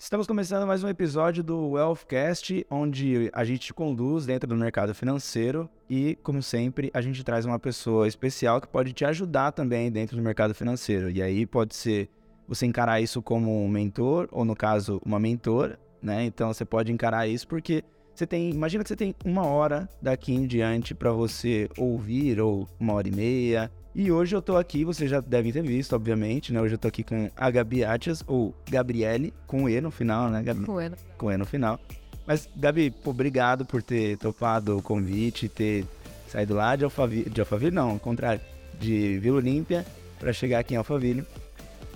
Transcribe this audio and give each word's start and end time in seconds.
Estamos 0.00 0.28
começando 0.28 0.64
mais 0.64 0.84
um 0.84 0.88
episódio 0.88 1.42
do 1.42 1.70
Wealthcast, 1.70 2.64
onde 2.70 3.28
a 3.32 3.44
gente 3.44 3.58
te 3.58 3.74
conduz 3.74 4.24
dentro 4.24 4.48
do 4.48 4.54
mercado 4.54 4.94
financeiro 4.94 5.68
e, 5.90 6.16
como 6.22 6.40
sempre, 6.40 6.88
a 6.94 7.00
gente 7.00 7.24
traz 7.24 7.44
uma 7.44 7.58
pessoa 7.58 8.06
especial 8.06 8.60
que 8.60 8.68
pode 8.68 8.92
te 8.92 9.04
ajudar 9.04 9.50
também 9.50 9.90
dentro 9.90 10.16
do 10.16 10.22
mercado 10.22 10.54
financeiro. 10.54 11.10
E 11.10 11.20
aí 11.20 11.44
pode 11.44 11.74
ser 11.74 12.08
você 12.46 12.64
encarar 12.64 13.00
isso 13.00 13.20
como 13.20 13.64
um 13.64 13.68
mentor, 13.68 14.28
ou 14.30 14.44
no 14.44 14.54
caso, 14.54 15.02
uma 15.04 15.18
mentora, 15.18 15.80
né? 16.00 16.24
Então 16.24 16.54
você 16.54 16.64
pode 16.64 16.92
encarar 16.92 17.26
isso 17.26 17.48
porque 17.48 17.82
você 18.18 18.26
tem, 18.26 18.50
imagina 18.50 18.82
que 18.82 18.88
você 18.88 18.96
tem 18.96 19.14
uma 19.24 19.46
hora 19.46 19.88
daqui 20.02 20.34
em 20.34 20.46
diante 20.46 20.94
para 20.94 21.12
você 21.12 21.68
ouvir, 21.78 22.40
ou 22.40 22.68
uma 22.78 22.94
hora 22.94 23.06
e 23.06 23.12
meia, 23.12 23.70
e 23.94 24.10
hoje 24.10 24.34
eu 24.34 24.42
tô 24.42 24.56
aqui, 24.56 24.84
vocês 24.84 25.10
já 25.10 25.20
devem 25.20 25.52
ter 25.52 25.62
visto, 25.62 25.94
obviamente, 25.94 26.52
né? 26.52 26.60
Hoje 26.60 26.74
eu 26.74 26.78
tô 26.78 26.88
aqui 26.88 27.02
com 27.02 27.30
a 27.36 27.50
Gabi 27.50 27.84
Atias, 27.84 28.22
ou 28.26 28.54
Gabriele, 28.68 29.32
com 29.46 29.68
E 29.68 29.80
no 29.80 29.90
final, 29.90 30.28
né, 30.30 30.42
Gabi? 30.42 30.64
Com 30.64 30.80
E. 30.80 30.90
Com 31.16 31.32
E 31.32 31.36
no 31.36 31.46
final. 31.46 31.80
Mas, 32.26 32.48
Gabi, 32.56 32.92
obrigado 33.04 33.64
por 33.64 33.82
ter 33.82 34.18
topado 34.18 34.76
o 34.76 34.82
convite, 34.82 35.48
ter 35.48 35.86
saído 36.28 36.54
lá 36.54 36.76
de 36.76 36.84
Alphaville, 36.84 37.30
de 37.30 37.40
Alphaville 37.40 37.74
não, 37.74 37.90
ao 37.90 37.98
contrário, 37.98 38.40
de 38.78 39.18
Vila 39.18 39.38
Olímpia, 39.38 39.86
para 40.18 40.32
chegar 40.32 40.58
aqui 40.58 40.74
em 40.74 40.76
Alphaville. 40.76 41.24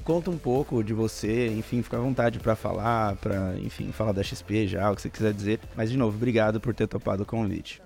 Conta 0.04 0.30
um 0.30 0.38
pouco 0.38 0.82
de 0.82 0.92
você, 0.92 1.46
enfim, 1.48 1.80
fica 1.80 1.96
à 1.96 2.00
vontade 2.00 2.40
para 2.40 2.56
falar, 2.56 3.14
para, 3.16 3.56
enfim, 3.58 3.92
falar 3.92 4.12
da 4.12 4.22
XP 4.22 4.66
já, 4.66 4.90
o 4.90 4.96
que 4.96 5.02
você 5.02 5.08
quiser 5.08 5.32
dizer. 5.32 5.60
Mas, 5.76 5.90
de 5.90 5.96
novo, 5.96 6.16
obrigado 6.16 6.60
por 6.60 6.74
ter 6.74 6.88
topado 6.88 7.22
o 7.22 7.26
convite. 7.26 7.80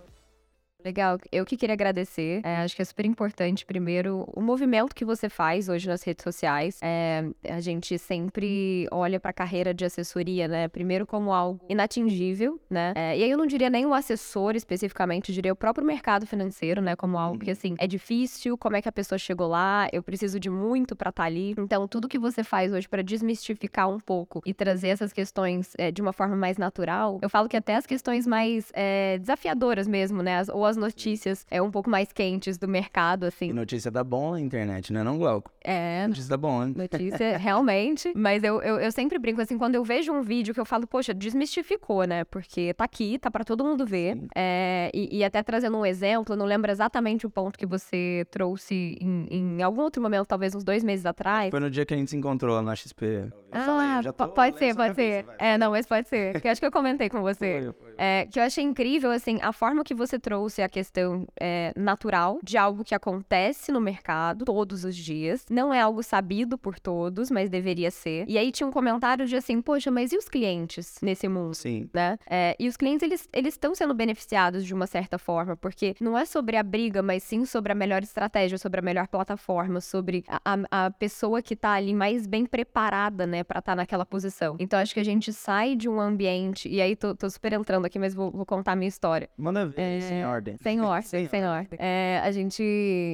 Legal, 0.87 1.19
eu 1.33 1.45
que 1.45 1.57
queria 1.57 1.73
agradecer. 1.73 2.41
É, 2.45 2.59
acho 2.59 2.77
que 2.77 2.81
é 2.81 2.85
super 2.85 3.05
importante, 3.05 3.67
primeiro, 3.67 4.25
o 4.33 4.41
movimento 4.41 4.95
que 4.95 5.05
você 5.05 5.29
faz 5.29 5.69
hoje 5.69 5.89
nas 5.89 6.01
redes 6.05 6.23
sociais. 6.23 6.79
É, 6.81 7.25
a 7.51 7.59
gente 7.59 7.99
sempre 7.99 8.87
olha 8.93 9.19
para 9.19 9.31
a 9.31 9.35
carreira 9.35 9.75
de 9.75 9.85
assessoria, 9.85 10.47
né? 10.47 10.69
Primeiro 10.69 11.05
como 11.05 11.33
algo 11.33 11.61
inatingível, 11.69 12.61
né? 12.71 12.93
É, 12.95 13.19
e 13.19 13.25
aí 13.25 13.29
eu 13.29 13.37
não 13.37 13.47
diria 13.47 13.69
nem 13.69 13.85
o 13.85 13.93
assessor 13.93 14.55
especificamente, 14.55 15.31
eu 15.31 15.35
diria 15.35 15.53
o 15.53 15.57
próprio 15.57 15.85
mercado 15.85 16.25
financeiro, 16.25 16.81
né? 16.81 16.95
Como 16.95 17.19
algo 17.19 17.41
que, 17.41 17.51
assim, 17.51 17.75
é 17.79 17.87
difícil, 17.89 18.57
como 18.57 18.77
é 18.77 18.81
que 18.81 18.89
a 18.89 18.93
pessoa 18.93 19.19
chegou 19.19 19.49
lá, 19.49 19.89
eu 19.93 20.05
preciso 20.05 20.39
de 20.39 20.49
muito 20.49 20.95
para 20.95 21.11
estar 21.11 21.25
tá 21.25 21.27
ali. 21.27 21.57
Então, 21.59 21.89
tudo 21.89 22.07
que 22.07 22.17
você 22.17 22.45
faz 22.45 22.73
hoje 22.73 22.89
para 22.89 23.03
desmistificar 23.03 23.91
um 23.91 23.99
pouco 23.99 24.41
e 24.47 24.55
trazer 24.55 24.91
essas 24.91 25.13
questões 25.13 25.73
é, 25.77 25.91
de 25.91 26.01
uma 26.01 26.13
forma 26.13 26.37
mais 26.37 26.57
natural, 26.57 27.19
eu 27.21 27.29
falo 27.29 27.49
que 27.49 27.57
até 27.57 27.75
as 27.75 27.87
questões 27.87 28.25
mais 28.25 28.71
é, 28.73 29.19
desafiadoras 29.19 29.89
mesmo, 29.89 30.23
né? 30.23 30.39
As, 30.39 30.49
ou 30.49 30.65
as 30.65 30.76
notícias 30.77 31.47
é 31.51 31.61
um 31.61 31.71
pouco 31.71 31.91
mais 31.91 32.13
quentes 32.13 32.59
do 32.59 32.69
mercado, 32.69 33.25
assim. 33.25 33.51
E 33.51 33.53
notícia 33.53 33.91
da 33.91 34.05
bom 34.05 34.33
na 34.33 34.41
internet, 34.41 34.93
né? 34.93 35.03
Não, 35.03 35.19
Glauco? 35.19 35.51
É. 35.63 36.07
Notícia 36.07 36.31
da 36.31 36.37
bom, 36.37 36.65
né? 36.65 36.75
Notícia, 36.77 37.37
realmente. 37.39 38.13
Mas 38.15 38.43
eu, 38.43 38.63
eu, 38.63 38.79
eu, 38.79 38.93
sempre 38.93 39.19
brinco, 39.19 39.41
assim, 39.41 39.59
quando 39.59 39.75
eu 39.75 39.85
vejo 39.85 40.13
um 40.13 40.23
vídeo 40.23 40.55
que 40.55 40.61
eu 40.61 40.65
falo, 40.65 40.87
poxa, 40.87 41.13
desmistificou, 41.13 42.05
né? 42.05 42.25
Porque 42.25 42.73
tá 42.75 42.85
aqui, 42.85 43.19
tá 43.19 43.31
para 43.31 43.45
todo 43.45 43.65
mundo 43.65 43.85
ver. 43.85 44.19
É, 44.35 44.91
e, 44.95 45.19
e, 45.19 45.25
até 45.25 45.43
trazendo 45.43 45.77
um 45.77 45.87
exemplo, 45.87 46.37
não 46.37 46.47
lembro 46.47 46.71
exatamente 46.71 47.27
o 47.27 47.31
ponto 47.31 47.59
que 47.59 47.67
você 47.67 48.27
trouxe 48.31 48.97
em, 49.01 49.27
em, 49.31 49.63
algum 49.63 49.83
outro 49.83 50.03
momento, 50.03 50.27
talvez 50.27 50.55
uns 50.55 50.65
dois 50.65 50.85
meses 50.85 51.07
atrás. 51.07 51.51
Foi 51.51 51.61
no 51.61 51.71
dia 51.71 51.85
que 51.85 51.95
a 51.95 51.97
gente 51.97 52.11
se 52.11 52.17
encontrou 52.17 52.55
lá 52.55 52.63
na 52.63 52.75
XP. 52.75 53.05
Eu 53.05 53.33
ah, 53.53 54.03
falei, 54.03 54.13
pode 54.35 54.59
ser, 54.59 54.75
pode 54.75 54.95
ser. 54.95 55.25
Cabeça, 55.25 55.45
é, 55.45 55.57
não, 55.59 55.71
mas 55.71 55.87
pode 55.87 56.09
ser. 56.09 56.41
Que 56.41 56.49
acho 56.49 56.61
que 56.61 56.67
eu 56.67 56.73
comentei 56.73 57.09
com 57.09 57.23
você. 57.23 57.73
Foi, 57.79 57.87
foi. 57.87 57.95
É, 57.97 58.27
que 58.27 58.39
eu 58.39 58.43
achei 58.43 58.63
incrível, 58.63 59.11
assim, 59.11 59.39
a 59.43 59.53
forma 59.53 59.83
que 59.83 59.95
você 59.95 60.19
trouxe 60.19 60.56
a 60.63 60.69
questão 60.69 61.27
é, 61.41 61.73
natural 61.77 62.39
de 62.43 62.57
algo 62.57 62.85
que 62.85 62.95
acontece 62.95 63.71
no 63.71 63.81
mercado 63.81 64.45
todos 64.45 64.85
os 64.85 64.97
dias. 64.97 65.45
Não 65.51 65.73
é 65.73 65.81
algo 65.81 66.03
sabido 66.03 66.59
por 66.59 66.79
todos, 66.79 67.31
mas 67.31 67.49
deveria 67.49 67.91
ser. 67.91 68.25
E 68.29 68.37
aí 68.39 68.51
tinha 68.51 68.67
um 68.67 68.73
comentário 68.73 69.27
de 69.27 69.37
assim, 69.37 69.61
poxa, 69.61 69.91
mas 69.91 70.13
e 70.13 70.17
os 70.17 70.29
clientes 70.29 70.99
nesse 71.03 71.29
mundo? 71.29 71.55
Sim. 71.55 71.89
Né? 71.93 72.19
É, 72.29 72.57
e 72.59 72.69
os 72.69 72.77
clientes, 72.77 73.03
eles 73.03 73.29
eles 73.33 73.55
estão 73.55 73.75
sendo 73.75 73.95
beneficiados 73.95 74.65
de 74.65 74.75
uma 74.75 74.87
certa 74.87 75.19
forma, 75.19 75.57
porque 75.57 75.95
não 76.01 76.17
é 76.17 76.25
sobre 76.25 76.57
a 76.57 76.63
briga, 76.63 77.03
mas 77.03 77.23
sim 77.23 77.45
sobre 77.45 77.73
a 77.73 77.75
melhor 77.75 78.03
estratégia, 78.03 78.59
sobre 78.59 78.81
a 78.81 78.83
melhor 78.83 79.07
plataforma, 79.09 79.81
sobre 79.81 80.25
a, 80.29 80.41
a, 80.45 80.87
a 80.87 80.91
pessoa 80.91 81.43
que 81.43 81.55
tá 81.55 81.73
ali 81.73 81.95
mais 81.95 82.27
bem 82.27 82.47
preparada, 82.47 83.27
né, 83.27 83.45
pra 83.45 83.59
estar 83.59 83.73
tá 83.73 83.77
naquela 83.77 84.05
posição. 84.05 84.57
Então 84.59 84.79
acho 84.79 84.95
que 84.95 85.01
a 85.01 85.05
gente 85.05 85.33
sai 85.33 85.77
de 85.77 85.89
um 85.89 86.01
ambiente, 86.01 86.69
e 86.69 86.81
aí 86.81 86.97
tô, 86.97 87.15
tô 87.15 87.29
super 87.31 87.53
entrando 87.53 87.85
aqui, 87.85 87.99
mas 87.99 88.15
vou, 88.15 88.31
vou 88.31 88.47
contar 88.47 88.73
a 88.73 88.77
minha 88.77 88.89
história. 88.89 89.29
Manda 89.37 89.67
ver, 89.67 89.81
é, 89.81 90.01
sem 90.01 90.25
ordem. 90.47 90.57
Sem 90.63 90.81
ordem, 90.83 91.03
sem, 91.03 91.29
sem 91.29 91.45
ordem. 91.45 91.79
É, 91.81 92.21
a 92.23 92.31
gente, 92.31 92.63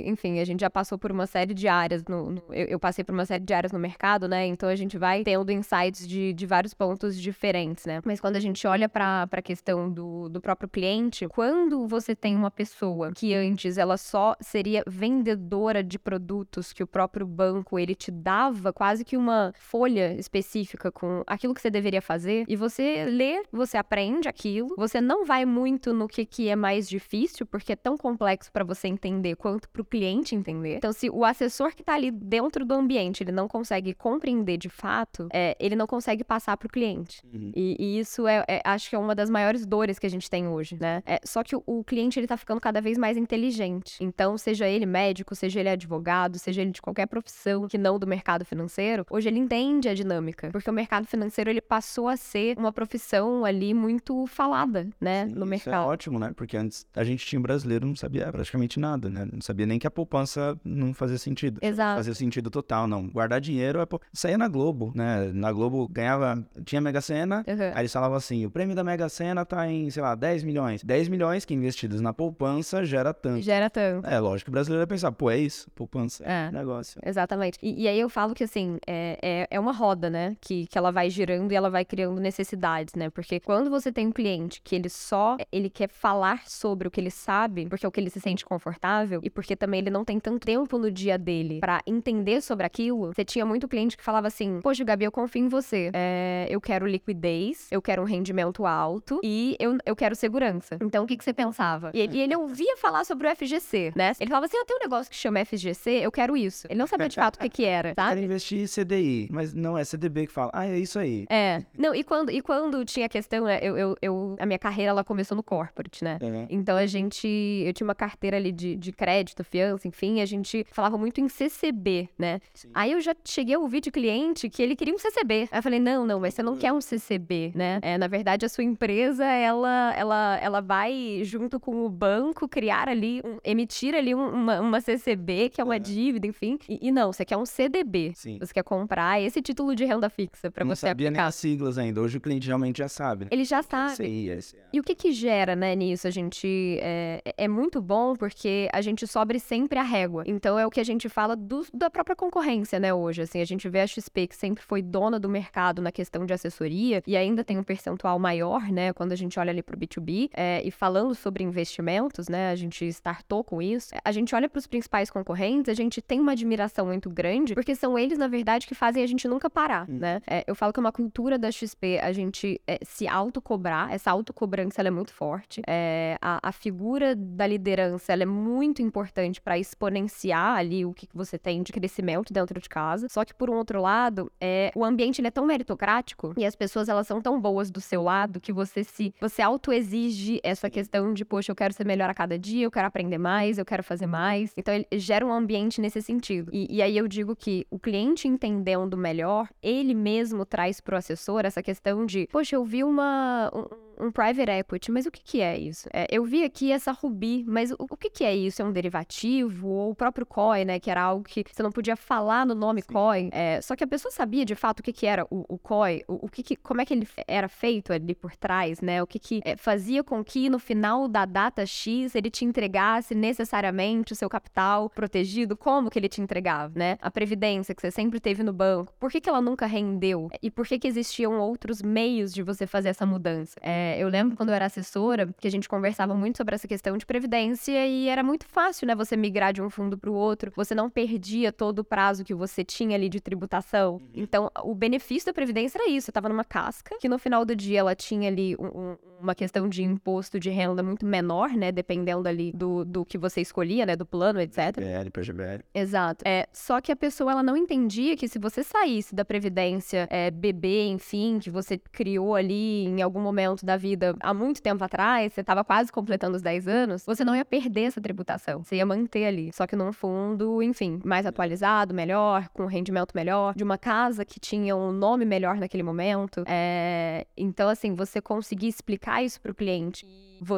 enfim, 0.06 0.38
a 0.38 0.44
gente 0.44 0.60
já 0.60 0.70
passou 0.70 0.98
por 0.98 1.10
uma 1.10 1.26
série 1.26 1.54
de 1.54 1.68
áreas, 1.68 2.04
no, 2.04 2.30
no 2.30 2.42
eu, 2.50 2.66
eu, 2.66 2.78
passei 2.78 3.04
por 3.04 3.12
uma 3.12 3.24
série 3.24 3.44
de 3.44 3.54
áreas 3.54 3.72
no 3.72 3.78
mercado, 3.78 4.28
né, 4.28 4.46
então 4.46 4.68
a 4.68 4.76
gente 4.76 4.98
vai 4.98 5.22
tendo 5.22 5.50
insights 5.50 6.06
de, 6.06 6.32
de 6.32 6.46
vários 6.46 6.74
pontos 6.74 7.20
diferentes, 7.20 7.86
né. 7.86 8.00
Mas 8.04 8.20
quando 8.20 8.36
a 8.36 8.40
gente 8.40 8.66
olha 8.66 8.88
pra, 8.88 9.26
pra 9.26 9.40
questão 9.40 9.90
do, 9.90 10.28
do 10.28 10.40
próprio 10.40 10.68
cliente, 10.68 11.26
quando 11.28 11.86
você 11.86 12.14
tem 12.14 12.36
uma 12.36 12.50
pessoa 12.50 13.12
que 13.12 13.34
antes 13.34 13.78
ela 13.78 13.96
só 13.96 14.34
seria 14.40 14.82
vendedora 14.86 15.82
de 15.82 15.98
produtos 15.98 16.72
que 16.72 16.82
o 16.82 16.86
próprio 16.86 17.26
banco 17.26 17.78
ele 17.78 17.94
te 17.94 18.10
dava 18.10 18.72
quase 18.72 19.04
que 19.04 19.16
uma 19.16 19.52
folha 19.56 20.14
específica 20.14 20.90
com 20.90 21.22
aquilo 21.26 21.54
que 21.54 21.60
você 21.60 21.70
deveria 21.70 22.02
fazer, 22.02 22.44
e 22.48 22.56
você 22.56 23.04
lê, 23.04 23.42
você 23.52 23.76
aprende 23.76 24.28
aquilo, 24.28 24.74
você 24.76 25.00
não 25.00 25.24
vai 25.24 25.44
muito 25.44 25.92
no 25.92 26.08
que, 26.08 26.24
que 26.24 26.48
é 26.48 26.56
mais 26.56 26.88
difícil, 26.88 27.21
porque 27.46 27.72
é 27.72 27.76
tão 27.76 27.96
complexo 27.96 28.50
para 28.52 28.64
você 28.64 28.88
entender 28.88 29.36
quanto 29.36 29.68
para 29.68 29.82
o 29.82 29.84
cliente 29.84 30.34
entender. 30.34 30.76
Então, 30.76 30.92
se 30.92 31.10
o 31.10 31.24
assessor 31.24 31.74
que 31.74 31.82
está 31.82 31.94
ali 31.94 32.10
dentro 32.10 32.64
do 32.64 32.74
ambiente 32.74 33.22
ele 33.22 33.32
não 33.32 33.48
consegue 33.48 33.94
compreender 33.94 34.56
de 34.56 34.68
fato, 34.68 35.28
é, 35.32 35.56
ele 35.58 35.76
não 35.76 35.86
consegue 35.86 36.24
passar 36.24 36.56
para 36.56 36.66
o 36.66 36.70
cliente. 36.70 37.22
Uhum. 37.32 37.52
E, 37.54 37.76
e, 37.78 37.98
isso 37.98 38.26
é, 38.26 38.44
é, 38.48 38.62
acho 38.64 38.90
que 38.90 38.96
é 38.96 38.98
uma 38.98 39.14
das 39.14 39.30
maiores 39.30 39.66
dores 39.66 39.98
que 39.98 40.06
a 40.06 40.10
gente 40.10 40.28
tem 40.28 40.48
hoje, 40.48 40.76
né? 40.80 41.02
É, 41.06 41.20
só 41.24 41.42
que 41.42 41.54
o, 41.54 41.62
o 41.66 41.84
cliente 41.84 42.18
ele 42.18 42.26
tá 42.26 42.36
ficando 42.36 42.60
cada 42.60 42.80
vez 42.80 42.98
mais 42.98 43.16
inteligente. 43.16 43.96
Então, 44.00 44.36
seja 44.38 44.66
ele 44.66 44.86
médico, 44.86 45.34
seja 45.34 45.60
ele 45.60 45.68
advogado, 45.68 46.38
seja 46.38 46.62
ele 46.62 46.70
de 46.70 46.82
qualquer 46.82 47.06
profissão 47.06 47.66
que 47.68 47.78
não 47.78 47.98
do 47.98 48.06
mercado 48.06 48.44
financeiro, 48.44 49.04
hoje 49.10 49.28
ele 49.28 49.38
entende 49.38 49.88
a 49.88 49.94
dinâmica, 49.94 50.50
porque 50.50 50.70
o 50.70 50.72
mercado 50.72 51.06
financeiro 51.06 51.50
ele 51.50 51.60
passou 51.60 52.08
a 52.08 52.16
ser 52.16 52.56
uma 52.58 52.72
profissão 52.72 53.44
ali 53.44 53.74
muito 53.74 54.26
falada, 54.26 54.88
né, 55.00 55.26
Sim, 55.28 55.34
no 55.34 55.46
mercado. 55.46 55.74
Isso 55.74 55.88
é 55.88 55.92
ótimo, 55.92 56.18
né? 56.18 56.32
Porque 56.34 56.56
antes 56.56 56.86
a 56.94 57.04
gente 57.04 57.11
tinha 57.16 57.38
um 57.38 57.42
brasileiro 57.42 57.86
não 57.86 57.96
sabia 57.96 58.30
praticamente 58.30 58.78
nada, 58.78 59.08
né? 59.08 59.28
Não 59.30 59.40
sabia 59.40 59.66
nem 59.66 59.78
que 59.78 59.86
a 59.86 59.90
poupança 59.90 60.58
não 60.64 60.94
fazia 60.94 61.18
sentido. 61.18 61.58
Exato. 61.62 61.96
Fazia 61.96 62.14
sentido 62.14 62.50
total, 62.50 62.86
não. 62.86 63.08
Guardar 63.08 63.40
dinheiro 63.40 63.80
é 63.80 63.86
saía 64.12 64.38
na 64.38 64.48
Globo, 64.48 64.92
né? 64.94 65.30
Na 65.32 65.52
Globo 65.52 65.88
ganhava, 65.88 66.42
tinha 66.64 66.80
Mega 66.80 67.00
Sena, 67.00 67.44
uhum. 67.46 67.72
aí 67.74 67.82
eles 67.82 67.92
falavam 67.92 68.16
assim, 68.16 68.46
o 68.46 68.50
prêmio 68.50 68.74
da 68.74 68.84
Mega 68.84 69.08
Sena 69.08 69.44
tá 69.44 69.68
em, 69.68 69.90
sei 69.90 70.02
lá, 70.02 70.14
10 70.14 70.44
milhões. 70.44 70.82
10 70.82 71.08
milhões 71.08 71.44
que 71.44 71.54
investidos 71.54 72.00
na 72.00 72.12
poupança 72.12 72.84
gera 72.84 73.12
tanto. 73.12 73.42
Gera 73.42 73.68
tanto. 73.68 74.06
É, 74.06 74.18
lógico 74.18 74.46
que 74.46 74.50
o 74.50 74.52
brasileiro 74.52 74.80
vai 74.80 74.86
pensar, 74.86 75.12
pô, 75.12 75.30
é 75.30 75.38
isso, 75.38 75.70
poupança, 75.72 76.24
é, 76.24 76.50
negócio. 76.50 77.00
Exatamente. 77.04 77.58
E, 77.62 77.82
e, 77.82 77.88
aí 77.88 77.98
eu 77.98 78.08
falo 78.08 78.34
que, 78.34 78.44
assim, 78.44 78.78
é, 78.86 79.18
é, 79.22 79.48
é 79.50 79.60
uma 79.60 79.72
roda, 79.72 80.08
né? 80.08 80.36
Que, 80.40 80.66
que 80.66 80.78
ela 80.78 80.90
vai 80.90 81.10
girando 81.10 81.52
e 81.52 81.54
ela 81.54 81.70
vai 81.70 81.84
criando 81.84 82.20
necessidades, 82.20 82.94
né? 82.94 83.10
Porque 83.10 83.40
quando 83.40 83.70
você 83.70 83.92
tem 83.92 84.06
um 84.06 84.12
cliente 84.12 84.60
que 84.62 84.74
ele 84.74 84.88
só, 84.88 85.36
ele 85.50 85.68
quer 85.68 85.88
falar 85.88 86.42
sobre 86.46 86.88
o 86.88 86.90
que 86.90 87.00
ele 87.02 87.10
sabe, 87.10 87.66
porque 87.66 87.84
é 87.84 87.88
o 87.88 87.92
que 87.92 88.00
ele 88.00 88.10
se 88.10 88.20
sente 88.20 88.44
confortável, 88.44 89.20
e 89.22 89.30
porque 89.30 89.54
também 89.56 89.80
ele 89.80 89.90
não 89.90 90.04
tem 90.04 90.18
tanto 90.18 90.46
tempo 90.46 90.78
no 90.78 90.90
dia 90.90 91.18
dele 91.18 91.60
para 91.60 91.82
entender 91.86 92.40
sobre 92.40 92.66
aquilo, 92.66 93.12
você 93.12 93.24
tinha 93.24 93.44
muito 93.44 93.68
cliente 93.68 93.96
que 93.96 94.02
falava 94.02 94.26
assim, 94.26 94.60
poxa, 94.62 94.84
Gabi, 94.84 95.04
eu 95.04 95.12
confio 95.12 95.44
em 95.44 95.48
você. 95.48 95.90
É, 95.92 96.46
eu 96.48 96.60
quero 96.60 96.86
liquidez, 96.86 97.68
eu 97.70 97.82
quero 97.82 98.02
um 98.02 98.04
rendimento 98.04 98.66
alto 98.66 99.20
e 99.22 99.56
eu, 99.58 99.76
eu 99.84 99.96
quero 99.96 100.14
segurança. 100.14 100.78
Então, 100.80 101.04
o 101.04 101.06
que, 101.06 101.16
que 101.16 101.24
você 101.24 101.32
pensava? 101.32 101.90
E 101.94 102.00
ele, 102.00 102.16
e 102.16 102.20
ele 102.20 102.36
ouvia 102.36 102.76
falar 102.76 103.04
sobre 103.04 103.28
o 103.28 103.36
FGC, 103.36 103.92
né? 103.94 104.12
Ele 104.20 104.28
falava 104.28 104.46
assim, 104.46 104.56
ah, 104.56 104.64
tem 104.66 104.76
um 104.76 104.80
negócio 104.80 105.10
que 105.10 105.16
chama 105.16 105.44
FGC, 105.44 105.90
eu 105.90 106.12
quero 106.12 106.36
isso. 106.36 106.66
Ele 106.68 106.78
não 106.78 106.86
sabia 106.86 107.08
de 107.08 107.16
fato 107.16 107.36
o 107.36 107.38
que 107.40 107.48
que 107.48 107.64
era, 107.64 107.94
tá? 107.94 108.08
Quero 108.08 108.20
investir 108.20 108.60
em 108.60 108.66
CDI, 108.66 109.28
mas 109.30 109.52
não 109.52 109.76
é 109.76 109.84
CDB 109.84 110.26
que 110.26 110.32
fala, 110.32 110.50
ah, 110.54 110.66
é 110.66 110.78
isso 110.78 110.98
aí. 110.98 111.26
É. 111.28 111.62
Não, 111.76 111.94
e 111.94 112.04
quando, 112.04 112.30
e 112.30 112.40
quando 112.40 112.84
tinha 112.84 113.06
a 113.06 113.08
questão, 113.08 113.44
né, 113.44 113.58
eu, 113.62 113.76
eu, 113.76 113.96
eu, 114.00 114.36
a 114.38 114.46
minha 114.46 114.58
carreira, 114.58 114.90
ela 114.90 115.04
começou 115.04 115.36
no 115.36 115.42
corporate, 115.42 116.04
né? 116.04 116.18
Uhum. 116.22 116.46
Então, 116.48 116.76
a 116.76 116.86
gente, 116.92 117.26
eu 117.66 117.72
tinha 117.72 117.86
uma 117.86 117.94
carteira 117.94 118.36
ali 118.36 118.52
de, 118.52 118.76
de 118.76 118.92
crédito, 118.92 119.42
fiança, 119.42 119.88
enfim, 119.88 120.20
a 120.20 120.26
gente 120.26 120.64
falava 120.70 120.96
muito 120.96 121.20
em 121.20 121.28
CCB, 121.28 122.08
né? 122.18 122.40
Sim. 122.54 122.70
Aí 122.74 122.92
eu 122.92 123.00
já 123.00 123.14
cheguei 123.24 123.54
a 123.54 123.58
ouvir 123.58 123.80
de 123.80 123.90
cliente 123.90 124.48
que 124.48 124.62
ele 124.62 124.76
queria 124.76 124.94
um 124.94 124.98
CCB. 124.98 125.48
Aí 125.50 125.58
eu 125.58 125.62
falei, 125.62 125.80
não, 125.80 126.06
não, 126.06 126.20
mas 126.20 126.34
você 126.34 126.42
não 126.42 126.56
quer 126.56 126.72
um 126.72 126.80
CCB, 126.80 127.52
né? 127.54 127.80
É, 127.82 127.98
na 127.98 128.06
verdade, 128.06 128.44
a 128.44 128.48
sua 128.48 128.64
empresa, 128.64 129.24
ela, 129.24 129.94
ela, 129.96 130.38
ela 130.40 130.60
vai, 130.60 131.20
junto 131.24 131.58
com 131.58 131.84
o 131.84 131.88
banco, 131.88 132.48
criar 132.48 132.88
ali, 132.88 133.20
um, 133.24 133.38
emitir 133.44 133.94
ali 133.94 134.14
um, 134.14 134.28
uma, 134.28 134.60
uma 134.60 134.80
CCB, 134.80 135.48
que 135.48 135.60
é 135.60 135.64
uma 135.64 135.76
é. 135.76 135.78
dívida, 135.78 136.26
enfim. 136.26 136.58
E, 136.68 136.88
e, 136.88 136.92
não, 136.92 137.12
você 137.12 137.24
quer 137.24 137.36
um 137.36 137.46
CDB. 137.46 138.12
Sim. 138.14 138.38
Você 138.38 138.52
quer 138.52 138.64
comprar 138.64 139.20
esse 139.20 139.40
título 139.40 139.74
de 139.74 139.84
renda 139.84 140.08
fixa 140.10 140.50
para 140.50 140.64
você 140.64 140.86
sabia 140.86 141.08
aplicar. 141.08 141.22
nem 141.22 141.28
as 141.28 141.34
siglas 141.34 141.78
ainda. 141.78 142.00
Hoje 142.00 142.18
o 142.18 142.20
cliente 142.20 142.46
realmente 142.46 142.78
já 142.78 142.88
sabe. 142.88 143.24
Né? 143.24 143.30
Ele 143.32 143.44
já 143.44 143.62
sabe. 143.62 143.96
Sim, 143.96 144.56
E 144.72 144.80
o 144.80 144.82
que 144.82 144.94
que 144.94 145.12
gera, 145.12 145.56
né, 145.56 145.74
nisso? 145.74 146.06
A 146.06 146.10
gente, 146.10 146.78
é, 146.82 147.22
é 147.36 147.48
muito 147.48 147.80
bom 147.80 148.14
porque 148.16 148.68
a 148.72 148.80
gente 148.80 149.06
sobe 149.06 149.38
sempre 149.38 149.78
a 149.78 149.82
régua. 149.82 150.24
Então 150.26 150.58
é 150.58 150.66
o 150.66 150.70
que 150.70 150.80
a 150.80 150.84
gente 150.84 151.08
fala 151.08 151.36
do, 151.36 151.64
da 151.72 151.88
própria 151.88 152.16
concorrência, 152.16 152.78
né, 152.78 152.92
hoje. 152.92 153.22
Assim, 153.22 153.40
a 153.40 153.44
gente 153.44 153.68
vê 153.68 153.80
a 153.80 153.86
XP 153.86 154.26
que 154.26 154.36
sempre 154.36 154.62
foi 154.62 154.82
dona 154.82 155.18
do 155.18 155.28
mercado 155.28 155.80
na 155.80 155.92
questão 155.92 156.26
de 156.26 156.32
assessoria 156.32 157.02
e 157.06 157.16
ainda 157.16 157.44
tem 157.44 157.58
um 157.58 157.62
percentual 157.62 158.18
maior, 158.18 158.70
né, 158.70 158.92
quando 158.92 159.12
a 159.12 159.16
gente 159.16 159.38
olha 159.38 159.50
ali 159.50 159.62
para 159.62 159.76
o 159.76 159.78
B2B. 159.78 160.30
É, 160.34 160.62
e 160.64 160.70
falando 160.70 161.14
sobre 161.14 161.44
investimentos, 161.44 162.28
né, 162.28 162.50
a 162.50 162.56
gente 162.56 162.84
startou 162.86 163.44
com 163.44 163.62
isso. 163.62 163.94
A 164.04 164.12
gente 164.12 164.34
olha 164.34 164.48
para 164.48 164.58
os 164.58 164.66
principais 164.66 165.10
concorrentes, 165.10 165.70
a 165.70 165.74
gente 165.74 166.02
tem 166.02 166.20
uma 166.20 166.32
admiração 166.32 166.86
muito 166.86 167.08
grande, 167.08 167.54
porque 167.54 167.74
são 167.74 167.98
eles, 167.98 168.18
na 168.18 168.28
verdade, 168.28 168.66
que 168.66 168.74
fazem 168.74 169.02
a 169.02 169.06
gente 169.06 169.28
nunca 169.28 169.48
parar, 169.48 169.88
hum. 169.88 169.98
né? 169.98 170.20
É, 170.26 170.44
eu 170.46 170.54
falo 170.54 170.72
que 170.72 170.80
é 170.80 170.82
uma 170.82 170.92
cultura 170.92 171.38
da 171.38 171.50
XP 171.50 171.98
a 172.00 172.12
gente 172.12 172.60
é, 172.66 172.78
se 172.82 173.06
autocobrar, 173.06 173.92
essa 173.92 174.10
autocobrança 174.10 174.80
ela 174.80 174.88
é 174.88 174.90
muito 174.90 175.12
forte. 175.12 175.62
É, 175.66 176.16
a, 176.20 176.48
a, 176.48 176.52
figura 176.52 176.71
da 177.16 177.46
liderança 177.46 178.12
ela 178.12 178.22
é 178.22 178.26
muito 178.26 178.82
importante 178.82 179.40
para 179.40 179.58
exponenciar 179.58 180.56
ali 180.56 180.84
o 180.84 180.92
que 180.92 181.08
você 181.12 181.38
tem 181.38 181.62
de 181.62 181.72
crescimento 181.72 182.32
dentro 182.32 182.60
de 182.60 182.68
casa. 182.68 183.08
Só 183.08 183.24
que, 183.24 183.34
por 183.34 183.50
um 183.50 183.54
outro 183.54 183.80
lado, 183.80 184.30
é, 184.40 184.70
o 184.74 184.84
ambiente 184.84 185.20
ele 185.20 185.28
é 185.28 185.30
tão 185.30 185.44
meritocrático 185.44 186.34
e 186.36 186.44
as 186.44 186.54
pessoas 186.54 186.88
elas 186.88 187.06
são 187.06 187.20
tão 187.20 187.40
boas 187.40 187.70
do 187.70 187.80
seu 187.80 188.02
lado 188.02 188.40
que 188.40 188.52
você 188.52 188.84
se 188.84 189.14
você 189.20 189.42
autoexige 189.42 190.40
essa 190.42 190.70
questão 190.70 191.12
de, 191.12 191.24
poxa, 191.24 191.50
eu 191.52 191.56
quero 191.56 191.72
ser 191.72 191.86
melhor 191.86 192.10
a 192.10 192.14
cada 192.14 192.38
dia, 192.38 192.64
eu 192.64 192.70
quero 192.70 192.86
aprender 192.86 193.18
mais, 193.18 193.58
eu 193.58 193.64
quero 193.64 193.82
fazer 193.82 194.06
mais. 194.06 194.52
Então, 194.56 194.74
ele 194.74 194.86
gera 194.92 195.24
um 195.24 195.32
ambiente 195.32 195.80
nesse 195.80 196.00
sentido. 196.00 196.50
E, 196.52 196.76
e 196.76 196.82
aí 196.82 196.96
eu 196.96 197.08
digo 197.08 197.34
que 197.34 197.66
o 197.70 197.78
cliente 197.78 198.28
entendendo 198.28 198.96
melhor, 198.96 199.48
ele 199.62 199.94
mesmo 199.94 200.44
traz 200.44 200.80
pro 200.80 200.96
assessor 200.96 201.44
essa 201.44 201.62
questão 201.62 202.04
de, 202.06 202.26
poxa, 202.30 202.56
eu 202.56 202.64
vi 202.64 202.84
uma. 202.84 203.50
Um, 203.54 203.92
um 204.02 204.10
private 204.10 204.50
equity, 204.50 204.90
mas 204.90 205.06
o 205.06 205.10
que, 205.10 205.22
que 205.22 205.40
é 205.40 205.56
isso? 205.58 205.88
É, 205.92 206.06
eu 206.10 206.24
vi 206.24 206.44
aqui 206.44 206.61
essa 206.70 206.92
Ruby, 206.92 207.44
mas 207.46 207.72
o, 207.72 207.76
o 207.78 207.96
que, 207.96 208.10
que 208.10 208.24
é 208.24 208.34
isso? 208.34 208.62
É 208.62 208.64
um 208.64 208.72
derivativo? 208.72 209.68
Ou 209.68 209.90
o 209.90 209.94
próprio 209.94 210.26
COI, 210.26 210.64
né? 210.64 210.78
Que 210.78 210.90
era 210.90 211.02
algo 211.02 211.24
que 211.24 211.44
você 211.50 211.62
não 211.62 211.72
podia 211.72 211.96
falar 211.96 212.46
no 212.46 212.54
nome 212.54 212.82
Sim. 212.82 212.92
COI. 212.92 213.30
É, 213.32 213.60
só 213.60 213.74
que 213.74 213.84
a 213.84 213.86
pessoa 213.86 214.12
sabia 214.12 214.44
de 214.44 214.54
fato 214.54 214.80
o 214.80 214.82
que, 214.82 214.92
que 214.92 215.06
era 215.06 215.26
o, 215.30 215.44
o 215.48 215.58
COI, 215.58 216.04
o, 216.06 216.26
o 216.26 216.28
que, 216.28 216.42
que 216.42 216.56
como 216.56 216.80
é 216.80 216.84
que 216.84 216.94
ele 216.94 217.08
era 217.26 217.48
feito 217.48 217.92
ali 217.92 218.14
por 218.14 218.36
trás, 218.36 218.80
né? 218.80 219.02
O 219.02 219.06
que, 219.06 219.18
que 219.18 219.40
é, 219.44 219.56
fazia 219.56 220.04
com 220.04 220.22
que 220.22 220.48
no 220.48 220.58
final 220.58 221.08
da 221.08 221.24
data 221.24 221.64
X 221.64 222.14
ele 222.14 222.30
te 222.30 222.44
entregasse 222.44 223.14
necessariamente 223.14 224.12
o 224.12 224.16
seu 224.16 224.28
capital 224.28 224.90
protegido, 224.90 225.56
como 225.56 225.90
que 225.90 225.98
ele 225.98 226.08
te 226.08 226.20
entregava, 226.20 226.72
né? 226.76 226.98
A 227.00 227.10
previdência 227.10 227.74
que 227.74 227.80
você 227.80 227.90
sempre 227.90 228.20
teve 228.20 228.42
no 228.42 228.52
banco, 228.52 228.92
por 228.98 229.10
que, 229.10 229.20
que 229.20 229.28
ela 229.28 229.40
nunca 229.40 229.66
rendeu? 229.66 230.28
E 230.42 230.50
por 230.50 230.66
que, 230.66 230.78
que 230.78 230.88
existiam 230.88 231.38
outros 231.38 231.80
meios 231.82 232.32
de 232.32 232.42
você 232.42 232.66
fazer 232.66 232.90
essa 232.90 233.06
mudança? 233.06 233.58
É, 233.62 233.96
eu 233.98 234.08
lembro 234.08 234.36
quando 234.36 234.50
eu 234.50 234.54
era 234.54 234.66
assessora, 234.66 235.28
que 235.40 235.48
a 235.48 235.50
gente 235.50 235.68
conversava 235.68 236.14
muito 236.14 236.36
sobre 236.42 236.56
essa 236.56 236.66
questão 236.66 236.96
de 236.96 237.06
previdência 237.06 237.86
e 237.86 238.08
era 238.08 238.22
muito 238.22 238.46
fácil, 238.46 238.86
né, 238.86 238.96
você 238.96 239.16
migrar 239.16 239.52
de 239.52 239.62
um 239.62 239.70
fundo 239.70 239.96
para 239.96 240.10
o 240.10 240.14
outro. 240.14 240.52
Você 240.56 240.74
não 240.74 240.90
perdia 240.90 241.52
todo 241.52 241.78
o 241.78 241.84
prazo 241.84 242.24
que 242.24 242.34
você 242.34 242.64
tinha 242.64 242.96
ali 242.96 243.08
de 243.08 243.20
tributação. 243.20 243.94
Uhum. 243.94 244.08
Então, 244.12 244.50
o 244.64 244.74
benefício 244.74 245.26
da 245.26 245.32
previdência 245.32 245.78
era 245.78 245.88
isso. 245.88 246.10
Eu 246.10 246.12
tava 246.12 246.28
numa 246.28 246.44
casca 246.44 246.96
que 247.00 247.08
no 247.08 247.18
final 247.18 247.44
do 247.44 247.54
dia 247.54 247.78
ela 247.78 247.94
tinha 247.94 248.28
ali 248.28 248.56
um, 248.58 248.96
uma 249.20 249.34
questão 249.36 249.68
de 249.68 249.84
imposto 249.84 250.40
de 250.40 250.50
renda 250.50 250.82
muito 250.82 251.06
menor, 251.06 251.50
né, 251.50 251.70
dependendo 251.70 252.28
ali 252.28 252.52
do, 252.52 252.84
do 252.84 253.04
que 253.04 253.16
você 253.16 253.40
escolhia, 253.40 253.86
né, 253.86 253.94
do 253.94 254.04
plano, 254.04 254.40
etc. 254.40 254.74
GBL 254.76 255.10
para 255.12 255.22
GBL. 255.22 255.64
Exato. 255.72 256.24
É, 256.26 256.48
só 256.52 256.80
que 256.80 256.90
a 256.90 256.96
pessoa 256.96 257.30
ela 257.30 257.42
não 257.42 257.56
entendia 257.56 258.16
que 258.16 258.26
se 258.26 258.38
você 258.38 258.64
saísse 258.64 259.14
da 259.14 259.24
previdência 259.24 260.08
é, 260.10 260.30
bebê, 260.30 260.88
enfim, 260.88 261.38
que 261.38 261.50
você 261.50 261.78
criou 261.78 262.34
ali 262.34 262.84
em 262.84 263.00
algum 263.00 263.20
momento 263.20 263.64
da 263.64 263.76
vida 263.76 264.16
há 264.20 264.34
muito 264.34 264.60
tempo 264.60 264.82
atrás, 264.82 265.32
você 265.32 265.40
estava 265.40 265.62
quase 265.62 265.92
completando 265.92 266.31
os 266.36 266.42
10 266.42 266.68
anos, 266.68 267.04
você 267.04 267.24
não 267.24 267.34
ia 267.34 267.44
perder 267.44 267.82
essa 267.82 268.00
tributação. 268.00 268.62
Você 268.62 268.76
ia 268.76 268.86
manter 268.86 269.26
ali. 269.26 269.52
Só 269.52 269.66
que 269.66 269.76
num 269.76 269.92
fundo, 269.92 270.62
enfim, 270.62 271.00
mais 271.04 271.26
atualizado, 271.26 271.94
melhor, 271.94 272.48
com 272.48 272.66
rendimento 272.66 273.12
melhor, 273.14 273.54
de 273.54 273.64
uma 273.64 273.78
casa 273.78 274.24
que 274.24 274.40
tinha 274.40 274.74
um 274.76 274.92
nome 274.92 275.24
melhor 275.24 275.56
naquele 275.56 275.82
momento. 275.82 276.44
É... 276.46 277.26
Então, 277.36 277.68
assim, 277.68 277.94
você 277.94 278.20
conseguir 278.20 278.68
explicar 278.68 279.22
isso 279.22 279.40
para 279.40 279.52
o 279.52 279.54
cliente 279.54 280.06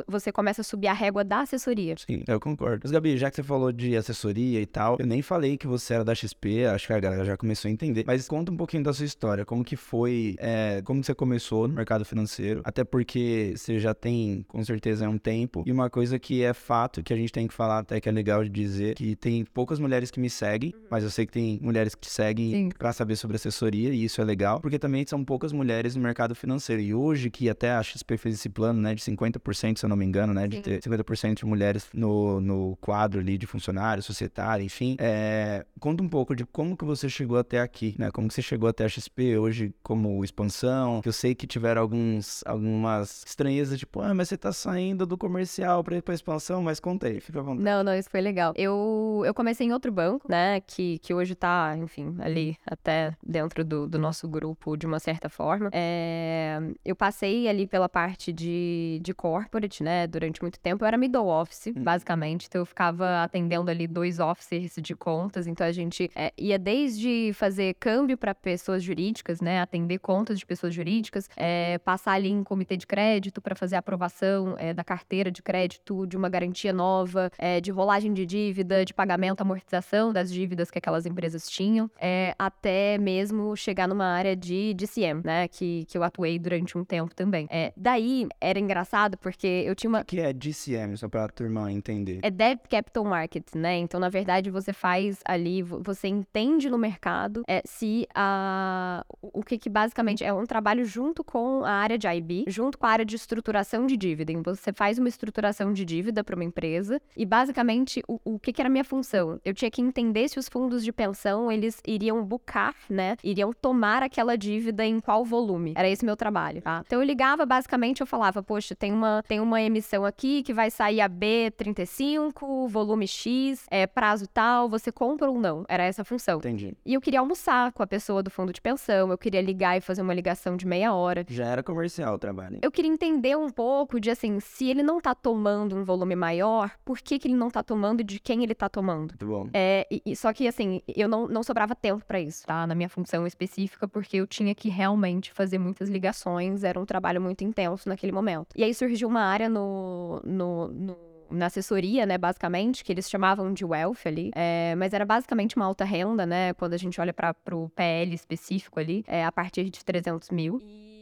você 0.07 0.33
começa 0.33 0.63
a 0.63 0.65
subir 0.65 0.89
a 0.89 0.93
régua 0.93 1.23
da 1.23 1.41
assessoria. 1.41 1.95
Sim, 1.99 2.23
eu 2.27 2.41
concordo. 2.41 2.81
Mas, 2.85 2.91
Gabi, 2.91 3.17
já 3.17 3.31
que 3.31 3.37
você 3.37 3.43
falou 3.43 3.71
de 3.71 3.97
assessoria 3.97 4.61
e 4.61 4.67
tal, 4.67 4.97
eu 4.99 5.07
nem 5.07 5.21
falei 5.23 5.57
que 5.57 5.67
você 5.67 5.95
era 5.95 6.05
da 6.05 6.15
XP, 6.15 6.67
acho 6.67 6.87
que 6.87 6.93
a 6.93 7.01
galera 7.01 7.25
já 7.25 7.37
começou 7.37 7.69
a 7.69 7.73
entender. 7.73 8.05
Mas 8.07 8.27
conta 8.27 8.51
um 8.51 8.57
pouquinho 8.57 8.83
da 8.83 8.93
sua 8.93 9.05
história, 9.05 9.45
como 9.45 9.65
que 9.65 9.77
foi, 9.77 10.37
é, 10.39 10.81
como 10.83 11.05
você 11.05 11.15
começou 11.15 11.69
no 11.69 11.75
mercado 11.75 12.05
financeiro, 12.05 12.63
até 12.65 12.83
porque 12.83 13.55
você 13.57 13.79
já 13.79 13.95
tem, 13.95 14.45
com 14.49 14.63
certeza, 14.65 15.09
um 15.09 15.19
tempo. 15.19 15.63
E 15.65 15.73
uma 15.73 15.89
coisa 15.91 16.19
que 16.19 16.43
é 16.43 16.53
fato, 16.53 17.03
que 17.03 17.13
a 17.13 17.17
gente 17.17 17.33
tem 17.33 17.47
que 17.47 17.55
falar 17.55 17.79
até 17.79 18.01
que 18.01 18.09
é 18.09 18.13
legal 18.13 18.43
de 18.43 18.51
dizer, 18.51 18.95
que 18.95 19.17
tem 19.17 19.45
poucas 19.45 19.79
mulheres 19.79 20.11
que 20.11 20.21
me 20.21 20.31
seguem, 20.31 20.73
uhum. 20.75 20.87
mas 20.91 21.05
eu 21.05 21.11
sei 21.11 21.27
que 21.27 21.33
tem 21.33 21.59
mulheres 21.63 21.95
que 21.95 22.03
te 22.03 22.11
seguem 22.11 22.69
para 22.71 22.93
saber 22.93 23.17
sobre 23.17 23.37
assessoria, 23.37 23.91
e 23.91 24.05
isso 24.05 24.21
é 24.21 24.25
legal, 24.25 24.61
porque 24.61 24.79
também 24.79 25.05
são 25.07 25.25
poucas 25.25 25.53
mulheres 25.53 25.97
no 25.97 26.03
mercado 26.03 26.35
financeiro. 26.35 26.81
E 26.83 26.95
hoje, 26.95 27.31
que 27.31 27.49
até 27.49 27.73
a 27.73 27.83
XP 27.83 28.17
fez 28.17 28.35
esse 28.35 28.49
plano, 28.49 28.81
né, 28.81 28.95
de 28.95 29.03
50% 29.03 29.79
se 29.79 29.85
eu 29.85 29.89
não 29.89 29.97
me 29.97 30.05
engano, 30.05 30.35
né? 30.35 30.47
De 30.47 30.61
ter 30.61 30.81
50% 30.81 31.35
de 31.35 31.47
mulheres 31.47 31.87
no, 31.93 32.41
no 32.41 32.77
quadro 32.81 33.21
ali 33.21 33.37
de 33.39 33.47
funcionário, 33.47 34.03
societário, 34.03 34.65
enfim. 34.65 34.97
É, 34.99 35.65
conta 35.81 36.03
um 36.03 36.09
pouco 36.09 36.35
de 36.35 36.45
como 36.45 36.77
que 36.77 36.85
você 36.85 37.09
chegou 37.09 37.39
até 37.39 37.61
aqui, 37.61 37.95
né? 37.99 38.11
Como 38.11 38.29
que 38.29 38.35
você 38.35 38.43
chegou 38.43 38.69
até 38.69 38.85
a 38.85 38.89
XP 38.89 39.39
hoje 39.39 39.75
como 39.83 40.25
expansão. 40.25 41.01
Eu 41.05 41.13
sei 41.13 41.35
que 41.35 41.47
tiveram 41.47 41.83
alguns, 41.83 42.43
algumas 42.47 43.25
estranhezas, 43.27 43.79
tipo, 43.79 44.01
ah, 44.01 44.15
mas 44.15 44.29
você 44.29 44.37
tá 44.37 44.53
saindo 44.53 45.07
do 45.07 45.17
comercial 45.17 45.54
pra 45.85 45.97
ir 45.97 46.03
pra 46.03 46.15
expansão, 46.15 46.63
mas 46.63 46.81
conta 46.81 47.07
aí, 47.07 47.21
fica 47.21 47.41
à 47.41 47.43
vontade. 47.43 47.65
Não, 47.65 47.83
não, 47.85 47.95
isso 47.95 48.11
foi 48.11 48.21
legal. 48.21 48.53
Eu, 48.57 49.23
eu 49.25 49.35
comecei 49.35 49.67
em 49.67 49.73
outro 49.73 49.93
banco, 49.93 50.27
né? 50.29 50.61
Que, 50.61 50.99
que 50.99 51.13
hoje 51.15 51.35
tá, 51.35 51.75
enfim, 51.77 52.17
ali 52.21 52.57
até 52.67 53.17
dentro 53.23 53.65
do, 53.65 53.89
do 53.89 53.99
nosso 53.99 54.29
grupo 54.29 54.77
de 54.77 54.87
uma 54.87 54.99
certa 54.99 55.29
forma. 55.29 55.71
É, 55.73 56.59
eu 56.85 56.97
passei 56.97 57.49
ali 57.49 57.67
pela 57.67 57.89
parte 57.89 58.33
de, 58.33 59.01
de 59.03 59.15
corporate, 59.15 59.83
né, 59.83 60.07
durante 60.07 60.43
muito 60.43 60.59
tempo, 60.59 60.85
eu 60.85 60.89
era 60.89 60.97
middle 60.97 61.27
office, 61.27 61.69
hum. 61.69 61.83
basicamente. 61.83 62.47
Então 62.47 62.61
eu 62.61 62.67
ficava 62.67 63.23
atendendo 63.23 63.71
ali 63.71 63.87
dois 63.87 64.19
officers 64.19 64.75
de 64.77 64.95
contas. 64.95 65.47
Então 65.47 65.67
a 65.67 65.73
gente 65.73 66.11
é, 66.15 66.33
ia 66.37 66.59
desde 66.59 67.33
fazer 67.35 67.75
câmbio 67.75 68.17
para 68.17 68.35
pessoas 68.35 68.83
jurídicas, 68.83 69.41
né, 69.41 69.61
atender 69.61 69.99
contas 69.99 70.39
de 70.39 70.47
pessoas 70.47 70.75
jurídicas, 70.75 71.29
é, 71.37 71.79
passar 71.79 72.13
ali 72.13 72.31
em 72.31 72.43
comitê 72.43 72.77
de 72.77 72.87
crédito 72.87 73.41
para 73.41 73.55
fazer 73.55 73.77
a 73.77 73.79
aprovação 73.79 74.55
é, 74.59 74.73
da 74.73 74.85
carteira 74.85 75.31
de 75.31 75.43
crédito, 75.45 76.07
de 76.07 76.17
uma 76.17 76.29
garantia 76.29 76.73
nova, 76.73 77.31
é, 77.39 77.61
de 77.61 77.71
rolagem 77.71 78.13
de 78.13 78.25
dívida, 78.25 78.85
de 78.85 78.95
pagamento, 78.95 79.43
amortização 79.43 80.13
das 80.13 80.33
dívidas 80.33 80.71
que 80.71 80.79
aquelas 80.79 81.05
empresas 81.05 81.49
tinham, 81.49 81.91
é, 82.01 82.35
até 82.39 82.97
mesmo 82.99 83.55
chegar 83.57 83.87
numa 83.87 84.07
área 84.07 84.35
de 84.35 84.73
DCM, 84.75 85.21
né, 85.23 85.47
que, 85.47 85.85
que 85.85 85.99
eu 85.99 86.03
atuei 86.03 86.39
durante 86.39 86.77
um 86.79 86.85
tempo 86.85 87.15
também. 87.15 87.47
É, 87.51 87.73
daí 87.77 88.27
era 88.41 88.59
engraçado 88.59 89.19
porque 89.19 89.47
eu 89.67 89.75
tinha 89.75 89.91
uma. 89.91 90.01
O 90.01 90.05
que 90.05 90.21
é 90.21 90.33
DCM, 90.33 90.97
só 90.97 91.09
pra 91.09 91.29
turma 91.29 91.71
entender? 91.71 92.21
É 92.23 92.31
Debt 92.31 92.63
Capital 92.69 93.05
Market, 93.05 93.45
né? 93.55 93.77
Então, 93.77 94.01
na 94.01 94.09
verdade, 94.09 94.51
você 94.51 94.73
faz 94.73 95.21
ali, 95.25 95.63
você 95.63 96.09
entende 96.09 96.71
no 96.71 96.79
mercado 96.79 97.43
é, 97.47 97.63
se 97.65 98.07
a. 98.15 99.05
O 99.21 99.43
que, 99.43 99.59
que 99.59 99.69
basicamente 99.69 100.25
é 100.25 100.33
um 100.33 100.47
trabalho 100.47 100.85
junto 100.85 101.23
com 101.23 101.65
a 101.65 101.71
área 101.73 101.99
de 101.99 102.07
IB, 102.07 102.45
junto 102.49 102.79
com 102.79 102.87
a 102.87 102.91
área 102.91 103.05
de 103.05 103.17
estruturação 103.17 103.87
de 103.87 103.97
dívida. 103.97 104.33
Então, 104.33 104.55
você 104.55 104.73
faz 104.73 104.99
uma 104.99 105.09
estruturação 105.09 105.34
de 105.73 105.85
dívida 105.85 106.23
para 106.23 106.35
uma 106.35 106.45
empresa 106.45 107.01
e, 107.17 107.27
basicamente, 107.27 108.03
o, 108.09 108.21
o 108.25 108.39
que, 108.39 108.53
que 108.53 108.63
era 108.63 108.69
a 108.69 108.71
minha 108.71 108.85
função? 108.85 109.41
Eu 109.45 109.53
tinha 109.53 109.71
que 109.71 109.83
entender 109.83 110.29
se 110.29 110.39
os 110.39 110.49
fundos 110.49 110.85
de 110.85 110.93
pensão 110.93 111.51
eles 111.51 111.81
iriam 111.87 112.25
bucar, 112.25 112.75
né? 112.89 113.17
Iriam 113.23 113.53
tomar 113.53 114.03
aquela 114.03 114.37
dívida 114.37 114.85
em 114.85 115.01
qual 115.01 115.25
volume. 115.25 115.75
Era 115.77 115.89
esse 115.89 116.05
meu 116.05 116.17
trabalho, 116.17 116.63
tá? 116.63 116.83
Então, 116.87 117.01
eu 117.01 117.05
ligava, 117.05 117.45
basicamente, 117.45 118.01
eu 118.01 118.07
falava, 118.07 118.43
poxa, 118.43 118.75
tem 118.75 118.93
uma, 118.93 119.23
tem 119.27 119.41
uma 119.41 119.61
emissão 119.61 120.05
aqui 120.05 120.43
que 120.43 120.53
vai 120.53 120.71
sair 120.71 121.01
a 121.01 121.09
B35, 121.09 122.69
volume 122.69 123.09
X, 123.09 123.67
é, 123.71 123.87
prazo 123.87 124.27
tal, 124.29 124.69
você 124.69 124.93
compra 124.93 125.31
ou 125.31 125.39
não? 125.39 125.65
Era 125.69 125.85
essa 125.85 126.03
a 126.03 126.05
função. 126.05 126.39
Entendi. 126.39 126.77
E 126.85 126.95
eu 126.95 127.01
queria 127.01 127.21
almoçar 127.21 127.73
com 127.73 127.83
a 127.83 127.87
pessoa 127.87 128.23
do 128.23 128.31
fundo 128.31 128.53
de 128.53 128.61
pensão, 128.61 129.11
eu 129.11 129.19
queria 129.19 129.41
ligar 129.41 129.77
e 129.77 129.81
fazer 129.81 130.03
uma 130.03 130.15
ligação 130.15 130.57
de 130.57 130.67
meia 130.67 130.93
hora. 130.93 131.25
Já 131.29 131.47
era 131.47 131.63
comercial 131.63 132.15
o 132.15 132.19
trabalho. 132.19 132.59
Eu 132.63 132.71
queria 132.71 132.91
entender 132.91 133.37
um 133.37 133.51
pouco 133.51 133.99
de 133.99 134.11
assim, 134.11 134.39
se 134.41 134.69
ele 134.69 134.83
não 134.83 135.01
tá 135.01 135.15
tomando 135.25 135.75
um 135.75 135.85
volume 135.85 136.15
maior, 136.15 136.71
por 136.85 136.99
que, 136.99 137.19
que 137.19 137.29
ele 137.29 137.35
não 137.35 137.49
tá 137.49 137.63
tomando 137.63 138.03
e 138.03 138.05
de 138.05 138.21
quem 138.21 138.43
ele 138.43 138.55
tá 138.55 138.69
tomando? 138.69 139.13
Muito 139.13 139.27
bom. 139.27 139.49
É, 139.55 139.87
e, 139.91 140.03
e, 140.05 140.15
só 140.15 140.35
que 140.35 140.47
assim, 140.47 140.83
eu 140.87 141.09
não, 141.09 141.27
não 141.27 141.43
sobrava 141.43 141.75
tempo 141.75 142.05
para 142.05 142.21
isso, 142.21 142.47
tá? 142.47 142.67
Na 142.67 142.75
minha 142.75 142.91
função 142.91 143.27
específica, 143.27 143.89
porque 143.89 144.19
eu 144.19 144.27
tinha 144.27 144.55
que 144.55 144.69
realmente 144.69 145.33
fazer 145.33 145.59
muitas 145.59 145.89
ligações, 145.89 146.63
era 146.63 146.79
um 146.79 146.85
trabalho 146.85 147.23
muito 147.23 147.43
intenso 147.43 147.89
naquele 147.89 148.13
momento. 148.13 148.49
E 148.55 148.63
aí 148.63 148.75
surgiu 148.75 149.09
uma 149.09 149.23
área 149.23 149.49
no, 149.49 150.21
no, 150.23 150.69
no 150.69 150.97
na 151.31 151.47
assessoria, 151.47 152.05
né, 152.05 152.19
basicamente, 152.19 152.85
que 152.85 152.93
eles 152.93 153.09
chamavam 153.09 153.51
de 153.53 153.65
wealth 153.65 154.05
ali, 154.05 154.31
é, 154.35 154.75
mas 154.77 154.93
era 154.93 155.07
basicamente 155.07 155.57
uma 155.57 155.65
alta 155.65 155.85
renda, 155.85 156.27
né, 156.27 156.53
quando 156.53 156.75
a 156.75 156.77
gente 156.77 157.01
olha 157.01 157.15
para 157.15 157.35
o 157.53 157.71
PL 157.71 158.15
específico 158.15 158.79
ali, 158.79 159.03
é, 159.09 159.25
a 159.25 159.33
partir 159.33 159.71
de 159.71 159.83
300 159.83 160.29
mil. 160.31 160.61
E 160.63 160.94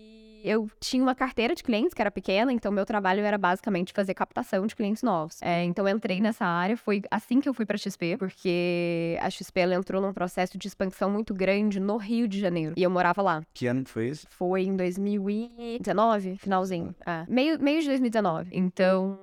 eu 0.44 0.68
tinha 0.80 1.02
uma 1.02 1.14
carteira 1.14 1.54
de 1.54 1.62
clientes 1.62 1.94
que 1.94 2.00
era 2.00 2.11
pequena, 2.11 2.52
então 2.52 2.72
meu 2.72 2.84
trabalho 2.84 3.22
era 3.22 3.38
basicamente 3.38 3.92
fazer 3.92 4.14
captação 4.14 4.66
de 4.66 4.75
clientes 4.75 5.02
novos. 5.02 5.40
É, 5.42 5.64
então 5.64 5.87
eu 5.88 5.96
entrei 5.96 6.20
nessa 6.20 6.44
área, 6.44 6.76
foi 6.76 7.02
assim 7.11 7.40
que 7.40 7.49
eu 7.49 7.54
fui 7.54 7.64
para 7.64 7.76
XP, 7.76 8.16
porque 8.18 9.18
a 9.20 9.30
XP 9.30 9.61
ela 9.61 9.75
entrou 9.75 10.00
num 10.00 10.12
processo 10.12 10.58
de 10.58 10.68
expansão 10.68 11.11
muito 11.11 11.34
grande 11.34 11.80
no 11.80 11.96
Rio 11.96 12.26
de 12.28 12.40
Janeiro 12.40 12.75
e 12.76 12.82
eu 12.82 12.90
morava 12.90 13.22
lá. 13.22 13.42
Que 13.54 13.66
ano 13.66 13.84
foi 13.87 14.08
isso? 14.08 14.26
Foi 14.30 14.62
em 14.62 14.76
2019, 14.76 16.37
finalzinho. 16.38 16.94
É, 17.06 17.25
meio, 17.28 17.61
meio 17.61 17.80
de 17.80 17.88
2019. 17.88 18.50
Então 18.52 19.18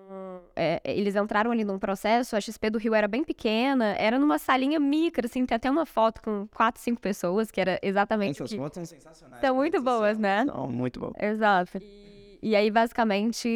é, 0.60 0.82
eles 0.84 1.16
entraram 1.16 1.52
ali 1.52 1.64
num 1.64 1.80
processo, 1.80 2.36
a 2.36 2.42
XP 2.42 2.70
do 2.70 2.78
Rio 2.78 2.94
era 2.94 3.08
bem 3.08 3.24
pequena, 3.24 3.96
era 3.98 4.20
numa 4.20 4.38
salinha 4.38 4.80
micra, 4.80 5.26
assim, 5.26 5.46
tem 5.46 5.56
até 5.56 5.72
uma 5.72 5.86
foto 5.86 6.22
com 6.22 6.48
quatro, 6.54 6.82
cinco 6.82 7.00
pessoas, 7.00 7.50
que 7.50 7.62
era 7.62 7.80
exatamente. 7.82 8.38
Essas 8.42 8.52
que... 8.52 8.58
fotos 8.58 8.76
são 8.76 8.86
sensacionais. 8.86 9.40
São 9.42 9.56
muito 9.56 9.82
boas, 9.82 10.20
né? 10.20 10.44
São 10.46 10.68
muito 10.70 11.00
boas. 11.00 11.14
Exato. 11.18 11.78
E 11.78 12.09
aí, 12.56 12.72
basicamente, 12.72 13.50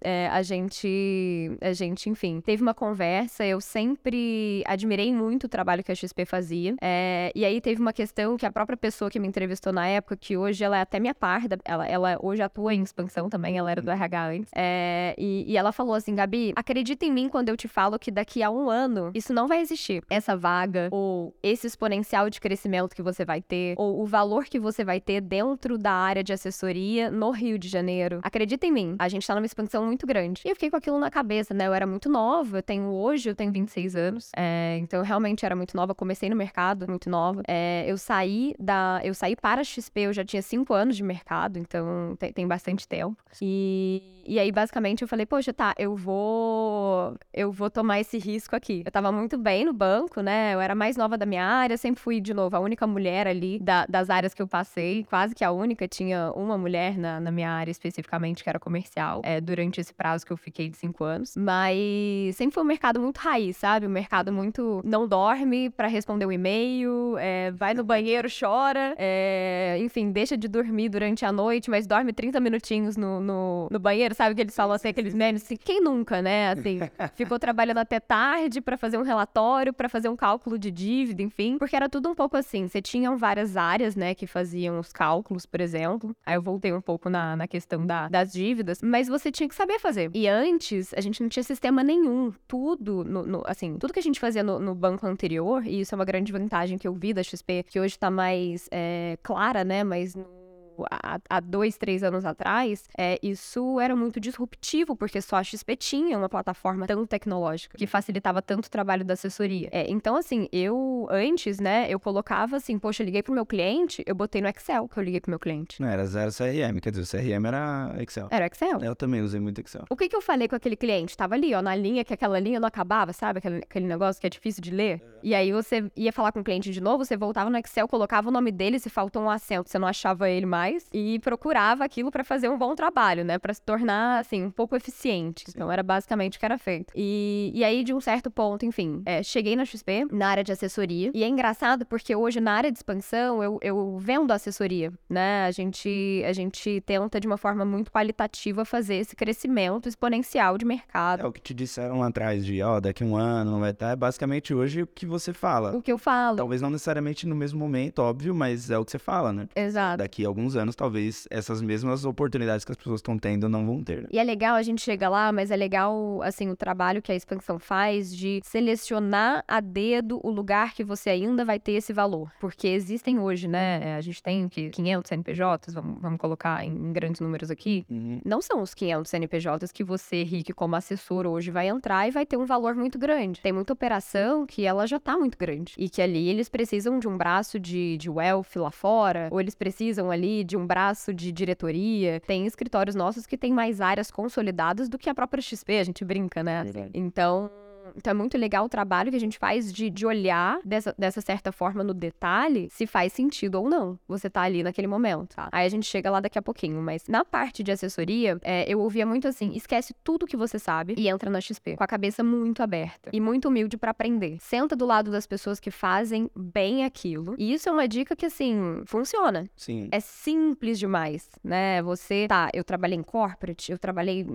é, 0.00 0.28
a 0.28 0.42
gente, 0.42 1.50
a 1.60 1.72
gente, 1.72 2.08
enfim, 2.08 2.40
teve 2.40 2.62
uma 2.62 2.74
conversa. 2.74 3.44
Eu 3.44 3.60
sempre 3.60 4.62
admirei 4.66 5.12
muito 5.12 5.44
o 5.44 5.48
trabalho 5.48 5.82
que 5.82 5.90
a 5.90 5.94
XP 5.94 6.24
fazia. 6.24 6.74
É, 6.80 7.32
e 7.34 7.44
aí 7.44 7.60
teve 7.60 7.80
uma 7.80 7.92
questão 7.92 8.36
que 8.36 8.46
a 8.46 8.52
própria 8.52 8.76
pessoa 8.76 9.10
que 9.10 9.18
me 9.18 9.26
entrevistou 9.26 9.72
na 9.72 9.86
época, 9.86 10.16
que 10.16 10.36
hoje 10.36 10.62
ela 10.62 10.78
é 10.78 10.80
até 10.82 11.00
minha 11.00 11.14
parda, 11.14 11.58
ela, 11.64 11.86
ela 11.86 12.18
hoje 12.22 12.42
atua 12.42 12.74
em 12.74 12.82
expansão 12.82 13.28
também, 13.28 13.58
ela 13.58 13.70
era 13.70 13.82
do 13.82 13.90
RH 13.90 14.28
antes. 14.28 14.50
É, 14.54 15.14
e, 15.18 15.44
e 15.48 15.56
ela 15.56 15.72
falou 15.72 15.94
assim, 15.94 16.14
Gabi, 16.14 16.52
acredita 16.54 17.04
em 17.04 17.12
mim 17.12 17.28
quando 17.28 17.48
eu 17.48 17.56
te 17.56 17.66
falo 17.66 17.98
que 17.98 18.10
daqui 18.10 18.42
a 18.42 18.50
um 18.50 18.70
ano 18.70 19.10
isso 19.14 19.32
não 19.32 19.48
vai 19.48 19.60
existir. 19.60 20.02
Essa 20.08 20.36
vaga, 20.36 20.88
ou 20.90 21.34
esse 21.42 21.66
exponencial 21.66 22.30
de 22.30 22.40
crescimento 22.40 22.94
que 22.94 23.02
você 23.02 23.24
vai 23.24 23.42
ter, 23.42 23.74
ou 23.76 24.00
o 24.00 24.06
valor 24.06 24.44
que 24.44 24.60
você 24.60 24.84
vai 24.84 25.00
ter 25.00 25.20
dentro 25.20 25.76
da 25.76 25.92
área 25.92 26.22
de 26.22 26.32
assessoria 26.32 27.10
no 27.10 27.30
Rio 27.30 27.58
de 27.58 27.68
Janeiro 27.68 28.11
Acredita 28.22 28.66
em 28.66 28.72
mim, 28.72 28.96
a 28.98 29.08
gente 29.08 29.26
tá 29.26 29.34
numa 29.34 29.46
expansão 29.46 29.84
muito 29.86 30.06
grande. 30.06 30.42
E 30.44 30.48
eu 30.48 30.54
fiquei 30.54 30.70
com 30.70 30.76
aquilo 30.76 30.98
na 30.98 31.10
cabeça, 31.10 31.54
né? 31.54 31.66
Eu 31.66 31.74
era 31.74 31.86
muito 31.86 32.08
nova, 32.08 32.58
eu 32.58 32.62
tenho 32.62 32.88
hoje, 32.90 33.30
eu 33.30 33.34
tenho 33.34 33.52
26 33.52 33.96
anos. 33.96 34.30
É, 34.36 34.78
então 34.80 35.00
eu 35.00 35.04
realmente 35.04 35.44
era 35.44 35.54
muito 35.56 35.76
nova, 35.76 35.94
comecei 35.94 36.28
no 36.28 36.36
mercado 36.36 36.86
muito 36.88 37.08
nova. 37.08 37.42
É, 37.46 37.84
eu 37.86 37.96
saí 37.98 38.54
da. 38.58 39.00
Eu 39.02 39.14
saí 39.14 39.36
para 39.36 39.60
a 39.60 39.64
XP, 39.64 40.00
eu 40.00 40.12
já 40.12 40.24
tinha 40.24 40.42
5 40.42 40.72
anos 40.74 40.96
de 40.96 41.02
mercado, 41.02 41.58
então 41.58 42.16
tem, 42.18 42.32
tem 42.32 42.46
bastante 42.46 42.86
tempo. 42.86 43.16
E, 43.40 44.21
e 44.26 44.38
aí, 44.38 44.52
basicamente, 44.52 45.02
eu 45.02 45.08
falei, 45.08 45.26
poxa, 45.26 45.52
tá, 45.52 45.74
eu 45.78 45.96
vou. 45.96 47.16
Eu 47.32 47.50
vou 47.50 47.70
tomar 47.70 48.00
esse 48.00 48.18
risco 48.18 48.54
aqui. 48.54 48.82
Eu 48.84 48.92
tava 48.92 49.10
muito 49.10 49.36
bem 49.36 49.64
no 49.64 49.72
banco, 49.72 50.20
né? 50.20 50.54
Eu 50.54 50.60
era 50.60 50.74
mais 50.74 50.96
nova 50.96 51.18
da 51.18 51.26
minha 51.26 51.44
área, 51.44 51.76
sempre 51.76 52.00
fui, 52.00 52.20
de 52.20 52.32
novo, 52.32 52.56
a 52.56 52.60
única 52.60 52.86
mulher 52.86 53.26
ali 53.26 53.58
da, 53.58 53.86
das 53.86 54.10
áreas 54.10 54.34
que 54.34 54.40
eu 54.40 54.46
passei, 54.46 55.04
quase 55.04 55.34
que 55.34 55.44
a 55.44 55.50
única, 55.50 55.88
tinha 55.88 56.32
uma 56.34 56.56
mulher 56.56 56.96
na, 56.96 57.20
na 57.20 57.30
minha 57.30 57.50
área 57.50 57.70
especificamente, 57.70 58.42
que 58.42 58.48
era 58.48 58.58
comercial, 58.58 59.20
é, 59.24 59.40
durante 59.40 59.80
esse 59.80 59.92
prazo 59.92 60.24
que 60.24 60.32
eu 60.32 60.36
fiquei 60.36 60.68
de 60.68 60.76
cinco 60.76 61.04
anos. 61.04 61.36
Mas 61.36 62.36
sempre 62.36 62.54
foi 62.54 62.62
um 62.62 62.66
mercado 62.66 63.00
muito 63.00 63.18
raiz, 63.18 63.56
sabe? 63.56 63.86
Um 63.86 63.90
mercado 63.90 64.32
muito. 64.32 64.80
Não 64.84 65.06
dorme 65.08 65.70
para 65.70 65.88
responder 65.88 66.24
o 66.24 66.28
um 66.28 66.32
e-mail, 66.32 67.16
é, 67.18 67.50
vai 67.50 67.74
no 67.74 67.84
banheiro, 67.84 68.28
chora, 68.38 68.94
é, 68.98 69.78
enfim, 69.80 70.10
deixa 70.10 70.36
de 70.36 70.48
dormir 70.48 70.88
durante 70.88 71.24
a 71.24 71.32
noite, 71.32 71.70
mas 71.70 71.86
dorme 71.86 72.12
30 72.12 72.38
minutinhos 72.40 72.96
no, 72.96 73.20
no, 73.20 73.68
no 73.70 73.78
banheiro, 73.78 74.11
sabe? 74.14 74.34
Que 74.34 74.40
eles 74.42 74.54
falam 74.54 74.74
assim, 74.74 74.88
aqueles 74.88 75.14
memes 75.14 75.42
assim, 75.42 75.56
quem 75.56 75.80
nunca, 75.80 76.22
né? 76.22 76.50
Assim, 76.50 76.78
ficou 77.16 77.38
trabalhando 77.38 77.78
até 77.78 78.00
tarde 78.00 78.60
para 78.60 78.76
fazer 78.76 78.98
um 78.98 79.02
relatório, 79.02 79.72
para 79.72 79.88
fazer 79.88 80.08
um 80.08 80.16
cálculo 80.16 80.58
de 80.58 80.70
dívida, 80.70 81.22
enfim, 81.22 81.58
porque 81.58 81.76
era 81.76 81.88
tudo 81.88 82.08
um 82.08 82.14
pouco 82.14 82.36
assim. 82.36 82.68
Você 82.68 82.80
tinha 82.80 83.14
várias 83.16 83.56
áreas, 83.56 83.96
né, 83.96 84.14
que 84.14 84.26
faziam 84.26 84.78
os 84.78 84.92
cálculos, 84.92 85.46
por 85.46 85.60
exemplo. 85.60 86.14
Aí 86.24 86.34
eu 86.34 86.42
voltei 86.42 86.72
um 86.72 86.80
pouco 86.80 87.08
na, 87.08 87.36
na 87.36 87.46
questão 87.46 87.86
da, 87.86 88.08
das 88.08 88.32
dívidas, 88.32 88.80
mas 88.82 89.08
você 89.08 89.30
tinha 89.30 89.48
que 89.48 89.54
saber 89.54 89.78
fazer. 89.78 90.10
E 90.14 90.28
antes, 90.28 90.92
a 90.94 91.00
gente 91.00 91.22
não 91.22 91.28
tinha 91.28 91.42
sistema 91.42 91.82
nenhum. 91.82 92.32
Tudo, 92.46 93.04
no, 93.04 93.22
no, 93.24 93.42
assim, 93.46 93.76
tudo 93.78 93.92
que 93.92 93.98
a 93.98 94.02
gente 94.02 94.20
fazia 94.20 94.42
no, 94.42 94.58
no, 94.58 94.74
banco 94.74 95.06
anterior, 95.06 95.66
e 95.66 95.80
isso 95.80 95.94
é 95.94 95.96
uma 95.96 96.04
grande 96.04 96.32
vantagem 96.32 96.78
que 96.78 96.88
eu 96.88 96.94
vi 96.94 97.12
da 97.12 97.22
XP, 97.22 97.64
que 97.68 97.78
hoje 97.78 97.98
tá 97.98 98.10
mais 98.10 98.68
é, 98.70 99.18
clara, 99.22 99.64
né? 99.64 99.84
Mas 99.84 100.14
no 100.14 100.41
há, 100.90 101.18
há 101.28 101.40
dois, 101.40 101.76
três 101.76 102.02
anos 102.02 102.24
atrás, 102.24 102.84
é, 102.96 103.18
isso 103.22 103.80
era 103.80 103.94
muito 103.94 104.20
disruptivo, 104.20 104.96
porque 104.96 105.20
só 105.20 105.36
a 105.36 105.44
XP 105.44 105.76
tinha 105.76 106.18
uma 106.18 106.28
plataforma 106.28 106.86
tão 106.86 107.06
tecnológica 107.06 107.76
que 107.76 107.86
facilitava 107.86 108.40
tanto 108.42 108.66
o 108.66 108.70
trabalho 108.70 109.04
da 109.04 109.14
assessoria. 109.14 109.68
É, 109.72 109.90
então, 109.90 110.16
assim, 110.16 110.48
eu 110.52 111.06
antes, 111.10 111.58
né, 111.58 111.86
eu 111.88 111.98
colocava 111.98 112.56
assim, 112.56 112.78
poxa, 112.78 113.02
eu 113.02 113.06
liguei 113.06 113.22
pro 113.22 113.32
meu 113.32 113.46
cliente, 113.46 114.02
eu 114.06 114.14
botei 114.14 114.40
no 114.40 114.48
Excel 114.48 114.88
que 114.88 114.98
eu 114.98 115.02
liguei 115.02 115.20
pro 115.20 115.30
meu 115.30 115.38
cliente. 115.38 115.80
Não, 115.80 115.88
era 115.88 116.04
zero 116.06 116.30
CRM, 116.32 116.80
quer 116.80 116.90
dizer, 116.90 117.02
o 117.02 117.22
CRM 117.22 117.46
era 117.46 117.94
Excel. 118.00 118.28
Era 118.30 118.46
Excel. 118.46 118.80
Eu 118.80 118.94
também 118.94 119.20
usei 119.20 119.40
muito 119.40 119.60
Excel. 119.60 119.84
O 119.90 119.96
que, 119.96 120.08
que 120.08 120.16
eu 120.16 120.22
falei 120.22 120.48
com 120.48 120.56
aquele 120.56 120.76
cliente? 120.76 121.16
Tava 121.16 121.34
ali, 121.34 121.54
ó, 121.54 121.62
na 121.62 121.74
linha, 121.74 122.04
que 122.04 122.14
aquela 122.14 122.38
linha 122.38 122.60
não 122.60 122.68
acabava, 122.68 123.12
sabe? 123.12 123.38
Aquele, 123.38 123.58
aquele 123.58 123.86
negócio 123.86 124.20
que 124.20 124.26
é 124.26 124.30
difícil 124.30 124.62
de 124.62 124.70
ler. 124.70 125.02
É. 125.02 125.12
E 125.22 125.34
aí 125.34 125.52
você 125.52 125.90
ia 125.96 126.12
falar 126.12 126.32
com 126.32 126.40
o 126.40 126.44
cliente 126.44 126.70
de 126.70 126.80
novo, 126.80 127.04
você 127.04 127.16
voltava 127.16 127.50
no 127.50 127.58
Excel, 127.58 127.86
colocava 127.88 128.28
o 128.28 128.32
nome 128.32 128.50
dele, 128.50 128.78
se 128.78 128.90
faltou 128.90 129.22
um 129.22 129.30
acento, 129.30 129.68
você 129.68 129.78
não 129.78 129.88
achava 129.88 130.28
ele 130.28 130.46
mais, 130.46 130.71
e 130.92 131.18
procurava 131.20 131.84
aquilo 131.84 132.10
para 132.10 132.24
fazer 132.24 132.48
um 132.48 132.58
bom 132.58 132.74
trabalho, 132.74 133.24
né? 133.24 133.38
Para 133.38 133.54
se 133.54 133.62
tornar, 133.62 134.20
assim, 134.20 134.44
um 134.44 134.50
pouco 134.50 134.76
eficiente. 134.76 135.44
Sim. 135.46 135.52
Então 135.54 135.70
era 135.70 135.82
basicamente 135.82 136.36
o 136.36 136.40
que 136.40 136.44
era 136.44 136.58
feito. 136.58 136.92
E, 136.96 137.50
e 137.54 137.64
aí, 137.64 137.84
de 137.84 137.92
um 137.94 138.00
certo 138.00 138.30
ponto, 138.30 138.64
enfim, 138.64 139.02
é, 139.04 139.22
cheguei 139.22 139.56
na 139.56 139.64
XP, 139.64 140.06
na 140.10 140.28
área 140.28 140.44
de 140.44 140.52
assessoria. 140.52 141.10
E 141.14 141.22
é 141.22 141.28
engraçado 141.28 141.84
porque 141.86 142.14
hoje, 142.14 142.40
na 142.40 142.52
área 142.52 142.70
de 142.70 142.78
expansão, 142.78 143.42
eu, 143.42 143.58
eu 143.62 143.98
vendo 143.98 144.32
assessoria, 144.32 144.92
né? 145.08 145.46
A 145.46 145.50
gente, 145.50 146.22
a 146.26 146.32
gente 146.32 146.80
tenta, 146.82 147.20
de 147.20 147.26
uma 147.26 147.36
forma 147.36 147.64
muito 147.64 147.90
qualitativa, 147.90 148.64
fazer 148.64 148.96
esse 148.96 149.14
crescimento 149.14 149.88
exponencial 149.88 150.56
de 150.58 150.64
mercado. 150.64 151.22
É 151.22 151.26
o 151.26 151.32
que 151.32 151.40
te 151.40 151.54
disseram 151.54 152.00
lá 152.00 152.08
atrás, 152.08 152.44
de, 152.44 152.62
ó, 152.62 152.76
oh, 152.76 152.80
daqui 152.80 153.02
a 153.02 153.06
um 153.06 153.16
ano 153.16 153.50
não 153.50 153.60
vai 153.60 153.70
estar. 153.70 153.90
É 153.90 153.96
basicamente 153.96 154.54
hoje 154.54 154.82
o 154.82 154.86
que 154.86 155.06
você 155.06 155.32
fala. 155.32 155.76
O 155.76 155.82
que 155.82 155.92
eu 155.92 155.98
falo. 155.98 156.36
Talvez 156.36 156.60
não 156.60 156.70
necessariamente 156.70 157.26
no 157.26 157.34
mesmo 157.34 157.58
momento, 157.58 158.00
óbvio, 158.00 158.34
mas 158.34 158.70
é 158.70 158.78
o 158.78 158.84
que 158.84 158.90
você 158.90 158.98
fala, 158.98 159.32
né? 159.32 159.48
Exato. 159.54 159.98
Daqui 159.98 160.24
a 160.24 160.28
alguns 160.28 160.51
anos, 160.56 160.74
talvez 160.74 161.26
essas 161.30 161.62
mesmas 161.62 162.04
oportunidades 162.04 162.64
que 162.64 162.72
as 162.72 162.76
pessoas 162.76 162.98
estão 162.98 163.18
tendo 163.18 163.48
não 163.48 163.66
vão 163.66 163.82
ter. 163.82 164.02
Né? 164.02 164.08
E 164.12 164.18
é 164.18 164.24
legal 164.24 164.54
a 164.54 164.62
gente 164.62 164.82
chegar 164.82 165.08
lá, 165.08 165.32
mas 165.32 165.50
é 165.50 165.56
legal, 165.56 166.20
assim, 166.22 166.48
o 166.48 166.56
trabalho 166.56 167.02
que 167.02 167.12
a 167.12 167.14
expansão 167.14 167.58
faz 167.58 168.14
de 168.14 168.40
selecionar 168.44 169.44
a 169.46 169.60
dedo 169.60 170.20
o 170.22 170.30
lugar 170.30 170.74
que 170.74 170.84
você 170.84 171.10
ainda 171.10 171.44
vai 171.44 171.58
ter 171.58 171.72
esse 171.72 171.92
valor. 171.92 172.30
Porque 172.40 172.68
existem 172.68 173.18
hoje, 173.18 173.48
né? 173.48 173.96
A 173.96 174.00
gente 174.00 174.22
tem 174.22 174.48
que 174.48 174.70
500 174.70 175.08
CNPJs, 175.08 175.74
vamos, 175.74 176.00
vamos 176.00 176.18
colocar 176.18 176.64
em 176.64 176.92
grandes 176.92 177.20
números 177.20 177.50
aqui. 177.50 177.84
Uhum. 177.90 178.20
Não 178.24 178.40
são 178.40 178.62
os 178.62 178.74
500 178.74 179.10
CNPJs 179.10 179.72
que 179.72 179.84
você, 179.84 180.22
Rick, 180.22 180.52
como 180.52 180.76
assessor 180.76 181.26
hoje, 181.26 181.50
vai 181.50 181.68
entrar 181.68 182.06
e 182.08 182.10
vai 182.10 182.26
ter 182.26 182.36
um 182.36 182.44
valor 182.44 182.74
muito 182.74 182.98
grande. 182.98 183.40
Tem 183.40 183.52
muita 183.52 183.72
operação 183.72 184.46
que 184.46 184.64
ela 184.64 184.86
já 184.86 184.98
tá 184.98 185.16
muito 185.16 185.36
grande. 185.38 185.74
E 185.78 185.88
que 185.88 186.02
ali 186.02 186.28
eles 186.28 186.48
precisam 186.48 186.98
de 186.98 187.08
um 187.08 187.16
braço 187.16 187.58
de, 187.58 187.96
de 187.96 188.10
wealth 188.10 188.56
lá 188.56 188.70
fora, 188.70 189.28
ou 189.30 189.40
eles 189.40 189.54
precisam 189.54 190.10
ali 190.10 190.41
de 190.44 190.56
um 190.56 190.66
braço 190.66 191.12
de 191.12 191.32
diretoria. 191.32 192.20
Tem 192.20 192.46
escritórios 192.46 192.94
nossos 192.94 193.26
que 193.26 193.36
têm 193.36 193.52
mais 193.52 193.80
áreas 193.80 194.10
consolidadas 194.10 194.88
do 194.88 194.98
que 194.98 195.08
a 195.10 195.14
própria 195.14 195.42
XP, 195.42 195.78
a 195.78 195.84
gente 195.84 196.04
brinca, 196.04 196.42
né? 196.42 196.64
Então, 196.94 197.50
então 197.96 198.10
é 198.10 198.14
muito 198.14 198.36
legal 198.38 198.64
o 198.64 198.68
trabalho 198.68 199.10
que 199.10 199.16
a 199.16 199.20
gente 199.20 199.38
faz 199.38 199.72
de, 199.72 199.90
de 199.90 200.06
olhar 200.06 200.58
dessa, 200.64 200.94
dessa 200.98 201.20
certa 201.20 201.52
forma 201.52 201.82
no 201.82 201.94
detalhe 201.94 202.68
se 202.70 202.86
faz 202.86 203.12
sentido 203.12 203.56
ou 203.56 203.68
não 203.68 203.98
você 204.08 204.28
tá 204.30 204.42
ali 204.42 204.62
naquele 204.62 204.86
momento, 204.86 205.34
tá? 205.34 205.48
Aí 205.52 205.66
a 205.66 205.68
gente 205.68 205.86
chega 205.86 206.10
lá 206.10 206.20
daqui 206.20 206.38
a 206.38 206.42
pouquinho, 206.42 206.80
mas 206.80 207.06
na 207.08 207.24
parte 207.24 207.62
de 207.62 207.72
assessoria, 207.72 208.38
é, 208.42 208.64
eu 208.70 208.80
ouvia 208.80 209.06
muito 209.06 209.26
assim: 209.28 209.52
esquece 209.54 209.94
tudo 210.04 210.26
que 210.26 210.36
você 210.36 210.58
sabe 210.58 210.94
e 210.96 211.08
entra 211.08 211.30
na 211.30 211.40
XP, 211.40 211.76
com 211.76 211.84
a 211.84 211.86
cabeça 211.86 212.22
muito 212.22 212.62
aberta 212.62 213.10
e 213.12 213.20
muito 213.20 213.48
humilde 213.48 213.76
para 213.76 213.90
aprender. 213.90 214.36
Senta 214.40 214.76
do 214.76 214.86
lado 214.86 215.10
das 215.10 215.26
pessoas 215.26 215.58
que 215.58 215.70
fazem 215.70 216.30
bem 216.34 216.84
aquilo. 216.84 217.34
E 217.38 217.52
isso 217.52 217.68
é 217.68 217.72
uma 217.72 217.88
dica 217.88 218.14
que, 218.14 218.26
assim, 218.26 218.82
funciona. 218.86 219.48
Sim. 219.56 219.88
É 219.90 220.00
simples 220.00 220.78
demais, 220.78 221.28
né? 221.42 221.82
Você, 221.82 222.26
tá, 222.28 222.50
eu 222.52 222.64
trabalhei 222.64 222.98
em 222.98 223.02
corporate, 223.02 223.72
eu 223.72 223.78
trabalhei, 223.78 224.26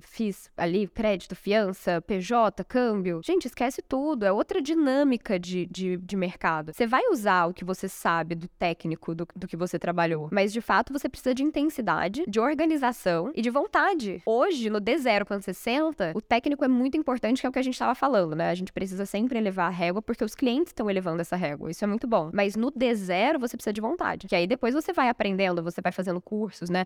fiz 0.00 0.50
ali 0.56 0.86
crédito, 0.86 1.34
fiança, 1.34 2.00
PJ, 2.02 2.64
câmbio 2.64 2.91
câmbio. 2.92 3.20
Gente, 3.24 3.46
esquece 3.46 3.80
tudo. 3.82 4.24
É 4.24 4.32
outra 4.32 4.60
dinâmica 4.60 5.38
de, 5.38 5.66
de, 5.66 5.96
de 5.96 6.16
mercado. 6.16 6.72
Você 6.72 6.86
vai 6.86 7.02
usar 7.10 7.46
o 7.46 7.54
que 7.54 7.64
você 7.64 7.88
sabe 7.88 8.34
do 8.34 8.48
técnico, 8.48 9.14
do, 9.14 9.26
do 9.34 9.46
que 9.46 9.56
você 9.56 9.78
trabalhou. 9.78 10.28
Mas, 10.30 10.52
de 10.52 10.60
fato, 10.60 10.92
você 10.92 11.08
precisa 11.08 11.34
de 11.34 11.42
intensidade, 11.42 12.24
de 12.28 12.38
organização 12.38 13.32
e 13.34 13.40
de 13.40 13.50
vontade. 13.50 14.22
Hoje, 14.26 14.68
no 14.68 14.80
D0 14.80 15.24
quando 15.24 15.42
você 15.42 15.54
senta, 15.54 16.12
o 16.14 16.20
técnico 16.20 16.64
é 16.64 16.68
muito 16.68 16.96
importante, 16.96 17.40
que 17.40 17.46
é 17.46 17.48
o 17.48 17.52
que 17.52 17.58
a 17.58 17.62
gente 17.62 17.74
estava 17.74 17.94
falando, 17.94 18.36
né? 18.36 18.50
A 18.50 18.54
gente 18.54 18.72
precisa 18.72 19.06
sempre 19.06 19.38
elevar 19.38 19.66
a 19.66 19.74
régua, 19.74 20.02
porque 20.02 20.24
os 20.24 20.34
clientes 20.34 20.70
estão 20.70 20.90
elevando 20.90 21.20
essa 21.20 21.36
régua. 21.36 21.70
Isso 21.70 21.84
é 21.84 21.86
muito 21.86 22.06
bom. 22.06 22.30
Mas 22.32 22.56
no 22.56 22.70
D0, 22.70 23.38
você 23.38 23.56
precisa 23.56 23.72
de 23.72 23.80
vontade. 23.80 24.26
Que 24.28 24.36
aí 24.36 24.46
depois 24.46 24.74
você 24.74 24.92
vai 24.92 25.08
aprendendo, 25.08 25.62
você 25.62 25.80
vai 25.80 25.92
fazendo 25.92 26.20
cursos, 26.20 26.68
né? 26.68 26.84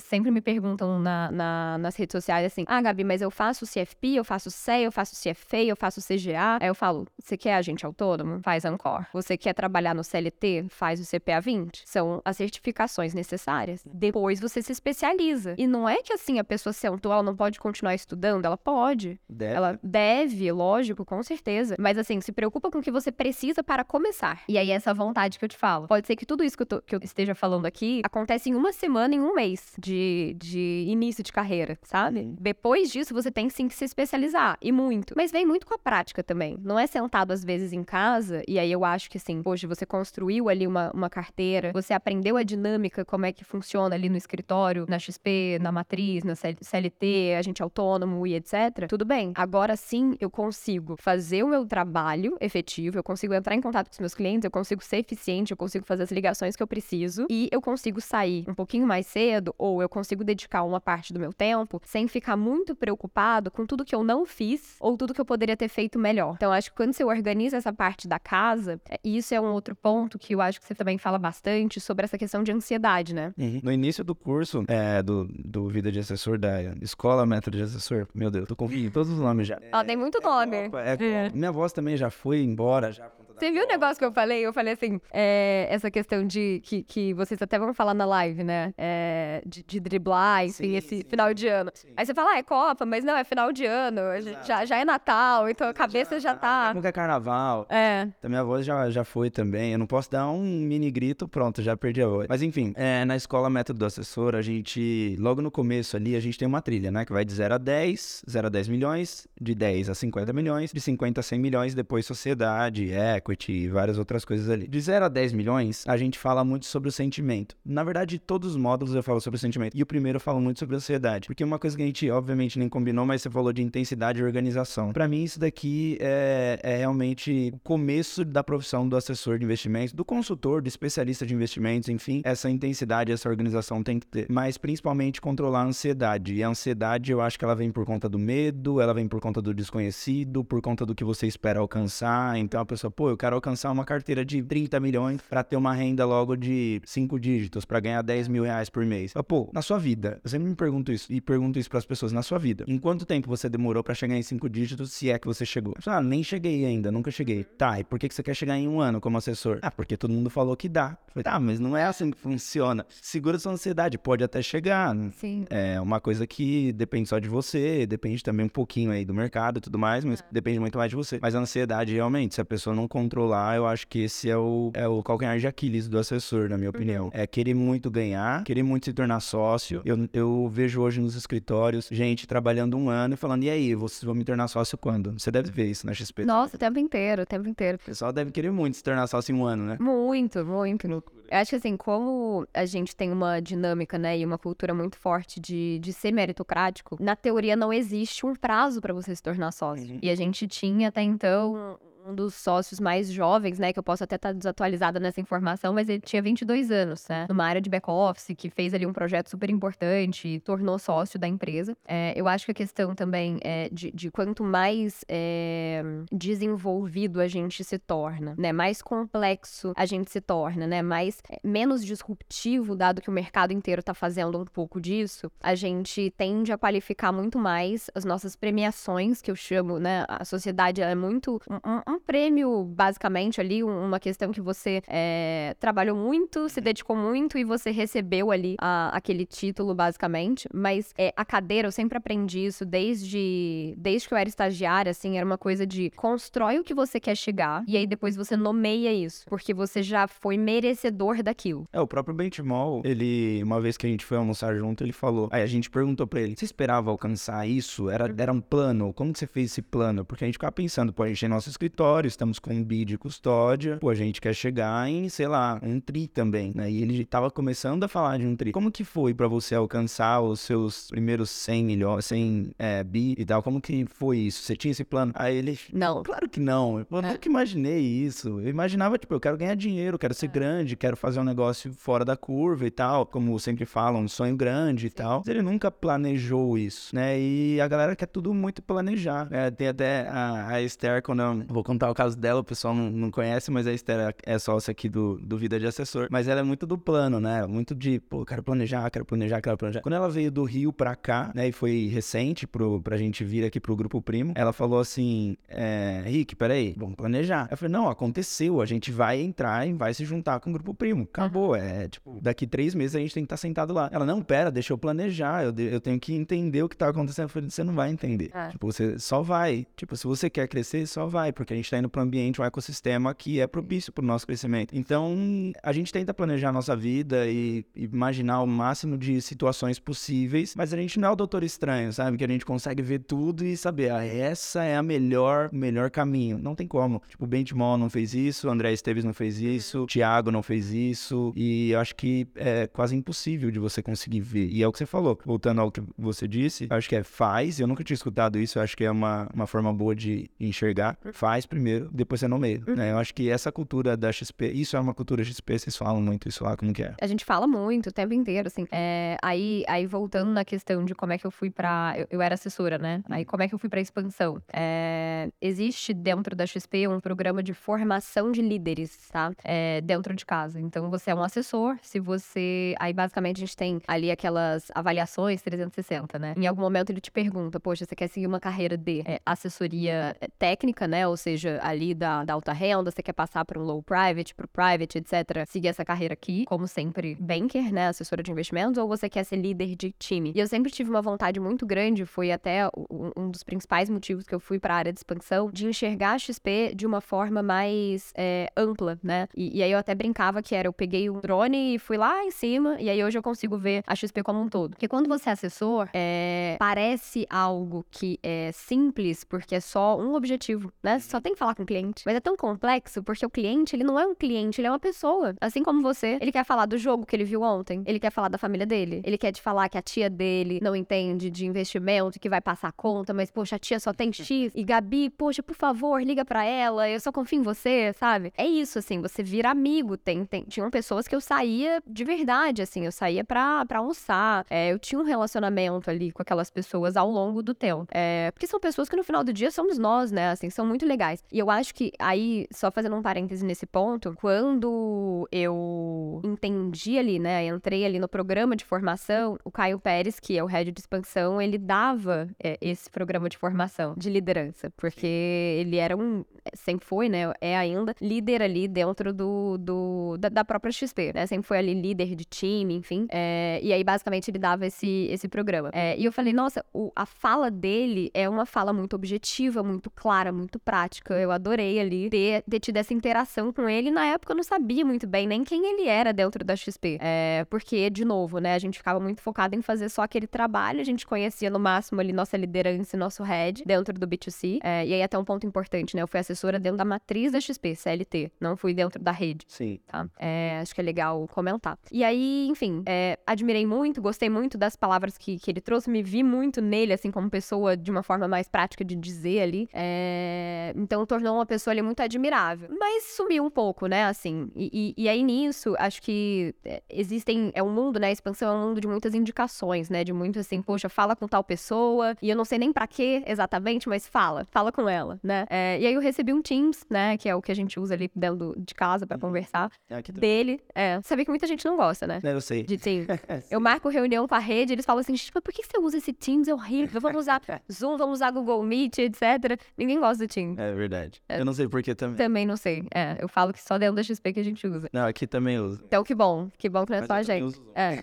Sempre 0.00 0.30
me 0.30 0.40
perguntam 0.40 0.98
na, 0.98 1.30
na, 1.30 1.78
nas 1.78 1.96
redes 1.96 2.12
sociais 2.12 2.44
assim: 2.44 2.64
ah, 2.66 2.80
Gabi, 2.80 3.04
mas 3.04 3.22
eu 3.22 3.30
faço 3.30 3.64
CFP, 3.64 4.14
eu 4.14 4.24
faço 4.24 4.50
CE, 4.50 4.82
eu 4.82 4.92
faço 4.92 5.14
CFA 5.14 5.45
CFA, 5.46 5.56
eu 5.64 5.76
faço 5.76 6.00
CGA. 6.00 6.58
Aí 6.60 6.68
eu 6.68 6.74
falo, 6.74 7.06
você 7.18 7.36
quer 7.36 7.54
agente 7.54 7.84
autônomo? 7.86 8.40
Faz 8.42 8.64
Ancor. 8.64 9.06
Você 9.12 9.36
quer 9.36 9.52
trabalhar 9.54 9.94
no 9.94 10.02
CLT? 10.04 10.66
Faz 10.70 11.00
o 11.00 11.04
CPA 11.08 11.40
20. 11.40 11.82
São 11.86 12.20
as 12.24 12.36
certificações 12.36 13.14
necessárias. 13.14 13.82
Depois 13.86 14.40
você 14.40 14.62
se 14.62 14.72
especializa. 14.72 15.54
E 15.58 15.66
não 15.66 15.88
é 15.88 16.02
que 16.02 16.12
assim 16.12 16.38
a 16.38 16.44
pessoa 16.44 16.72
sentou, 16.72 17.12
ela 17.12 17.22
não 17.22 17.36
pode 17.36 17.58
continuar 17.58 17.94
estudando, 17.94 18.44
ela 18.44 18.56
pode. 18.56 19.18
Deve. 19.28 19.54
Ela 19.54 19.80
deve, 19.82 20.50
lógico, 20.52 21.04
com 21.04 21.22
certeza. 21.22 21.76
Mas 21.78 21.98
assim, 21.98 22.20
se 22.20 22.32
preocupa 22.32 22.70
com 22.70 22.78
o 22.78 22.82
que 22.82 22.90
você 22.90 23.10
precisa 23.12 23.62
para 23.62 23.84
começar. 23.84 24.42
E 24.48 24.58
aí, 24.58 24.70
essa 24.70 24.92
vontade 24.94 25.38
que 25.38 25.44
eu 25.44 25.48
te 25.48 25.56
falo. 25.56 25.86
Pode 25.86 26.06
ser 26.06 26.16
que 26.16 26.26
tudo 26.26 26.42
isso 26.44 26.56
que 26.56 26.62
eu, 26.62 26.66
tô- 26.66 26.82
que 26.82 26.94
eu 26.94 27.00
esteja 27.02 27.34
falando 27.34 27.66
aqui 27.66 28.00
acontece 28.04 28.50
em 28.50 28.54
uma 28.54 28.72
semana, 28.72 29.14
em 29.14 29.20
um 29.20 29.34
mês 29.34 29.74
de, 29.78 30.34
de 30.38 30.84
início 30.88 31.22
de 31.22 31.32
carreira, 31.32 31.78
sabe? 31.82 32.34
Depois 32.40 32.90
disso, 32.90 33.14
você 33.14 33.30
tem 33.30 33.48
sim 33.50 33.68
que 33.68 33.74
se 33.74 33.84
especializar. 33.84 34.56
E 34.60 34.72
muito. 34.72 35.14
Mas 35.16 35.32
vem 35.36 35.44
muito 35.44 35.66
com 35.66 35.74
a 35.74 35.78
prática 35.78 36.22
também. 36.22 36.56
Não 36.62 36.78
é 36.78 36.86
sentado, 36.86 37.30
às 37.30 37.44
vezes, 37.44 37.70
em 37.70 37.84
casa. 37.84 38.42
E 38.48 38.58
aí 38.58 38.72
eu 38.72 38.86
acho 38.86 39.10
que 39.10 39.18
assim, 39.18 39.42
poxa, 39.42 39.68
você 39.68 39.84
construiu 39.84 40.48
ali 40.48 40.66
uma, 40.66 40.90
uma 40.94 41.10
carteira, 41.10 41.72
você 41.74 41.92
aprendeu 41.92 42.38
a 42.38 42.42
dinâmica, 42.42 43.04
como 43.04 43.26
é 43.26 43.32
que 43.32 43.44
funciona 43.44 43.94
ali 43.94 44.08
no 44.08 44.16
escritório, 44.16 44.86
na 44.88 44.98
XP, 44.98 45.58
na 45.60 45.70
matriz, 45.70 46.24
na 46.24 46.34
CL- 46.34 46.56
CLT, 46.62 47.34
agente 47.38 47.62
autônomo 47.62 48.26
e 48.26 48.34
etc. 48.34 48.86
Tudo 48.88 49.04
bem. 49.04 49.32
Agora 49.34 49.76
sim 49.76 50.16
eu 50.18 50.30
consigo 50.30 50.96
fazer 50.98 51.42
o 51.42 51.48
meu 51.48 51.66
trabalho 51.66 52.38
efetivo, 52.40 52.96
eu 52.96 53.04
consigo 53.04 53.34
entrar 53.34 53.54
em 53.54 53.60
contato 53.60 53.88
com 53.88 53.92
os 53.92 54.00
meus 54.00 54.14
clientes, 54.14 54.44
eu 54.46 54.50
consigo 54.50 54.82
ser 54.82 54.96
eficiente, 55.00 55.50
eu 55.50 55.56
consigo 55.56 55.84
fazer 55.84 56.04
as 56.04 56.10
ligações 56.10 56.56
que 56.56 56.62
eu 56.62 56.66
preciso 56.66 57.26
e 57.28 57.50
eu 57.52 57.60
consigo 57.60 58.00
sair 58.00 58.46
um 58.48 58.54
pouquinho 58.54 58.86
mais 58.86 59.06
cedo 59.06 59.54
ou 59.58 59.82
eu 59.82 59.88
consigo 59.88 60.24
dedicar 60.24 60.62
uma 60.62 60.80
parte 60.80 61.12
do 61.12 61.20
meu 61.20 61.32
tempo 61.34 61.78
sem 61.84 62.08
ficar 62.08 62.38
muito 62.38 62.74
preocupado 62.74 63.50
com 63.50 63.66
tudo 63.66 63.84
que 63.84 63.94
eu 63.94 64.02
não 64.02 64.24
fiz 64.24 64.76
ou 64.80 64.96
tudo 64.96 65.12
que 65.12 65.20
eu 65.20 65.25
poderia 65.26 65.56
ter 65.56 65.68
feito 65.68 65.98
melhor. 65.98 66.34
Então, 66.36 66.52
acho 66.52 66.70
que 66.70 66.76
quando 66.76 66.92
você 66.92 67.04
organiza 67.04 67.56
essa 67.56 67.72
parte 67.72 68.08
da 68.08 68.18
casa, 68.18 68.80
é- 68.88 68.98
isso 69.04 69.34
é 69.34 69.40
um 69.40 69.52
outro 69.52 69.74
ponto 69.76 70.18
que 70.18 70.34
eu 70.34 70.40
acho 70.40 70.60
que 70.60 70.66
você 70.66 70.74
também 70.74 70.96
fala 70.96 71.18
bastante 71.18 71.80
sobre 71.80 72.04
essa 72.04 72.16
questão 72.16 72.42
de 72.42 72.52
ansiedade, 72.52 73.14
né? 73.14 73.34
No 73.62 73.70
início 73.72 74.02
do 74.04 74.14
curso, 74.14 74.64
é, 74.68 75.02
do, 75.02 75.24
do 75.28 75.68
Vida 75.68 75.90
de 75.92 75.98
Assessor, 75.98 76.38
da 76.38 76.62
Escola 76.80 77.26
Método 77.26 77.56
de 77.56 77.64
Assessor, 77.64 78.06
meu 78.14 78.30
Deus, 78.30 78.46
tô 78.48 78.54
confundindo 78.56 78.90
todos 78.90 79.10
os 79.10 79.18
nomes 79.18 79.46
já. 79.46 79.58
Ela 79.70 79.84
tem 79.84 79.96
muito 79.96 80.20
nome. 80.22 80.64
Copa, 80.64 80.80
é 80.80 80.96
Copa. 80.96 81.36
Minha 81.36 81.52
voz 81.52 81.72
também 81.72 81.96
já 81.96 82.08
foi 82.10 82.40
embora, 82.42 82.92
já. 82.92 83.10
Você 83.38 83.52
viu 83.52 83.64
o 83.64 83.68
negócio 83.68 83.98
que 83.98 84.04
eu 84.04 84.12
falei? 84.12 84.40
Eu 84.40 84.52
falei 84.52 84.72
assim, 84.72 84.98
é, 85.12 85.66
essa 85.70 85.90
questão 85.90 86.26
de 86.26 86.60
que, 86.64 86.82
que 86.82 87.12
vocês 87.12 87.40
até 87.40 87.58
vão 87.58 87.74
falar 87.74 87.92
na 87.92 88.06
live, 88.06 88.42
né? 88.42 88.72
É, 88.78 89.42
de, 89.44 89.62
de 89.62 89.78
driblar, 89.78 90.44
enfim, 90.44 90.70
Sim, 90.70 90.76
esse 90.76 90.96
sim. 90.98 91.04
final 91.06 91.34
de 91.34 91.46
ano. 91.46 91.70
Sim. 91.74 91.88
Aí 91.96 92.06
você 92.06 92.14
fala, 92.14 92.32
ah, 92.32 92.38
é 92.38 92.42
Copa, 92.42 92.86
mas 92.86 93.04
não, 93.04 93.16
é 93.16 93.24
final 93.24 93.52
de 93.52 93.66
ano, 93.66 94.00
Exato. 94.12 94.46
já, 94.46 94.64
já 94.64 94.78
é 94.78 94.84
Natal, 94.84 95.48
então 95.50 95.68
a 95.68 95.74
cabeça 95.74 96.18
já 96.18 96.34
tá. 96.34 96.68
Como 96.68 96.80
que 96.80 96.88
é 96.88 96.92
carnaval? 96.92 97.66
É. 97.68 98.08
Então, 98.18 98.30
minha 98.30 98.42
voz 98.42 98.64
já, 98.64 98.88
já 98.90 99.04
foi 99.04 99.30
também. 99.30 99.72
Eu 99.72 99.78
não 99.78 99.86
posso 99.86 100.10
dar 100.10 100.28
um 100.30 100.42
mini 100.42 100.90
grito, 100.90 101.28
pronto, 101.28 101.60
já 101.60 101.76
perdi 101.76 102.02
a 102.02 102.06
voz. 102.06 102.26
Mas 102.28 102.42
enfim, 102.42 102.72
é, 102.74 103.04
na 103.04 103.16
escola 103.16 103.50
Método 103.50 103.80
do 103.80 103.84
Assessor, 103.84 104.34
a 104.34 104.42
gente, 104.42 105.16
logo 105.18 105.42
no 105.42 105.50
começo 105.50 105.96
ali, 105.96 106.16
a 106.16 106.20
gente 106.20 106.38
tem 106.38 106.48
uma 106.48 106.62
trilha, 106.62 106.90
né? 106.90 107.04
Que 107.04 107.12
vai 107.12 107.24
de 107.24 107.32
0 107.32 107.54
a 107.54 107.58
10, 107.58 108.22
0 108.28 108.46
a 108.46 108.50
10 108.50 108.68
milhões, 108.68 109.26
de 109.38 109.54
10 109.54 109.90
a 109.90 109.94
50 109.94 110.32
milhões, 110.32 110.72
de 110.72 110.80
50 110.80 111.20
a 111.20 111.22
100 111.22 111.38
milhões, 111.38 111.74
depois 111.74 112.06
sociedade, 112.06 112.92
equity 113.26 113.52
e 113.52 113.68
várias 113.68 113.98
outras 113.98 114.24
coisas 114.24 114.48
ali. 114.48 114.66
De 114.68 114.80
0 114.80 115.06
a 115.06 115.08
10 115.08 115.32
milhões, 115.32 115.84
a 115.86 115.96
gente 115.96 116.18
fala 116.18 116.44
muito 116.44 116.66
sobre 116.66 116.88
o 116.88 116.92
sentimento. 116.92 117.56
Na 117.64 117.82
verdade, 117.82 118.18
todos 118.18 118.50
os 118.50 118.56
módulos 118.56 118.94
eu 118.94 119.02
falo 119.02 119.20
sobre 119.20 119.36
o 119.36 119.40
sentimento. 119.40 119.76
E 119.76 119.82
o 119.82 119.86
primeiro 119.86 120.16
eu 120.16 120.20
falo 120.20 120.40
muito 120.40 120.58
sobre 120.58 120.76
a 120.76 120.78
ansiedade. 120.78 121.26
Porque 121.26 121.42
uma 121.42 121.58
coisa 121.58 121.76
que 121.76 121.82
a 121.82 121.86
gente, 121.86 122.10
obviamente, 122.10 122.58
nem 122.58 122.68
combinou, 122.68 123.04
mas 123.04 123.22
você 123.22 123.30
falou 123.30 123.52
de 123.52 123.62
intensidade 123.62 124.20
e 124.20 124.24
organização. 124.24 124.92
Pra 124.92 125.08
mim, 125.08 125.24
isso 125.24 125.40
daqui 125.40 125.98
é, 126.00 126.58
é 126.62 126.76
realmente 126.76 127.50
o 127.54 127.58
começo 127.60 128.24
da 128.24 128.44
profissão 128.44 128.88
do 128.88 128.96
assessor 128.96 129.38
de 129.38 129.44
investimentos, 129.44 129.92
do 129.92 130.04
consultor, 130.04 130.62
do 130.62 130.68
especialista 130.68 131.26
de 131.26 131.34
investimentos, 131.34 131.88
enfim. 131.88 132.22
Essa 132.24 132.48
intensidade, 132.48 133.12
essa 133.12 133.28
organização 133.28 133.82
tem 133.82 133.98
que 133.98 134.06
ter. 134.06 134.26
Mas, 134.30 134.56
principalmente, 134.56 135.20
controlar 135.20 135.60
a 135.62 135.64
ansiedade. 135.64 136.34
E 136.34 136.42
a 136.42 136.48
ansiedade, 136.48 137.10
eu 137.10 137.20
acho 137.20 137.38
que 137.38 137.44
ela 137.44 137.54
vem 137.54 137.70
por 137.70 137.84
conta 137.84 138.08
do 138.08 138.18
medo, 138.18 138.80
ela 138.80 138.94
vem 138.94 139.08
por 139.08 139.20
conta 139.20 139.42
do 139.42 139.52
desconhecido, 139.52 140.44
por 140.44 140.60
conta 140.60 140.86
do 140.86 140.94
que 140.94 141.04
você 141.04 141.26
espera 141.26 141.60
alcançar. 141.60 142.38
Então, 142.38 142.60
a 142.60 142.66
pessoa, 142.66 142.90
pô, 142.90 143.08
eu 143.08 143.15
quero 143.16 143.36
alcançar 143.36 143.70
uma 143.70 143.84
carteira 143.84 144.24
de 144.24 144.42
30 144.42 144.78
milhões 144.80 145.20
pra 145.22 145.42
ter 145.42 145.56
uma 145.56 145.72
renda 145.72 146.04
logo 146.04 146.36
de 146.36 146.80
5 146.84 147.18
dígitos, 147.18 147.64
pra 147.64 147.80
ganhar 147.80 148.02
10 148.02 148.28
mil 148.28 148.44
reais 148.44 148.68
por 148.68 148.84
mês. 148.84 149.12
Mas, 149.14 149.24
pô, 149.26 149.50
na 149.52 149.62
sua 149.62 149.78
vida, 149.78 150.20
eu 150.22 150.30
sempre 150.30 150.48
me 150.48 150.54
pergunto 150.54 150.92
isso, 150.92 151.12
e 151.12 151.20
pergunto 151.20 151.58
isso 151.58 151.70
pras 151.70 151.84
pessoas, 151.84 152.12
na 152.12 152.22
sua 152.22 152.38
vida, 152.38 152.64
em 152.66 152.78
quanto 152.78 153.06
tempo 153.06 153.28
você 153.28 153.48
demorou 153.48 153.82
pra 153.82 153.94
chegar 153.94 154.16
em 154.16 154.22
5 154.22 154.48
dígitos, 154.48 154.92
se 154.92 155.10
é 155.10 155.18
que 155.18 155.26
você 155.26 155.44
chegou? 155.44 155.74
Ah, 155.86 156.02
nem 156.02 156.22
cheguei 156.22 156.64
ainda, 156.64 156.90
nunca 156.90 157.10
cheguei. 157.10 157.44
Tá, 157.44 157.80
e 157.80 157.84
por 157.84 157.98
que 157.98 158.08
que 158.08 158.14
você 158.14 158.22
quer 158.22 158.34
chegar 158.34 158.56
em 158.56 158.68
um 158.68 158.80
ano 158.80 159.00
como 159.00 159.16
assessor? 159.18 159.58
Ah, 159.62 159.70
porque 159.70 159.96
todo 159.96 160.12
mundo 160.12 160.30
falou 160.30 160.56
que 160.56 160.68
dá. 160.68 160.96
Eu 161.08 161.16
Falei, 161.16 161.24
tá, 161.24 161.40
mas 161.40 161.58
não 161.58 161.74
é 161.74 161.84
assim 161.84 162.10
que 162.10 162.18
funciona. 162.18 162.84
Segura 163.00 163.38
sua 163.38 163.52
ansiedade, 163.52 163.96
pode 163.96 164.22
até 164.22 164.42
chegar. 164.42 164.94
Sim. 165.12 165.46
É 165.48 165.80
uma 165.80 165.98
coisa 165.98 166.26
que 166.26 166.72
depende 166.72 167.08
só 167.08 167.18
de 167.18 167.26
você, 167.26 167.86
depende 167.86 168.22
também 168.22 168.44
um 168.44 168.50
pouquinho 168.50 168.90
aí 168.90 169.02
do 169.02 169.14
mercado 169.14 169.56
e 169.56 169.60
tudo 169.62 169.78
mais, 169.78 170.04
mas 170.04 170.22
depende 170.30 170.60
muito 170.60 170.76
mais 170.76 170.90
de 170.90 170.96
você. 170.96 171.18
Mas 171.22 171.34
a 171.34 171.38
ansiedade, 171.38 171.94
realmente, 171.94 172.34
se 172.34 172.40
a 172.40 172.44
pessoa 172.44 172.76
não 172.76 172.86
controlar, 173.06 173.56
eu 173.56 173.66
acho 173.66 173.86
que 173.86 174.00
esse 174.00 174.28
é 174.28 174.36
o, 174.36 174.70
é 174.74 174.86
o 174.86 175.02
calcanhar 175.02 175.38
de 175.38 175.46
Aquiles 175.46 175.88
do 175.88 175.98
assessor, 175.98 176.48
na 176.48 176.58
minha 176.58 176.70
opinião. 176.70 177.10
É 177.14 177.26
querer 177.26 177.54
muito 177.54 177.90
ganhar, 177.90 178.42
querer 178.44 178.62
muito 178.62 178.86
se 178.86 178.92
tornar 178.92 179.20
sócio. 179.20 179.80
Eu, 179.84 180.08
eu 180.12 180.48
vejo 180.52 180.80
hoje 180.80 181.00
nos 181.00 181.14
escritórios 181.14 181.88
gente 181.90 182.26
trabalhando 182.26 182.76
um 182.76 182.90
ano 182.90 183.14
e 183.14 183.16
falando, 183.16 183.44
e 183.44 183.50
aí, 183.50 183.74
vocês 183.74 184.02
vão 184.02 184.14
me 184.14 184.24
tornar 184.24 184.48
sócio 184.48 184.76
quando? 184.76 185.12
Você 185.12 185.30
deve 185.30 185.50
ver 185.50 185.66
isso 185.66 185.86
na 185.86 185.94
XP. 185.94 186.24
Nossa, 186.24 186.56
o 186.56 186.58
tempo 186.58 186.78
inteiro, 186.78 187.22
o 187.22 187.26
tempo 187.26 187.48
inteiro. 187.48 187.78
O 187.80 187.86
pessoal 187.86 188.12
deve 188.12 188.30
querer 188.30 188.50
muito 188.50 188.76
se 188.76 188.82
tornar 188.82 189.06
sócio 189.06 189.32
em 189.32 189.38
um 189.38 189.44
ano, 189.44 189.64
né? 189.64 189.76
Muito, 189.80 190.44
muito. 190.44 190.86
Eu 190.86 191.02
acho 191.38 191.50
que 191.50 191.56
assim, 191.56 191.76
como 191.76 192.46
a 192.52 192.64
gente 192.64 192.94
tem 192.94 193.10
uma 193.10 193.40
dinâmica, 193.40 193.98
né, 193.98 194.18
e 194.18 194.24
uma 194.24 194.38
cultura 194.38 194.72
muito 194.72 194.96
forte 194.96 195.40
de, 195.40 195.78
de 195.80 195.92
ser 195.92 196.12
meritocrático, 196.12 196.96
na 197.00 197.16
teoria 197.16 197.56
não 197.56 197.72
existe 197.72 198.24
um 198.24 198.34
prazo 198.34 198.80
pra 198.80 198.92
você 198.92 199.14
se 199.14 199.22
tornar 199.22 199.52
sócio. 199.52 199.94
Uhum. 199.94 199.98
E 200.02 200.10
a 200.10 200.14
gente 200.14 200.46
tinha 200.46 200.88
até 200.88 201.02
então 201.02 201.78
um 202.06 202.14
dos 202.14 202.34
sócios 202.34 202.78
mais 202.78 203.10
jovens, 203.10 203.58
né, 203.58 203.72
que 203.72 203.78
eu 203.78 203.82
posso 203.82 204.04
até 204.04 204.16
estar 204.16 204.32
desatualizada 204.32 205.00
nessa 205.00 205.20
informação, 205.20 205.72
mas 205.74 205.88
ele 205.88 206.00
tinha 206.00 206.22
22 206.22 206.70
anos, 206.70 207.06
né, 207.08 207.26
numa 207.28 207.44
área 207.44 207.60
de 207.60 207.68
back-office, 207.68 208.34
que 208.36 208.48
fez 208.48 208.72
ali 208.72 208.86
um 208.86 208.92
projeto 208.92 209.28
super 209.28 209.50
importante 209.50 210.28
e 210.28 210.40
tornou 210.40 210.78
sócio 210.78 211.18
da 211.18 211.26
empresa. 211.26 211.76
É, 211.86 212.12
eu 212.16 212.28
acho 212.28 212.44
que 212.46 212.52
a 212.52 212.54
questão 212.54 212.94
também 212.94 213.38
é 213.42 213.68
de, 213.70 213.90
de 213.90 214.10
quanto 214.10 214.44
mais 214.44 215.04
é, 215.08 215.82
desenvolvido 216.12 217.20
a 217.20 217.26
gente 217.26 217.64
se 217.64 217.78
torna, 217.78 218.34
né, 218.38 218.52
mais 218.52 218.80
complexo 218.80 219.72
a 219.76 219.84
gente 219.84 220.10
se 220.10 220.20
torna, 220.20 220.66
né, 220.66 220.82
mais 220.82 221.20
é, 221.30 221.40
menos 221.42 221.84
disruptivo, 221.84 222.76
dado 222.76 223.00
que 223.00 223.10
o 223.10 223.12
mercado 223.12 223.52
inteiro 223.52 223.82
tá 223.82 223.94
fazendo 223.94 224.38
um 224.40 224.44
pouco 224.44 224.80
disso, 224.80 225.30
a 225.40 225.54
gente 225.54 226.12
tende 226.16 226.52
a 226.52 226.58
qualificar 226.58 227.10
muito 227.10 227.38
mais 227.38 227.90
as 227.94 228.04
nossas 228.04 228.36
premiações, 228.36 229.20
que 229.20 229.30
eu 229.30 229.36
chamo, 229.36 229.78
né, 229.78 230.04
a 230.08 230.24
sociedade 230.24 230.80
é 230.80 230.94
muito 230.94 231.40
um, 231.50 231.56
um- 231.56 231.95
um 231.96 232.00
prêmio, 232.00 232.64
basicamente, 232.64 233.40
ali, 233.40 233.62
um- 233.64 233.84
uma 233.86 233.98
questão 234.00 234.30
que 234.32 234.40
você 234.40 234.82
é, 234.88 235.54
trabalhou 235.58 235.96
muito, 235.96 236.48
se 236.48 236.60
dedicou 236.60 236.96
muito 236.96 237.38
e 237.38 237.44
você 237.44 237.70
recebeu 237.70 238.30
ali 238.30 238.56
a- 238.60 238.90
aquele 238.96 239.24
título, 239.26 239.74
basicamente. 239.74 240.48
Mas 240.52 240.92
é, 240.98 241.12
a 241.16 241.24
cadeira, 241.24 241.68
eu 241.68 241.72
sempre 241.72 241.98
aprendi 241.98 242.44
isso 242.44 242.64
desde, 242.64 243.74
desde 243.76 244.08
que 244.08 244.14
eu 244.14 244.18
era 244.18 244.28
estagiária, 244.28 244.90
assim, 244.90 245.16
era 245.16 245.24
uma 245.26 245.38
coisa 245.38 245.66
de 245.66 245.90
constrói 245.90 246.58
o 246.58 246.64
que 246.64 246.74
você 246.74 246.98
quer 247.00 247.16
chegar 247.16 247.64
e 247.66 247.76
aí 247.76 247.86
depois 247.86 248.16
você 248.16 248.36
nomeia 248.36 248.92
isso, 248.92 249.24
porque 249.28 249.54
você 249.54 249.82
já 249.82 250.06
foi 250.06 250.36
merecedor 250.36 251.22
daquilo. 251.22 251.66
É, 251.72 251.80
o 251.80 251.86
próprio 251.86 252.14
Benchmall, 252.14 252.82
ele, 252.84 253.42
uma 253.42 253.60
vez 253.60 253.76
que 253.76 253.86
a 253.86 253.90
gente 253.90 254.04
foi 254.04 254.16
almoçar 254.16 254.54
junto, 254.56 254.82
ele 254.84 254.92
falou. 254.92 255.28
Aí 255.32 255.42
a 255.42 255.46
gente 255.46 255.70
perguntou 255.70 256.06
pra 256.06 256.20
ele: 256.20 256.34
você 256.36 256.44
esperava 256.44 256.90
alcançar 256.90 257.46
isso? 257.48 257.88
Era, 257.90 258.12
era 258.16 258.32
um 258.32 258.40
plano? 258.40 258.92
Como 258.92 259.12
que 259.12 259.18
você 259.18 259.26
fez 259.26 259.50
esse 259.52 259.62
plano? 259.62 260.04
Porque 260.04 260.24
a 260.24 260.26
gente 260.26 260.34
ficava 260.34 260.52
pensando, 260.52 260.92
pô, 260.92 261.02
a 261.02 261.08
gente 261.08 261.20
tem 261.20 261.28
nosso 261.28 261.48
escritório, 261.48 261.85
estamos 262.04 262.38
com 262.38 262.52
um 262.52 262.64
bid 262.64 262.86
de 262.86 262.98
custódia, 262.98 263.78
pô, 263.80 263.90
a 263.90 263.94
gente 263.94 264.20
quer 264.20 264.34
chegar 264.34 264.88
em, 264.88 265.08
sei 265.08 265.26
lá, 265.26 265.58
um 265.62 265.80
tri 265.80 266.06
também, 266.06 266.52
né? 266.54 266.70
E 266.70 266.82
ele 266.82 267.04
tava 267.04 267.30
começando 267.30 267.82
a 267.84 267.88
falar 267.88 268.18
de 268.18 268.26
um 268.26 268.34
tri. 268.36 268.52
Como 268.52 268.70
que 268.70 268.84
foi 268.84 269.12
pra 269.14 269.26
você 269.28 269.54
alcançar 269.54 270.20
os 270.20 270.40
seus 270.40 270.88
primeiros 270.88 271.30
100 271.30 271.64
milhões, 271.64 272.04
100 272.06 272.50
é, 272.58 272.84
bi 272.84 273.14
e 273.18 273.24
tal? 273.24 273.42
Como 273.42 273.60
que 273.60 273.84
foi 273.86 274.18
isso? 274.18 274.42
Você 274.42 274.56
tinha 274.56 274.70
esse 274.72 274.84
plano? 274.84 275.12
Aí 275.14 275.36
ele. 275.36 275.58
Não. 275.72 276.02
Claro 276.02 276.28
que 276.28 276.38
não. 276.40 276.78
Eu 276.90 276.98
É. 276.98 277.12
nunca 277.12 277.28
imaginei 277.28 277.80
isso. 277.80 278.40
Eu 278.40 278.48
imaginava, 278.48 278.96
tipo, 278.98 279.12
eu 279.14 279.20
quero 279.20 279.36
ganhar 279.36 279.54
dinheiro, 279.56 279.98
quero 279.98 280.12
É. 280.12 280.14
ser 280.16 280.28
grande, 280.28 280.76
quero 280.76 280.96
fazer 280.96 281.18
um 281.20 281.24
negócio 281.24 281.72
fora 281.74 282.04
da 282.04 282.16
curva 282.16 282.66
e 282.66 282.70
tal. 282.70 283.04
Como 283.06 283.38
sempre 283.40 283.64
falam, 283.64 284.02
um 284.02 284.08
sonho 284.08 284.36
grande 284.36 284.86
e 284.86 284.90
tal. 284.90 285.18
Mas 285.20 285.28
ele 285.28 285.42
nunca 285.42 285.70
planejou 285.70 286.56
isso, 286.58 286.94
né? 286.94 287.18
E 287.18 287.60
a 287.60 287.66
galera 287.68 287.96
quer 287.96 288.06
tudo 288.06 288.32
muito 288.32 288.62
planejar. 288.62 289.28
É, 289.30 289.50
tem 289.50 289.68
até 289.68 290.06
a, 290.08 290.48
a 290.48 290.62
Esther, 290.62 291.02
quando 291.02 291.20
eu 291.22 291.44
vou 291.48 291.64
contar 291.76 291.90
o 291.90 291.94
caso 291.94 292.18
dela, 292.18 292.40
o 292.40 292.44
pessoal 292.44 292.74
não, 292.74 292.90
não 292.90 293.10
conhece, 293.10 293.50
mas 293.50 293.66
a 293.66 293.72
Esther 293.72 294.14
é 294.24 294.38
sócia 294.38 294.70
aqui 294.72 294.88
do, 294.88 295.18
do 295.18 295.36
Vida 295.36 295.60
de 295.60 295.66
Assessor. 295.66 296.08
Mas 296.10 296.26
ela 296.26 296.40
é 296.40 296.42
muito 296.42 296.66
do 296.66 296.78
plano, 296.78 297.20
né? 297.20 297.46
Muito 297.46 297.74
de, 297.74 298.00
pô, 298.00 298.24
quero 298.24 298.42
planejar, 298.42 298.90
quero 298.90 299.04
planejar, 299.04 299.40
quero 299.42 299.58
planejar. 299.58 299.82
Quando 299.82 299.94
ela 299.94 300.08
veio 300.08 300.30
do 300.30 300.44
Rio 300.44 300.72
pra 300.72 300.96
cá, 300.96 301.30
né, 301.34 301.48
e 301.48 301.52
foi 301.52 301.86
recente 301.92 302.46
pro, 302.46 302.80
pra 302.80 302.96
gente 302.96 303.24
vir 303.24 303.44
aqui 303.44 303.60
pro 303.60 303.76
Grupo 303.76 304.00
Primo, 304.00 304.32
ela 304.34 304.52
falou 304.52 304.80
assim, 304.80 305.36
é, 305.48 306.02
Rick, 306.06 306.34
peraí, 306.34 306.74
vamos 306.76 306.96
planejar. 306.96 307.46
Eu 307.50 307.56
falei, 307.56 307.72
não, 307.72 307.88
aconteceu, 307.88 308.60
a 308.60 308.66
gente 308.66 308.90
vai 308.90 309.20
entrar 309.20 309.68
e 309.68 309.72
vai 309.74 309.92
se 309.92 310.04
juntar 310.04 310.40
com 310.40 310.48
o 310.48 310.52
Grupo 310.52 310.72
Primo. 310.72 311.02
Acabou, 311.02 311.54
é, 311.54 311.88
tipo, 311.88 312.18
daqui 312.22 312.46
três 312.46 312.74
meses 312.74 312.96
a 312.96 313.00
gente 313.00 313.12
tem 313.12 313.22
que 313.22 313.26
estar 313.26 313.36
tá 313.36 313.40
sentado 313.40 313.74
lá. 313.74 313.90
Ela, 313.92 314.06
não, 314.06 314.22
pera, 314.22 314.50
deixa 314.50 314.72
eu 314.72 314.78
planejar, 314.78 315.44
eu, 315.44 315.54
eu 315.58 315.80
tenho 315.80 316.00
que 316.00 316.14
entender 316.14 316.62
o 316.62 316.68
que 316.68 316.76
tá 316.76 316.88
acontecendo. 316.88 317.24
Eu 317.24 317.28
falei, 317.28 317.50
você 317.50 317.62
não 317.62 317.74
vai 317.74 317.90
entender. 317.90 318.30
É. 318.32 318.48
Tipo, 318.48 318.72
você 318.72 318.98
só 318.98 319.20
vai. 319.20 319.66
Tipo, 319.76 319.96
se 319.96 320.06
você 320.06 320.30
quer 320.30 320.48
crescer, 320.48 320.86
só 320.86 321.06
vai, 321.06 321.32
porque 321.32 321.52
a 321.52 321.56
gente 321.56 321.65
tá 321.70 321.78
indo 321.78 321.88
pro 321.88 322.02
ambiente, 322.02 322.40
um 322.40 322.44
ecossistema 322.44 323.14
que 323.14 323.40
é 323.40 323.46
propício 323.46 323.92
pro 323.92 324.04
nosso 324.04 324.26
crescimento. 324.26 324.76
Então, 324.76 325.16
a 325.62 325.72
gente 325.72 325.92
tenta 325.92 326.12
planejar 326.14 326.50
a 326.50 326.52
nossa 326.52 326.76
vida 326.76 327.26
e, 327.26 327.64
imaginar 327.74 328.42
o 328.42 328.46
máximo 328.46 328.96
de 328.96 329.20
situações 329.20 329.78
possíveis, 329.78 330.54
mas 330.56 330.72
a 330.72 330.76
gente 330.76 330.98
não 330.98 331.08
é 331.08 331.10
o 331.12 331.16
doutor 331.16 331.42
estranho, 331.42 331.92
sabe? 331.92 332.16
Que 332.16 332.24
a 332.24 332.28
gente 332.28 332.44
consegue 332.44 332.82
ver 332.82 333.00
tudo 333.00 333.44
e 333.44 333.56
saber, 333.56 333.90
ah, 333.90 334.04
essa 334.04 334.64
é 334.64 334.76
a 334.76 334.82
melhor, 334.82 335.50
melhor 335.52 335.90
caminho. 335.90 336.38
Não 336.38 336.54
tem 336.54 336.66
como. 336.66 337.02
Tipo, 337.08 337.24
o 337.24 337.26
Benchmall 337.26 337.78
não 337.78 337.90
fez 337.90 338.14
isso, 338.14 338.48
o 338.48 338.50
André 338.50 338.72
Esteves 338.72 339.04
não 339.04 339.12
fez 339.12 339.40
isso, 339.40 339.84
o 339.84 339.86
Thiago 339.86 340.30
não 340.30 340.42
fez 340.42 340.70
isso, 340.72 341.32
e 341.36 341.70
eu 341.70 341.80
acho 341.80 341.94
que 341.94 342.26
é 342.34 342.66
quase 342.66 342.94
impossível 342.94 343.50
de 343.50 343.58
você 343.58 343.82
conseguir 343.82 344.20
ver. 344.20 344.48
E 344.48 344.62
é 344.62 344.68
o 344.68 344.72
que 344.72 344.78
você 344.78 344.86
falou, 344.86 345.18
voltando 345.24 345.60
ao 345.60 345.70
que 345.70 345.82
você 345.96 346.26
disse, 346.26 346.66
acho 346.70 346.88
que 346.88 346.96
é 346.96 347.02
faz, 347.02 347.60
eu 347.60 347.66
nunca 347.66 347.84
tinha 347.84 347.94
escutado 347.94 348.38
isso, 348.38 348.58
eu 348.58 348.62
acho 348.62 348.76
que 348.76 348.84
é 348.84 348.90
uma, 348.90 349.28
uma 349.32 349.46
forma 349.46 349.72
boa 349.72 349.94
de 349.94 350.30
enxergar. 350.38 350.98
Faz 351.12 351.45
primeiro, 351.46 351.88
depois 351.92 352.20
você 352.20 352.28
nomeia. 352.28 352.60
Né? 352.66 352.92
Eu 352.92 352.98
acho 352.98 353.14
que 353.14 353.30
essa 353.30 353.50
cultura 353.50 353.96
da 353.96 354.12
XP, 354.12 354.48
isso 354.48 354.76
é 354.76 354.80
uma 354.80 354.94
cultura 354.94 355.24
XP, 355.24 355.58
vocês 355.58 355.76
falam 355.76 356.00
muito 356.00 356.28
isso 356.28 356.44
lá, 356.44 356.56
como 356.56 356.72
que 356.72 356.82
é? 356.82 356.94
A 357.00 357.06
gente 357.06 357.24
fala 357.24 357.46
muito 357.46 357.88
o 357.88 357.92
tempo 357.92 358.12
inteiro, 358.14 358.48
assim. 358.48 358.66
É, 358.70 359.16
aí, 359.22 359.64
aí 359.68 359.86
voltando 359.86 360.30
na 360.30 360.44
questão 360.44 360.84
de 360.84 360.94
como 360.94 361.12
é 361.12 361.18
que 361.18 361.26
eu 361.26 361.30
fui 361.30 361.50
pra. 361.50 361.94
Eu, 361.96 362.06
eu 362.10 362.22
era 362.22 362.34
assessora, 362.34 362.78
né? 362.78 363.02
Aí 363.08 363.24
como 363.24 363.42
é 363.42 363.48
que 363.48 363.54
eu 363.54 363.58
fui 363.58 363.68
pra 363.68 363.80
expansão? 363.80 364.42
É, 364.52 365.28
existe 365.40 365.92
dentro 365.92 366.34
da 366.34 366.46
XP 366.46 366.88
um 366.88 367.00
programa 367.00 367.42
de 367.42 367.54
formação 367.54 368.32
de 368.32 368.42
líderes, 368.42 369.08
tá? 369.10 369.32
É, 369.44 369.80
dentro 369.80 370.14
de 370.14 370.24
casa. 370.24 370.60
Então 370.60 370.90
você 370.90 371.10
é 371.10 371.14
um 371.14 371.22
assessor, 371.22 371.76
se 371.82 372.00
você. 372.00 372.74
Aí 372.78 372.92
basicamente 372.92 373.36
a 373.36 373.40
gente 373.40 373.56
tem 373.56 373.80
ali 373.86 374.10
aquelas 374.10 374.70
avaliações 374.74 375.42
360, 375.42 376.18
né? 376.18 376.34
Em 376.36 376.46
algum 376.46 376.62
momento 376.62 376.90
ele 376.90 377.00
te 377.00 377.10
pergunta, 377.10 377.60
poxa, 377.60 377.84
você 377.84 377.94
quer 377.94 378.08
seguir 378.08 378.26
uma 378.26 378.40
carreira 378.40 378.76
de 378.76 379.02
é, 379.06 379.20
assessoria 379.24 380.16
é, 380.20 380.28
técnica, 380.38 380.86
né? 380.86 381.06
Ou 381.06 381.16
seja, 381.16 381.35
ali 381.62 381.94
da, 381.94 382.24
da 382.24 382.34
alta 382.34 382.52
renda, 382.52 382.90
você 382.90 383.02
quer 383.02 383.12
passar 383.12 383.44
para 383.44 383.58
um 383.58 383.62
low 383.62 383.82
private, 383.82 384.34
para 384.34 384.46
o 384.46 384.48
private, 384.48 384.98
etc. 384.98 385.46
Seguir 385.46 385.68
essa 385.68 385.84
carreira 385.84 386.14
aqui, 386.14 386.44
como 386.46 386.66
sempre, 386.66 387.16
banker, 387.20 387.72
né? 387.72 387.88
Assessora 387.88 388.22
de 388.22 388.30
investimentos, 388.30 388.78
ou 388.78 388.88
você 388.88 389.08
quer 389.08 389.24
ser 389.24 389.36
líder 389.36 389.74
de 389.76 389.92
time? 389.98 390.32
E 390.34 390.40
eu 390.40 390.46
sempre 390.46 390.70
tive 390.70 390.90
uma 390.90 391.02
vontade 391.02 391.40
muito 391.40 391.66
grande, 391.66 392.04
foi 392.04 392.32
até 392.32 392.68
um 393.16 393.30
dos 393.30 393.42
principais 393.42 393.88
motivos 393.88 394.24
que 394.26 394.34
eu 394.34 394.40
fui 394.40 394.58
para 394.58 394.74
a 394.74 394.76
área 394.78 394.92
de 394.92 394.98
expansão, 394.98 395.50
de 395.50 395.66
enxergar 395.66 396.12
a 396.12 396.18
XP 396.18 396.74
de 396.74 396.86
uma 396.86 397.00
forma 397.00 397.42
mais 397.42 398.12
é, 398.16 398.50
ampla, 398.56 398.98
né? 399.02 399.28
E, 399.34 399.58
e, 399.58 399.62
aí 399.62 399.70
eu 399.70 399.78
até 399.78 399.94
brincava 399.94 400.42
que 400.42 400.54
era, 400.54 400.68
eu 400.68 400.72
peguei 400.72 401.08
um 401.10 401.20
drone 401.20 401.74
e 401.74 401.78
fui 401.78 401.96
lá 401.96 402.24
em 402.24 402.30
cima, 402.30 402.76
e 402.80 402.88
aí 402.88 403.02
hoje 403.02 403.18
eu 403.18 403.22
consigo 403.22 403.56
ver 403.58 403.82
a 403.86 403.94
XP 403.94 404.22
como 404.22 404.40
um 404.40 404.48
todo. 404.48 404.70
Porque 404.70 404.88
quando 404.88 405.08
você 405.08 405.28
é 405.28 405.32
assessor, 405.32 405.88
é, 405.92 406.56
parece 406.58 407.26
algo 407.28 407.84
que 407.90 408.18
é 408.22 408.50
simples, 408.52 409.24
porque 409.24 409.54
é 409.54 409.60
só 409.60 409.98
um 409.98 410.14
objetivo, 410.14 410.72
né? 410.82 410.98
Você 410.98 411.10
só 411.10 411.20
tem 411.26 411.32
que 411.32 411.38
falar 411.38 411.56
com 411.56 411.64
o 411.64 411.66
cliente. 411.66 412.04
Mas 412.06 412.14
é 412.14 412.20
tão 412.20 412.36
complexo, 412.36 413.02
porque 413.02 413.26
o 413.26 413.30
cliente, 413.30 413.74
ele 413.74 413.82
não 413.82 413.98
é 413.98 414.06
um 414.06 414.14
cliente, 414.14 414.60
ele 414.60 414.68
é 414.68 414.70
uma 414.70 414.78
pessoa. 414.78 415.34
Assim 415.40 415.62
como 415.62 415.82
você, 415.82 416.18
ele 416.20 416.30
quer 416.30 416.44
falar 416.44 416.66
do 416.66 416.78
jogo 416.78 417.04
que 417.04 417.16
ele 417.16 417.24
viu 417.24 417.42
ontem, 417.42 417.82
ele 417.84 417.98
quer 417.98 418.10
falar 418.10 418.28
da 418.28 418.38
família 418.38 418.64
dele, 418.64 419.02
ele 419.04 419.18
quer 419.18 419.32
te 419.32 419.42
falar 419.42 419.68
que 419.68 419.76
a 419.76 419.82
tia 419.82 420.08
dele 420.08 420.60
não 420.62 420.76
entende 420.76 421.28
de 421.28 421.44
investimento, 421.44 422.20
que 422.20 422.28
vai 422.28 422.40
passar 422.40 422.70
conta, 422.72 423.12
mas 423.12 423.28
poxa, 423.28 423.56
a 423.56 423.58
tia 423.58 423.80
só 423.80 423.92
tem 423.92 424.12
X. 424.12 424.52
E 424.54 424.62
Gabi, 424.62 425.10
poxa, 425.10 425.42
por 425.42 425.56
favor, 425.56 426.00
liga 426.00 426.24
para 426.24 426.44
ela, 426.44 426.88
eu 426.88 427.00
só 427.00 427.10
confio 427.10 427.40
em 427.40 427.42
você, 427.42 427.92
sabe? 427.98 428.32
É 428.36 428.46
isso, 428.46 428.78
assim, 428.78 429.00
você 429.00 429.22
vira 429.22 429.50
amigo. 429.50 429.96
Tem, 429.96 430.24
tem, 430.24 430.44
tinham 430.44 430.70
pessoas 430.70 431.08
que 431.08 431.14
eu 431.14 431.20
saía 431.20 431.82
de 431.84 432.04
verdade, 432.04 432.62
assim, 432.62 432.84
eu 432.84 432.92
saía 432.92 433.24
pra, 433.24 433.66
pra 433.66 433.80
almoçar. 433.80 434.46
É, 434.48 434.72
eu 434.72 434.78
tinha 434.78 435.00
um 435.00 435.04
relacionamento 435.04 435.90
ali 435.90 436.12
com 436.12 436.22
aquelas 436.22 436.50
pessoas 436.50 436.96
ao 436.96 437.10
longo 437.10 437.42
do 437.42 437.52
tempo. 437.52 437.88
É, 437.90 438.30
porque 438.30 438.46
são 438.46 438.60
pessoas 438.60 438.88
que 438.88 438.94
no 438.94 439.02
final 439.02 439.24
do 439.24 439.32
dia 439.32 439.50
somos 439.50 439.76
nós, 439.76 440.12
né? 440.12 440.30
Assim, 440.30 440.50
são 440.50 440.64
muito 440.64 440.86
legais. 440.86 441.15
E 441.30 441.38
eu 441.38 441.50
acho 441.50 441.74
que 441.74 441.92
aí, 441.98 442.46
só 442.52 442.70
fazendo 442.70 442.96
um 442.96 443.02
parêntese 443.02 443.44
nesse 443.44 443.66
ponto, 443.66 444.14
quando 444.16 445.28
eu 445.30 446.20
entendi 446.24 446.98
ali, 446.98 447.18
né? 447.18 447.46
Entrei 447.46 447.84
ali 447.84 447.98
no 447.98 448.08
programa 448.08 448.56
de 448.56 448.64
formação, 448.64 449.38
o 449.44 449.50
Caio 449.50 449.78
Pérez, 449.78 450.18
que 450.20 450.36
é 450.36 450.42
o 450.42 450.46
head 450.46 450.70
de 450.72 450.80
expansão, 450.80 451.40
ele 451.40 451.58
dava 451.58 452.28
é, 452.42 452.58
esse 452.60 452.90
programa 452.90 453.28
de 453.28 453.36
formação 453.36 453.94
de 453.96 454.10
liderança, 454.10 454.70
porque 454.76 455.06
ele 455.06 455.76
era 455.76 455.96
um, 455.96 456.24
sempre 456.54 456.86
foi, 456.86 457.08
né? 457.08 457.32
É 457.40 457.56
ainda 457.56 457.94
líder 458.00 458.42
ali 458.42 458.68
dentro 458.68 459.12
do, 459.12 459.58
do 459.58 460.16
da, 460.18 460.28
da, 460.28 460.44
própria 460.44 460.72
XP, 460.72 461.12
né? 461.14 461.26
Sempre 461.26 461.46
foi 461.46 461.58
ali 461.58 461.74
líder 461.74 462.14
de 462.14 462.24
time, 462.24 462.74
enfim. 462.74 463.06
É, 463.10 463.58
e 463.62 463.72
aí, 463.72 463.82
basicamente, 463.82 464.30
ele 464.30 464.38
dava 464.38 464.66
esse, 464.66 465.08
esse 465.10 465.28
programa. 465.28 465.70
É, 465.72 465.96
e 465.98 466.04
eu 466.04 466.12
falei, 466.12 466.32
nossa, 466.32 466.64
o, 466.72 466.92
a 466.94 467.06
fala 467.06 467.50
dele 467.50 468.10
é 468.14 468.28
uma 468.28 468.46
fala 468.46 468.72
muito 468.72 468.94
objetiva, 468.94 469.62
muito 469.62 469.90
clara, 469.90 470.32
muito 470.32 470.58
prática. 470.58 471.05
Eu 471.14 471.30
adorei 471.30 471.78
ali 471.78 472.10
ter, 472.10 472.42
ter 472.42 472.60
tido 472.60 472.76
essa 472.76 472.92
interação 472.92 473.52
com 473.52 473.68
ele. 473.68 473.90
Na 473.90 474.06
época 474.06 474.32
eu 474.32 474.36
não 474.36 474.42
sabia 474.42 474.84
muito 474.84 475.06
bem 475.06 475.26
nem 475.26 475.44
quem 475.44 475.64
ele 475.66 475.88
era 475.88 476.12
dentro 476.12 476.44
da 476.44 476.56
XP. 476.56 476.98
É, 477.00 477.46
porque, 477.48 477.90
de 477.90 478.04
novo, 478.04 478.38
né? 478.38 478.54
A 478.54 478.58
gente 478.58 478.78
ficava 478.78 479.00
muito 479.00 479.20
focado 479.20 479.54
em 479.54 479.62
fazer 479.62 479.88
só 479.88 480.02
aquele 480.02 480.26
trabalho. 480.26 480.80
A 480.80 480.84
gente 480.84 481.06
conhecia 481.06 481.50
no 481.50 481.58
máximo 481.58 482.00
ali 482.00 482.12
nossa 482.12 482.36
liderança 482.36 482.96
e 482.96 482.98
nosso 482.98 483.22
head 483.22 483.64
dentro 483.64 483.98
do 483.98 484.06
B2C. 484.06 484.58
É, 484.62 484.86
e 484.86 484.94
aí, 484.94 485.02
até 485.02 485.18
um 485.18 485.24
ponto 485.24 485.46
importante, 485.46 485.94
né? 485.96 486.02
Eu 486.02 486.08
fui 486.08 486.20
assessora 486.20 486.58
dentro 486.58 486.78
da 486.78 486.84
matriz 486.84 487.32
da 487.32 487.40
XP, 487.40 487.74
CLT. 487.74 488.32
Não 488.40 488.56
fui 488.56 488.74
dentro 488.74 489.02
da 489.02 489.12
rede. 489.12 489.44
Sim. 489.48 489.78
Tá? 489.86 490.06
É, 490.18 490.58
acho 490.60 490.74
que 490.74 490.80
é 490.80 490.84
legal 490.84 491.26
comentar. 491.28 491.78
E 491.90 492.04
aí, 492.04 492.46
enfim, 492.48 492.82
é, 492.86 493.18
admirei 493.26 493.66
muito, 493.66 494.00
gostei 494.00 494.28
muito 494.28 494.58
das 494.58 494.76
palavras 494.76 495.16
que, 495.18 495.38
que 495.38 495.50
ele 495.50 495.60
trouxe, 495.60 495.90
me 495.90 496.02
vi 496.02 496.22
muito 496.22 496.60
nele, 496.60 496.92
assim, 496.92 497.10
como 497.10 497.30
pessoa 497.30 497.76
de 497.76 497.90
uma 497.90 498.02
forma 498.02 498.28
mais 498.28 498.48
prática 498.48 498.84
de 498.84 498.94
dizer 498.94 499.40
ali. 499.40 499.68
É, 499.72 500.72
então, 500.96 501.04
tornou 501.04 501.34
uma 501.34 501.44
pessoa 501.44 501.72
ali 501.72 501.82
muito 501.82 502.00
admirável. 502.00 502.70
Mas 502.78 503.04
sumiu 503.04 503.44
um 503.44 503.50
pouco, 503.50 503.86
né? 503.86 504.04
Assim. 504.06 504.50
E, 504.56 504.94
e, 504.96 505.04
e 505.04 505.08
aí, 505.08 505.22
nisso, 505.22 505.74
acho 505.78 506.00
que 506.00 506.54
é, 506.64 506.82
existem. 506.88 507.50
É 507.54 507.62
um 507.62 507.68
mundo, 507.68 508.00
né? 508.00 508.08
A 508.08 508.12
expansão 508.12 508.50
é 508.50 508.56
um 508.56 508.68
mundo 508.68 508.80
de 508.80 508.86
muitas 508.86 509.14
indicações, 509.14 509.90
né? 509.90 510.02
De 510.02 510.12
muito 510.12 510.38
assim, 510.38 510.62
poxa, 510.62 510.88
fala 510.88 511.14
com 511.14 511.28
tal 511.28 511.44
pessoa. 511.44 512.16
E 512.22 512.30
eu 512.30 512.36
não 512.36 512.44
sei 512.44 512.58
nem 512.58 512.72
para 512.72 512.86
quê 512.86 513.22
exatamente, 513.26 513.88
mas 513.88 514.08
fala. 514.08 514.46
Fala 514.50 514.72
com 514.72 514.88
ela, 514.88 515.20
né? 515.22 515.46
É, 515.50 515.78
e 515.78 515.86
aí 515.86 515.94
eu 515.94 516.00
recebi 516.00 516.32
um 516.32 516.40
Teams, 516.40 516.86
né? 516.88 517.18
Que 517.18 517.28
é 517.28 517.34
o 517.34 517.42
que 517.42 517.52
a 517.52 517.54
gente 517.54 517.78
usa 517.78 517.94
ali 517.94 518.10
dentro 518.14 518.54
de 518.56 518.74
casa 518.74 519.06
para 519.06 519.16
uhum. 519.16 519.20
conversar. 519.20 519.70
É, 519.90 520.00
dele. 520.12 520.60
É. 520.74 521.00
Sabia 521.02 521.24
que 521.24 521.30
muita 521.30 521.46
gente 521.46 521.64
não 521.66 521.76
gosta, 521.76 522.06
né? 522.06 522.20
É, 522.22 522.32
eu 522.32 522.40
sei. 522.40 522.62
De 522.62 522.78
Teams. 522.78 523.06
eu 523.50 523.60
marco 523.60 523.88
reunião 523.88 524.26
com 524.26 524.34
a 524.34 524.38
rede, 524.38 524.72
eles 524.72 524.86
falam 524.86 525.00
assim, 525.00 525.14
tipo, 525.14 525.42
por 525.42 525.52
que 525.52 525.62
você 525.62 525.78
usa 525.78 525.98
esse 525.98 526.12
Teams? 526.12 526.48
É 526.48 526.54
horrível. 526.54 527.00
Vamos 527.00 527.22
usar 527.22 527.42
Zoom, 527.70 527.98
vamos 527.98 528.14
usar 528.14 528.30
Google 528.30 528.62
Meet, 528.62 528.98
etc. 528.98 529.60
Ninguém 529.76 530.00
gosta 530.00 530.26
do 530.26 530.32
Teams. 530.32 530.58
É 530.58 530.72
verdade. 530.72 530.85
É. 530.94 531.40
Eu 531.40 531.44
não 531.44 531.52
sei 531.52 531.68
por 531.68 531.82
que 531.82 531.94
também. 531.94 532.16
Também 532.16 532.46
não 532.46 532.56
sei. 532.56 532.84
É, 532.94 533.16
eu 533.20 533.28
falo 533.28 533.52
que 533.52 533.62
só 533.62 533.78
dentro 533.78 533.96
da 533.96 534.02
XP 534.02 534.32
que 534.32 534.40
a 534.40 534.44
gente 534.44 534.66
usa. 534.66 534.88
Não, 534.92 535.06
aqui 535.06 535.26
também 535.26 535.58
usa. 535.58 535.82
Então, 535.84 536.04
que 536.04 536.14
bom. 536.14 536.48
Que 536.56 536.68
bom 536.68 536.84
que 536.84 536.90
não 536.90 536.98
é 536.98 537.00
mas 537.00 537.08
só 537.08 537.14
a 537.14 537.22
gente. 537.22 537.60
É. 537.74 538.02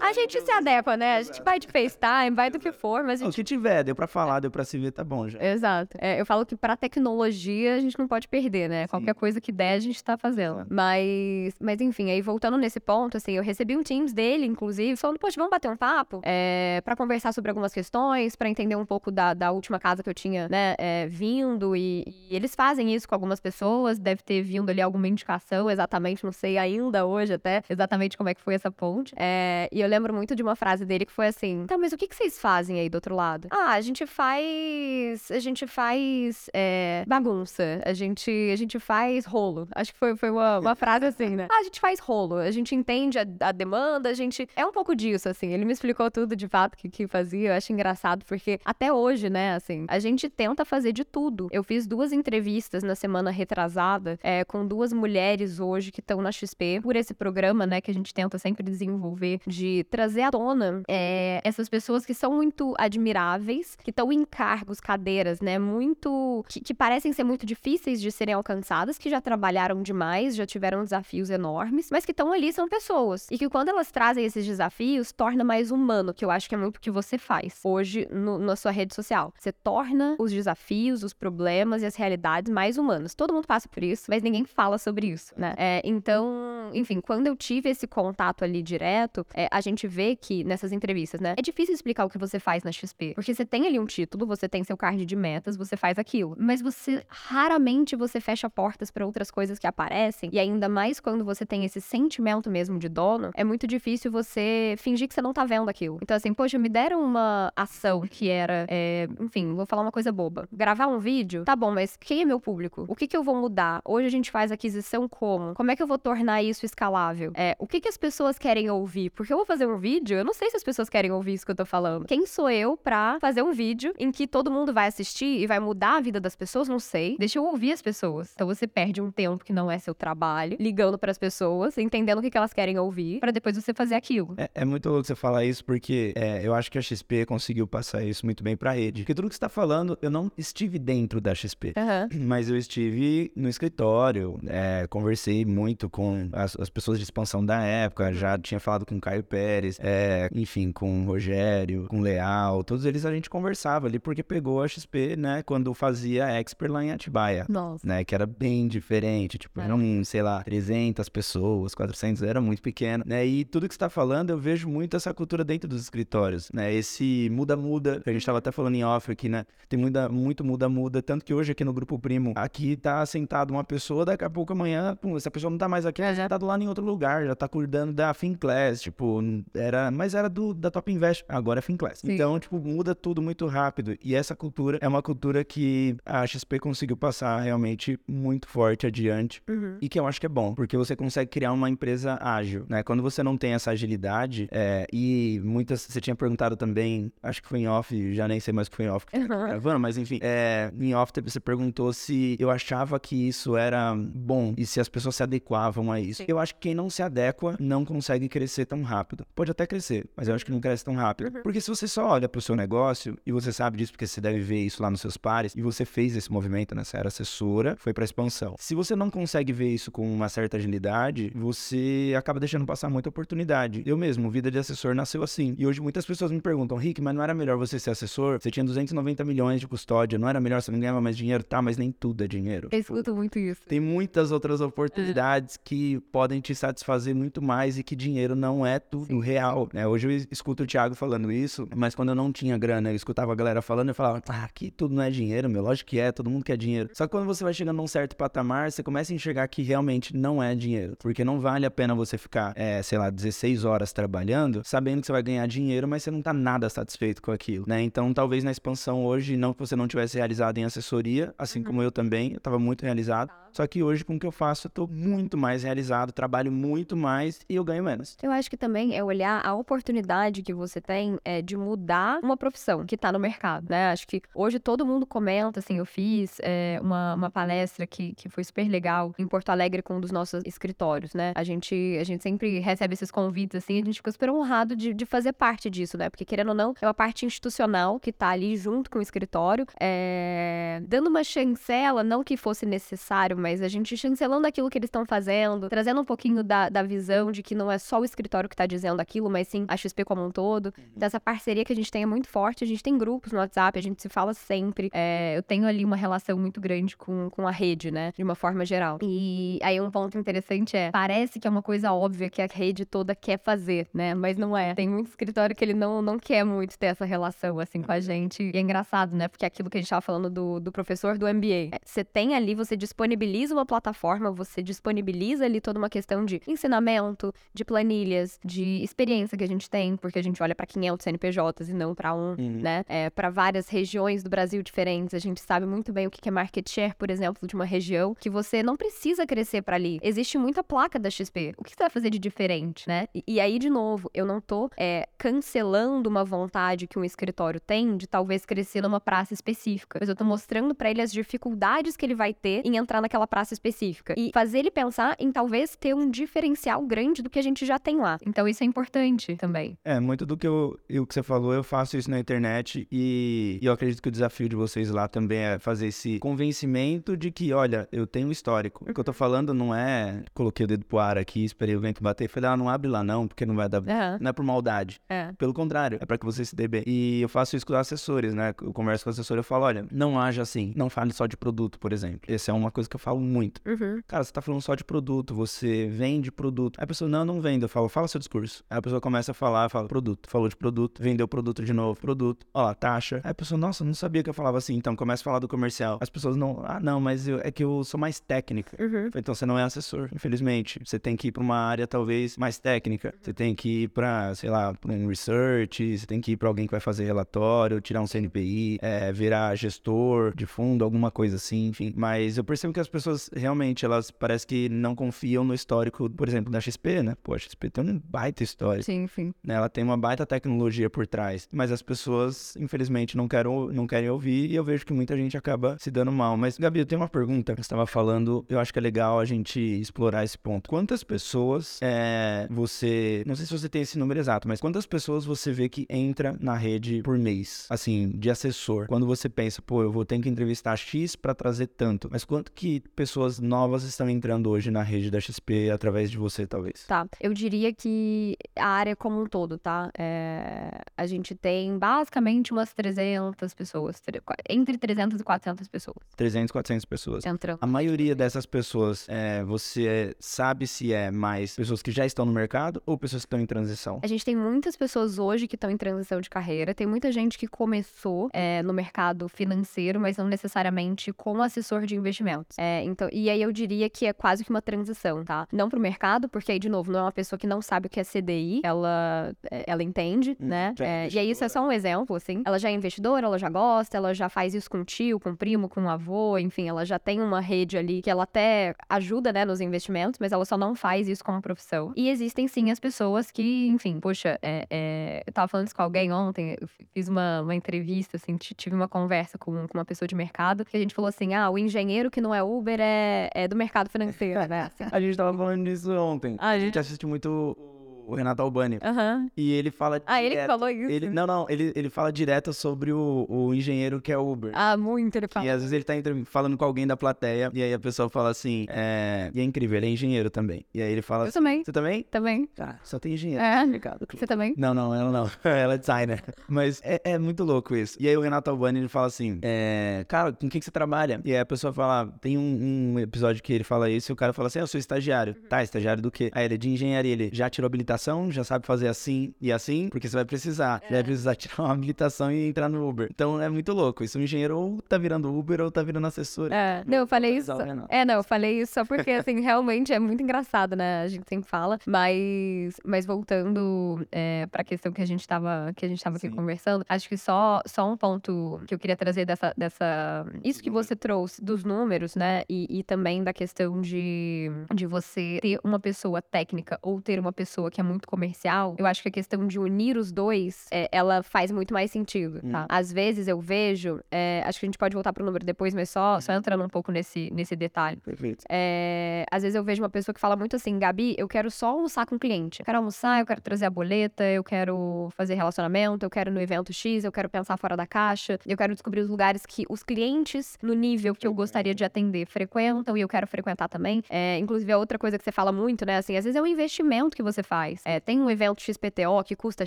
a 0.00 0.12
gente 0.12 0.40
se 0.40 0.50
adequa, 0.50 0.96
né? 0.96 1.16
A 1.16 1.22
gente 1.22 1.42
vai 1.42 1.58
de 1.58 1.66
FaceTime, 1.66 2.34
vai 2.34 2.50
do 2.50 2.58
que 2.58 2.72
for, 2.72 3.02
mas 3.02 3.20
a 3.20 3.24
gente... 3.24 3.32
O 3.32 3.36
que 3.36 3.44
tiver, 3.44 3.84
deu 3.84 3.94
pra 3.94 4.06
falar, 4.06 4.40
deu 4.40 4.50
pra 4.50 4.64
se 4.64 4.78
ver, 4.78 4.90
tá 4.90 5.04
bom 5.04 5.28
já. 5.28 5.42
Exato. 5.42 5.96
É, 6.00 6.20
eu 6.20 6.26
falo 6.26 6.44
que 6.44 6.56
pra 6.56 6.76
tecnologia 6.76 7.76
a 7.76 7.80
gente 7.80 7.98
não 7.98 8.08
pode 8.08 8.28
perder, 8.28 8.68
né? 8.68 8.82
Sim. 8.82 8.88
Qualquer 8.88 9.14
coisa 9.14 9.40
que 9.40 9.52
der, 9.52 9.74
a 9.74 9.78
gente 9.78 10.02
tá 10.02 10.16
fazendo. 10.16 10.66
Mas, 10.70 11.54
mas 11.60 11.80
enfim, 11.80 12.10
aí 12.10 12.20
voltando 12.20 12.56
nesse 12.56 12.80
ponto, 12.80 13.16
assim, 13.16 13.32
eu 13.32 13.42
recebi 13.42 13.76
um 13.76 13.82
Teams 13.82 14.12
dele, 14.12 14.46
inclusive, 14.46 14.96
falando, 14.96 15.18
poxa, 15.18 15.36
vamos 15.36 15.50
bater 15.50 15.70
um 15.70 15.76
papo 15.76 16.20
é, 16.24 16.80
para 16.84 16.96
conversar 16.96 17.32
sobre 17.32 17.50
algumas 17.50 17.72
questões, 17.72 18.34
para 18.36 18.48
entender 18.48 18.76
um 18.76 18.86
pouco 18.86 19.10
da, 19.10 19.34
da 19.34 19.50
última 19.52 19.78
casa 19.78 20.02
que 20.02 20.08
eu 20.08 20.14
tinha, 20.14 20.48
né, 20.48 20.74
é, 20.78 21.06
vindo. 21.06 21.76
E, 21.76 22.04
e, 22.28 22.34
eles 22.34 22.54
fazem 22.54 22.94
isso 22.94 23.08
com 23.08 23.14
algumas 23.14 23.40
pessoas, 23.40 23.98
deve 23.98 24.22
ter 24.22 24.42
vindo 24.42 24.70
ali 24.70 24.80
alguma 24.80 25.08
indicação, 25.08 25.70
exatamente, 25.70 26.24
não 26.24 26.32
sei 26.32 26.58
ainda 26.58 27.06
hoje 27.06 27.34
até, 27.34 27.62
exatamente 27.68 28.16
como 28.16 28.28
é 28.28 28.34
que 28.34 28.40
foi 28.40 28.54
essa 28.54 28.70
ponte. 28.70 29.14
É, 29.16 29.68
e 29.72 29.80
eu 29.80 29.88
lembro 29.88 30.12
muito 30.12 30.34
de 30.34 30.42
uma 30.42 30.56
frase 30.56 30.84
dele 30.84 31.06
que 31.06 31.12
foi 31.12 31.28
assim: 31.28 31.64
tá, 31.66 31.78
mas 31.78 31.92
o 31.92 31.96
que, 31.96 32.08
que 32.08 32.16
vocês 32.16 32.38
fazem 32.38 32.80
aí 32.80 32.88
do 32.88 32.96
outro 32.96 33.14
lado? 33.14 33.48
Ah, 33.50 33.72
a 33.72 33.80
gente 33.80 34.06
faz. 34.06 35.30
A 35.30 35.38
gente 35.38 35.66
faz 35.66 36.48
é, 36.52 37.04
bagunça 37.06 37.66
a 37.84 37.92
gente, 37.92 38.30
a 38.52 38.56
gente 38.56 38.78
faz 38.78 39.24
rolo. 39.24 39.68
Acho 39.74 39.92
que 39.92 39.98
foi, 39.98 40.16
foi 40.16 40.30
uma, 40.30 40.58
uma 40.58 40.74
frase 40.74 41.06
assim, 41.06 41.30
né? 41.30 41.46
Ah, 41.50 41.60
a 41.60 41.62
gente 41.64 41.80
faz 41.80 42.00
rolo, 42.00 42.36
a 42.36 42.50
gente 42.50 42.74
entende 42.74 43.18
a, 43.18 43.26
a, 43.40 43.52
demanda, 43.52 44.08
a 44.08 44.14
gente. 44.14 44.48
É 44.56 44.64
um 44.64 44.72
pouco 44.72 44.94
disso, 44.94 45.28
assim. 45.28 45.52
Ele 45.52 45.64
me 45.64 45.72
explicou 45.72 46.10
tudo 46.10 46.36
de 46.36 46.48
fato 46.48 46.76
que, 46.76 46.88
que 46.88 47.06
fazia. 47.06 47.50
Eu 47.50 47.54
acho 47.54 47.72
engraçado, 47.72 48.24
porque 48.24 48.60
até 48.64 48.92
hoje, 48.92 49.28
né, 49.28 49.54
assim, 49.54 49.84
a 49.88 49.98
gente 49.98 50.28
tenta 50.28 50.64
fazer 50.64 50.92
de 50.92 51.04
tudo. 51.04 51.48
Eu 51.50 51.62
fiz 51.62 51.86
duas 51.86 52.05
entrevistas 52.12 52.82
na 52.82 52.94
semana 52.94 53.30
retrasada 53.30 54.18
é, 54.22 54.44
com 54.44 54.66
duas 54.66 54.92
mulheres 54.92 55.60
hoje 55.60 55.90
que 55.90 56.00
estão 56.00 56.20
na 56.20 56.32
XP 56.32 56.80
por 56.82 56.96
esse 56.96 57.14
programa, 57.14 57.66
né, 57.66 57.80
que 57.80 57.90
a 57.90 57.94
gente 57.94 58.12
tenta 58.12 58.38
sempre 58.38 58.64
desenvolver, 58.64 59.40
de 59.46 59.84
trazer 59.90 60.22
à 60.22 60.30
tona 60.30 60.82
é, 60.88 61.40
essas 61.44 61.68
pessoas 61.68 62.04
que 62.04 62.14
são 62.14 62.32
muito 62.34 62.74
admiráveis, 62.78 63.76
que 63.82 63.90
estão 63.90 64.12
em 64.12 64.24
cargos, 64.24 64.80
cadeiras, 64.80 65.40
né, 65.40 65.58
muito. 65.58 66.44
Que, 66.48 66.60
que 66.60 66.74
parecem 66.74 67.12
ser 67.12 67.24
muito 67.24 67.46
difíceis 67.46 68.00
de 68.00 68.10
serem 68.10 68.34
alcançadas, 68.34 68.98
que 68.98 69.10
já 69.10 69.20
trabalharam 69.20 69.82
demais, 69.82 70.36
já 70.36 70.46
tiveram 70.46 70.84
desafios 70.84 71.30
enormes, 71.30 71.88
mas 71.90 72.04
que 72.04 72.12
estão 72.12 72.32
ali 72.32 72.52
são 72.52 72.68
pessoas. 72.68 73.26
E 73.30 73.38
que 73.38 73.48
quando 73.48 73.68
elas 73.68 73.90
trazem 73.90 74.24
esses 74.24 74.44
desafios, 74.44 75.12
torna 75.12 75.44
mais 75.44 75.70
humano, 75.70 76.14
que 76.14 76.24
eu 76.24 76.30
acho 76.30 76.48
que 76.48 76.54
é 76.54 76.58
muito 76.58 76.76
o 76.76 76.80
que 76.80 76.90
você 76.90 77.18
faz 77.18 77.60
hoje 77.64 78.06
no, 78.10 78.38
na 78.38 78.56
sua 78.56 78.70
rede 78.70 78.94
social. 78.94 79.32
Você 79.38 79.52
torna 79.52 80.16
os 80.18 80.32
desafios, 80.32 81.02
os 81.02 81.12
problemas 81.12 81.82
e 81.86 81.88
as 81.88 81.96
realidades 81.96 82.52
mais 82.52 82.76
humanos. 82.76 83.14
Todo 83.14 83.32
mundo 83.32 83.46
passa 83.46 83.68
por 83.68 83.82
isso, 83.82 84.04
mas 84.08 84.22
ninguém 84.22 84.44
fala 84.44 84.78
sobre 84.78 85.06
isso, 85.08 85.32
né? 85.36 85.54
É, 85.56 85.80
então, 85.84 86.70
enfim, 86.74 87.00
quando 87.00 87.26
eu 87.26 87.36
tive 87.36 87.70
esse 87.70 87.86
contato 87.86 88.44
ali 88.44 88.62
direto, 88.62 89.24
é, 89.32 89.48
a 89.50 89.60
gente 89.60 89.86
vê 89.86 90.16
que 90.16 90.44
nessas 90.44 90.72
entrevistas, 90.72 91.20
né? 91.20 91.34
É 91.36 91.42
difícil 91.42 91.74
explicar 91.74 92.04
o 92.04 92.10
que 92.10 92.18
você 92.18 92.38
faz 92.38 92.62
na 92.62 92.72
XP, 92.72 93.14
porque 93.14 93.34
você 93.34 93.44
tem 93.44 93.66
ali 93.66 93.78
um 93.78 93.86
título, 93.86 94.26
você 94.26 94.48
tem 94.48 94.64
seu 94.64 94.76
card 94.76 95.04
de 95.06 95.16
metas, 95.16 95.56
você 95.56 95.76
faz 95.76 95.98
aquilo, 95.98 96.36
mas 96.38 96.60
você 96.60 97.04
raramente 97.08 97.94
você 97.94 98.20
fecha 98.20 98.50
portas 98.50 98.90
para 98.90 99.06
outras 99.06 99.30
coisas 99.30 99.58
que 99.58 99.66
aparecem 99.66 100.30
e 100.32 100.38
ainda 100.38 100.68
mais 100.68 101.00
quando 101.00 101.24
você 101.24 101.46
tem 101.46 101.64
esse 101.64 101.80
sentimento 101.80 102.50
mesmo 102.50 102.78
de 102.78 102.88
dono, 102.88 103.30
é 103.34 103.44
muito 103.44 103.66
difícil 103.66 104.10
você 104.10 104.74
fingir 104.78 105.08
que 105.08 105.14
você 105.14 105.22
não 105.22 105.32
tá 105.32 105.44
vendo 105.44 105.68
aquilo. 105.68 105.98
Então 106.02 106.16
assim, 106.16 106.32
poxa, 106.34 106.58
me 106.58 106.68
deram 106.68 107.02
uma 107.02 107.52
ação 107.54 108.02
que 108.02 108.28
era, 108.28 108.66
é, 108.68 109.08
enfim, 109.20 109.54
vou 109.54 109.66
falar 109.66 109.82
uma 109.82 109.92
coisa 109.92 110.10
boba, 110.10 110.48
gravar 110.52 110.86
um 110.86 110.98
vídeo, 110.98 111.44
tá 111.44 111.54
bom, 111.54 111.70
mas 111.76 111.94
quem 111.94 112.22
é 112.22 112.24
meu 112.24 112.40
público? 112.40 112.86
O 112.88 112.96
que 112.96 113.06
que 113.06 113.14
eu 113.14 113.22
vou 113.22 113.36
mudar? 113.36 113.82
Hoje 113.84 114.06
a 114.06 114.10
gente 114.10 114.30
faz 114.30 114.50
aquisição 114.50 115.06
como? 115.06 115.54
Como 115.54 115.70
é 115.70 115.76
que 115.76 115.82
eu 115.82 115.86
vou 115.86 115.98
tornar 115.98 116.42
isso 116.42 116.64
escalável? 116.64 117.32
É, 117.34 117.54
o 117.58 117.66
que 117.66 117.82
que 117.82 117.88
as 117.88 117.98
pessoas 117.98 118.38
querem 118.38 118.70
ouvir? 118.70 119.10
Porque 119.10 119.30
eu 119.30 119.36
vou 119.36 119.44
fazer 119.44 119.66
um 119.66 119.76
vídeo, 119.76 120.16
eu 120.16 120.24
não 120.24 120.32
sei 120.32 120.48
se 120.48 120.56
as 120.56 120.64
pessoas 120.64 120.88
querem 120.88 121.12
ouvir 121.12 121.34
isso 121.34 121.44
que 121.44 121.52
eu 121.52 121.56
tô 121.56 121.66
falando. 121.66 122.06
Quem 122.06 122.24
sou 122.24 122.48
eu 122.48 122.78
pra 122.78 123.18
fazer 123.20 123.42
um 123.42 123.52
vídeo 123.52 123.92
em 123.98 124.10
que 124.10 124.26
todo 124.26 124.50
mundo 124.50 124.72
vai 124.72 124.86
assistir 124.86 125.38
e 125.38 125.46
vai 125.46 125.60
mudar 125.60 125.98
a 125.98 126.00
vida 126.00 126.18
das 126.18 126.34
pessoas? 126.34 126.66
Não 126.66 126.78
sei. 126.78 127.14
Deixa 127.18 127.38
eu 127.38 127.44
ouvir 127.44 127.72
as 127.72 127.82
pessoas. 127.82 128.32
Então 128.32 128.46
você 128.46 128.66
perde 128.66 129.02
um 129.02 129.10
tempo 129.10 129.44
que 129.44 129.52
não 129.52 129.70
é 129.70 129.78
seu 129.78 129.94
trabalho, 129.94 130.56
ligando 130.58 130.96
para 130.96 131.10
as 131.10 131.18
pessoas, 131.18 131.76
entendendo 131.76 132.20
o 132.20 132.22
que, 132.22 132.30
que 132.30 132.38
elas 132.38 132.54
querem 132.54 132.78
ouvir, 132.78 133.20
para 133.20 133.32
depois 133.32 133.54
você 133.54 133.74
fazer 133.74 133.96
aquilo. 133.96 134.32
É, 134.38 134.48
é, 134.54 134.64
muito 134.64 134.88
louco 134.88 135.06
você 135.06 135.14
falar 135.14 135.44
isso, 135.44 135.62
porque 135.62 136.14
é, 136.16 136.40
eu 136.42 136.54
acho 136.54 136.72
que 136.72 136.78
a 136.78 136.82
XP 136.82 137.26
conseguiu 137.26 137.66
passar 137.66 138.02
isso 138.02 138.24
muito 138.24 138.42
bem 138.42 138.56
pra 138.56 138.72
rede. 138.72 139.02
Porque 139.02 139.14
tudo 139.14 139.28
que 139.28 139.34
você 139.34 139.40
tá 139.40 139.50
falando, 139.50 139.98
eu 140.00 140.08
não 140.10 140.32
estive 140.38 140.78
dentro 140.78 141.20
da 141.20 141.34
XP, 141.34 141.65
uhum. 141.76 142.20
mas 142.26 142.48
eu 142.48 142.56
estive 142.56 143.32
no 143.34 143.48
escritório, 143.48 144.38
é, 144.46 144.86
conversei 144.88 145.44
muito 145.44 145.88
com 145.88 146.28
as, 146.32 146.56
as, 146.58 146.68
pessoas 146.68 146.98
de 146.98 147.04
expansão 147.04 147.44
da 147.44 147.62
época, 147.62 148.12
já 148.12 148.38
tinha 148.38 148.60
falado 148.60 148.84
com 148.84 148.96
o 148.96 149.00
Caio 149.00 149.22
Pérez, 149.22 149.78
é, 149.80 150.28
enfim, 150.34 150.72
com 150.72 151.02
o 151.02 151.06
Rogério, 151.06 151.86
com 151.88 152.00
o 152.00 152.02
Leal, 152.02 152.62
todos 152.64 152.84
eles 152.84 153.04
a 153.04 153.12
gente 153.12 153.30
conversava 153.30 153.86
ali, 153.86 153.98
porque 153.98 154.22
pegou 154.22 154.62
a 154.62 154.68
XP, 154.68 155.16
né, 155.16 155.42
quando 155.42 155.72
fazia 155.74 156.28
Expert 156.28 156.70
lá 156.70 156.84
em 156.84 156.90
Atibaia. 156.90 157.46
Nossa. 157.48 157.86
Né, 157.86 158.04
que 158.04 158.14
era 158.14 158.26
bem 158.26 158.68
diferente, 158.68 159.38
tipo, 159.38 159.60
é. 159.60 159.64
eram, 159.64 160.04
sei 160.04 160.22
lá, 160.22 160.42
300 160.42 161.08
pessoas, 161.08 161.74
400, 161.74 162.22
era 162.22 162.40
muito 162.40 162.62
pequeno, 162.62 163.04
né, 163.06 163.24
e 163.26 163.44
tudo 163.44 163.68
que 163.68 163.74
você 163.74 163.78
tá 163.78 163.90
falando, 163.90 164.30
eu 164.30 164.38
vejo 164.38 164.68
muito 164.68 164.96
essa 164.96 165.12
cultura 165.12 165.44
dentro 165.44 165.68
dos 165.68 165.82
escritórios, 165.82 166.50
né, 166.52 166.72
esse 166.72 167.28
muda-muda, 167.30 168.00
que 168.00 168.10
a 168.10 168.12
gente 168.12 168.24
tava 168.24 168.38
até 168.38 168.50
falando 168.50 168.74
em 168.74 168.84
off 168.84 169.10
aqui, 169.10 169.28
né, 169.28 169.44
tem 169.68 169.78
muita, 169.78 170.08
muito 170.08 170.44
muda-muda, 170.44 171.02
tanto 171.02 171.24
que 171.24 171.34
hoje 171.34 171.52
aqui 171.56 171.64
no 171.64 171.72
Grupo 171.72 171.98
Primo, 171.98 172.34
aqui 172.36 172.76
tá 172.76 173.04
sentado 173.06 173.50
uma 173.50 173.64
pessoa, 173.64 174.04
daqui 174.04 174.24
a 174.24 174.30
pouco 174.30 174.52
amanhã, 174.52 174.94
pum, 174.94 175.16
essa 175.16 175.30
pessoa 175.30 175.50
não 175.50 175.56
tá 175.56 175.66
mais 175.66 175.86
aqui, 175.86 176.02
ela 176.02 176.14
já 176.14 176.28
tá 176.28 176.36
do 176.36 176.44
lado 176.44 176.62
em 176.62 176.68
outro 176.68 176.84
lugar, 176.84 177.24
já 177.24 177.34
tá 177.34 177.48
cuidando 177.48 177.94
da 177.94 178.12
FinClass, 178.12 178.82
tipo, 178.82 179.20
era, 179.54 179.90
mas 179.90 180.14
era 180.14 180.28
do, 180.28 180.52
da 180.52 180.70
Top 180.70 180.92
Invest, 180.92 181.24
agora 181.26 181.60
é 181.60 181.62
FinClass. 181.62 182.00
Sim. 182.00 182.12
Então, 182.12 182.38
tipo, 182.38 182.58
muda 182.58 182.94
tudo 182.94 183.22
muito 183.22 183.46
rápido, 183.46 183.96
e 184.04 184.14
essa 184.14 184.36
cultura 184.36 184.78
é 184.82 184.86
uma 184.86 185.02
cultura 185.02 185.42
que 185.42 185.96
a 186.04 186.26
XP 186.26 186.58
conseguiu 186.58 186.96
passar 186.96 187.40
realmente 187.40 187.98
muito 188.06 188.46
forte 188.46 188.86
adiante, 188.86 189.42
uhum. 189.48 189.78
e 189.80 189.88
que 189.88 189.98
eu 189.98 190.06
acho 190.06 190.20
que 190.20 190.26
é 190.26 190.28
bom, 190.28 190.54
porque 190.54 190.76
você 190.76 190.94
consegue 190.94 191.30
criar 191.30 191.52
uma 191.52 191.70
empresa 191.70 192.18
ágil, 192.20 192.66
né, 192.68 192.82
quando 192.82 193.02
você 193.02 193.22
não 193.22 193.38
tem 193.38 193.54
essa 193.54 193.70
agilidade, 193.70 194.46
é, 194.52 194.86
e 194.92 195.40
muitas, 195.42 195.80
você 195.80 196.00
tinha 196.02 196.14
perguntado 196.14 196.54
também, 196.54 197.10
acho 197.22 197.42
que 197.42 197.48
foi 197.48 197.60
em 197.60 197.68
off, 197.68 198.14
já 198.14 198.28
nem 198.28 198.40
sei 198.40 198.52
mais 198.52 198.68
o 198.68 198.70
que 198.70 198.76
foi 198.76 198.84
em 198.84 198.90
off, 198.90 199.06
uhum. 199.14 199.26
gravando, 199.26 199.80
mas 199.80 199.96
enfim, 199.96 200.18
é, 200.20 200.70
em 200.78 200.94
off 200.94 201.12
você 201.22 201.40
perguntou 201.46 201.92
se 201.92 202.36
eu 202.40 202.50
achava 202.50 202.98
que 202.98 203.28
isso 203.28 203.56
era 203.56 203.94
bom 203.94 204.52
e 204.58 204.66
se 204.66 204.80
as 204.80 204.88
pessoas 204.88 205.14
se 205.14 205.22
adequavam 205.22 205.92
a 205.92 206.00
isso. 206.00 206.18
Sim. 206.18 206.24
Eu 206.26 206.40
acho 206.40 206.52
que 206.54 206.60
quem 206.62 206.74
não 206.74 206.90
se 206.90 207.04
adequa 207.04 207.56
não 207.60 207.84
consegue 207.84 208.28
crescer 208.28 208.66
tão 208.66 208.82
rápido. 208.82 209.24
Pode 209.32 209.52
até 209.52 209.64
crescer, 209.64 210.06
mas 210.16 210.26
eu 210.26 210.34
acho 210.34 210.44
que 210.44 210.50
não 210.50 210.60
cresce 210.60 210.84
tão 210.84 210.94
rápido. 210.96 211.36
Uhum. 211.36 211.42
Porque 211.44 211.60
se 211.60 211.68
você 211.68 211.86
só 211.86 212.08
olha 212.08 212.28
para 212.28 212.40
o 212.40 212.42
seu 212.42 212.56
negócio 212.56 213.16
e 213.24 213.30
você 213.30 213.52
sabe 213.52 213.78
disso 213.78 213.92
porque 213.92 214.08
você 214.08 214.20
deve 214.20 214.40
ver 214.40 214.58
isso 214.58 214.82
lá 214.82 214.90
nos 214.90 215.00
seus 215.00 215.16
pares 215.16 215.54
e 215.54 215.62
você 215.62 215.84
fez 215.84 216.16
esse 216.16 216.32
movimento, 216.32 216.74
né? 216.74 216.82
Você 216.82 216.96
era 216.96 217.06
assessora, 217.06 217.76
foi 217.78 217.92
para 217.92 218.04
expansão. 218.04 218.56
Se 218.58 218.74
você 218.74 218.96
não 218.96 219.08
consegue 219.08 219.52
ver 219.52 219.68
isso 219.68 219.92
com 219.92 220.12
uma 220.12 220.28
certa 220.28 220.56
agilidade, 220.56 221.30
você 221.32 222.12
acaba 222.18 222.40
deixando 222.40 222.66
passar 222.66 222.90
muita 222.90 223.08
oportunidade. 223.08 223.84
Eu 223.86 223.96
mesmo, 223.96 224.28
vida 224.30 224.50
de 224.50 224.58
assessor 224.58 224.96
nasceu 224.96 225.22
assim. 225.22 225.54
E 225.56 225.64
hoje 225.64 225.80
muitas 225.80 226.04
pessoas 226.04 226.32
me 226.32 226.40
perguntam, 226.40 226.76
Rick, 226.76 227.00
mas 227.00 227.14
não 227.14 227.22
era 227.22 227.32
melhor 227.32 227.56
você 227.56 227.78
ser 227.78 227.90
assessor? 227.90 228.40
Você 228.40 228.50
tinha 228.50 228.64
290 228.64 229.24
milhões 229.24 229.60
de 229.60 229.68
custódia, 229.68 230.18
não 230.18 230.28
era 230.28 230.40
melhor 230.40 230.60
você 230.60 230.72
não 230.72 230.80
ganhava 230.80 231.00
mais 231.00 231.16
dinheiro? 231.16 231.35
Tá, 231.42 231.62
mas 231.62 231.76
nem 231.76 231.92
tudo 231.92 232.24
é 232.24 232.28
dinheiro. 232.28 232.68
Eu 232.72 232.78
escuto 232.78 233.14
muito 233.14 233.38
isso. 233.38 233.62
Tem 233.66 233.80
muitas 233.80 234.30
outras 234.30 234.60
oportunidades 234.60 235.56
que 235.56 236.00
podem 236.12 236.40
te 236.40 236.54
satisfazer 236.54 237.14
muito 237.14 237.42
mais 237.42 237.78
e 237.78 237.82
que 237.82 237.96
dinheiro 237.96 238.34
não 238.34 238.66
é 238.66 238.78
tudo 238.78 239.06
Sim. 239.06 239.20
real, 239.20 239.68
né? 239.72 239.86
Hoje 239.86 240.06
eu 240.06 240.26
escuto 240.30 240.62
o 240.62 240.66
Thiago 240.66 240.94
falando 240.94 241.30
isso, 241.30 241.68
mas 241.74 241.94
quando 241.94 242.10
eu 242.10 242.14
não 242.14 242.32
tinha 242.32 242.56
grana, 242.58 242.90
eu 242.90 242.96
escutava 242.96 243.32
a 243.32 243.34
galera 243.34 243.62
falando, 243.62 243.88
eu 243.88 243.94
falava, 243.94 244.22
ah, 244.28 244.44
aqui 244.44 244.70
tudo 244.70 244.94
não 244.94 245.02
é 245.02 245.10
dinheiro, 245.10 245.48
meu, 245.48 245.62
lógico 245.62 245.90
que 245.90 245.98
é, 245.98 246.12
todo 246.12 246.30
mundo 246.30 246.44
quer 246.44 246.56
dinheiro. 246.56 246.90
Só 246.92 247.06
que 247.06 247.10
quando 247.10 247.26
você 247.26 247.44
vai 247.44 247.54
chegando 247.54 247.76
num 247.76 247.86
certo 247.86 248.16
patamar, 248.16 248.70
você 248.70 248.82
começa 248.82 249.12
a 249.12 249.16
enxergar 249.16 249.46
que 249.48 249.62
realmente 249.62 250.16
não 250.16 250.42
é 250.42 250.54
dinheiro, 250.54 250.96
porque 250.98 251.24
não 251.24 251.40
vale 251.40 251.66
a 251.66 251.70
pena 251.70 251.94
você 251.94 252.18
ficar, 252.18 252.52
é, 252.56 252.82
sei 252.82 252.98
lá, 252.98 253.10
16 253.10 253.64
horas 253.64 253.92
trabalhando, 253.92 254.62
sabendo 254.64 255.00
que 255.00 255.06
você 255.06 255.12
vai 255.12 255.22
ganhar 255.22 255.46
dinheiro, 255.46 255.86
mas 255.86 256.02
você 256.02 256.10
não 256.10 256.22
tá 256.22 256.32
nada 256.32 256.68
satisfeito 256.68 257.22
com 257.22 257.30
aquilo, 257.30 257.64
né? 257.66 257.82
Então, 257.82 258.12
talvez 258.12 258.44
na 258.44 258.50
expansão 258.50 259.04
hoje, 259.04 259.36
não 259.36 259.52
que 259.52 259.60
você 259.60 259.76
não 259.76 259.88
tivesse 259.88 260.16
realizado 260.16 260.58
em 260.58 260.64
assessoria, 260.64 261.25
assim 261.38 261.60
uhum. 261.60 261.64
como 261.64 261.82
eu 261.82 261.90
também, 261.90 262.32
eu 262.32 262.40
tava 262.40 262.58
muito 262.58 262.82
realizado. 262.82 263.30
Só 263.56 263.66
que 263.66 263.82
hoje, 263.82 264.04
com 264.04 264.16
o 264.16 264.18
que 264.20 264.26
eu 264.26 264.30
faço, 264.30 264.66
eu 264.66 264.70
tô 264.70 264.86
muito 264.86 265.38
mais 265.38 265.62
realizado, 265.62 266.12
trabalho 266.12 266.52
muito 266.52 266.94
mais 266.94 267.40
e 267.48 267.54
eu 267.56 267.64
ganho 267.64 267.82
menos. 267.82 268.14
Eu 268.22 268.30
acho 268.30 268.50
que 268.50 268.56
também 268.56 268.94
é 268.94 269.02
olhar 269.02 269.40
a 269.42 269.54
oportunidade 269.54 270.42
que 270.42 270.52
você 270.52 270.78
tem 270.78 271.18
é, 271.24 271.40
de 271.40 271.56
mudar 271.56 272.20
uma 272.22 272.36
profissão 272.36 272.84
que 272.84 272.98
tá 272.98 273.10
no 273.10 273.18
mercado, 273.18 273.70
né? 273.70 273.92
Acho 273.92 274.06
que 274.06 274.20
hoje 274.34 274.58
todo 274.58 274.84
mundo 274.84 275.06
comenta, 275.06 275.60
assim, 275.60 275.78
eu 275.78 275.86
fiz 275.86 276.38
é, 276.42 276.78
uma, 276.82 277.14
uma 277.14 277.30
palestra 277.30 277.86
que, 277.86 278.12
que 278.12 278.28
foi 278.28 278.44
super 278.44 278.68
legal 278.68 279.14
em 279.18 279.26
Porto 279.26 279.48
Alegre 279.48 279.80
com 279.80 279.96
um 279.96 280.00
dos 280.02 280.10
nossos 280.10 280.42
escritórios, 280.44 281.14
né? 281.14 281.32
A 281.34 281.42
gente, 281.42 281.96
a 281.98 282.04
gente 282.04 282.22
sempre 282.22 282.58
recebe 282.58 282.92
esses 282.92 283.10
convites, 283.10 283.56
assim, 283.56 283.80
a 283.80 283.84
gente 283.86 283.94
fica 283.94 284.12
super 284.12 284.28
honrado 284.28 284.76
de, 284.76 284.92
de 284.92 285.06
fazer 285.06 285.32
parte 285.32 285.70
disso, 285.70 285.96
né? 285.96 286.10
Porque, 286.10 286.26
querendo 286.26 286.48
ou 286.48 286.54
não, 286.54 286.74
é 286.78 286.86
uma 286.86 286.92
parte 286.92 287.24
institucional 287.24 287.98
que 287.98 288.12
tá 288.12 288.28
ali 288.28 288.54
junto 288.54 288.90
com 288.90 288.98
o 288.98 289.02
escritório, 289.02 289.64
é, 289.80 290.82
dando 290.86 291.06
uma 291.08 291.24
chancela, 291.24 292.04
não 292.04 292.22
que 292.22 292.36
fosse 292.36 292.66
necessário, 292.66 293.45
mas 293.46 293.62
a 293.62 293.68
gente 293.68 293.96
chancelando 293.96 294.44
aquilo 294.44 294.68
que 294.68 294.76
eles 294.76 294.88
estão 294.88 295.06
fazendo, 295.06 295.68
trazendo 295.68 296.00
um 296.00 296.04
pouquinho 296.04 296.42
da, 296.42 296.68
da 296.68 296.82
visão 296.82 297.30
de 297.30 297.44
que 297.44 297.54
não 297.54 297.70
é 297.70 297.78
só 297.78 298.00
o 298.00 298.04
escritório 298.04 298.48
que 298.48 298.54
está 298.54 298.66
dizendo 298.66 298.98
aquilo, 298.98 299.30
mas 299.30 299.46
sim 299.46 299.64
a 299.68 299.76
XP 299.76 300.04
como 300.04 300.26
um 300.26 300.32
todo. 300.32 300.74
Uhum. 300.76 300.84
Dessa 300.96 301.20
parceria 301.20 301.64
que 301.64 301.72
a 301.72 301.76
gente 301.76 301.88
tem 301.88 302.02
é 302.02 302.06
muito 302.06 302.28
forte, 302.28 302.64
a 302.64 302.66
gente 302.66 302.82
tem 302.82 302.98
grupos 302.98 303.30
no 303.30 303.38
WhatsApp, 303.38 303.78
a 303.78 303.82
gente 303.82 304.02
se 304.02 304.08
fala 304.08 304.34
sempre. 304.34 304.90
É, 304.92 305.36
eu 305.36 305.44
tenho 305.44 305.64
ali 305.64 305.84
uma 305.84 305.94
relação 305.94 306.36
muito 306.36 306.60
grande 306.60 306.96
com, 306.96 307.30
com 307.30 307.46
a 307.46 307.52
rede, 307.52 307.92
né? 307.92 308.12
De 308.16 308.24
uma 308.24 308.34
forma 308.34 308.64
geral. 308.64 308.98
E 309.00 309.60
aí 309.62 309.80
um 309.80 309.92
ponto 309.92 310.18
interessante 310.18 310.76
é, 310.76 310.90
parece 310.90 311.38
que 311.38 311.46
é 311.46 311.50
uma 311.50 311.62
coisa 311.62 311.92
óbvia 311.92 312.28
que 312.28 312.42
a 312.42 312.48
rede 312.52 312.84
toda 312.84 313.14
quer 313.14 313.38
fazer, 313.38 313.86
né? 313.94 314.12
Mas 314.12 314.36
não 314.36 314.56
é. 314.56 314.74
Tem 314.74 314.88
muito 314.88 315.06
escritório 315.06 315.54
que 315.54 315.64
ele 315.64 315.74
não, 315.74 316.02
não 316.02 316.18
quer 316.18 316.42
muito 316.42 316.76
ter 316.76 316.86
essa 316.86 317.04
relação, 317.04 317.60
assim, 317.60 317.80
com 317.80 317.92
a 317.92 318.00
gente. 318.00 318.42
E 318.42 318.56
é 318.56 318.60
engraçado, 318.60 319.14
né? 319.14 319.28
Porque 319.28 319.44
é 319.44 319.48
aquilo 319.48 319.70
que 319.70 319.78
a 319.78 319.80
gente 319.80 319.90
tava 319.90 320.02
falando 320.02 320.28
do, 320.28 320.58
do 320.58 320.72
professor 320.72 321.16
do 321.16 321.32
MBA. 321.32 321.70
É, 321.72 321.78
você 321.84 322.02
tem 322.02 322.34
ali, 322.34 322.52
você 322.52 322.76
disponibiliza 322.76 323.25
disponibiliza 323.26 323.54
uma 323.54 323.66
plataforma, 323.66 324.30
você 324.30 324.62
disponibiliza 324.62 325.44
ali 325.44 325.60
toda 325.60 325.78
uma 325.78 325.88
questão 325.88 326.24
de 326.24 326.40
ensinamento, 326.46 327.32
de 327.52 327.64
planilhas, 327.64 328.38
de 328.44 328.82
experiência 328.82 329.36
que 329.36 329.44
a 329.44 329.48
gente 329.48 329.68
tem, 329.68 329.96
porque 329.96 330.18
a 330.18 330.22
gente 330.22 330.42
olha 330.42 330.54
para 330.54 330.66
500 330.66 331.02
CNPJs 331.02 331.68
e 331.68 331.74
não 331.74 331.94
para 331.94 332.14
um, 332.14 332.36
uhum. 332.38 332.60
né? 332.62 332.84
É, 332.88 333.10
para 333.10 333.28
várias 333.30 333.68
regiões 333.68 334.22
do 334.22 334.30
Brasil 334.30 334.62
diferentes, 334.62 335.14
a 335.14 335.18
gente 335.18 335.40
sabe 335.40 335.66
muito 335.66 335.92
bem 335.92 336.06
o 336.06 336.10
que, 336.10 336.26
é 336.28 336.32
market 336.32 336.68
share, 336.68 336.94
por 336.94 337.10
exemplo, 337.10 337.46
de 337.46 337.54
uma 337.54 337.64
região, 337.64 338.14
que 338.14 338.30
você 338.30 338.62
não 338.62 338.76
precisa 338.76 339.26
crescer 339.26 339.62
para 339.62 339.76
ali. 339.76 339.98
Existe 340.02 340.38
muita 340.38 340.62
placa 340.62 340.98
da 340.98 341.10
XP. 341.10 341.54
O 341.56 341.64
que 341.64 341.70
você 341.70 341.76
vai 341.78 341.90
fazer 341.90 342.10
de 342.10 342.18
diferente, 342.18 342.88
né? 342.88 343.08
E, 343.14 343.22
e 343.26 343.40
aí, 343.40 343.58
de 343.58 343.70
novo, 343.70 344.10
eu 344.12 344.26
não 344.26 344.40
tô 344.40 344.70
é, 344.76 345.08
cancelando 345.18 346.08
uma 346.08 346.24
vontade 346.24 346.86
que 346.86 346.98
um 346.98 347.04
escritório 347.04 347.60
tem 347.60 347.96
de 347.96 348.06
talvez 348.06 348.44
crescer 348.44 348.82
numa 348.82 349.00
praça 349.00 349.34
específica, 349.34 349.98
mas 350.00 350.08
eu 350.08 350.16
tô 350.16 350.24
mostrando 350.24 350.74
para 350.74 350.90
ele 350.90 351.00
as 351.00 351.12
dificuldades 351.12 351.96
que 351.96 352.04
ele 352.04 352.14
vai 352.14 352.34
ter 352.34 352.62
em 352.64 352.76
entrar 352.76 353.00
naquela 353.00 353.15
praça 353.24 353.54
específica 353.54 354.14
e 354.16 354.32
fazer 354.34 354.58
ele 354.58 354.70
pensar 354.70 355.14
em 355.20 355.30
talvez 355.30 355.76
ter 355.76 355.94
um 355.94 356.10
diferencial 356.10 356.84
grande 356.84 357.22
do 357.22 357.30
que 357.30 357.38
a 357.38 357.42
gente 357.42 357.64
já 357.64 357.78
tem 357.78 357.98
lá. 357.98 358.18
Então 358.26 358.48
isso 358.48 358.64
é 358.64 358.66
importante 358.66 359.36
também. 359.36 359.78
É, 359.84 360.00
muito 360.00 360.26
do 360.26 360.36
que, 360.36 360.46
eu, 360.48 360.76
o 360.90 361.06
que 361.06 361.14
você 361.14 361.22
falou, 361.22 361.52
eu 361.52 361.62
faço 361.62 361.96
isso 361.96 362.10
na 362.10 362.18
internet 362.18 362.88
e, 362.90 363.60
e 363.62 363.66
eu 363.66 363.72
acredito 363.72 364.02
que 364.02 364.08
o 364.08 364.12
desafio 364.12 364.48
de 364.48 364.56
vocês 364.56 364.90
lá 364.90 365.06
também 365.06 365.38
é 365.38 365.58
fazer 365.60 365.86
esse 365.86 366.18
convencimento 366.18 367.16
de 367.16 367.30
que, 367.30 367.52
olha, 367.52 367.88
eu 367.92 368.06
tenho 368.06 368.26
um 368.26 368.32
histórico. 368.32 368.84
O 368.88 368.92
que 368.92 368.98
eu 368.98 369.04
tô 369.04 369.12
falando 369.12 369.54
não 369.54 369.72
é 369.72 370.24
coloquei 370.34 370.64
o 370.64 370.66
dedo 370.66 370.84
pro 370.84 370.98
ar 370.98 371.18
aqui, 371.18 371.44
esperei 371.44 371.76
o 371.76 371.80
vento 371.80 372.02
bater 372.02 372.24
e 372.24 372.28
falei, 372.28 372.50
ah, 372.50 372.56
não 372.56 372.68
abre 372.68 372.88
lá 372.88 373.04
não, 373.04 373.28
porque 373.28 373.46
não 373.46 373.54
vai 373.54 373.68
dar. 373.68 373.80
Uhum. 373.80 374.18
Não 374.20 374.30
é 374.30 374.32
por 374.32 374.44
maldade. 374.44 375.00
É. 375.08 375.32
Pelo 375.38 375.52
contrário, 375.52 375.98
é 376.00 376.06
para 376.06 376.18
que 376.18 376.24
você 376.24 376.44
se 376.44 376.56
dê 376.56 376.66
bem. 376.66 376.82
E 376.86 377.20
eu 377.20 377.28
faço 377.28 377.56
isso 377.56 377.66
com 377.66 377.72
os 377.72 377.78
assessores, 377.78 378.34
né? 378.34 378.54
Eu 378.62 378.72
converso 378.72 379.04
com 379.04 379.10
o 379.10 379.12
assessor 379.12 379.36
e 379.36 379.40
eu 379.40 379.44
falo, 379.44 379.64
olha, 379.64 379.86
não 379.90 380.18
haja 380.18 380.42
assim. 380.42 380.72
Não 380.76 380.88
fale 380.88 381.12
só 381.12 381.26
de 381.26 381.36
produto, 381.36 381.78
por 381.78 381.92
exemplo. 381.92 382.20
Essa 382.26 382.50
é 382.50 382.54
uma 382.54 382.70
coisa 382.70 382.88
que 382.88 382.96
eu 382.96 383.00
falo 383.06 383.20
muito. 383.20 383.60
Uhum. 383.64 384.02
Cara, 384.08 384.24
você 384.24 384.32
tá 384.32 384.42
falando 384.42 384.60
só 384.60 384.74
de 384.74 384.82
produto, 384.82 385.32
você 385.32 385.86
vende 385.86 386.32
produto. 386.32 386.76
Aí 386.80 386.82
a 386.82 386.86
pessoa, 386.88 387.08
não, 387.08 387.24
não 387.24 387.40
vende. 387.40 387.64
Eu 387.64 387.68
falo, 387.68 387.88
fala 387.88 388.08
seu 388.08 388.18
discurso. 388.18 388.64
Aí 388.68 388.78
a 388.78 388.82
pessoa 388.82 389.00
começa 389.00 389.30
a 389.30 389.34
falar, 389.34 389.68
fala, 389.68 389.86
produto. 389.86 390.28
Falou 390.28 390.48
de 390.48 390.56
produto, 390.56 391.00
vendeu 391.00 391.28
produto 391.28 391.64
de 391.64 391.72
novo, 391.72 392.00
produto. 392.00 392.44
Ó 392.52 392.64
lá, 392.64 392.74
taxa. 392.74 393.20
Aí 393.22 393.30
a 393.30 393.34
pessoa, 393.34 393.56
nossa, 393.56 393.84
não 393.84 393.94
sabia 393.94 394.24
que 394.24 394.28
eu 394.28 394.34
falava 394.34 394.58
assim. 394.58 394.74
Então 394.74 394.96
começa 394.96 395.22
a 395.22 395.24
falar 395.24 395.38
do 395.38 395.46
comercial. 395.46 395.98
As 396.00 396.10
pessoas 396.10 396.34
não, 396.34 396.60
ah, 396.64 396.80
não, 396.80 397.00
mas 397.00 397.28
eu, 397.28 397.38
é 397.44 397.52
que 397.52 397.62
eu 397.62 397.84
sou 397.84 397.98
mais 398.00 398.18
técnica. 398.18 398.76
Uhum. 398.82 399.08
Então 399.14 399.32
você 399.32 399.46
não 399.46 399.56
é 399.56 399.62
assessor, 399.62 400.08
infelizmente. 400.12 400.80
Você 400.84 400.98
tem 400.98 401.14
que 401.14 401.28
ir 401.28 401.32
pra 401.32 401.44
uma 401.44 401.58
área 401.58 401.86
talvez 401.86 402.36
mais 402.36 402.58
técnica. 402.58 403.14
Você 403.20 403.32
tem 403.32 403.54
que 403.54 403.84
ir 403.84 403.88
pra, 403.88 404.34
sei 404.34 404.50
lá, 404.50 404.74
pra 404.74 404.92
um 404.92 405.06
research, 405.06 405.96
você 405.96 406.06
tem 406.06 406.20
que 406.20 406.32
ir 406.32 406.36
pra 406.36 406.48
alguém 406.48 406.66
que 406.66 406.72
vai 406.72 406.80
fazer 406.80 407.04
relatório, 407.04 407.80
tirar 407.80 408.02
um 408.02 408.06
CNPI, 408.06 408.80
é, 408.82 409.12
virar 409.12 409.54
gestor 409.54 410.34
de 410.34 410.44
fundo, 410.44 410.84
alguma 410.84 411.12
coisa 411.12 411.36
assim, 411.36 411.68
enfim. 411.68 411.94
Mas 411.96 412.36
eu 412.36 412.42
percebo 412.42 412.74
que 412.74 412.80
as 412.80 412.88
pessoas 412.88 412.95
realmente, 413.34 413.84
elas 413.84 414.10
parece 414.10 414.46
que 414.46 414.68
não 414.68 414.94
confiam 414.94 415.44
no 415.44 415.54
histórico, 415.54 416.08
por 416.08 416.28
exemplo, 416.28 416.50
da 416.50 416.60
XP, 416.60 417.02
né? 417.02 417.16
Pô, 417.22 417.34
a 417.34 417.38
XP 417.38 417.70
tem 417.70 417.84
um 417.84 418.00
baita 418.04 418.42
história. 418.42 418.82
Sim, 418.82 419.04
enfim. 419.04 419.34
Né? 419.44 419.54
Ela 419.54 419.68
tem 419.68 419.82
uma 419.84 419.96
baita 419.96 420.24
tecnologia 420.24 420.88
por 420.88 421.06
trás. 421.06 421.48
Mas 421.52 421.72
as 421.72 421.82
pessoas, 421.82 422.56
infelizmente, 422.56 423.16
não, 423.16 423.28
querem 423.28 423.52
não 423.72 423.86
querem 423.86 424.10
ouvir 424.10 424.50
e 424.50 424.54
eu 424.54 424.64
vejo 424.64 424.84
que 424.84 424.92
muita 424.92 425.16
gente 425.16 425.36
acaba 425.36 425.76
se 425.78 425.90
dando 425.90 426.12
mal. 426.12 426.36
Mas, 426.36 426.58
Gabi, 426.58 426.80
eu 426.80 426.86
tenho 426.86 427.00
uma 427.00 427.08
pergunta 427.08 427.52
que 427.54 427.62
você 427.62 427.66
estava 427.66 427.86
falando, 427.86 428.44
eu 428.48 428.58
acho 428.58 428.72
que 428.72 428.78
é 428.78 428.82
legal 428.82 429.18
a 429.18 429.24
gente 429.24 429.60
explorar 429.60 430.24
esse 430.24 430.38
ponto. 430.38 430.68
Quantas 430.68 431.02
pessoas 431.02 431.78
é, 431.82 432.46
você. 432.50 433.22
Não 433.26 433.34
sei 433.34 433.46
se 433.46 433.52
você 433.52 433.68
tem 433.68 433.82
esse 433.82 433.98
número 433.98 434.18
exato, 434.20 434.48
mas 434.48 434.60
quantas 434.60 434.86
pessoas 434.86 435.24
você 435.24 435.52
vê 435.52 435.68
que 435.68 435.86
entra 435.88 436.36
na 436.40 436.54
rede 436.54 437.02
por 437.02 437.18
mês? 437.18 437.66
Assim, 437.70 438.10
de 438.10 438.30
assessor. 438.30 438.86
Quando 438.86 439.06
você 439.06 439.28
pensa, 439.28 439.62
pô, 439.62 439.82
eu 439.82 439.90
vou 439.90 440.04
ter 440.04 440.18
que 440.20 440.28
entrevistar 440.28 440.76
X 440.76 441.16
para 441.16 441.34
trazer 441.34 441.66
tanto. 441.68 442.08
Mas 442.10 442.24
quanto 442.24 442.52
que 442.52 442.82
pessoas 442.94 443.38
novas 443.38 443.82
estão 443.84 444.08
entrando 444.08 444.50
hoje 444.50 444.70
na 444.70 444.82
rede 444.82 445.10
da 445.10 445.20
XP 445.20 445.70
através 445.70 446.10
de 446.10 446.16
você, 446.16 446.46
talvez? 446.46 446.84
Tá. 446.86 447.06
Eu 447.20 447.32
diria 447.32 447.72
que 447.72 448.36
a 448.56 448.68
área 448.68 448.96
como 448.96 449.20
um 449.22 449.26
todo, 449.26 449.58
tá? 449.58 449.90
É... 449.98 450.70
A 450.96 451.06
gente 451.06 451.34
tem 451.34 451.78
basicamente 451.78 452.52
umas 452.52 452.72
300 452.72 453.54
pessoas. 453.54 454.02
Entre 454.48 454.78
300 454.78 455.20
e 455.20 455.24
400 455.24 455.68
pessoas. 455.68 455.96
300, 456.16 456.52
400 456.52 456.84
pessoas. 456.84 457.26
Entrando. 457.26 457.58
A 457.60 457.66
maioria 457.66 458.14
dessas 458.14 458.46
pessoas, 458.46 459.06
é, 459.08 459.42
você 459.44 460.14
sabe 460.18 460.66
se 460.66 460.92
é 460.92 461.10
mais 461.10 461.54
pessoas 461.54 461.82
que 461.82 461.90
já 461.90 462.06
estão 462.06 462.24
no 462.24 462.32
mercado 462.32 462.82
ou 462.86 462.98
pessoas 462.98 463.22
que 463.22 463.26
estão 463.26 463.40
em 463.40 463.46
transição? 463.46 464.00
A 464.02 464.06
gente 464.06 464.24
tem 464.24 464.36
muitas 464.36 464.76
pessoas 464.76 465.18
hoje 465.18 465.46
que 465.46 465.54
estão 465.54 465.70
em 465.70 465.76
transição 465.76 466.20
de 466.20 466.30
carreira. 466.30 466.74
Tem 466.74 466.86
muita 466.86 467.12
gente 467.12 467.38
que 467.38 467.46
começou 467.46 468.28
é, 468.32 468.62
no 468.62 468.72
mercado 468.72 469.28
financeiro, 469.28 470.00
mas 470.00 470.16
não 470.16 470.26
necessariamente 470.26 471.12
como 471.12 471.42
assessor 471.42 471.86
de 471.86 471.94
investimentos. 471.94 472.56
É, 472.58 472.75
então, 472.84 473.08
e 473.12 473.28
aí 473.30 473.40
eu 473.40 473.52
diria 473.52 473.88
que 473.88 474.06
é 474.06 474.12
quase 474.12 474.44
que 474.44 474.50
uma 474.50 474.62
transição, 474.62 475.24
tá? 475.24 475.46
Não 475.52 475.68
para 475.68 475.78
o 475.78 475.82
mercado, 475.82 476.28
porque 476.28 476.52
aí, 476.52 476.58
de 476.58 476.68
novo, 476.68 476.90
não 476.92 477.00
é 477.00 477.02
uma 477.02 477.12
pessoa 477.12 477.38
que 477.38 477.46
não 477.46 477.60
sabe 477.62 477.86
o 477.86 477.90
que 477.90 478.00
é 478.00 478.04
CDI, 478.04 478.60
ela, 478.64 479.34
é, 479.50 479.64
ela 479.66 479.82
entende, 479.82 480.36
Hum, 480.40 480.46
né? 480.46 480.74
é 480.80 481.06
É, 481.06 481.08
e 481.12 481.18
aí 481.18 481.30
isso 481.30 481.44
é 481.44 481.48
só 481.48 481.60
um 481.64 481.70
exemplo, 481.72 482.16
assim. 482.16 482.42
Ela 482.44 482.58
já 482.58 482.70
é 482.70 482.72
investidora, 482.72 483.26
ela 483.26 483.38
já 483.38 483.48
gosta, 483.48 483.96
ela 483.96 484.14
já 484.14 484.28
faz 484.28 484.54
isso 484.54 484.70
com 484.70 484.80
o 484.80 484.84
tio, 484.84 485.20
com 485.20 485.30
o 485.30 485.36
primo, 485.36 485.68
com 485.68 485.84
o 485.84 485.88
avô, 485.88 486.38
enfim, 486.38 486.68
ela 486.68 486.84
já 486.84 486.98
tem 486.98 487.20
uma 487.20 487.40
rede 487.40 487.76
ali 487.76 488.02
que 488.02 488.10
ela 488.10 488.22
até 488.24 488.74
ajuda, 488.88 489.32
né, 489.32 489.44
nos 489.44 489.60
investimentos, 489.60 490.18
mas 490.18 490.32
ela 490.32 490.44
só 490.44 490.56
não 490.56 490.74
faz 490.74 491.08
isso 491.08 491.24
como 491.24 491.40
profissão. 491.40 491.92
E 491.96 492.08
existem 492.08 492.48
sim 492.48 492.70
as 492.70 492.80
pessoas 492.80 493.30
que, 493.30 493.68
enfim, 493.68 494.00
poxa, 494.00 494.38
é, 494.42 494.66
é, 494.70 495.22
eu 495.26 495.32
tava 495.32 495.48
falando 495.48 495.66
isso 495.66 495.76
com 495.76 495.82
alguém 495.82 496.12
ontem, 496.12 496.56
eu 496.60 496.68
fiz 496.92 497.08
uma, 497.08 497.42
uma 497.42 497.54
entrevista, 497.54 498.16
assim, 498.16 498.36
tive 498.36 498.74
uma 498.74 498.88
conversa 498.88 499.38
com, 499.38 499.66
com 499.66 499.78
uma 499.78 499.84
pessoa 499.84 500.08
de 500.08 500.14
mercado, 500.14 500.64
que 500.64 500.76
a 500.76 500.80
gente 500.80 500.94
falou 500.94 501.08
assim: 501.08 501.34
ah, 501.34 501.50
o 501.50 501.58
engenheiro 501.58 502.10
que 502.10 502.20
não 502.20 502.34
é 502.34 502.42
Uber 502.42 502.65
é, 502.80 503.30
é 503.34 503.48
do 503.48 503.56
mercado 503.56 503.88
financeiro, 503.90 504.46
né? 504.48 504.62
Assim. 504.72 504.84
A 504.90 505.00
gente 505.00 505.16
tava 505.16 505.36
falando 505.36 505.64
disso 505.64 505.90
ontem. 505.92 506.36
Ah, 506.38 506.48
A 506.48 506.50
a 506.50 506.54
gente 506.58 506.66
gente. 506.66 506.78
assiste 506.78 507.06
muito 507.06 507.56
o- 508.06 508.14
Renato 508.14 508.42
Albani. 508.42 508.78
Aham. 508.82 509.28
E 509.36 509.52
ele 509.52 509.70
fala 509.70 510.00
Ah, 510.06 510.20
ele 510.20 510.30
que 510.30 510.34
direto- 510.36 510.46
falou 510.50 510.68
isso? 510.70 510.90
Ele, 510.90 511.10
não, 511.10 511.26
não, 511.26 511.46
ele, 511.48 511.72
ele 511.74 511.90
fala 511.90 512.12
direto 512.12 512.52
sobre 512.52 512.92
o, 512.92 513.26
o 513.28 513.54
engenheiro 513.54 514.00
que 514.00 514.12
é 514.12 514.18
Uber. 514.18 514.50
Ah, 514.54 514.76
muito 514.76 515.16
ele 515.16 515.28
fala. 515.28 515.46
E 515.46 515.50
às 515.50 515.56
vezes 515.58 515.72
ele 515.72 515.84
tá 515.84 515.96
entre- 515.96 516.24
falando 516.24 516.56
com 516.56 516.64
alguém 516.64 516.86
da 516.86 516.96
plateia, 516.96 517.50
e 517.52 517.62
aí 517.62 517.72
a 517.74 517.78
pessoa 517.78 518.08
fala 518.08 518.30
assim, 518.30 518.66
é... 518.68 519.30
E 519.34 519.40
é 519.40 519.42
incrível, 519.44 519.76
ele 519.76 519.86
é 519.86 519.90
engenheiro 519.90 520.30
também. 520.30 520.64
E 520.74 520.80
aí 520.82 520.90
ele 520.92 521.02
fala 521.02 521.24
Eu 521.24 521.28
assim, 521.28 521.38
também, 521.38 521.64
você 521.64 521.72
também? 521.72 522.02
também. 522.10 522.46
Tá, 522.46 522.78
só 522.82 522.98
tem 522.98 523.12
engenheiro. 523.14 523.42
É. 523.42 523.64
mercado. 523.66 524.06
Você 524.12 524.26
também? 524.26 524.54
Não, 524.56 524.72
não, 524.74 524.94
ela 524.94 525.10
não. 525.10 525.30
ela 525.44 525.74
é 525.74 525.78
designer. 525.78 526.22
Mas 526.48 526.80
é, 526.84 527.00
é 527.04 527.18
muito 527.18 527.44
louco 527.44 527.74
isso. 527.74 527.96
E 528.00 528.08
aí 528.08 528.16
o 528.16 528.20
Renato 528.20 528.50
Albani, 528.50 528.78
ele 528.80 528.88
fala 528.88 529.06
assim, 529.06 529.38
é... 529.42 530.04
Cara, 530.08 530.32
com 530.32 530.46
o 530.46 530.50
que, 530.50 530.60
você 530.60 530.70
trabalha? 530.70 531.20
E 531.24 531.32
aí 531.32 531.38
a 531.40 531.46
pessoa 531.46 531.72
fala, 531.72 532.06
tem 532.20 532.36
um, 532.38 532.92
um 532.94 532.98
episódio 532.98 533.42
que 533.42 533.52
ele 533.52 533.64
fala 533.64 533.88
isso, 533.90 534.10
e 534.10 534.14
o 534.14 534.16
cara 534.16 534.32
fala 534.32 534.48
assim, 534.48 534.58
"Ah, 534.58 534.62
eu 534.62 534.66
sou 534.66 534.78
estagiário. 534.78 535.34
Tá, 535.48 535.62
estagiário 535.62 536.02
do 536.02 536.10
quê? 536.10 536.30
Aí 536.34 536.44
ele 536.44 536.54
é 536.54 536.56
de 536.58 536.68
engenharia, 536.68 537.12
ele 537.12 537.30
já 537.32 537.48
tirou 537.50 537.66
habilitação, 537.66 537.95
já 538.30 538.44
sabe 538.44 538.66
fazer 538.66 538.88
assim 538.88 539.34
e 539.40 539.52
assim, 539.52 539.88
porque 539.88 540.08
você 540.08 540.16
vai 540.16 540.24
precisar. 540.24 540.80
Você 540.80 540.94
vai 540.94 541.04
precisar 541.04 541.34
tirar 541.36 541.64
uma 541.64 541.72
habilitação 541.72 542.30
e 542.30 542.48
entrar 542.48 542.68
no 542.68 542.88
Uber. 542.88 543.08
Então 543.10 543.40
é 543.40 543.48
muito 543.48 543.72
louco. 543.72 544.04
Isso, 544.04 544.18
o 544.18 544.22
engenheiro 544.22 544.58
ou 544.58 544.82
tá 544.82 544.98
virando 544.98 545.32
Uber 545.36 545.60
ou 545.60 545.70
tá 545.70 545.82
virando 545.82 546.06
assessor. 546.06 546.52
É, 546.52 546.82
não, 546.86 546.98
eu 546.98 547.06
falei 547.06 547.36
isso. 547.36 547.52
É, 547.88 548.04
não, 548.04 548.14
eu 548.14 548.22
falei 548.24 548.60
isso 548.60 548.74
só 548.74 548.84
porque, 548.84 549.10
assim, 549.10 549.40
realmente 549.40 549.92
é 549.92 549.98
muito 549.98 550.22
engraçado, 550.22 550.76
né? 550.76 551.02
A 551.02 551.08
gente 551.08 551.28
sempre 551.28 551.48
fala. 551.48 551.78
Mas, 551.86 552.80
mas 552.84 553.06
voltando 553.06 554.06
é, 554.10 554.46
pra 554.46 554.64
questão 554.64 554.92
que 554.92 555.02
a 555.02 555.06
gente 555.06 555.26
tava, 555.26 555.72
que 555.74 555.84
a 555.84 555.88
gente 555.88 556.02
tava 556.02 556.16
aqui 556.16 556.28
conversando, 556.28 556.84
acho 556.88 557.08
que 557.08 557.16
só, 557.16 557.60
só 557.66 557.90
um 557.90 557.96
ponto 557.96 558.60
que 558.66 558.74
eu 558.74 558.78
queria 558.78 558.96
trazer 558.96 559.24
dessa. 559.24 559.52
dessa 559.56 560.26
isso 560.44 560.62
que 560.62 560.70
você 560.70 560.94
trouxe 560.94 561.42
dos 561.42 561.64
números, 561.64 562.14
né? 562.14 562.42
E, 562.48 562.78
e 562.78 562.82
também 562.82 563.22
da 563.22 563.32
questão 563.32 563.80
de, 563.80 564.50
de 564.74 564.86
você 564.86 565.38
ter 565.40 565.58
uma 565.62 565.78
pessoa 565.78 566.20
técnica 566.20 566.78
ou 566.82 567.00
ter 567.00 567.18
uma 567.18 567.32
pessoa 567.32 567.70
que 567.70 567.80
é 567.80 567.84
muito 567.86 568.08
comercial. 568.08 568.74
Eu 568.78 568.86
acho 568.86 569.02
que 569.02 569.08
a 569.08 569.12
questão 569.12 569.46
de 569.46 569.58
unir 569.58 569.96
os 569.96 570.12
dois, 570.12 570.66
é, 570.70 570.88
ela 570.92 571.22
faz 571.22 571.50
muito 571.50 571.72
mais 571.72 571.90
sentido, 571.90 572.40
tá? 572.50 572.64
Hum. 572.64 572.66
Às 572.68 572.92
vezes 572.92 573.28
eu 573.28 573.40
vejo, 573.40 574.00
é, 574.10 574.42
acho 574.44 574.60
que 574.60 574.66
a 574.66 574.68
gente 574.68 574.78
pode 574.78 574.94
voltar 574.94 575.12
pro 575.12 575.24
número 575.24 575.44
depois, 575.44 575.74
mas 575.74 575.90
só, 575.90 576.20
só 576.20 576.32
entrando 576.32 576.64
um 576.64 576.68
pouco 576.68 576.90
nesse, 576.92 577.30
nesse 577.32 577.54
detalhe. 577.54 577.98
Perfeito. 577.98 578.44
É, 578.50 579.24
às 579.30 579.42
vezes 579.42 579.54
eu 579.54 579.62
vejo 579.64 579.82
uma 579.82 579.88
pessoa 579.88 580.14
que 580.14 580.20
fala 580.20 580.36
muito 580.36 580.56
assim, 580.56 580.78
Gabi, 580.78 581.14
eu 581.18 581.28
quero 581.28 581.50
só 581.50 581.68
almoçar 581.68 582.06
com 582.06 582.16
o 582.16 582.18
cliente. 582.18 582.60
Eu 582.60 582.66
quero 582.66 582.78
almoçar, 582.78 583.20
eu 583.20 583.26
quero 583.26 583.40
trazer 583.40 583.66
a 583.66 583.70
boleta, 583.70 584.24
eu 584.24 584.42
quero 584.42 585.08
fazer 585.16 585.34
relacionamento, 585.34 586.04
eu 586.04 586.10
quero 586.10 586.30
no 586.30 586.40
evento 586.40 586.72
X, 586.72 587.04
eu 587.04 587.12
quero 587.12 587.28
pensar 587.28 587.56
fora 587.56 587.76
da 587.76 587.86
caixa, 587.86 588.38
eu 588.46 588.56
quero 588.56 588.72
descobrir 588.72 589.00
os 589.00 589.08
lugares 589.08 589.44
que 589.46 589.64
os 589.68 589.82
clientes, 589.82 590.58
no 590.62 590.74
nível 590.74 591.14
que 591.14 591.26
eu 591.26 591.32
gostaria 591.34 591.74
de 591.74 591.84
atender, 591.84 592.26
frequentam 592.26 592.96
e 592.96 593.00
eu 593.00 593.08
quero 593.08 593.26
frequentar 593.26 593.68
também. 593.68 594.02
É, 594.08 594.38
inclusive, 594.38 594.70
é 594.70 594.76
outra 594.76 594.98
coisa 594.98 595.18
que 595.18 595.24
você 595.24 595.32
fala 595.32 595.52
muito, 595.52 595.84
né? 595.84 595.98
Assim, 595.98 596.16
às 596.16 596.24
vezes 596.24 596.36
é 596.36 596.42
um 596.42 596.46
investimento 596.46 597.16
que 597.16 597.22
você 597.22 597.42
faz. 597.42 597.75
É, 597.84 598.00
tem 598.00 598.20
um 598.20 598.30
evento 598.30 598.62
XPTO 598.62 599.22
que 599.24 599.36
custa 599.36 599.66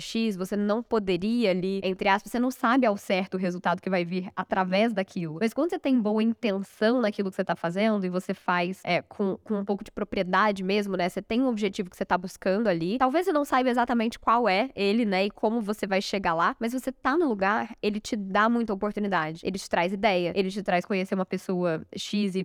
X, 0.00 0.36
você 0.36 0.56
não 0.56 0.82
poderia 0.82 1.50
ali, 1.50 1.80
entre 1.84 2.08
aspas, 2.08 2.32
você 2.32 2.38
não 2.38 2.50
sabe 2.50 2.86
ao 2.86 2.96
certo 2.96 3.34
o 3.34 3.36
resultado 3.38 3.80
que 3.80 3.90
vai 3.90 4.04
vir 4.04 4.30
através 4.36 4.92
daquilo. 4.92 5.38
Mas 5.40 5.52
quando 5.52 5.70
você 5.70 5.78
tem 5.78 6.00
boa 6.00 6.22
intenção 6.22 7.00
naquilo 7.00 7.30
que 7.30 7.36
você 7.36 7.44
tá 7.44 7.56
fazendo 7.56 8.04
e 8.04 8.08
você 8.08 8.34
faz 8.34 8.80
é, 8.84 9.02
com, 9.02 9.36
com 9.44 9.54
um 9.54 9.64
pouco 9.64 9.84
de 9.84 9.90
propriedade 9.90 10.62
mesmo, 10.62 10.96
né? 10.96 11.08
Você 11.08 11.22
tem 11.22 11.40
um 11.42 11.48
objetivo 11.48 11.90
que 11.90 11.96
você 11.96 12.04
tá 12.04 12.16
buscando 12.16 12.68
ali. 12.68 12.98
Talvez 12.98 13.26
você 13.26 13.32
não 13.32 13.44
saiba 13.44 13.70
exatamente 13.70 14.18
qual 14.18 14.48
é 14.48 14.70
ele, 14.74 15.04
né? 15.04 15.26
E 15.26 15.30
como 15.30 15.60
você 15.60 15.86
vai 15.86 16.02
chegar 16.02 16.34
lá, 16.34 16.56
mas 16.58 16.72
você 16.72 16.92
tá 16.92 17.16
no 17.16 17.28
lugar, 17.28 17.74
ele 17.82 18.00
te 18.00 18.16
dá 18.16 18.48
muita 18.48 18.72
oportunidade. 18.72 19.40
Ele 19.44 19.58
te 19.58 19.68
traz 19.68 19.92
ideia, 19.92 20.32
ele 20.34 20.50
te 20.50 20.62
traz 20.62 20.84
conhecer 20.84 21.14
uma 21.14 21.26
pessoa 21.26 21.84
XYZ 21.96 22.44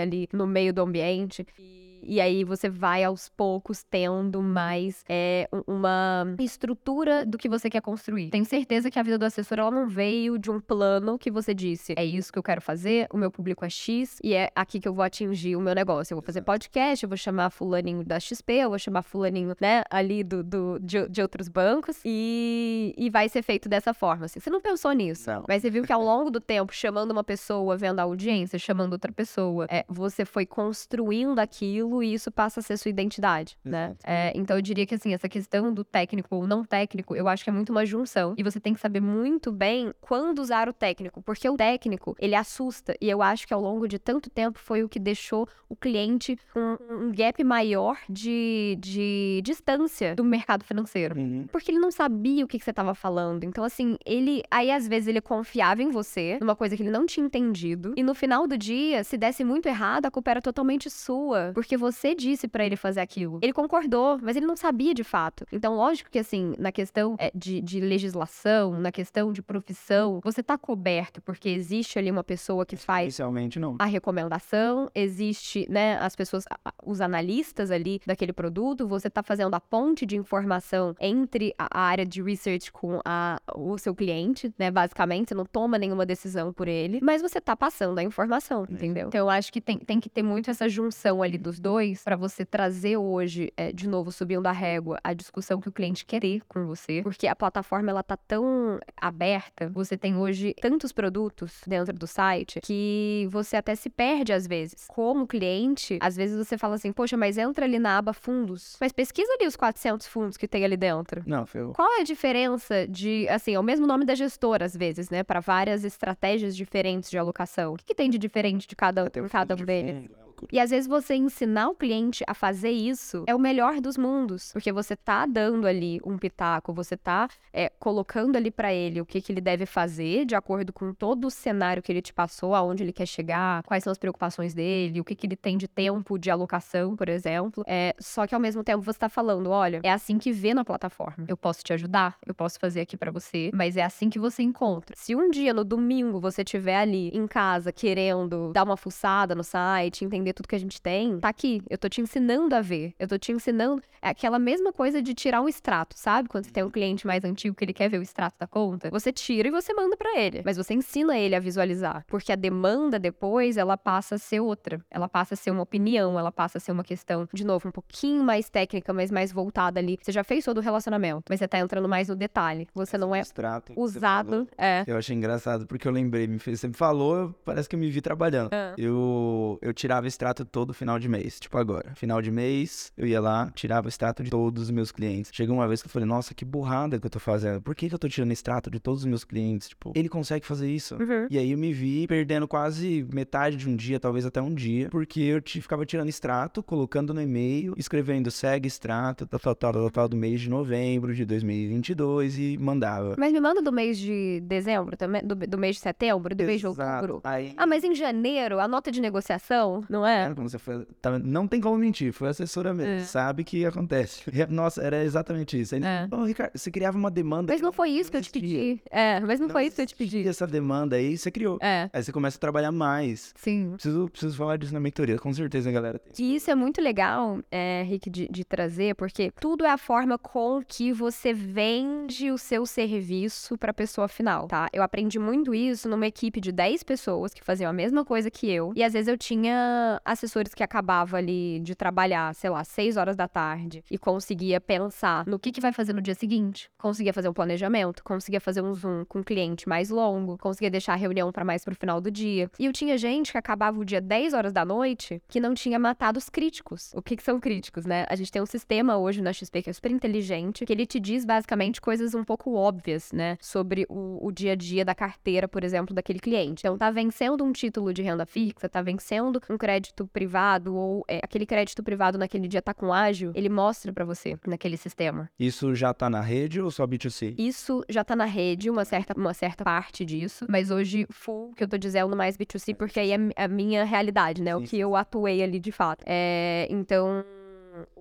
ali 0.00 0.28
no 0.32 0.46
meio 0.46 0.72
do 0.72 0.82
ambiente. 0.82 1.46
E 1.58 1.93
e 2.06 2.20
aí 2.20 2.44
você 2.44 2.68
vai 2.68 3.04
aos 3.04 3.28
poucos 3.28 3.82
tendo 3.82 4.42
mais 4.42 5.04
é, 5.08 5.48
uma 5.66 6.34
estrutura 6.38 7.24
do 7.24 7.38
que 7.38 7.48
você 7.48 7.68
quer 7.70 7.80
construir. 7.80 8.30
Tenho 8.30 8.44
certeza 8.44 8.90
que 8.90 8.98
a 8.98 9.02
vida 9.02 9.18
do 9.18 9.24
assessor 9.24 9.58
ela 9.58 9.70
não 9.70 9.88
veio 9.88 10.38
de 10.38 10.50
um 10.50 10.60
plano 10.60 11.18
que 11.18 11.30
você 11.30 11.54
disse, 11.54 11.94
é 11.96 12.04
isso 12.04 12.32
que 12.32 12.38
eu 12.38 12.42
quero 12.42 12.60
fazer, 12.60 13.06
o 13.12 13.16
meu 13.16 13.30
público 13.30 13.64
é 13.64 13.70
X 13.70 14.18
e 14.22 14.34
é 14.34 14.50
aqui 14.54 14.80
que 14.80 14.88
eu 14.88 14.94
vou 14.94 15.04
atingir 15.04 15.56
o 15.56 15.60
meu 15.60 15.74
negócio. 15.74 16.12
Eu 16.12 16.16
vou 16.16 16.24
fazer 16.24 16.42
podcast, 16.42 17.02
eu 17.02 17.08
vou 17.08 17.16
chamar 17.16 17.50
fulaninho 17.50 18.04
da 18.04 18.18
XP, 18.20 18.52
eu 18.54 18.70
vou 18.70 18.78
chamar 18.78 19.02
fulaninho, 19.02 19.54
né, 19.60 19.82
ali 19.90 20.22
do, 20.22 20.42
do 20.42 20.78
de, 20.80 21.08
de, 21.08 21.22
outros 21.22 21.48
bancos 21.48 22.00
e, 22.04 22.94
e 22.96 23.10
vai 23.10 23.28
ser 23.28 23.42
feito 23.42 23.68
dessa 23.68 23.94
forma. 23.94 24.26
Assim. 24.26 24.40
Você 24.40 24.50
não 24.50 24.60
pensou 24.60 24.92
nisso, 24.92 25.30
não. 25.30 25.44
mas 25.48 25.62
você 25.62 25.70
viu 25.70 25.84
que 25.84 25.92
ao 25.92 26.02
longo 26.04 26.30
do 26.30 26.40
tempo, 26.40 26.74
chamando 26.74 27.10
uma 27.10 27.24
pessoa, 27.24 27.76
vendo 27.76 28.00
a 28.00 28.02
audiência, 28.02 28.58
chamando 28.58 28.92
outra 28.92 29.12
pessoa, 29.12 29.66
é, 29.70 29.84
você 29.88 30.24
foi 30.24 30.46
construindo 30.46 31.38
aquilo 31.38 31.93
e 32.02 32.14
isso 32.14 32.30
passa 32.30 32.60
a 32.60 32.62
ser 32.62 32.76
sua 32.76 32.88
identidade, 32.88 33.56
né? 33.64 33.96
É, 34.04 34.32
então 34.34 34.56
eu 34.56 34.62
diria 34.62 34.86
que 34.86 34.94
assim, 34.94 35.14
essa 35.14 35.28
questão 35.28 35.72
do 35.72 35.84
técnico 35.84 36.34
ou 36.36 36.46
não 36.46 36.64
técnico, 36.64 37.14
eu 37.14 37.28
acho 37.28 37.44
que 37.44 37.50
é 37.50 37.52
muito 37.52 37.70
uma 37.70 37.84
junção. 37.86 38.34
E 38.36 38.42
você 38.42 38.60
tem 38.60 38.74
que 38.74 38.80
saber 38.80 39.00
muito 39.00 39.52
bem 39.52 39.92
quando 40.00 40.38
usar 40.40 40.68
o 40.68 40.72
técnico, 40.72 41.22
porque 41.22 41.48
o 41.48 41.56
técnico, 41.56 42.16
ele 42.18 42.34
assusta. 42.34 42.96
E 43.00 43.08
eu 43.08 43.22
acho 43.22 43.46
que 43.46 43.54
ao 43.54 43.60
longo 43.60 43.86
de 43.86 43.98
tanto 43.98 44.30
tempo 44.30 44.58
foi 44.58 44.82
o 44.82 44.88
que 44.88 44.98
deixou 44.98 45.48
o 45.68 45.76
cliente 45.76 46.38
com 46.52 46.78
um 46.90 47.12
gap 47.12 47.42
maior 47.42 47.98
de, 48.08 48.76
de 48.80 49.40
distância 49.44 50.14
do 50.14 50.24
mercado 50.24 50.64
financeiro. 50.64 51.18
Uhum. 51.18 51.46
Porque 51.50 51.70
ele 51.70 51.78
não 51.78 51.90
sabia 51.90 52.44
o 52.44 52.48
que, 52.48 52.58
que 52.58 52.64
você 52.64 52.70
estava 52.70 52.94
falando. 52.94 53.44
Então, 53.44 53.64
assim, 53.64 53.96
ele. 54.04 54.42
Aí 54.50 54.70
às 54.70 54.86
vezes 54.86 55.08
ele 55.08 55.20
confiava 55.20 55.82
em 55.82 55.90
você, 55.90 56.38
numa 56.40 56.56
coisa 56.56 56.76
que 56.76 56.82
ele 56.82 56.90
não 56.90 57.06
tinha 57.06 57.26
entendido. 57.26 57.94
E 57.96 58.02
no 58.02 58.14
final 58.14 58.46
do 58.46 58.56
dia, 58.56 59.02
se 59.04 59.16
desse 59.16 59.44
muito 59.44 59.66
errado, 59.66 60.06
a 60.06 60.10
culpa 60.10 60.30
era 60.30 60.42
totalmente 60.42 60.88
sua. 60.88 61.52
Porque 61.54 61.76
você 61.84 62.14
disse 62.14 62.48
para 62.48 62.64
ele 62.64 62.76
fazer 62.76 63.00
aquilo. 63.00 63.38
Ele 63.42 63.52
concordou, 63.52 64.18
mas 64.22 64.36
ele 64.36 64.46
não 64.46 64.56
sabia 64.56 64.94
de 64.94 65.04
fato. 65.04 65.44
Então, 65.52 65.76
lógico 65.76 66.10
que, 66.10 66.18
assim, 66.18 66.54
na 66.58 66.72
questão 66.72 67.14
é, 67.18 67.30
de, 67.34 67.60
de 67.60 67.78
legislação, 67.78 68.80
na 68.80 68.90
questão 68.90 69.32
de 69.32 69.42
profissão, 69.42 70.20
você 70.24 70.42
tá 70.42 70.56
coberto, 70.56 71.20
porque 71.20 71.48
existe 71.48 71.98
ali 71.98 72.10
uma 72.10 72.24
pessoa 72.24 72.64
que 72.64 72.76
faz. 72.76 73.04
Inicialmente, 73.04 73.58
não. 73.58 73.76
A 73.78 73.84
recomendação, 73.84 74.88
existe, 74.94 75.66
né, 75.68 75.98
as 75.98 76.16
pessoas, 76.16 76.44
os 76.82 77.00
analistas 77.00 77.70
ali 77.70 78.00
daquele 78.06 78.32
produto, 78.32 78.88
você 78.88 79.10
tá 79.10 79.22
fazendo 79.22 79.54
a 79.54 79.60
ponte 79.60 80.06
de 80.06 80.16
informação 80.16 80.94
entre 80.98 81.54
a 81.58 81.78
área 81.78 82.06
de 82.06 82.22
research 82.22 82.72
com 82.72 83.00
a, 83.04 83.38
o 83.54 83.76
seu 83.76 83.94
cliente, 83.94 84.52
né, 84.58 84.70
basicamente, 84.70 85.28
você 85.28 85.34
não 85.34 85.44
toma 85.44 85.78
nenhuma 85.78 86.06
decisão 86.06 86.52
por 86.52 86.66
ele, 86.66 87.00
mas 87.02 87.20
você 87.20 87.40
tá 87.40 87.54
passando 87.54 87.98
a 87.98 88.02
informação, 88.02 88.64
entendeu? 88.68 89.08
Então, 89.08 89.18
eu 89.18 89.28
acho 89.28 89.52
que 89.52 89.60
tem, 89.60 89.78
tem 89.78 90.00
que 90.00 90.08
ter 90.08 90.22
muito 90.22 90.50
essa 90.50 90.68
junção 90.68 91.22
ali 91.22 91.36
dos 91.36 91.60
dois 91.60 91.73
para 92.02 92.16
você 92.16 92.44
trazer 92.44 92.96
hoje, 92.96 93.52
é, 93.56 93.72
de 93.72 93.88
novo, 93.88 94.10
subindo 94.12 94.46
a 94.46 94.52
régua, 94.52 94.98
a 95.02 95.12
discussão 95.12 95.60
que 95.60 95.68
o 95.68 95.72
cliente 95.72 96.04
quer 96.04 96.20
ter 96.20 96.42
com 96.48 96.66
você, 96.66 97.02
porque 97.02 97.26
a 97.26 97.36
plataforma 97.36 97.90
ela 97.90 98.02
tá 98.02 98.16
tão 98.16 98.78
aberta, 98.96 99.68
você 99.68 99.96
tem 99.96 100.16
hoje 100.16 100.54
tantos 100.60 100.92
produtos 100.92 101.60
dentro 101.66 101.92
do 101.92 102.06
site 102.06 102.60
que 102.60 103.28
você 103.30 103.56
até 103.56 103.74
se 103.74 103.90
perde 103.90 104.32
às 104.32 104.46
vezes. 104.46 104.86
Como 104.88 105.26
cliente, 105.26 105.98
às 106.00 106.16
vezes 106.16 106.36
você 106.36 106.56
fala 106.56 106.76
assim, 106.76 106.92
poxa, 106.92 107.16
mas 107.16 107.38
entra 107.38 107.64
ali 107.64 107.78
na 107.78 107.98
aba 107.98 108.12
fundos, 108.12 108.76
mas 108.80 108.92
pesquisa 108.92 109.32
ali 109.34 109.46
os 109.46 109.56
400 109.56 110.06
fundos 110.06 110.36
que 110.36 110.48
tem 110.48 110.64
ali 110.64 110.76
dentro. 110.76 111.22
Não, 111.26 111.46
foi 111.46 111.72
Qual 111.72 111.98
é 111.98 112.00
a 112.00 112.04
diferença 112.04 112.86
de, 112.88 113.28
assim, 113.28 113.54
é 113.54 113.60
o 113.60 113.62
mesmo 113.62 113.86
nome 113.86 114.04
da 114.04 114.14
gestora 114.14 114.64
às 114.64 114.76
vezes, 114.76 115.10
né, 115.10 115.22
para 115.22 115.40
várias 115.40 115.84
estratégias 115.84 116.56
diferentes 116.56 117.10
de 117.10 117.18
alocação. 117.18 117.74
O 117.74 117.76
que, 117.76 117.84
que 117.84 117.94
tem 117.94 118.10
de 118.10 118.18
diferente 118.18 118.66
de 118.66 118.76
cada, 118.76 119.04
um 119.04 119.28
cada 119.28 119.54
um 119.54 119.56
de 119.56 119.64
deles? 119.64 120.23
Loucura. 120.34 120.48
E 120.52 120.58
às 120.58 120.70
vezes 120.70 120.86
você 120.86 121.14
ensinar 121.14 121.68
o 121.68 121.74
cliente 121.74 122.24
a 122.26 122.34
fazer 122.34 122.70
isso 122.70 123.24
é 123.26 123.34
o 123.34 123.38
melhor 123.38 123.80
dos 123.80 123.96
mundos, 123.96 124.52
porque 124.52 124.72
você 124.72 124.96
tá 124.96 125.26
dando 125.26 125.66
ali 125.66 126.00
um 126.04 126.18
pitaco, 126.18 126.72
você 126.72 126.96
tá 126.96 127.28
é, 127.52 127.70
colocando 127.78 128.36
ali 128.36 128.50
pra 128.50 128.72
ele 128.72 129.00
o 129.00 129.06
que, 129.06 129.20
que 129.20 129.32
ele 129.32 129.40
deve 129.40 129.66
fazer 129.66 130.24
de 130.24 130.34
acordo 130.34 130.72
com 130.72 130.92
todo 130.92 131.26
o 131.26 131.30
cenário 131.30 131.82
que 131.82 131.92
ele 131.92 132.02
te 132.02 132.12
passou, 132.12 132.54
aonde 132.54 132.82
ele 132.82 132.92
quer 132.92 133.06
chegar, 133.06 133.62
quais 133.64 133.84
são 133.84 133.90
as 133.90 133.98
preocupações 133.98 134.54
dele, 134.54 135.00
o 135.00 135.04
que, 135.04 135.14
que 135.14 135.26
ele 135.26 135.36
tem 135.36 135.56
de 135.56 135.68
tempo 135.68 136.18
de 136.18 136.30
alocação, 136.30 136.96
por 136.96 137.08
exemplo. 137.08 137.64
É, 137.66 137.94
só 137.98 138.26
que 138.26 138.34
ao 138.34 138.40
mesmo 138.40 138.64
tempo 138.64 138.82
você 138.82 138.98
tá 138.98 139.08
falando, 139.08 139.50
olha, 139.50 139.80
é 139.82 139.90
assim 139.90 140.18
que 140.18 140.32
vê 140.32 140.54
na 140.54 140.64
plataforma. 140.64 141.24
Eu 141.28 141.36
posso 141.36 141.62
te 141.62 141.72
ajudar, 141.72 142.16
eu 142.26 142.34
posso 142.34 142.58
fazer 142.58 142.80
aqui 142.80 142.96
pra 142.96 143.10
você, 143.10 143.50
mas 143.54 143.76
é 143.76 143.82
assim 143.82 144.10
que 144.10 144.18
você 144.18 144.42
encontra. 144.42 144.94
Se 144.96 145.14
um 145.14 145.30
dia 145.30 145.52
no 145.52 145.64
domingo 145.64 146.20
você 146.20 146.44
tiver 146.44 146.76
ali 146.76 147.08
em 147.08 147.26
casa 147.26 147.72
querendo 147.72 148.52
dar 148.52 148.64
uma 148.64 148.76
fuçada 148.76 149.34
no 149.34 149.44
site, 149.44 150.04
entender 150.04 150.23
tudo 150.32 150.48
que 150.48 150.54
a 150.54 150.60
gente 150.60 150.80
tem, 150.80 151.18
tá 151.18 151.28
aqui. 151.28 151.62
Eu 151.68 151.78
tô 151.78 151.88
te 151.88 152.00
ensinando 152.00 152.54
a 152.54 152.60
ver. 152.60 152.94
Eu 152.98 153.08
tô 153.08 153.18
te 153.18 153.32
ensinando. 153.32 153.82
É 154.00 154.08
aquela 154.08 154.38
mesma 154.38 154.72
coisa 154.72 155.00
de 155.00 155.14
tirar 155.14 155.40
um 155.40 155.48
extrato, 155.48 155.96
sabe? 155.98 156.28
Quando 156.28 156.44
você 156.44 156.50
tem 156.50 156.62
um 156.62 156.70
cliente 156.70 157.06
mais 157.06 157.24
antigo 157.24 157.54
que 157.54 157.64
ele 157.64 157.72
quer 157.72 157.88
ver 157.88 157.98
o 157.98 158.02
extrato 158.02 158.36
da 158.38 158.46
conta, 158.46 158.90
você 158.90 159.12
tira 159.12 159.48
e 159.48 159.50
você 159.50 159.72
manda 159.72 159.96
pra 159.96 160.18
ele. 160.18 160.42
Mas 160.44 160.56
você 160.56 160.74
ensina 160.74 161.16
ele 161.16 161.34
a 161.34 161.40
visualizar. 161.40 162.04
Porque 162.06 162.32
a 162.32 162.36
demanda 162.36 162.98
depois, 162.98 163.56
ela 163.56 163.76
passa 163.76 164.16
a 164.16 164.18
ser 164.18 164.40
outra. 164.40 164.80
Ela 164.90 165.08
passa 165.08 165.34
a 165.34 165.36
ser 165.36 165.50
uma 165.50 165.62
opinião, 165.62 166.18
ela 166.18 166.30
passa 166.30 166.58
a 166.58 166.60
ser 166.60 166.72
uma 166.72 166.84
questão, 166.84 167.28
de 167.32 167.44
novo, 167.44 167.68
um 167.68 167.72
pouquinho 167.72 168.22
mais 168.22 168.48
técnica, 168.50 168.92
mas 168.92 169.10
mais 169.10 169.32
voltada 169.32 169.80
ali. 169.80 169.98
Você 170.00 170.12
já 170.12 170.22
fez 170.22 170.44
todo 170.44 170.58
o 170.58 170.60
relacionamento, 170.60 171.24
mas 171.28 171.38
você 171.38 171.48
tá 171.48 171.58
entrando 171.58 171.88
mais 171.88 172.08
no 172.08 172.16
detalhe. 172.16 172.68
Você 172.74 172.98
não 172.98 173.14
é 173.14 173.20
Extrato 173.20 173.72
usado. 173.76 174.46
É. 174.58 174.84
Eu 174.86 174.96
achei 174.96 175.16
engraçado, 175.16 175.66
porque 175.66 175.86
eu 175.86 175.92
lembrei, 175.92 176.26
me 176.26 176.38
fez, 176.38 176.60
você 176.60 176.68
me 176.68 176.74
falou, 176.74 177.34
parece 177.44 177.68
que 177.68 177.76
eu 177.76 177.80
me 177.80 177.90
vi 177.90 178.00
trabalhando. 178.00 178.50
Ah. 178.52 178.74
Eu, 178.76 179.58
eu 179.62 179.72
tirava 179.72 180.06
extrato 180.14 180.44
todo 180.44 180.72
final 180.72 180.98
de 180.98 181.08
mês, 181.08 181.38
tipo 181.40 181.58
agora. 181.58 181.92
Final 181.96 182.22
de 182.22 182.30
mês, 182.30 182.92
eu 182.96 183.06
ia 183.06 183.20
lá, 183.20 183.50
tirava 183.54 183.88
extrato 183.88 184.22
de 184.22 184.30
todos 184.30 184.64
os 184.64 184.70
meus 184.70 184.90
clientes. 184.92 185.30
Chegou 185.34 185.56
uma 185.56 185.66
vez 185.68 185.82
que 185.82 185.88
eu 185.88 185.92
falei, 185.92 186.08
nossa, 186.08 186.32
que 186.34 186.44
burrada 186.44 186.98
que 186.98 187.06
eu 187.06 187.10
tô 187.10 187.18
fazendo. 187.18 187.60
Por 187.60 187.74
que, 187.74 187.88
que 187.88 187.94
eu 187.94 187.98
tô 187.98 188.08
tirando 188.08 188.32
extrato 188.32 188.70
de 188.70 188.78
todos 188.80 189.00
os 189.00 189.06
meus 189.06 189.24
clientes? 189.24 189.68
Tipo, 189.68 189.92
ele 189.94 190.08
consegue 190.08 190.46
fazer 190.46 190.70
isso. 190.70 190.94
Uhum. 190.94 191.26
E 191.28 191.36
aí 191.38 191.50
eu 191.50 191.58
me 191.58 191.72
vi 191.72 192.06
perdendo 192.06 192.46
quase 192.46 193.06
metade 193.12 193.56
de 193.56 193.68
um 193.68 193.74
dia, 193.76 193.98
talvez 193.98 194.24
até 194.24 194.40
um 194.40 194.54
dia, 194.54 194.88
porque 194.88 195.20
eu 195.20 195.42
ficava 195.44 195.84
tirando 195.84 196.08
extrato, 196.08 196.62
colocando 196.62 197.12
no 197.12 197.20
e-mail, 197.20 197.74
escrevendo 197.76 198.30
segue 198.30 198.68
extrato, 198.68 199.26
tal, 199.26 199.40
tal, 199.40 199.54
tal, 199.54 199.72
tal, 199.72 199.90
tal, 199.90 200.08
do 200.08 200.16
mês 200.16 200.40
de 200.40 200.48
novembro 200.48 201.14
de 201.14 201.24
2022 201.24 202.38
e 202.38 202.58
mandava. 202.58 203.14
Mas 203.18 203.32
me 203.32 203.40
manda 203.40 203.60
do 203.60 203.72
mês 203.72 203.98
de 203.98 204.40
dezembro 204.42 204.96
também, 204.96 205.22
do, 205.24 205.34
do 205.34 205.58
mês 205.58 205.76
de 205.76 205.82
setembro, 205.82 206.34
do 206.34 206.44
mês 206.44 206.60
de 206.60 206.66
outubro. 206.66 207.20
Aí, 207.24 207.52
Ah, 207.56 207.66
mas 207.66 207.82
em 207.82 207.94
janeiro, 207.94 208.60
a 208.60 208.68
nota 208.68 208.90
de 208.90 209.00
negociação, 209.00 209.82
não 209.88 210.03
é? 210.06 210.22
Cara, 210.24 210.34
como 210.34 210.48
você 210.48 210.58
foi, 210.58 210.86
tá- 211.00 211.18
não 211.18 211.46
tem 211.46 211.60
como 211.60 211.76
mentir, 211.76 212.12
foi 212.12 212.28
assessora 212.28 212.72
mesmo, 212.74 212.92
É. 212.92 213.00
sabe 213.00 213.44
que 213.44 213.64
acontece. 213.64 214.22
E, 214.32 214.44
Nossa, 214.52 214.82
era 214.82 215.02
exatamente 215.04 215.60
isso. 215.60 215.74
Ele, 215.74 215.84
É. 215.84 216.06
"Ô, 216.10 216.24
Ricardo, 216.24 216.52
você 216.56 216.70
criava 216.70 216.96
uma 216.96 217.10
demanda. 217.10 217.52
Mas 217.52 217.60
não 217.60 217.72
foi 217.72 217.90
isso 217.90 218.10
que 218.10 218.16
eu 218.16 218.22
te 218.22 218.30
pedi. 218.30 218.80
É, 218.90 219.20
mas 219.20 219.40
não, 219.40 219.48
foi 219.48 219.66
isso 219.66 219.76
que 219.76 219.82
eu 219.82 219.86
te 219.86 219.94
pedi. 219.94 220.26
essa 220.28 220.46
demanda 220.46 220.96
aí, 220.96 221.16
você 221.16 221.30
criou. 221.30 221.58
É, 221.60 221.88
Aí 221.92 222.02
você 222.02 222.12
começa 222.12 222.36
a 222.36 222.40
trabalhar 222.40 222.72
mais. 222.72 223.32
sim. 223.36 223.70
Preciso, 223.72 224.08
preciso 224.10 224.36
falar 224.36 224.56
disso 224.56 224.72
na 224.72 224.80
mentoria, 224.80 225.18
com 225.18 225.32
certeza, 225.32 225.70
galera. 225.70 226.00
E 226.18 226.36
isso 226.36 226.50
é 226.50 226.54
muito 226.54 226.80
legal, 226.80 227.38
é, 227.50 227.82
Rick, 227.86 228.08
de, 228.10 228.28
de 228.28 228.44
trazer, 228.44 228.94
porque 228.94 229.30
tudo 229.40 229.64
é 229.64 229.70
a 229.70 229.78
forma 229.78 230.18
com 230.18 230.62
que 230.66 230.92
você 230.92 231.32
vende 231.32 232.30
o 232.30 232.38
seu 232.38 232.66
serviço 232.66 233.56
para 233.58 233.70
a 233.70 233.74
pessoa 233.74 234.08
final, 234.08 234.46
tá? 234.46 234.68
Eu 234.72 234.82
aprendi 234.82 235.18
muito 235.18 235.54
isso 235.54 235.88
numa 235.88 236.06
equipe 236.06 236.40
de 236.40 236.52
10 236.52 236.82
pessoas 236.82 237.32
que 237.32 237.42
faziam 237.42 237.70
a 237.70 237.72
mesma 237.72 238.04
coisa 238.04 238.30
que 238.30 238.50
eu. 238.50 238.72
E 238.76 238.82
às 238.82 238.92
vezes 238.92 239.08
eu 239.08 239.16
tinha 239.16 239.93
assessores 240.04 240.54
que 240.54 240.62
acabavam 240.62 241.18
ali 241.18 241.60
de 241.60 241.74
trabalhar, 241.74 242.34
sei 242.34 242.50
lá, 242.50 242.64
6 242.64 242.96
horas 242.96 243.16
da 243.16 243.28
tarde 243.28 243.84
e 243.90 243.98
conseguia 243.98 244.60
pensar 244.60 245.26
no 245.26 245.38
que, 245.38 245.52
que 245.52 245.60
vai 245.60 245.72
fazer 245.72 245.92
no 245.92 246.00
dia 246.00 246.14
seguinte. 246.14 246.70
Conseguia 246.78 247.12
fazer 247.12 247.28
um 247.28 247.32
planejamento, 247.32 248.02
conseguia 248.02 248.40
fazer 248.40 248.62
um 248.62 248.74
zoom 248.74 249.04
com 249.04 249.18
um 249.20 249.22
cliente 249.22 249.68
mais 249.68 249.90
longo, 249.90 250.38
conseguia 250.38 250.70
deixar 250.70 250.94
a 250.94 250.96
reunião 250.96 251.30
para 251.32 251.44
mais 251.44 251.64
pro 251.64 251.74
final 251.74 252.00
do 252.00 252.10
dia. 252.10 252.50
E 252.58 252.66
eu 252.66 252.72
tinha 252.72 252.96
gente 252.96 253.32
que 253.32 253.38
acabava 253.38 253.78
o 253.78 253.84
dia 253.84 254.00
10 254.00 254.34
horas 254.34 254.52
da 254.52 254.64
noite 254.64 255.22
que 255.28 255.40
não 255.40 255.54
tinha 255.54 255.78
matado 255.78 256.18
os 256.18 256.28
críticos. 256.28 256.92
O 256.94 257.02
que, 257.02 257.16
que 257.16 257.22
são 257.22 257.38
críticos, 257.40 257.84
né? 257.84 258.06
A 258.08 258.16
gente 258.16 258.30
tem 258.30 258.40
um 258.42 258.46
sistema 258.46 258.96
hoje 258.96 259.20
na 259.20 259.32
XP 259.32 259.62
que 259.62 259.70
é 259.70 259.72
super 259.72 259.90
inteligente, 259.90 260.64
que 260.64 260.72
ele 260.72 260.86
te 260.86 261.00
diz 261.00 261.24
basicamente 261.24 261.80
coisas 261.80 262.14
um 262.14 262.24
pouco 262.24 262.54
óbvias, 262.54 263.12
né? 263.12 263.36
Sobre 263.40 263.86
o, 263.88 264.18
o 264.24 264.32
dia 264.32 264.52
a 264.52 264.56
dia 264.56 264.84
da 264.84 264.94
carteira, 264.94 265.46
por 265.46 265.64
exemplo, 265.64 265.94
daquele 265.94 266.18
cliente. 266.18 266.60
Então, 266.60 266.78
tá 266.78 266.90
vencendo 266.90 267.44
um 267.44 267.52
título 267.52 267.92
de 267.92 268.02
renda 268.02 268.24
fixa, 268.24 268.68
tá 268.68 268.80
vencendo 268.80 269.40
um 269.50 269.58
crédito 269.58 269.83
privado, 270.12 270.74
ou 270.74 271.04
é, 271.08 271.20
aquele 271.22 271.44
crédito 271.44 271.82
privado 271.82 272.16
naquele 272.16 272.48
dia 272.48 272.62
tá 272.62 272.72
com 272.72 272.92
ágil, 272.92 273.32
ele 273.34 273.48
mostra 273.48 273.92
pra 273.92 274.04
você 274.04 274.38
naquele 274.46 274.76
sistema. 274.76 275.28
Isso 275.38 275.74
já 275.74 275.92
tá 275.92 276.08
na 276.08 276.20
rede 276.20 276.60
ou 276.60 276.70
só 276.70 276.86
B2C? 276.86 277.34
Isso 277.36 277.84
já 277.88 278.04
tá 278.04 278.14
na 278.14 278.24
rede, 278.24 278.70
uma 278.70 278.84
certa, 278.84 279.14
uma 279.18 279.34
certa 279.34 279.64
parte 279.64 280.04
disso. 280.04 280.46
Mas 280.48 280.70
hoje, 280.70 281.06
full, 281.10 281.52
que 281.54 281.64
eu 281.64 281.68
tô 281.68 281.76
dizendo 281.76 282.16
mais 282.16 282.36
B2C, 282.36 282.74
porque 282.74 283.00
aí 283.00 283.12
é 283.12 283.44
a 283.44 283.48
minha 283.48 283.84
realidade, 283.84 284.42
né? 284.42 284.54
O 284.54 284.60
Sim, 284.60 284.66
que 284.66 284.78
eu 284.78 284.94
atuei 284.96 285.42
ali 285.42 285.58
de 285.58 285.72
fato. 285.72 286.04
É, 286.06 286.66
então. 286.70 287.24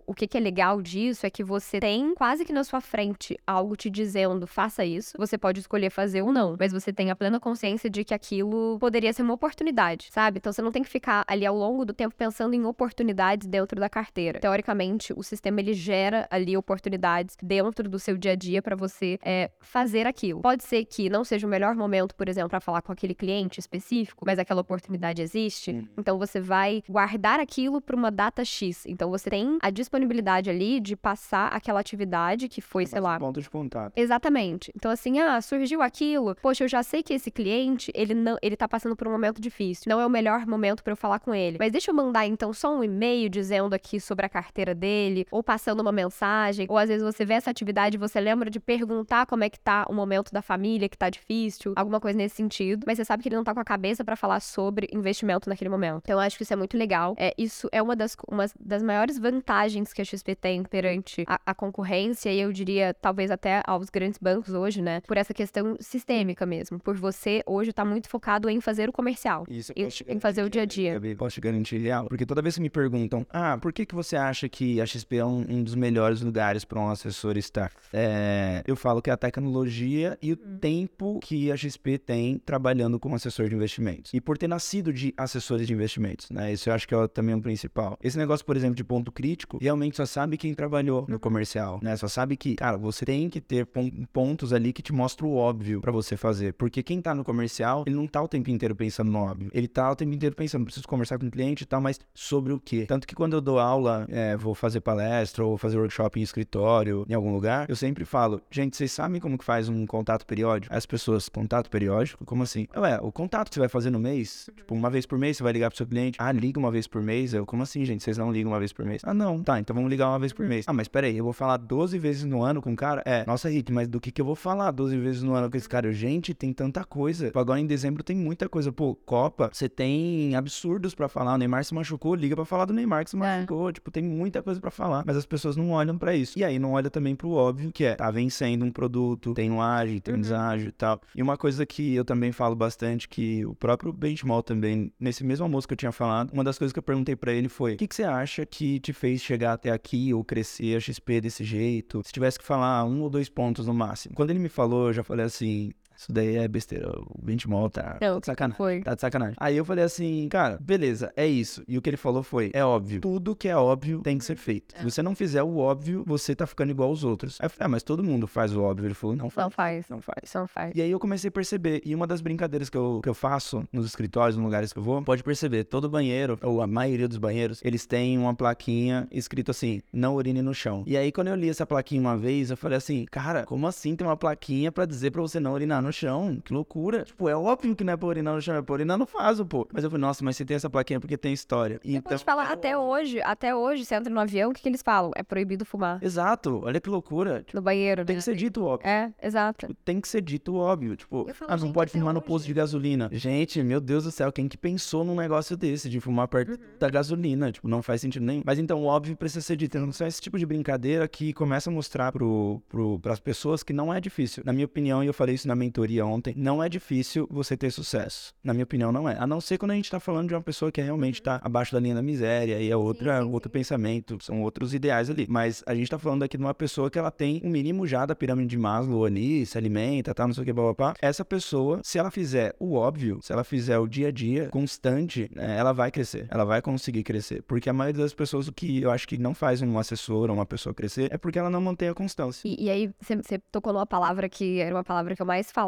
O 0.06 0.14
que, 0.14 0.28
que 0.28 0.38
é 0.38 0.41
legal 0.41 0.82
disso 0.82 1.26
é 1.26 1.30
que 1.30 1.43
você 1.43 1.80
tem 1.80 2.14
quase 2.16 2.45
que 2.45 2.54
na 2.54 2.64
sua 2.64 2.82
frente 2.82 3.38
algo 3.45 3.76
te 3.76 3.89
dizendo 3.89 4.47
faça 4.47 4.86
isso. 4.86 5.14
Você 5.18 5.38
pode 5.38 5.60
escolher 5.60 5.89
fazer 5.89 6.22
ou 6.22 6.32
não, 6.32 6.56
mas 6.60 6.72
você 6.72 6.91
tem 6.91 7.12
a 7.12 7.16
plena 7.16 7.39
consciência 7.39 7.89
de 7.89 8.04
que 8.04 8.14
aquilo 8.14 8.78
poderia 8.80 9.14
ser 9.14 9.22
uma 9.22 9.34
oportunidade, 9.34 10.10
sabe? 10.12 10.38
Então 10.38 10.51
você 10.51 10.62
não 10.62 10.72
tem 10.72 10.84
que 10.84 10.89
ficar 10.89 11.24
ali 11.28 11.45
ao 11.45 11.56
longo 11.56 11.86
do 11.86 11.93
tempo 11.93 12.16
pensando 12.16 12.54
em 12.54 12.66
oportunidades 12.66 13.47
dentro 13.47 13.80
da 13.80 13.89
carteira. 13.89 14.39
Teoricamente, 14.39 15.14
o 15.16 15.24
sistema 15.24 15.60
ele 15.60 15.74
gera 15.74 16.28
ali 16.30 16.56
oportunidades 16.56 17.36
dentro 17.41 17.89
do 17.89 17.99
seu 17.99 18.18
dia 18.18 18.34
a 18.34 18.36
dia 18.36 18.62
para 18.62 18.76
você 18.76 19.20
é, 19.24 19.51
fazer 19.60 20.08
aquilo. 20.08 20.41
Pode 20.41 20.64
ser 20.64 20.86
que 20.86 21.10
não 21.10 21.24
seja 21.24 21.47
o 21.47 21.49
melhor 21.49 21.76
momento, 21.76 22.16
por 22.16 22.28
exemplo, 22.28 22.49
para 22.49 22.60
falar 22.60 22.82
com 22.82 22.91
aquele 22.91 23.16
cliente 23.16 23.60
específico, 23.60 24.24
mas 24.26 24.39
aquela 24.39 24.62
oportunidade 24.62 25.22
existe. 25.22 25.72
Uhum. 25.72 25.88
Então 25.97 26.18
você 26.18 26.39
vai 26.39 26.84
guardar 26.88 27.39
aquilo 27.39 27.82
para 27.82 27.95
uma 27.95 28.12
data 28.12 28.43
X. 28.43 28.86
Então 28.86 29.10
você 29.10 29.30
tem 29.30 29.58
a 29.62 29.70
disponibilidade 29.94 30.50
ali 30.50 30.80
de 30.80 30.96
passar 30.96 31.48
aquela 31.48 31.80
atividade 31.80 32.48
que 32.48 32.62
foi, 32.62 32.86
sei 32.86 33.00
lá. 33.00 33.20
Ponto 33.20 33.41
de 33.41 33.50
contato. 33.50 33.94
Exatamente. 33.96 34.72
Então 34.76 34.89
assim, 34.89 35.20
ah, 35.20 35.39
surgiu 35.41 35.82
aquilo. 35.82 36.36
Poxa, 36.41 36.64
eu 36.64 36.68
já 36.68 36.82
sei 36.82 37.04
que 37.04 37.14
esse 37.14 37.30
cliente, 37.30 37.91
ele 37.94 38.14
não, 38.14 38.38
ele 38.41 38.56
tá 38.56 38.68
passando 38.68 38.96
por 38.96 39.08
um 39.08 39.12
momento 39.12 39.39
difícil. 39.39 39.86
Não 39.88 40.00
é 40.00 40.06
o 40.06 40.10
melhor 40.10 40.46
momento 40.48 40.84
para 40.84 40.94
eu 40.94 40.98
falar 40.98 41.20
com 41.20 41.34
ele. 41.34 41.58
Mas 41.60 41.72
deixa 41.72 41.91
eu 41.91 41.96
mandar 41.96 42.26
então 42.26 42.52
só 42.52 42.76
um 42.76 42.84
e-mail 42.84 43.30
dizendo 43.30 43.74
aqui 43.74 44.00
sobre 44.00 44.26
a 44.26 44.30
carteira 44.30 44.74
dele, 44.74 45.28
ou 45.30 45.44
passando 45.44 45.82
uma 45.82 45.91
mensagem, 45.91 46.66
ou 46.70 46.78
às 46.78 46.89
vezes 46.89 47.04
você 47.04 47.24
vê 47.24 47.36
essa 47.36 47.52
atividade 47.52 47.96
e 47.96 48.00
você 48.00 48.20
lembra 48.20 48.50
de 48.50 48.60
perguntar 48.60 49.26
como 49.26 49.44
é 49.44 49.50
que 49.50 49.60
tá 49.60 49.86
o 49.88 49.94
momento 49.94 50.32
da 50.32 50.41
família 50.41 50.89
que 50.89 50.98
tá 50.98 51.10
difícil, 51.10 51.74
alguma 51.76 52.00
coisa 52.00 52.18
nesse 52.18 52.36
sentido, 52.36 52.84
mas 52.88 52.98
você 52.98 53.06
sabe 53.06 53.22
que 53.22 53.30
ele 53.30 53.36
não 53.36 53.44
tá 53.44 53.54
com 53.54 53.60
a 53.60 53.66
cabeça 53.66 54.04
para 54.04 54.16
falar 54.16 54.39
sobre 54.39 54.88
investimento 54.91 55.50
naquele 55.50 55.70
momento. 55.70 56.02
Então 56.04 56.16
eu 56.16 56.20
acho 56.20 56.38
que 56.38 56.44
isso 56.44 56.54
é 56.54 56.56
muito 56.56 56.78
legal. 56.78 57.16
É, 57.18 57.34
isso 57.38 57.70
é 57.72 57.82
uma 57.82 57.96
das, 57.96 58.16
uma 58.28 58.46
das 58.60 58.82
maiores 58.82 59.20
vantagens 59.20 59.82
que 59.91 60.01
a 60.01 60.05
XP 60.05 60.36
tem 60.36 60.63
perante 60.63 61.25
a, 61.27 61.39
a 61.45 61.53
concorrência 61.53 62.31
e 62.31 62.39
eu 62.39 62.51
diria 62.53 62.93
talvez 62.93 63.31
até 63.31 63.61
aos 63.65 63.89
grandes 63.89 64.19
bancos 64.19 64.53
hoje, 64.53 64.81
né? 64.81 65.01
Por 65.01 65.17
essa 65.17 65.34
questão 65.34 65.75
sistêmica 65.79 66.45
mesmo, 66.45 66.79
por 66.79 66.95
você 66.95 67.43
hoje 67.45 67.73
tá 67.73 67.84
muito 67.84 68.07
focado 68.07 68.49
em 68.49 68.61
fazer 68.61 68.88
o 68.88 68.93
comercial, 68.93 69.45
isso 69.49 69.73
em, 69.75 69.88
em 70.07 70.19
fazer 70.19 70.43
o 70.43 70.49
dia 70.49 70.61
a 70.61 70.65
dia. 70.65 71.01
Posso 71.17 71.36
te 71.36 71.41
garantir 71.41 71.77
real, 71.79 72.07
porque 72.07 72.25
toda 72.25 72.41
vez 72.41 72.55
que 72.55 72.61
me 72.61 72.69
perguntam, 72.69 73.25
ah, 73.29 73.57
por 73.59 73.73
que 73.73 73.86
que 73.86 73.95
você 73.95 74.15
acha 74.15 74.47
que 74.47 74.79
a 74.79 74.86
XP 74.86 75.17
é 75.17 75.25
um, 75.25 75.45
um 75.49 75.63
dos 75.63 75.75
melhores 75.75 76.21
lugares 76.21 76.63
para 76.63 76.79
um 76.79 76.89
assessor 76.89 77.38
estar? 77.38 77.71
É, 77.91 78.63
eu 78.67 78.75
falo 78.75 79.01
que 79.01 79.09
é 79.09 79.13
a 79.13 79.17
tecnologia 79.17 80.17
e 80.21 80.34
o 80.34 80.38
uhum. 80.38 80.57
tempo 80.57 81.19
que 81.21 81.51
a 81.51 81.57
XP 81.57 81.97
tem 81.97 82.38
trabalhando 82.38 82.99
como 82.99 83.15
assessor 83.15 83.49
de 83.49 83.55
investimentos. 83.55 84.13
E 84.13 84.21
por 84.21 84.38
ter 84.38 84.47
nascido 84.47 84.93
de 84.93 85.13
assessores 85.17 85.65
de 85.67 85.73
investimentos, 85.73 86.29
né? 86.29 86.53
Isso 86.53 86.69
eu 86.69 86.73
acho 86.73 86.88
que 86.88 86.93
é 86.93 87.07
também 87.07 87.36
o 87.36 87.41
principal. 87.41 87.97
Esse 88.01 88.17
negócio, 88.17 88.45
por 88.45 88.55
exemplo, 88.55 88.75
de 88.75 88.84
ponto 88.84 89.11
crítico, 89.11 89.57
realmente 89.59 89.72
só 89.93 90.05
sabe 90.05 90.38
quem 90.38 90.53
trabalhou 90.53 91.05
no 91.07 91.19
comercial, 91.19 91.80
né? 91.82 91.95
Só 91.95 92.07
sabe 92.07 92.38
que, 92.38 92.55
cara, 92.55 92.78
você 92.78 93.05
tem 93.05 93.30
que 93.30 93.41
ter 93.41 93.67
pontos 94.11 94.53
ali 94.53 94.74
que 94.74 94.82
te 94.82 94.93
mostram 94.93 95.30
o 95.30 95.36
óbvio 95.36 95.82
para 95.82 95.91
você 95.91 96.15
fazer. 96.17 96.53
Porque 96.53 96.82
quem 96.84 97.01
tá 97.01 97.13
no 97.13 97.24
comercial, 97.24 97.84
ele 97.86 97.95
não 97.95 98.07
tá 98.07 98.21
o 98.21 98.28
tempo 98.28 98.49
inteiro 98.49 98.76
pensando 98.76 99.11
no 99.11 99.19
óbvio. 99.19 99.49
Ele 99.53 99.67
tá 99.67 99.91
o 99.91 99.95
tempo 99.95 100.13
inteiro 100.13 100.36
pensando, 100.36 100.65
preciso 100.65 100.88
conversar 100.88 101.17
com 101.17 101.26
o 101.26 101.32
cliente 101.32 101.63
e 101.63 101.65
tal, 101.65 101.82
mas 101.82 101.99
sobre 102.13 102.53
o 102.53 102.59
quê? 102.59 102.86
Tanto 102.88 103.07
que 103.07 103.15
quando 103.15 103.34
eu 103.34 103.41
dou 103.41 103.59
aula, 103.59 104.05
é, 104.09 104.36
vou 104.36 104.53
fazer 104.53 104.82
palestra 104.82 105.43
ou 105.43 105.57
fazer 105.57 105.78
workshop 105.78 106.19
em 106.19 106.24
escritório, 106.24 107.05
em 107.09 107.13
algum 107.13 107.34
lugar, 107.34 107.69
eu 107.69 107.76
sempre 107.76 108.05
falo, 108.05 108.41
gente, 108.49 108.76
vocês 108.76 108.91
sabem 108.91 109.19
como 109.19 109.38
que 109.38 109.45
faz 109.45 109.69
um 109.69 109.86
contato 109.86 110.26
periódico? 110.26 110.74
As 110.74 110.86
pessoas, 110.86 111.30
contato 111.30 111.69
periódico? 111.69 112.26
Como 112.26 112.43
assim? 112.43 112.67
Ué, 112.76 112.99
o 113.01 113.11
contato 113.11 113.49
que 113.49 113.55
você 113.55 113.59
vai 113.59 113.69
fazer 113.69 113.89
no 113.89 113.99
mês, 113.99 114.49
tipo, 114.55 114.74
uma 114.74 114.89
vez 114.89 115.05
por 115.05 115.17
mês 115.17 115.38
você 115.38 115.43
vai 115.43 115.53
ligar 115.53 115.69
pro 115.69 115.78
seu 115.78 115.88
cliente. 115.88 116.17
Ah, 116.19 116.32
liga 116.32 116.59
uma 116.59 116.71
vez 116.71 116.88
por 116.88 117.01
mês? 117.01 117.34
Eu, 117.34 117.45
como 117.45 117.63
assim, 117.63 117.86
gente? 117.86 118.03
Vocês 118.03 118.17
não 118.17 118.32
ligam 118.32 118.51
uma 118.51 118.59
vez 118.59 118.74
por 118.74 118.86
mês? 118.86 119.01
Ah, 119.05 119.13
não. 119.13 119.41
Tá, 119.43 119.59
então 119.64 119.76
vamos 119.76 119.89
ligar 119.89 120.09
uma 120.09 120.20
vez 120.20 120.32
por 120.32 120.45
mês. 120.45 120.66
Ah, 120.68 120.74
mas 120.74 120.88
peraí, 120.88 121.18
eu 121.18 121.24
vou 121.24 121.34
falar 121.34 121.57
12 121.57 121.97
vezes 121.97 122.24
no 122.24 122.43
ano 122.43 122.61
com 122.61 122.74
o 122.74 122.76
cara? 122.76 123.01
É, 123.05 123.26
nossa, 123.26 123.49
Rick, 123.49 123.72
mas 123.72 123.88
do 123.88 123.99
que 123.99 124.11
que 124.11 124.22
eu 124.22 124.26
vou 124.26 124.36
falar 124.36 124.70
12 124.72 124.97
vezes 124.97 125.24
no 125.24 125.34
ano 125.34 125.49
com 125.49 125.57
esse 125.57 125.68
cara? 125.68 125.91
Gente, 125.91 126.34
tem 126.34 126.53
tanta 126.53 126.84
coisa. 126.84 127.28
Tipo, 127.28 127.39
agora 127.39 127.59
em 127.59 127.66
dezembro 127.66 128.03
tem 128.03 128.16
muita 128.16 128.47
coisa. 128.47 128.72
Pô, 128.72 128.95
Copa, 128.95 129.49
você 129.51 129.68
tem 129.68 130.36
absurdos 130.36 130.93
para 130.93 131.07
falar. 131.07 131.36
O 131.36 131.38
Neymar 131.38 131.64
se 131.64 131.74
machucou, 131.74 132.16
liga 132.16 132.36
para 132.36 132.45
falar 132.45 132.66
do 132.66 132.74
Neymar 132.74 133.03
que 133.03 133.09
se 133.09 133.16
é. 133.16 133.20
machucou. 133.20 133.70
É. 133.70 133.74
Tipo, 133.74 133.89
tem 133.89 134.03
muita 134.03 134.43
coisa 134.43 134.59
para 134.59 134.72
falar. 134.72 135.03
Mas 135.05 135.18
as 135.18 135.26
pessoas 135.26 135.55
não 135.55 135.72
olham 135.72 135.97
para 135.97 136.16
isso. 136.16 136.38
E 136.38 136.43
aí 136.43 136.59
não 136.59 136.74
olha 136.74 136.89
também 136.89 137.16
pro 137.16 137.32
óbvio, 137.32 137.72
que 137.72 137.86
é, 137.86 137.95
tá 137.95 138.11
vencendo 138.11 138.64
um 138.66 138.72
produto, 138.72 139.34
tem 139.34 139.49
um 139.49 139.61
ágil, 139.61 139.99
tem 140.01 140.14
um 140.14 140.18
uhum. 140.18 140.22
deságio 140.22 140.70
e 140.70 140.72
tal. 140.72 141.01
E 141.16 141.22
uma 141.22 141.38
coisa 141.38 141.66
que 141.66 141.95
eu 141.95 142.05
também 142.05 142.32
falo 142.32 142.55
bastante, 142.55 143.07
que 143.07 143.45
o 143.45 143.55
próprio 143.55 143.93
Benchmall 143.93 144.43
também, 144.43 144.91
nesse 144.99 145.24
mesmo 145.24 145.45
almoço 145.45 145.68
que 145.68 145.74
eu 145.74 145.78
tinha 145.78 145.91
falado, 145.91 146.32
uma 146.34 146.43
das 146.43 146.57
coisas 146.57 146.74
que 146.74 146.80
eu 146.80 146.84
perguntei 146.84 147.16
para 147.16 147.32
ele 147.32 147.49
foi: 147.49 147.74
o 147.74 147.78
que, 147.78 147.88
que 147.88 147.95
você 147.95 148.03
acha 148.03 148.45
que 148.45 148.80
te 148.80 148.93
fez 148.93 149.22
chegar 149.22 149.53
até 149.54 149.72
aqui 149.72 150.14
ou 150.14 150.24
crescer 150.24 150.76
a 150.76 150.80
XP 150.80 151.22
desse 151.22 151.43
jeito? 151.43 152.01
Se 152.06 152.12
tivesse 152.12 152.39
que 152.39 152.45
falar 152.45 152.84
um 152.86 153.01
ou 153.01 153.10
dois 153.10 153.30
pontos 153.30 153.66
no 153.68 153.74
máximo. 153.74 154.16
Quando 154.16 154.30
ele 154.30 154.39
me 154.39 154.49
falou, 154.49 154.88
eu 154.88 154.93
já 154.93 155.04
falei 155.04 155.26
assim: 155.26 155.72
isso 156.04 156.12
daí 156.12 156.36
é 156.36 156.47
besteira. 156.47 156.89
O 156.89 157.22
Benchmall 157.22 157.70
tá, 157.70 157.97
Não, 158.01 158.16
tá 158.16 158.20
de 158.20 158.26
sacanagem. 158.26 158.58
Foi. 158.58 158.82
Tá 158.82 158.93
de 158.93 159.01
sacanagem. 159.01 159.36
Aí 159.39 159.56
eu 159.56 159.64
falei 159.64 159.86
assim, 159.86 160.28
cara, 160.30 160.58
beleza, 160.62 161.12
é 161.16 161.26
isso. 161.26 161.64
E 161.68 161.78
o 161.78 161.82
que 161.82 161.89
ele 161.89 161.97
falou 161.97 162.24
foi: 162.24 162.51
é 162.54 162.64
óbvio. 162.64 162.99
Tudo 162.99 163.36
que 163.36 163.47
é 163.47 163.56
óbvio 163.56 164.01
tem 164.01 164.18
que 164.18 164.26
ser 164.26 164.36
feito. 164.36 164.76
É. 164.76 164.80
Se 164.80 164.91
você 164.91 165.01
não 165.01 165.16
fizer 165.16 165.43
o 165.43 165.58
óbvio, 165.58 166.04
você 166.06 166.36
tá 166.36 166.45
ficando 166.45 166.72
igual 166.72 166.89
aos 166.89 167.04
outros. 167.04 167.38
Aí 167.39 167.45
eu 167.45 167.49
falei, 167.49 167.66
ah, 167.66 167.70
mas 167.70 167.84
todo 167.84 168.04
mundo 168.04 168.28
faz 168.28 168.56
o 168.56 168.62
óbvio. 168.62 168.88
Ele 168.88 168.93
falou, 168.93 169.16
não 169.16 169.30
faz. 169.30 169.45
Não 169.45 169.51
faz. 169.51 169.89
Não 169.89 170.01
faz. 170.01 170.34
Não 170.34 170.47
faz. 170.47 170.76
E 170.76 170.82
aí 170.82 170.91
eu 170.91 170.99
comecei 170.99 171.30
a 171.30 171.32
perceber. 171.32 171.82
E 171.86 171.95
uma 171.95 172.06
das 172.06 172.20
brincadeiras 172.20 172.70
que 172.70 172.78
eu, 172.78 172.99
que 173.01 173.10
eu 173.10 173.14
faço 173.14 173.64
nos 173.72 173.86
escritórios, 173.86 174.36
nos 174.36 174.43
lugares 174.43 174.74
que 174.74 174.80
eu 174.80 174.84
vou, 174.84 175.01
pode 175.04 175.24
perceber, 175.24 175.64
todo 175.64 175.89
banheiro, 175.89 176.38
ou 176.41 176.62
a 176.62 176.68
maioria 176.68 177.08
dos 177.08 177.18
banheiros, 177.18 177.62
eles 177.64 177.86
têm 177.86 178.18
uma 178.18 178.36
plaquinha 178.36 179.08
escrito 179.12 179.51
assim: 179.51 179.82
não 179.91 180.16
urine 180.16 180.41
no 180.41 180.54
chão. 180.54 180.84
E 180.86 180.97
aí, 180.97 181.12
quando 181.12 181.28
eu 181.28 181.36
li 181.36 181.49
essa 181.49 181.66
plaquinha 181.66 182.01
uma 182.01 182.18
vez, 182.18 182.49
eu 182.49 182.58
falei 182.58 182.78
assim, 182.78 183.06
cara, 183.10 183.45
como 183.45 183.68
assim 183.68 183.95
tem 183.95 184.06
uma 184.06 184.18
plaquinha 184.18 184.72
para 184.72 184.86
dizer 184.86 185.12
para 185.12 185.22
você 185.22 185.39
não 185.39 185.54
urinar 185.54 185.82
no 185.82 185.93
chão? 185.94 186.39
Que 186.44 186.54
loucura. 186.54 187.04
Tipo, 187.04 187.30
é 187.30 187.36
óbvio 187.36 187.76
que 187.76 187.84
não 187.84 187.94
é 187.94 187.98
pra 187.98 188.08
urinar 188.08 188.36
no 188.36 188.41
chão, 188.41 188.56
é 188.56 188.62
pra 188.62 188.74
urinar 188.74 188.98
no 188.98 189.06
vaso, 189.06 189.46
pô. 189.46 189.68
Mas 189.72 189.84
eu 189.84 189.89
falei, 189.89 190.02
nossa, 190.02 190.24
mas 190.24 190.36
você 190.36 190.46
tem 190.46 190.56
essa 190.56 190.70
plaquinha 190.70 191.00
porque 191.00 191.18
tem 191.18 191.32
história. 191.34 191.80
Então... 191.84 192.18
te 192.18 192.24
falar, 192.24 192.52
até 192.52 192.78
hoje, 192.78 193.22
até 193.22 193.56
hoje, 193.56 193.86
você 193.86 193.96
entra 193.96 194.14
no 194.14 194.20
avião, 194.20 194.52
o 194.52 194.54
que, 194.54 194.62
que 194.62 194.70
eles 194.70 194.82
falam? 194.82 195.12
É 195.16 195.24
proibido 195.24 195.66
fumar. 195.66 196.04
Exato, 196.04 196.62
olha 196.64 196.82
que 196.82 196.89
loucura. 196.89 197.44
Tipo, 197.44 197.58
no 197.58 197.62
banheiro, 197.62 198.04
Tem 198.06 198.16
né? 198.16 198.20
que 198.20 198.26
ser 198.26 198.36
dito 198.36 198.64
óbvio. 198.64 198.88
É, 198.88 199.14
exato. 199.22 199.68
Tipo, 199.68 199.80
tem 199.86 200.02
que 200.02 200.08
ser 200.08 200.22
dito 200.22 200.56
óbvio. 200.56 200.96
Tipo, 200.96 201.28
falo, 201.34 201.52
ah, 201.52 201.58
não 201.58 201.72
pode 201.72 201.91
fumar 201.91 202.14
no 202.14 202.22
posto 202.22 202.46
de 202.46 202.54
gasolina. 202.54 203.10
Gente, 203.12 203.62
meu 203.64 203.80
Deus 203.80 204.04
do 204.04 204.12
céu, 204.12 204.32
quem 204.32 204.48
que 204.48 204.58
pensou 204.58 205.04
num 205.04 205.16
negócio 205.16 205.56
desse, 205.56 205.89
de 205.89 206.00
fumar 206.00 206.28
perto 206.28 206.52
uhum. 206.52 206.58
da 206.80 206.89
gasolina? 206.89 207.52
Tipo, 207.52 207.68
não 207.68 207.82
faz 207.82 208.02
sentido 208.02 208.26
nenhum. 208.26 208.44
Mas 208.46 208.60
então, 208.60 208.82
o 208.82 208.86
óbvio 208.86 209.16
precisa 209.16 209.41
ser 209.41 209.56
dito. 209.56 209.78
Então, 209.78 209.91
são 209.91 210.08
esse 210.08 210.22
tipo 210.22 210.38
de 210.38 210.46
brincadeira 210.46 211.08
que 211.08 211.34
começa 211.34 211.70
a 211.70 211.74
mostrar 211.74 212.12
pro, 212.12 212.62
pro, 212.68 213.00
pras 213.00 213.20
pessoas 213.20 213.64
que 213.64 213.74
não 213.74 213.94
é 213.94 214.00
difícil. 214.00 214.44
Na 214.46 214.54
minha 214.54 214.66
opinião, 214.66 215.04
e 215.04 215.08
eu 215.08 215.14
falei 215.14 215.36
isso 215.36 215.48
na 215.48 215.56
mentoria 215.56 215.82
ontem, 216.01 216.34
não 216.38 216.63
é 216.63 216.69
difícil 216.69 217.27
você 217.29 217.55
ter 217.55 217.71
sucesso. 217.71 218.34
Na 218.43 218.53
minha 218.53 218.63
opinião, 218.63 218.91
não 218.91 219.07
é. 219.07 219.17
A 219.17 219.27
não 219.27 219.41
ser 219.41 219.57
quando 219.57 219.71
a 219.71 219.75
gente 219.75 219.89
tá 219.89 219.99
falando 219.99 220.29
de 220.29 220.36
uma 220.36 220.41
pessoa 220.41 220.71
que 220.71 220.81
realmente 220.81 221.21
tá 221.21 221.39
abaixo 221.43 221.73
da 221.73 221.79
linha 221.79 221.95
da 221.95 222.01
miséria 222.01 222.59
e 222.59 222.69
é 222.69 222.75
outra, 222.75 223.19
sim, 223.19 223.25
sim, 223.25 223.34
outro 223.34 223.49
sim. 223.49 223.53
pensamento, 223.53 224.23
são 224.23 224.41
outros 224.41 224.73
ideais 224.73 225.09
ali. 225.09 225.25
Mas 225.29 225.63
a 225.65 225.73
gente 225.75 225.89
tá 225.89 225.97
falando 225.97 226.23
aqui 226.23 226.38
de 226.38 226.43
uma 226.43 226.53
pessoa 226.53 226.89
que 226.89 226.99
ela 226.99 227.11
tem 227.11 227.41
um 227.43 227.49
mínimo 227.49 227.86
já 227.88 228.05
da 228.05 228.15
pirâmide 228.15 228.49
de 228.49 228.57
Maslow 228.57 229.05
ali, 229.05 229.45
se 229.45 229.57
alimenta, 229.57 230.13
tá, 230.13 230.25
não 230.27 230.34
sei 230.34 230.43
o 230.43 230.45
que, 230.45 230.53
blá. 230.53 230.93
Essa 231.01 231.25
pessoa, 231.25 231.81
se 231.84 231.97
ela 231.97 232.11
fizer 232.11 232.55
o 232.59 232.75
óbvio, 232.75 233.19
se 233.21 233.31
ela 233.31 233.43
fizer 233.43 233.77
o 233.77 233.88
dia 233.88 234.07
a 234.07 234.11
dia 234.11 234.49
constante, 234.49 235.29
né, 235.34 235.57
ela 235.57 235.73
vai 235.73 235.91
crescer. 235.91 236.27
Ela 236.29 236.43
vai 236.43 236.61
conseguir 236.61 237.03
crescer. 237.03 237.41
Porque 237.43 237.69
a 237.69 237.73
maioria 237.73 238.01
das 238.01 238.13
pessoas, 238.13 238.47
o 238.47 238.53
que 238.53 238.81
eu 238.81 238.91
acho 238.91 239.07
que 239.07 239.17
não 239.17 239.34
faz 239.34 239.61
um 239.61 239.77
assessor 239.77 240.29
ou 240.29 240.36
uma 240.36 240.45
pessoa 240.45 240.73
crescer 240.73 241.11
é 241.11 241.17
porque 241.17 241.39
ela 241.39 241.49
não 241.49 241.61
mantém 241.61 241.89
a 241.89 241.93
constância. 241.93 242.47
E, 242.47 242.65
e 242.65 242.69
aí, 242.69 242.91
você 242.99 243.39
tocou 243.51 243.73
numa 243.73 243.86
palavra 243.86 244.29
que 244.29 244.59
era 244.59 244.75
uma 244.75 244.84
palavra 244.84 245.15
que 245.15 245.21
eu 245.21 245.25
mais 245.25 245.51
falava 245.51 245.62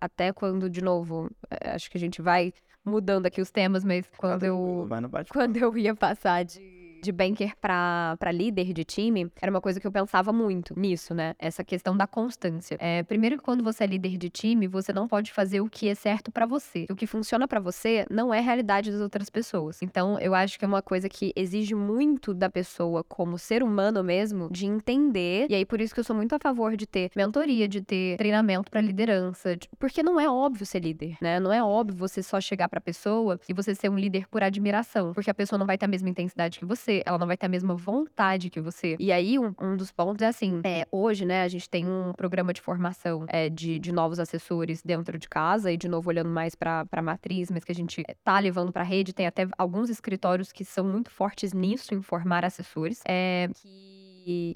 até 0.00 0.32
quando 0.32 0.68
de 0.68 0.82
novo, 0.82 1.30
é, 1.50 1.70
acho 1.70 1.90
que 1.90 1.96
a 1.96 2.00
gente 2.00 2.22
vai 2.22 2.52
mudando 2.84 3.26
aqui 3.26 3.40
os 3.40 3.50
temas, 3.50 3.84
mas 3.84 4.06
quando 4.16 4.44
eu 4.44 4.86
quando 5.32 5.56
eu 5.56 5.76
ia 5.76 5.94
passar 5.94 6.44
de 6.44 6.77
de 7.02 7.12
banker 7.12 7.54
para 7.60 8.32
líder 8.32 8.72
de 8.72 8.84
time, 8.84 9.30
era 9.40 9.50
uma 9.50 9.60
coisa 9.60 9.80
que 9.80 9.86
eu 9.86 9.92
pensava 9.92 10.32
muito 10.32 10.78
nisso, 10.78 11.14
né? 11.14 11.34
Essa 11.38 11.64
questão 11.64 11.96
da 11.96 12.06
constância. 12.06 12.76
É, 12.80 13.02
primeiro 13.02 13.36
que 13.36 13.42
quando 13.42 13.62
você 13.62 13.84
é 13.84 13.86
líder 13.86 14.16
de 14.16 14.28
time, 14.28 14.66
você 14.66 14.92
não 14.92 15.08
pode 15.08 15.32
fazer 15.32 15.60
o 15.60 15.68
que 15.68 15.88
é 15.88 15.94
certo 15.94 16.30
para 16.30 16.46
você. 16.46 16.86
O 16.90 16.96
que 16.96 17.06
funciona 17.06 17.46
para 17.46 17.60
você 17.60 18.04
não 18.10 18.32
é 18.32 18.40
realidade 18.40 18.90
das 18.90 19.00
outras 19.00 19.30
pessoas. 19.30 19.82
Então, 19.82 20.18
eu 20.18 20.34
acho 20.34 20.58
que 20.58 20.64
é 20.64 20.68
uma 20.68 20.82
coisa 20.82 21.08
que 21.08 21.32
exige 21.36 21.74
muito 21.74 22.34
da 22.34 22.48
pessoa 22.48 23.04
como 23.04 23.38
ser 23.38 23.62
humano 23.62 24.02
mesmo 24.02 24.48
de 24.50 24.66
entender. 24.66 25.46
E 25.50 25.54
aí 25.54 25.64
por 25.64 25.80
isso 25.80 25.94
que 25.94 26.00
eu 26.00 26.04
sou 26.04 26.16
muito 26.16 26.34
a 26.34 26.38
favor 26.38 26.76
de 26.76 26.86
ter 26.86 27.10
mentoria, 27.14 27.68
de 27.68 27.80
ter 27.80 28.16
treinamento 28.16 28.70
para 28.70 28.80
liderança, 28.80 29.56
de... 29.56 29.68
porque 29.78 30.02
não 30.02 30.18
é 30.18 30.28
óbvio 30.28 30.66
ser 30.66 30.80
líder, 30.80 31.16
né? 31.20 31.38
Não 31.38 31.52
é 31.52 31.62
óbvio 31.62 31.98
você 31.98 32.22
só 32.22 32.40
chegar 32.40 32.68
para 32.68 32.80
pessoa 32.80 33.38
e 33.48 33.52
você 33.52 33.74
ser 33.74 33.88
um 33.88 33.98
líder 33.98 34.26
por 34.28 34.42
admiração, 34.42 35.12
porque 35.12 35.30
a 35.30 35.34
pessoa 35.34 35.58
não 35.58 35.66
vai 35.66 35.76
ter 35.76 35.84
a 35.84 35.88
mesma 35.88 36.08
intensidade 36.08 36.58
que 36.58 36.64
você 36.64 36.87
você, 36.88 37.02
ela 37.04 37.18
não 37.18 37.26
vai 37.26 37.36
ter 37.36 37.46
a 37.46 37.48
mesma 37.48 37.74
vontade 37.74 38.48
que 38.48 38.60
você. 38.60 38.96
E 38.98 39.12
aí, 39.12 39.38
um, 39.38 39.54
um 39.60 39.76
dos 39.76 39.92
pontos 39.92 40.22
é 40.22 40.26
assim: 40.26 40.60
é, 40.64 40.86
hoje, 40.90 41.24
né, 41.26 41.42
a 41.42 41.48
gente 41.48 41.68
tem 41.68 41.86
um 41.86 42.12
programa 42.14 42.52
de 42.52 42.60
formação 42.60 43.26
é, 43.28 43.48
de, 43.48 43.78
de 43.78 43.92
novos 43.92 44.18
assessores 44.18 44.82
dentro 44.82 45.18
de 45.18 45.28
casa, 45.28 45.70
e 45.70 45.76
de 45.76 45.88
novo, 45.88 46.08
olhando 46.08 46.30
mais 46.30 46.54
para 46.54 46.86
a 46.90 47.02
matriz, 47.02 47.50
mas 47.50 47.62
que 47.62 47.72
a 47.72 47.74
gente 47.74 48.02
é, 48.08 48.14
tá 48.24 48.38
levando 48.38 48.72
para 48.72 48.82
rede, 48.82 49.12
tem 49.12 49.26
até 49.26 49.46
alguns 49.58 49.90
escritórios 49.90 50.50
que 50.50 50.64
são 50.64 50.84
muito 50.84 51.10
fortes 51.10 51.52
nisso, 51.52 51.94
em 51.94 52.00
formar 52.00 52.44
assessores. 52.44 53.02
É, 53.06 53.48
que 53.54 53.97